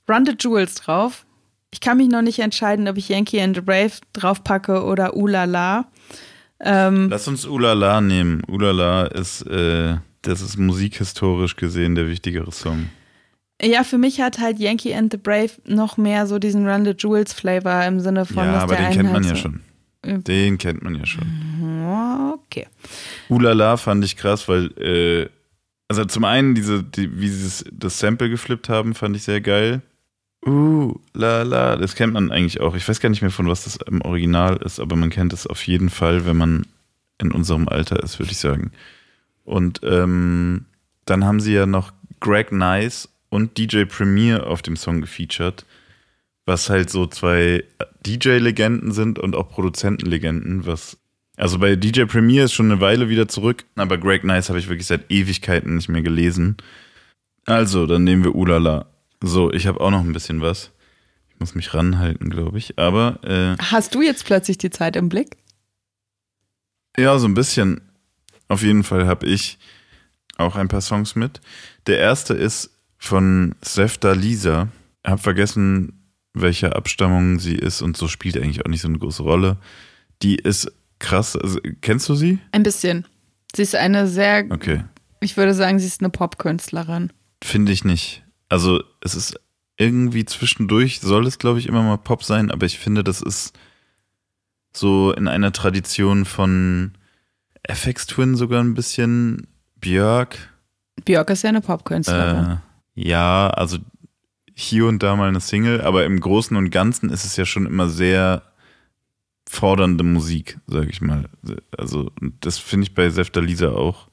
Run 0.07 0.26
the 0.26 0.36
Jewels 0.39 0.76
drauf. 0.76 1.26
Ich 1.74 1.80
kann 1.80 1.97
mich 1.97 2.07
noch 2.07 2.21
nicht 2.21 2.38
entscheiden, 2.38 2.88
ob 2.88 2.97
ich 2.97 3.09
Yankee 3.09 3.41
and 3.41 3.55
the 3.55 3.61
Brave 3.61 3.93
drauf 4.13 4.43
packe 4.43 4.84
oder 4.84 5.17
Ulala. 5.17 5.88
Ähm, 6.59 7.09
Lass 7.09 7.28
uns 7.28 7.47
Ulala 7.47 7.99
nehmen. 7.99 8.43
Ulala 8.47 9.07
ist 9.07 9.41
äh, 9.47 9.97
das 10.21 10.41
ist 10.41 10.57
musikhistorisch 10.57 11.55
gesehen 11.55 11.95
der 11.95 12.07
wichtigere 12.07 12.51
Song. 12.51 12.89
Ja, 13.61 13.84
für 13.84 13.97
mich 13.97 14.21
hat 14.21 14.39
halt 14.39 14.59
Yankee 14.59 14.93
and 14.93 15.11
the 15.11 15.17
Brave 15.17 15.51
noch 15.65 15.97
mehr 15.97 16.28
so 16.28 16.38
diesen 16.39 16.67
Run 16.67 16.86
the 16.86 16.93
Jewels 16.97 17.34
Flavor 17.34 17.84
im 17.86 17.99
Sinne 17.99 18.26
von. 18.26 18.45
Ja, 18.45 18.59
aber 18.59 18.76
den 18.76 18.91
kennt 18.91 19.11
man 19.11 19.24
ja 19.24 19.36
schon. 19.36 19.61
Den 20.05 20.57
kennt 20.57 20.84
man 20.84 20.95
ja 20.95 21.05
schon. 21.05 22.34
Okay. 22.45 22.67
Ulala 23.30 23.78
fand 23.78 24.05
ich 24.05 24.15
krass, 24.15 24.47
weil, 24.47 24.67
äh, 24.78 25.30
also 25.88 26.05
zum 26.05 26.24
einen, 26.24 26.55
diese, 26.55 26.84
die, 26.84 27.19
wie 27.19 27.30
sie 27.30 27.65
das 27.71 27.99
Sample 27.99 28.30
geflippt 28.30 28.69
haben, 28.69 28.95
fand 28.95 29.15
ich 29.15 29.24
sehr 29.24 29.41
geil. 29.41 29.82
Uh, 30.45 30.93
la 31.13 31.43
la, 31.43 31.77
das 31.77 31.95
kennt 31.95 32.13
man 32.13 32.31
eigentlich 32.31 32.59
auch. 32.59 32.75
Ich 32.75 32.87
weiß 32.87 32.99
gar 32.99 33.09
nicht 33.09 33.21
mehr, 33.21 33.31
von 33.31 33.47
was 33.47 33.63
das 33.63 33.77
im 33.77 34.01
Original 34.01 34.57
ist, 34.57 34.79
aber 34.79 34.95
man 34.95 35.09
kennt 35.09 35.31
es 35.31 35.47
auf 35.47 35.65
jeden 35.65 35.89
Fall, 35.89 36.25
wenn 36.25 36.35
man 36.37 36.65
in 37.17 37.31
unserem 37.31 37.67
Alter 37.69 38.03
ist, 38.03 38.19
würde 38.19 38.31
ich 38.31 38.39
sagen. 38.39 38.71
Und 39.45 39.79
ähm, 39.83 40.65
dann 41.05 41.23
haben 41.25 41.39
sie 41.39 41.53
ja 41.53 41.65
noch 41.65 41.93
Greg 42.19 42.51
Nice 42.51 43.09
und 43.29 43.57
DJ 43.57 43.85
Premier 43.85 44.45
auf 44.47 44.61
dem 44.61 44.75
Song 44.75 45.01
gefeatured, 45.01 45.65
was 46.45 46.69
halt 46.69 46.89
so 46.89 47.07
zwei 47.07 47.63
DJ-Legenden 48.05 48.91
sind 48.91 49.19
und 49.19 49.35
auch 49.35 49.49
Produzentenlegenden, 49.49 50.65
was 50.65 50.97
also 51.35 51.57
bei 51.57 51.75
DJ 51.75 52.03
Premier 52.03 52.45
ist 52.45 52.53
schon 52.53 52.71
eine 52.71 52.79
Weile 52.79 53.09
wieder 53.09 53.27
zurück, 53.27 53.65
aber 53.75 53.97
Greg 53.97 54.23
Nice 54.23 54.49
habe 54.49 54.59
ich 54.59 54.69
wirklich 54.69 54.87
seit 54.87 55.09
Ewigkeiten 55.09 55.75
nicht 55.75 55.89
mehr 55.89 56.03
gelesen. 56.03 56.57
Also, 57.45 57.87
dann 57.87 58.03
nehmen 58.03 58.23
wir 58.23 58.35
Ulala. 58.35 58.85
So, 59.26 59.51
ich 59.53 59.67
habe 59.67 59.80
auch 59.80 59.89
noch 59.89 60.01
ein 60.01 60.11
bisschen 60.11 60.41
was. 60.41 60.71
Ich 61.30 61.39
muss 61.39 61.55
mich 61.55 61.74
ranhalten, 61.74 62.30
glaube 62.30 62.57
ich. 62.57 62.78
Aber. 62.78 63.24
Äh, 63.24 63.55
Hast 63.57 63.95
du 63.95 64.01
jetzt 64.01 64.26
plötzlich 64.26 64.57
die 64.57 64.69
Zeit 64.69 64.97
im 64.97 65.07
Blick? 65.07 65.38
Ja, 66.97 67.17
so 67.17 67.28
ein 67.28 67.34
bisschen. 67.34 67.82
Auf 68.49 68.61
jeden 68.61 68.84
Fall 68.84 69.07
habe 69.07 69.26
ich 69.26 69.57
auch 70.38 70.55
ein 70.57 70.67
paar 70.67 70.82
Songs 70.82 71.15
mit. 71.15 71.39
Der 71.88 71.99
erste 71.99 72.34
ist 72.34 72.71
von 72.97 73.55
Sefta 73.61 74.11
Lisa. 74.11 74.67
Ich 75.05 75.11
habe 75.11 75.21
vergessen, 75.21 76.03
welcher 76.34 76.76
Abstammung 76.76 77.39
sie 77.39 77.55
ist 77.55 77.82
und 77.82 77.95
so 77.95 78.07
spielt 78.09 78.38
eigentlich 78.38 78.65
auch 78.65 78.69
nicht 78.69 78.82
so 78.82 78.89
eine 78.89 78.99
große 78.99 79.24
Rolle. 79.24 79.57
Die 80.21 80.36
ist 80.36 80.69
krass. 80.99 81.38
Also, 81.38 81.59
kennst 81.82 82.09
du 82.09 82.15
sie? 82.15 82.39
Ein 82.51 82.63
bisschen. 82.63 83.07
Sie 83.55 83.61
ist 83.61 83.76
eine 83.76 84.07
sehr. 84.07 84.45
Okay. 84.49 84.84
Ich 85.21 85.38
würde 85.38 85.53
sagen, 85.53 85.80
sie 85.80 85.88
ist 85.88 86.01
eine 86.01 86.09
Popkünstlerin. 86.09 87.13
Finde 87.41 87.71
ich 87.71 87.86
nicht. 87.86 88.22
Also, 88.49 88.83
es 89.01 89.15
ist 89.15 89.39
irgendwie 89.77 90.25
zwischendurch, 90.25 90.99
soll 90.99 91.25
es, 91.27 91.39
glaube 91.39 91.59
ich, 91.59 91.67
immer 91.67 91.83
mal 91.83 91.97
Pop 91.97 92.23
sein, 92.23 92.51
aber 92.51 92.65
ich 92.65 92.79
finde, 92.79 93.03
das 93.03 93.21
ist 93.21 93.57
so 94.71 95.11
in 95.13 95.27
einer 95.27 95.51
Tradition 95.51 96.25
von 96.25 96.93
FX 97.63 98.07
Twin 98.07 98.35
sogar 98.35 98.63
ein 98.63 98.73
bisschen. 98.73 99.47
Björk. 99.79 100.37
Björk 101.03 101.29
ist 101.29 101.43
ja 101.43 101.49
eine 101.49 101.61
Popkünstlerin. 101.61 102.51
Äh, 102.51 102.57
ja, 102.95 103.49
also 103.49 103.77
hier 104.55 104.85
und 104.85 105.01
da 105.01 105.15
mal 105.15 105.27
eine 105.27 105.41
Single, 105.41 105.81
aber 105.81 106.05
im 106.05 106.19
Großen 106.19 106.55
und 106.55 106.69
Ganzen 106.69 107.09
ist 107.09 107.25
es 107.25 107.35
ja 107.35 107.45
schon 107.45 107.65
immer 107.65 107.89
sehr 107.89 108.43
fordernde 109.49 110.03
Musik, 110.03 110.59
sag 110.67 110.89
ich 110.89 111.01
mal. 111.01 111.25
Also, 111.77 112.11
das 112.39 112.59
finde 112.59 112.85
ich 112.85 112.95
bei 112.95 113.09
Sefta 113.09 113.39
Lisa 113.39 113.69
auch. 113.69 114.07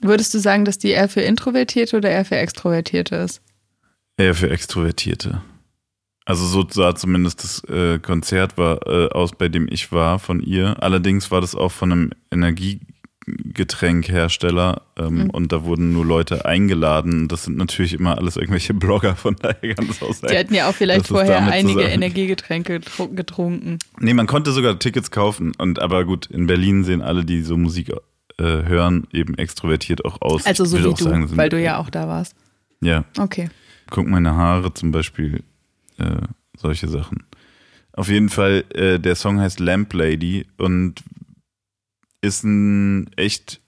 Würdest 0.00 0.34
du 0.34 0.38
sagen, 0.38 0.64
dass 0.64 0.78
die 0.78 0.90
eher 0.90 1.08
für 1.08 1.20
Introvertierte 1.20 1.96
oder 1.96 2.10
eher 2.10 2.24
für 2.24 2.36
Extrovertierte 2.36 3.16
ist? 3.16 3.40
Eher 4.16 4.34
für 4.34 4.50
Extrovertierte. 4.50 5.42
Also 6.24 6.46
so 6.46 6.64
sah 6.68 6.94
zumindest 6.94 7.42
das 7.42 7.64
äh, 7.64 7.98
Konzert 7.98 8.56
war, 8.56 8.86
äh, 8.86 9.08
aus, 9.08 9.32
bei 9.32 9.48
dem 9.48 9.66
ich 9.68 9.90
war 9.90 10.20
von 10.20 10.40
ihr. 10.40 10.80
Allerdings 10.80 11.32
war 11.32 11.40
das 11.40 11.56
auch 11.56 11.72
von 11.72 11.90
einem 11.90 12.10
Energiegetränkhersteller 12.30 14.82
ähm, 14.98 15.14
mhm. 15.14 15.30
und 15.30 15.50
da 15.50 15.64
wurden 15.64 15.92
nur 15.92 16.06
Leute 16.06 16.44
eingeladen. 16.44 17.26
Das 17.26 17.42
sind 17.44 17.56
natürlich 17.56 17.94
immer 17.94 18.18
alles 18.18 18.36
irgendwelche 18.36 18.72
Blogger, 18.74 19.16
von 19.16 19.34
daher 19.34 19.74
ganz 19.74 20.00
aus. 20.00 20.20
Die 20.20 20.38
hatten 20.38 20.54
ja 20.54 20.68
auch 20.68 20.74
vielleicht 20.74 21.08
vorher 21.08 21.42
einige 21.42 21.82
Energiegetränke 21.82 22.78
getrunken. 23.12 23.80
Nee, 23.98 24.14
man 24.14 24.28
konnte 24.28 24.52
sogar 24.52 24.78
Tickets 24.78 25.10
kaufen. 25.10 25.54
Und 25.58 25.82
aber 25.82 26.04
gut, 26.04 26.26
in 26.26 26.46
Berlin 26.46 26.84
sehen 26.84 27.02
alle, 27.02 27.24
die 27.24 27.42
so 27.42 27.56
Musik 27.56 27.88
äh, 28.38 28.44
hören, 28.44 29.08
eben 29.12 29.34
extrovertiert 29.34 30.04
auch 30.04 30.22
aus. 30.22 30.46
Also 30.46 30.64
so 30.64 30.78
wie 30.78 30.82
du, 30.82 30.94
sagen, 30.94 31.36
weil 31.36 31.48
du 31.48 31.60
ja 31.60 31.78
auch 31.78 31.90
da 31.90 32.06
warst. 32.06 32.36
Ja. 32.80 33.04
Okay. 33.18 33.50
Guck 33.92 34.06
meine 34.06 34.34
Haare 34.34 34.72
zum 34.72 34.90
Beispiel 34.90 35.44
äh, 35.98 36.22
solche 36.56 36.88
Sachen. 36.88 37.24
Auf 37.92 38.08
jeden 38.08 38.30
Fall, 38.30 38.64
äh, 38.72 38.98
der 38.98 39.14
Song 39.16 39.38
heißt 39.38 39.60
Lamp 39.60 39.92
Lady 39.92 40.46
und 40.56 41.02
ist 42.22 42.42
ein 42.42 43.12
echt 43.16 43.60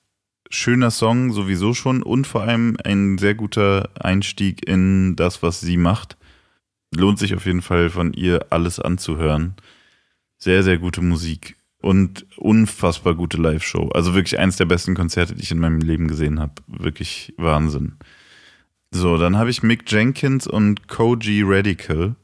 schöner 0.49 0.91
Song 0.91 1.31
sowieso 1.31 1.75
schon 1.75 2.03
und 2.03 2.27
vor 2.27 2.41
allem 2.41 2.79
ein 2.83 3.19
sehr 3.19 3.35
guter 3.35 3.91
Einstieg 4.01 4.67
in 4.67 5.15
das, 5.15 5.43
was 5.43 5.61
sie 5.61 5.77
macht. 5.77 6.17
Lohnt 6.91 7.19
sich 7.19 7.35
auf 7.35 7.45
jeden 7.45 7.61
Fall 7.61 7.91
von 7.91 8.15
ihr 8.15 8.47
alles 8.49 8.81
anzuhören. 8.81 9.57
Sehr, 10.39 10.63
sehr 10.63 10.79
gute 10.79 11.03
Musik. 11.03 11.57
und 11.83 12.25
unfassbar 12.39 13.15
gute 13.15 13.37
Live-Show. 13.37 13.91
Also 13.91 14.15
wirklich 14.15 14.39
eins 14.39 14.57
der 14.57 14.65
besten 14.65 14.95
Konzerte, 14.95 15.35
die 15.35 15.43
ich 15.43 15.51
in 15.51 15.59
meinem 15.59 15.81
Leben 15.81 16.09
gesehen 16.09 16.41
habe. 16.41 16.55
Wirklich 16.67 17.35
Wahnsinn. 17.37 17.99
So, 18.97 19.19
dann 19.19 19.37
habe 19.37 19.51
ich 19.51 19.65
Mick 19.65 19.91
Jenkins 19.91 20.47
und 20.47 20.87
Koji 20.87 21.43
Radical. 21.45 22.15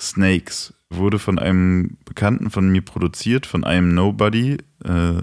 Snakes 0.00 0.74
wurde 0.90 1.20
von 1.20 1.38
einem 1.38 1.96
Bekannten 2.04 2.50
von 2.50 2.68
mir 2.68 2.82
produziert, 2.82 3.46
von 3.46 3.62
einem 3.62 3.94
Nobody 3.94 4.56
äh, 4.84 5.20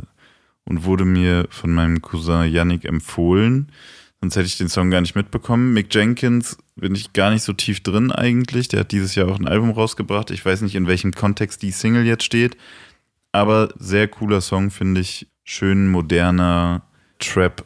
und 0.64 0.86
wurde 0.86 1.04
mir 1.04 1.48
von 1.50 1.74
meinem 1.74 2.02
Cousin 2.02 2.50
Yannick 2.50 2.86
empfohlen. 2.86 3.74
Sonst 4.22 4.38
hätte 4.38 4.46
ich 4.48 4.58
den 4.58 4.70
Song 4.70 4.90
gar 4.90 5.02
nicht 5.02 5.18
mitbekommen. 5.18 5.74
Mick 5.74 5.94
Jenkins 5.94 6.58
bin 6.78 6.96
ich 6.96 7.12
gar 7.12 7.30
nicht 7.30 7.44
so 7.44 7.52
tief 7.52 7.84
drin 7.84 8.14
eigentlich. 8.14 8.70
Der 8.70 8.80
hat 8.80 8.94
dieses 8.94 9.16
Jahr 9.16 9.28
auch 9.28 9.38
ein 9.38 9.50
Album 9.50 9.72
rausgebracht. 9.72 10.32
Ich 10.32 10.46
weiß 10.46 10.62
nicht, 10.62 10.76
in 10.76 10.88
welchem 10.88 11.12
Kontext 11.12 11.62
die 11.62 11.72
Single 11.72 12.06
jetzt 12.06 12.24
steht. 12.24 12.56
Aber 13.34 13.68
sehr 13.78 14.08
cooler 14.08 14.40
Song, 14.40 14.72
finde 14.72 15.02
ich. 15.02 15.28
Schön 15.44 15.90
moderner 15.90 16.84
Trap 17.20 17.66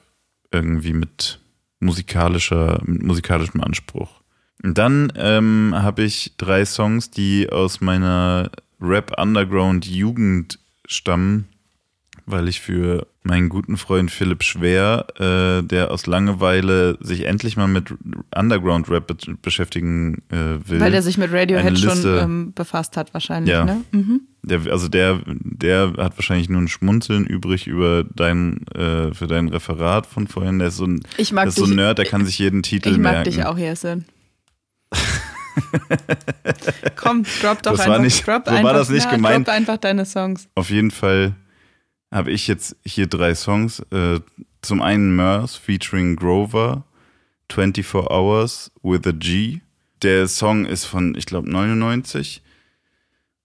irgendwie 0.52 0.94
mit 0.94 1.40
musikalischer, 1.80 2.82
mit 2.86 3.04
musikalischem 3.04 3.62
Anspruch. 3.62 4.22
Und 4.62 4.78
dann 4.78 5.14
ähm, 5.16 5.74
habe 5.76 6.04
ich 6.04 6.34
drei 6.38 6.66
Songs, 6.66 7.12
die 7.12 7.50
aus 7.50 7.82
meiner 7.82 8.52
Rap 8.82 9.18
Underground 9.18 9.86
Jugend 9.86 10.60
stammen 10.86 11.48
weil 12.30 12.48
ich 12.48 12.62
für 12.62 13.08
meinen 13.24 13.50
guten 13.50 13.78
Freund 13.78 14.12
Philipp 14.12 14.44
Schwer, 14.44 15.08
äh, 15.20 15.64
der 15.64 15.92
aus 15.92 16.08
Langeweile 16.08 16.98
sich 17.02 17.26
endlich 17.26 17.58
mal 17.58 17.68
mit 17.68 17.94
Underground-Rap 18.34 19.08
be 19.08 19.16
beschäftigen 19.42 20.24
äh, 20.30 20.58
will. 20.66 20.80
Weil 20.80 20.94
er 20.94 21.02
sich 21.02 21.18
mit 21.18 21.32
Radiohead 21.32 21.78
schon 21.78 22.04
ähm, 22.06 22.54
befasst 22.54 22.96
hat, 22.98 23.14
wahrscheinlich, 23.14 23.52
ja. 23.52 23.66
ne? 23.66 23.82
Mhm. 23.92 24.22
Der, 24.42 24.62
also 24.72 24.88
der, 24.88 25.20
der 25.26 25.94
hat 25.98 26.18
wahrscheinlich 26.18 26.48
nur 26.50 26.62
ein 26.62 26.70
Schmunzeln 26.70 27.26
übrig 27.26 27.68
über 27.68 28.06
dein, 28.06 28.66
äh, 28.70 29.14
für 29.14 29.28
dein 29.28 29.50
Referat 29.50 30.06
von 30.06 30.28
vorhin. 30.28 30.60
Der 30.60 30.70
ist 30.70 30.78
so 30.78 30.86
ein, 30.86 31.02
ich 31.18 31.34
mag 31.34 31.48
ist 31.48 31.56
so 31.56 31.66
ein 31.66 31.76
Nerd, 31.76 31.98
der 31.98 32.06
kann 32.06 32.26
sich 32.26 32.40
jeden 32.40 32.64
Titel 32.64 32.98
merken. 32.98 33.00
Ich 33.00 33.04
mag 33.04 33.14
merken. 33.14 33.32
dich 33.32 33.46
auch, 33.46 33.58
Jesse. 33.58 34.06
Komm, 36.96 37.24
drop 37.42 37.62
doch 37.64 37.72
das 37.72 37.82
einfach. 37.82 37.94
War 37.96 38.00
nicht, 38.00 38.26
drop 38.26 38.44
so 38.46 38.52
einfach, 38.52 38.64
war 38.64 38.74
das 38.74 38.90
nicht 38.90 39.06
na, 39.06 39.16
gemeint. 39.16 39.48
Drop 39.48 39.56
einfach 39.56 39.78
deine 39.78 40.06
Songs. 40.06 40.48
Auf 40.56 40.70
jeden 40.70 40.92
Fall 40.92 41.36
habe 42.12 42.32
ich 42.32 42.48
jetzt 42.48 42.76
hier 42.86 43.08
drei 43.08 43.36
Songs. 43.36 43.80
Äh, 43.92 44.20
zum 44.62 44.82
einen 44.82 45.16
Murs 45.16 45.56
featuring 45.56 46.16
Grover, 46.16 46.84
24 47.52 47.94
Hours 48.10 48.72
with 48.84 49.06
a 49.06 49.12
G. 49.12 49.62
Der 50.02 50.28
Song 50.28 50.66
ist 50.66 50.86
von, 50.86 51.16
ich 51.16 51.26
glaube, 51.26 51.50
99 51.50 52.42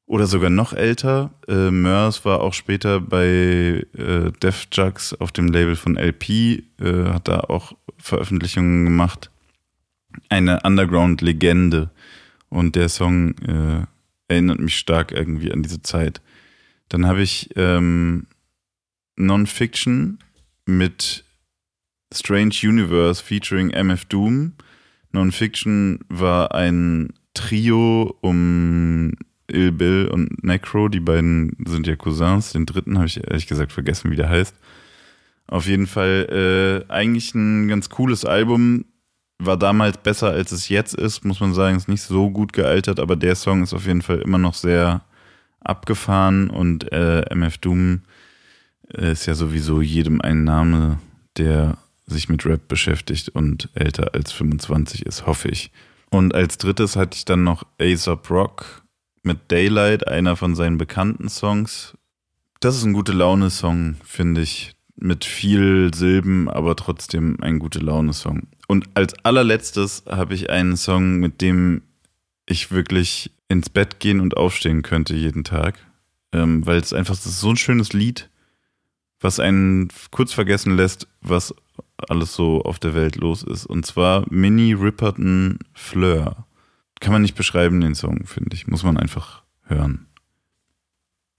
oder 0.06 0.26
sogar 0.26 0.50
noch 0.50 0.72
älter. 0.72 1.32
Äh, 1.48 1.70
Murs 1.70 2.24
war 2.24 2.40
auch 2.40 2.54
später 2.54 3.00
bei 3.00 3.86
äh, 3.96 4.32
Def 4.42 4.66
Jux 4.72 5.14
auf 5.14 5.32
dem 5.32 5.48
Label 5.48 5.76
von 5.76 5.96
LP, 5.96 6.28
äh, 6.30 6.62
hat 7.06 7.28
da 7.28 7.40
auch 7.40 7.72
Veröffentlichungen 7.98 8.84
gemacht. 8.84 9.30
Eine 10.28 10.60
Underground-Legende. 10.62 11.90
Und 12.48 12.76
der 12.76 12.88
Song 12.88 13.34
äh, 13.38 13.86
erinnert 14.28 14.60
mich 14.60 14.76
stark 14.76 15.10
irgendwie 15.10 15.52
an 15.52 15.62
diese 15.62 15.82
Zeit. 15.82 16.20
Dann 16.88 17.06
habe 17.06 17.22
ich 17.22 17.50
ähm, 17.56 18.26
Non-Fiction 19.16 20.18
mit 20.66 21.24
Strange 22.12 22.54
Universe 22.62 23.22
featuring 23.22 23.70
MF 23.70 24.04
Doom. 24.06 24.54
Non-Fiction 25.12 26.00
war 26.08 26.54
ein 26.54 27.12
Trio 27.34 28.16
um 28.20 29.12
Ill 29.48 29.72
Bill 29.72 30.08
und 30.12 30.42
Necro. 30.42 30.88
Die 30.88 31.00
beiden 31.00 31.56
sind 31.66 31.86
ja 31.86 31.96
Cousins. 31.96 32.52
Den 32.52 32.66
dritten 32.66 32.96
habe 32.96 33.06
ich 33.06 33.22
ehrlich 33.22 33.46
gesagt 33.46 33.72
vergessen, 33.72 34.10
wie 34.10 34.16
der 34.16 34.28
heißt. 34.28 34.54
Auf 35.46 35.66
jeden 35.66 35.86
Fall 35.86 36.84
äh, 36.88 36.92
eigentlich 36.92 37.34
ein 37.34 37.68
ganz 37.68 37.90
cooles 37.90 38.24
Album. 38.24 38.86
War 39.38 39.58
damals 39.58 39.98
besser, 39.98 40.30
als 40.30 40.52
es 40.52 40.68
jetzt 40.68 40.94
ist, 40.94 41.24
muss 41.24 41.40
man 41.40 41.52
sagen. 41.52 41.76
Ist 41.76 41.88
nicht 41.88 42.02
so 42.02 42.30
gut 42.30 42.52
gealtert, 42.52 42.98
aber 42.98 43.16
der 43.16 43.34
Song 43.34 43.62
ist 43.62 43.74
auf 43.74 43.86
jeden 43.86 44.02
Fall 44.02 44.20
immer 44.20 44.38
noch 44.38 44.54
sehr 44.54 45.04
abgefahren 45.60 46.50
und 46.50 46.92
äh, 46.92 47.22
MF 47.34 47.58
Doom 47.58 48.02
ist 48.89 49.26
ja 49.26 49.35
sowieso 49.35 49.80
jedem 49.80 50.20
ein 50.20 50.45
Name, 50.45 50.99
der 51.37 51.78
sich 52.07 52.28
mit 52.28 52.45
Rap 52.45 52.68
beschäftigt 52.68 53.30
und 53.30 53.70
älter 53.74 54.14
als 54.14 54.32
25 54.32 55.07
ist, 55.07 55.26
hoffe 55.26 55.49
ich. 55.49 55.70
Und 56.11 56.35
als 56.35 56.59
drittes 56.59 56.97
hatte 56.97 57.16
ich 57.16 57.24
dann 57.24 57.45
noch 57.45 57.64
Aesop 57.78 58.30
Rock 58.30 58.82
mit 59.22 59.51
Daylight, 59.51 60.07
einer 60.07 60.37
von 60.37 60.55
seinen 60.55 60.78
bekannten 60.78 61.28
Songs. 61.28 61.97
Das 62.61 62.76
ist 62.76 62.85
ein 62.85 62.93
gute 62.93 63.12
Laune-Song, 63.12 63.97
finde 64.05 64.43
ich. 64.43 64.72
Mit 64.97 65.24
viel 65.24 65.93
Silben, 65.93 66.49
aber 66.49 66.76
trotzdem 66.76 67.39
ein 67.41 67.59
gute 67.59 67.80
Laune-Song. 67.80 68.47
Und 68.68 68.89
als 68.95 69.14
allerletztes 69.24 70.05
habe 70.09 70.35
ich 70.35 70.51
einen 70.51 70.76
Song, 70.76 71.16
mit 71.16 71.41
dem 71.41 71.82
ich 72.47 72.70
wirklich 72.70 73.32
ins 73.49 73.70
Bett 73.70 73.99
gehen 73.99 74.20
und 74.20 74.37
aufstehen 74.37 74.82
könnte 74.82 75.16
jeden 75.16 75.43
Tag. 75.43 75.78
Ähm, 76.32 76.64
weil 76.64 76.78
es 76.78 76.93
einfach, 76.93 77.14
ist 77.14 77.41
so 77.41 77.51
ein 77.51 77.57
schönes 77.57 77.93
Lied 77.93 78.30
was 79.25 79.41
einen 79.41 79.89
kurz 80.11 80.35
vergessen 80.35 80.77
lässt, 80.77 81.09
was 81.22 81.55
alles 81.97 82.35
so 82.35 82.61
auf 82.62 82.79
der 82.79 82.93
Welt 82.95 83.16
los 83.16 83.43
ist. 83.43 83.64
Und 83.64 83.87
zwar 83.87 84.27
Minnie 84.29 84.75
Ripperton 84.75 85.59
Fleur. 85.72 86.47
Kann 87.01 87.14
man 87.14 87.22
nicht 87.22 87.35
beschreiben, 87.35 87.81
den 87.81 87.95
Song, 87.95 88.27
finde 88.27 88.55
ich. 88.55 88.66
Muss 88.66 88.83
man 88.83 88.99
einfach 88.99 89.43
hören. 89.62 90.07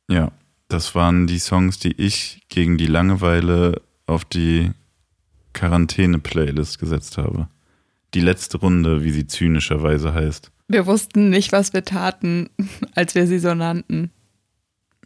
Ja, 0.09 0.31
das 0.67 0.95
waren 0.95 1.27
die 1.27 1.37
Songs, 1.37 1.77
die 1.77 1.91
ich 1.91 2.41
gegen 2.49 2.79
die 2.79 2.87
Langeweile 2.87 3.83
auf 4.07 4.25
die 4.25 4.71
Quarantäne-Playlist 5.53 6.79
gesetzt 6.79 7.19
habe. 7.19 7.49
Die 8.15 8.19
letzte 8.19 8.57
Runde, 8.57 9.03
wie 9.03 9.11
sie 9.11 9.27
zynischerweise 9.27 10.11
heißt. 10.11 10.51
Wir 10.67 10.87
wussten 10.87 11.29
nicht, 11.29 11.51
was 11.51 11.73
wir 11.73 11.85
taten, 11.85 12.49
als 12.95 13.13
wir 13.13 13.27
sie 13.27 13.37
so 13.37 13.53
nannten. 13.53 14.09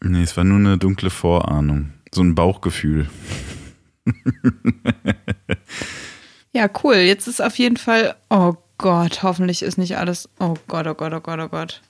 Nee, 0.02 0.24
es 0.24 0.38
war 0.38 0.46
nur 0.46 0.60
eine 0.60 0.78
dunkle 0.78 1.10
Vorahnung. 1.10 1.92
So 2.14 2.22
ein 2.22 2.36
Bauchgefühl. 2.36 3.10
ja, 6.52 6.70
cool. 6.84 6.96
Jetzt 6.96 7.28
ist 7.28 7.42
auf 7.42 7.58
jeden 7.58 7.78
Fall. 7.78 8.16
Oh 8.30 8.56
Gott, 8.78 9.24
hoffentlich 9.24 9.62
ist 9.62 9.78
nicht 9.78 9.98
alles. 9.98 10.30
Oh 10.40 10.56
Gott, 10.68 10.88
oh 10.88 10.96
Gott, 10.96 11.14
oh 11.14 11.20
Gott, 11.20 11.40
oh 11.40 11.50
Gott. 11.50 11.82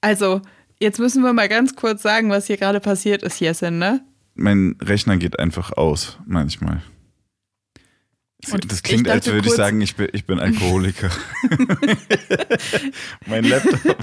Also, 0.00 0.40
jetzt 0.78 0.98
müssen 0.98 1.22
wir 1.22 1.32
mal 1.32 1.48
ganz 1.48 1.76
kurz 1.76 2.02
sagen, 2.02 2.30
was 2.30 2.46
hier 2.46 2.56
gerade 2.56 2.80
passiert 2.80 3.22
ist, 3.22 3.40
Jessen, 3.40 3.78
ne? 3.78 4.04
Mein 4.34 4.76
Rechner 4.80 5.16
geht 5.16 5.38
einfach 5.38 5.72
aus, 5.72 6.18
manchmal. 6.26 6.82
Und 8.52 8.70
das 8.70 8.82
klingt, 8.82 9.08
als 9.08 9.26
würde 9.26 9.48
ich 9.48 9.54
sagen, 9.54 9.80
ich 9.80 9.96
bin, 9.96 10.08
ich 10.12 10.24
bin 10.26 10.38
Alkoholiker. 10.38 11.10
mein 13.26 13.44
Laptop. 13.44 13.96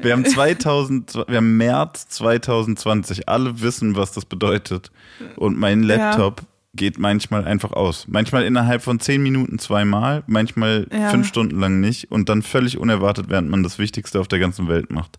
Wir 0.00 0.12
haben 0.12 0.24
2000, 0.24 1.14
wir 1.28 1.36
haben 1.36 1.56
März 1.56 2.08
2020. 2.08 3.28
Alle 3.28 3.60
wissen, 3.60 3.96
was 3.96 4.12
das 4.12 4.24
bedeutet. 4.24 4.90
Und 5.36 5.58
mein 5.58 5.82
Laptop 5.82 6.40
ja. 6.40 6.46
geht 6.74 6.98
manchmal 6.98 7.44
einfach 7.44 7.72
aus. 7.72 8.06
Manchmal 8.08 8.44
innerhalb 8.44 8.82
von 8.82 9.00
zehn 9.00 9.22
Minuten 9.22 9.58
zweimal, 9.58 10.22
manchmal 10.26 10.86
ja. 10.92 11.10
fünf 11.10 11.26
Stunden 11.26 11.58
lang 11.58 11.80
nicht. 11.80 12.10
Und 12.10 12.28
dann 12.28 12.42
völlig 12.42 12.78
unerwartet, 12.78 13.26
während 13.28 13.50
man 13.50 13.62
das 13.62 13.78
Wichtigste 13.78 14.20
auf 14.20 14.28
der 14.28 14.38
ganzen 14.38 14.68
Welt 14.68 14.90
macht. 14.90 15.18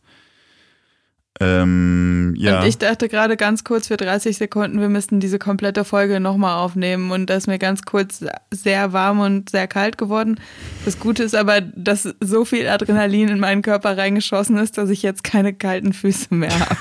Ähm, 1.39 2.33
ja. 2.37 2.59
Und 2.59 2.67
ich 2.67 2.77
dachte 2.77 3.09
gerade 3.09 3.37
ganz 3.37 3.63
kurz 3.63 3.87
für 3.87 3.97
30 3.97 4.37
Sekunden, 4.37 4.79
wir 4.79 4.89
müssten 4.89 5.19
diese 5.19 5.37
komplette 5.39 5.83
Folge 5.83 6.19
nochmal 6.19 6.57
aufnehmen. 6.57 7.11
Und 7.11 7.29
da 7.29 7.35
ist 7.35 7.47
mir 7.47 7.59
ganz 7.59 7.83
kurz 7.83 8.23
sehr 8.51 8.93
warm 8.93 9.19
und 9.19 9.49
sehr 9.49 9.67
kalt 9.67 9.97
geworden. 9.97 10.39
Das 10.85 10.99
Gute 10.99 11.23
ist 11.23 11.35
aber, 11.35 11.61
dass 11.61 12.09
so 12.21 12.45
viel 12.45 12.67
Adrenalin 12.67 13.29
in 13.29 13.39
meinen 13.39 13.61
Körper 13.61 13.97
reingeschossen 13.97 14.57
ist, 14.57 14.77
dass 14.77 14.89
ich 14.89 15.03
jetzt 15.03 15.23
keine 15.23 15.53
kalten 15.53 15.93
Füße 15.93 16.33
mehr 16.33 16.59
habe. 16.59 16.77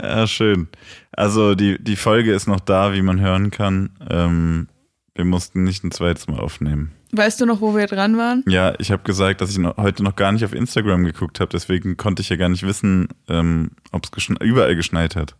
ja, 0.02 0.26
schön. 0.26 0.68
Also 1.12 1.54
die, 1.54 1.82
die 1.82 1.96
Folge 1.96 2.32
ist 2.32 2.46
noch 2.46 2.60
da, 2.60 2.94
wie 2.94 3.02
man 3.02 3.20
hören 3.20 3.50
kann. 3.50 3.90
Ähm, 4.08 4.68
wir 5.14 5.24
mussten 5.24 5.64
nicht 5.64 5.84
ein 5.84 5.90
zweites 5.90 6.28
Mal 6.28 6.38
aufnehmen. 6.38 6.92
Weißt 7.12 7.40
du 7.40 7.46
noch, 7.46 7.60
wo 7.60 7.74
wir 7.74 7.86
dran 7.86 8.18
waren? 8.18 8.44
Ja, 8.46 8.74
ich 8.78 8.90
habe 8.90 9.02
gesagt, 9.02 9.40
dass 9.40 9.50
ich 9.50 9.58
noch, 9.58 9.76
heute 9.78 10.02
noch 10.02 10.14
gar 10.14 10.32
nicht 10.32 10.44
auf 10.44 10.52
Instagram 10.52 11.04
geguckt 11.04 11.40
habe. 11.40 11.50
Deswegen 11.50 11.96
konnte 11.96 12.20
ich 12.20 12.28
ja 12.28 12.36
gar 12.36 12.50
nicht 12.50 12.66
wissen, 12.66 13.08
ähm, 13.28 13.70
ob 13.92 14.04
es 14.04 14.10
geschne 14.10 14.36
überall 14.40 14.76
geschneit 14.76 15.16
hat. 15.16 15.34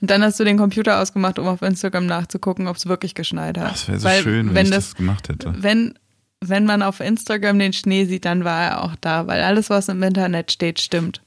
Und 0.00 0.10
dann 0.10 0.22
hast 0.22 0.38
du 0.38 0.44
den 0.44 0.58
Computer 0.58 1.00
ausgemacht, 1.00 1.38
um 1.38 1.46
auf 1.46 1.62
Instagram 1.62 2.06
nachzugucken, 2.06 2.66
ob 2.68 2.76
es 2.76 2.86
wirklich 2.86 3.14
geschneit 3.14 3.58
hat. 3.58 3.72
Das 3.72 3.88
wäre 3.88 3.98
so 3.98 4.08
weil, 4.08 4.22
schön, 4.22 4.48
wenn, 4.48 4.54
wenn 4.54 4.66
ich 4.66 4.72
das, 4.72 4.90
das, 4.90 4.94
gemacht 4.96 5.28
hätte. 5.28 5.54
Wenn, 5.56 5.94
wenn 6.40 6.66
man 6.66 6.82
auf 6.82 7.00
Instagram 7.00 7.58
den 7.58 7.72
Schnee 7.72 8.04
sieht, 8.04 8.24
dann 8.24 8.44
war 8.44 8.62
er 8.62 8.84
auch 8.84 8.96
da, 9.00 9.26
weil 9.26 9.42
alles, 9.42 9.70
was 9.70 9.88
im 9.88 10.02
Internet 10.02 10.52
steht, 10.52 10.80
stimmt. 10.80 11.22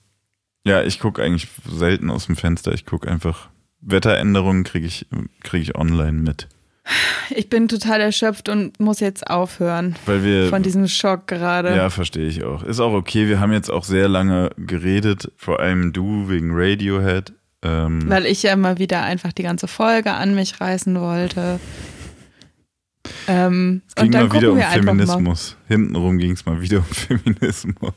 Ja, 0.65 0.83
ich 0.83 0.99
gucke 0.99 1.21
eigentlich 1.21 1.47
selten 1.69 2.09
aus 2.09 2.25
dem 2.25 2.35
Fenster. 2.35 2.73
Ich 2.73 2.85
gucke 2.85 3.09
einfach, 3.09 3.49
Wetteränderungen 3.81 4.63
kriege 4.63 4.87
ich, 4.87 5.05
krieg 5.43 5.61
ich 5.61 5.75
online 5.75 6.13
mit. 6.13 6.47
Ich 7.31 7.49
bin 7.49 7.67
total 7.67 8.01
erschöpft 8.01 8.49
und 8.49 8.79
muss 8.79 8.99
jetzt 8.99 9.27
aufhören. 9.27 9.95
Weil 10.05 10.23
wir. 10.23 10.49
Von 10.49 10.61
diesem 10.61 10.87
Schock 10.87 11.27
gerade. 11.27 11.75
Ja, 11.75 11.89
verstehe 11.89 12.27
ich 12.27 12.43
auch. 12.43 12.63
Ist 12.63 12.79
auch 12.79 12.93
okay. 12.93 13.27
Wir 13.27 13.39
haben 13.39 13.51
jetzt 13.51 13.71
auch 13.71 13.83
sehr 13.83 14.07
lange 14.07 14.51
geredet, 14.57 15.31
vor 15.35 15.59
allem 15.59 15.93
du 15.93 16.29
wegen 16.29 16.51
Radiohead. 16.53 17.33
Ähm, 17.63 18.03
Weil 18.07 18.27
ich 18.27 18.43
ja 18.43 18.55
mal 18.55 18.77
wieder 18.77 19.01
einfach 19.01 19.33
die 19.33 19.43
ganze 19.43 19.67
Folge 19.67 20.13
an 20.13 20.35
mich 20.35 20.61
reißen 20.61 20.99
wollte. 20.99 21.59
Ähm, 23.27 23.81
es 23.87 23.95
ging 23.95 24.05
und 24.05 24.11
dann 24.13 24.27
mal 24.27 24.35
wieder 24.35 24.51
um. 24.51 24.59
Feminismus. 24.59 25.57
Hintenrum 25.67 26.17
ging 26.17 26.31
es 26.31 26.45
mal 26.45 26.61
wieder 26.61 26.77
um 26.77 26.83
Feminismus. 26.91 27.93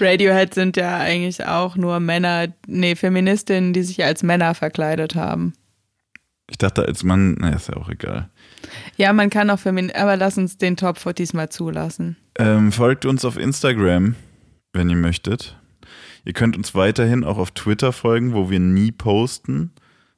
Radiohead 0.00 0.54
sind 0.54 0.76
ja 0.76 0.98
eigentlich 0.98 1.46
auch 1.46 1.76
nur 1.76 2.00
Männer, 2.00 2.48
nee, 2.66 2.96
Feministinnen, 2.96 3.72
die 3.72 3.84
sich 3.84 4.02
als 4.04 4.24
Männer 4.24 4.54
verkleidet 4.54 5.14
haben. 5.14 5.52
Ich 6.50 6.58
dachte 6.58 6.84
als 6.84 7.04
Mann, 7.04 7.36
na, 7.38 7.50
ist 7.50 7.68
ja 7.68 7.76
auch 7.76 7.88
egal. 7.88 8.28
Ja, 8.96 9.12
man 9.12 9.30
kann 9.30 9.50
auch 9.50 9.58
Femin, 9.58 9.90
aber 9.90 10.16
lass 10.16 10.36
uns 10.36 10.58
den 10.58 10.76
Topf 10.76 11.10
diesmal 11.14 11.48
zulassen. 11.48 12.16
Ähm, 12.38 12.70
folgt 12.70 13.06
uns 13.06 13.24
auf 13.24 13.38
Instagram, 13.38 14.14
wenn 14.72 14.90
ihr 14.90 14.96
möchtet. 14.96 15.58
Ihr 16.24 16.32
könnt 16.32 16.56
uns 16.56 16.74
weiterhin 16.74 17.24
auch 17.24 17.38
auf 17.38 17.50
Twitter 17.50 17.92
folgen, 17.92 18.34
wo 18.34 18.50
wir 18.50 18.60
nie 18.60 18.92
posten. 18.92 19.72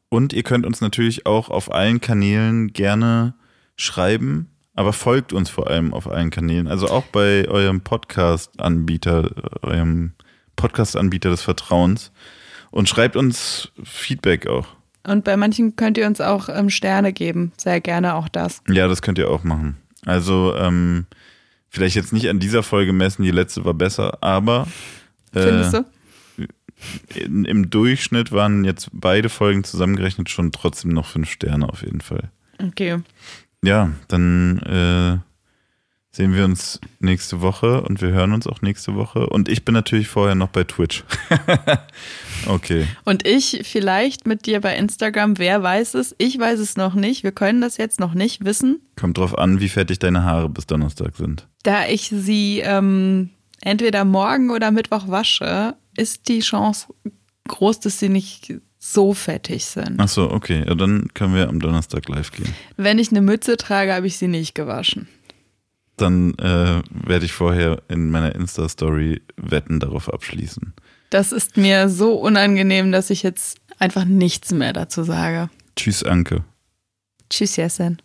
Und 0.08 0.32
ihr 0.32 0.42
könnt 0.42 0.66
uns 0.66 0.80
natürlich 0.80 1.26
auch 1.26 1.48
auf 1.48 1.72
allen 1.72 2.00
Kanälen 2.00 2.72
gerne 2.72 3.34
schreiben, 3.76 4.50
aber 4.74 4.92
folgt 4.92 5.32
uns 5.32 5.50
vor 5.50 5.68
allem 5.68 5.92
auf 5.92 6.08
allen 6.08 6.30
Kanälen. 6.30 6.68
Also 6.68 6.88
auch 6.88 7.04
bei 7.06 7.48
eurem 7.48 7.80
Podcast-Anbieter, 7.80 9.30
eurem 9.62 10.12
Podcast-Anbieter 10.54 11.30
des 11.30 11.42
Vertrauens. 11.42 12.12
Und 12.70 12.88
schreibt 12.88 13.16
uns 13.16 13.72
Feedback 13.82 14.46
auch. 14.46 14.68
Und 15.06 15.24
bei 15.24 15.36
manchen 15.36 15.76
könnt 15.76 15.98
ihr 15.98 16.06
uns 16.06 16.20
auch 16.20 16.48
ähm, 16.48 16.70
Sterne 16.70 17.12
geben. 17.12 17.52
Sehr 17.56 17.80
gerne 17.80 18.14
auch 18.14 18.28
das. 18.28 18.62
Ja, 18.68 18.88
das 18.88 19.02
könnt 19.02 19.18
ihr 19.18 19.30
auch 19.30 19.44
machen. 19.44 19.76
Also 20.04 20.54
ähm, 20.56 21.06
vielleicht 21.68 21.96
jetzt 21.96 22.12
nicht 22.12 22.28
an 22.28 22.38
dieser 22.38 22.62
Folge 22.62 22.92
messen, 22.92 23.22
die 23.22 23.30
letzte 23.30 23.64
war 23.64 23.74
besser, 23.74 24.18
aber 24.22 24.66
äh, 25.34 25.42
Findest 25.42 25.74
du? 25.74 25.84
im 27.24 27.70
Durchschnitt 27.70 28.32
waren 28.32 28.64
jetzt 28.64 28.90
beide 28.92 29.28
Folgen 29.28 29.64
zusammengerechnet 29.64 30.28
schon 30.28 30.52
trotzdem 30.52 30.90
noch 30.90 31.06
fünf 31.06 31.30
Sterne 31.30 31.68
auf 31.68 31.82
jeden 31.82 32.00
Fall. 32.00 32.30
Okay. 32.62 32.98
Ja, 33.62 33.90
dann 34.08 34.58
äh, 34.60 35.18
sehen 36.14 36.34
wir 36.34 36.44
uns 36.44 36.80
nächste 37.00 37.40
Woche 37.40 37.82
und 37.82 38.02
wir 38.02 38.10
hören 38.10 38.32
uns 38.32 38.46
auch 38.46 38.62
nächste 38.62 38.94
Woche. 38.94 39.26
Und 39.26 39.48
ich 39.48 39.64
bin 39.64 39.74
natürlich 39.74 40.08
vorher 40.08 40.34
noch 40.34 40.48
bei 40.48 40.64
Twitch. 40.64 41.04
okay. 42.46 42.86
Und 43.04 43.26
ich 43.26 43.60
vielleicht 43.64 44.26
mit 44.26 44.46
dir 44.46 44.60
bei 44.60 44.76
Instagram, 44.76 45.38
wer 45.38 45.62
weiß 45.62 45.94
es? 45.94 46.14
Ich 46.18 46.38
weiß 46.38 46.58
es 46.60 46.76
noch 46.76 46.94
nicht. 46.94 47.22
Wir 47.22 47.32
können 47.32 47.60
das 47.60 47.76
jetzt 47.76 48.00
noch 48.00 48.14
nicht 48.14 48.44
wissen, 48.44 48.80
Kommt 48.96 49.18
drauf 49.18 49.36
an, 49.36 49.60
wie 49.60 49.68
fertig 49.68 49.98
deine 49.98 50.24
Haare 50.24 50.48
bis 50.48 50.66
Donnerstag 50.66 51.16
sind. 51.16 51.46
da 51.62 51.86
ich 51.86 52.08
sie 52.08 52.60
ähm, 52.64 53.30
entweder 53.60 54.04
morgen 54.04 54.50
oder 54.50 54.70
Mittwoch 54.70 55.08
wasche, 55.08 55.74
ist 55.96 56.28
die 56.28 56.40
Chance 56.40 56.86
groß, 57.48 57.80
dass 57.80 57.98
sie 57.98 58.08
nicht 58.08 58.54
so 58.78 59.14
fettig 59.14 59.64
sind. 59.64 59.96
Ach 59.98 60.08
so, 60.08 60.30
okay. 60.30 60.64
Ja, 60.66 60.74
dann 60.74 61.08
können 61.14 61.34
wir 61.34 61.48
am 61.48 61.58
Donnerstag 61.60 62.08
live 62.08 62.30
gehen. 62.32 62.54
Wenn 62.76 62.98
ich 62.98 63.10
eine 63.10 63.20
Mütze 63.20 63.56
trage, 63.56 63.92
habe 63.94 64.06
ich 64.06 64.16
sie 64.16 64.28
nicht 64.28 64.54
gewaschen. 64.54 65.08
Dann 65.96 66.34
äh, 66.34 66.82
werde 66.90 67.24
ich 67.24 67.32
vorher 67.32 67.82
in 67.88 68.10
meiner 68.10 68.34
Insta-Story 68.34 69.22
Wetten 69.36 69.80
darauf 69.80 70.12
abschließen. 70.12 70.74
Das 71.10 71.32
ist 71.32 71.56
mir 71.56 71.88
so 71.88 72.14
unangenehm, 72.14 72.92
dass 72.92 73.10
ich 73.10 73.22
jetzt 73.22 73.58
einfach 73.78 74.04
nichts 74.04 74.52
mehr 74.52 74.72
dazu 74.72 75.04
sage. 75.04 75.50
Tschüss, 75.76 76.02
Anke. 76.02 76.44
Tschüss, 77.30 77.56
Jessen. 77.56 78.00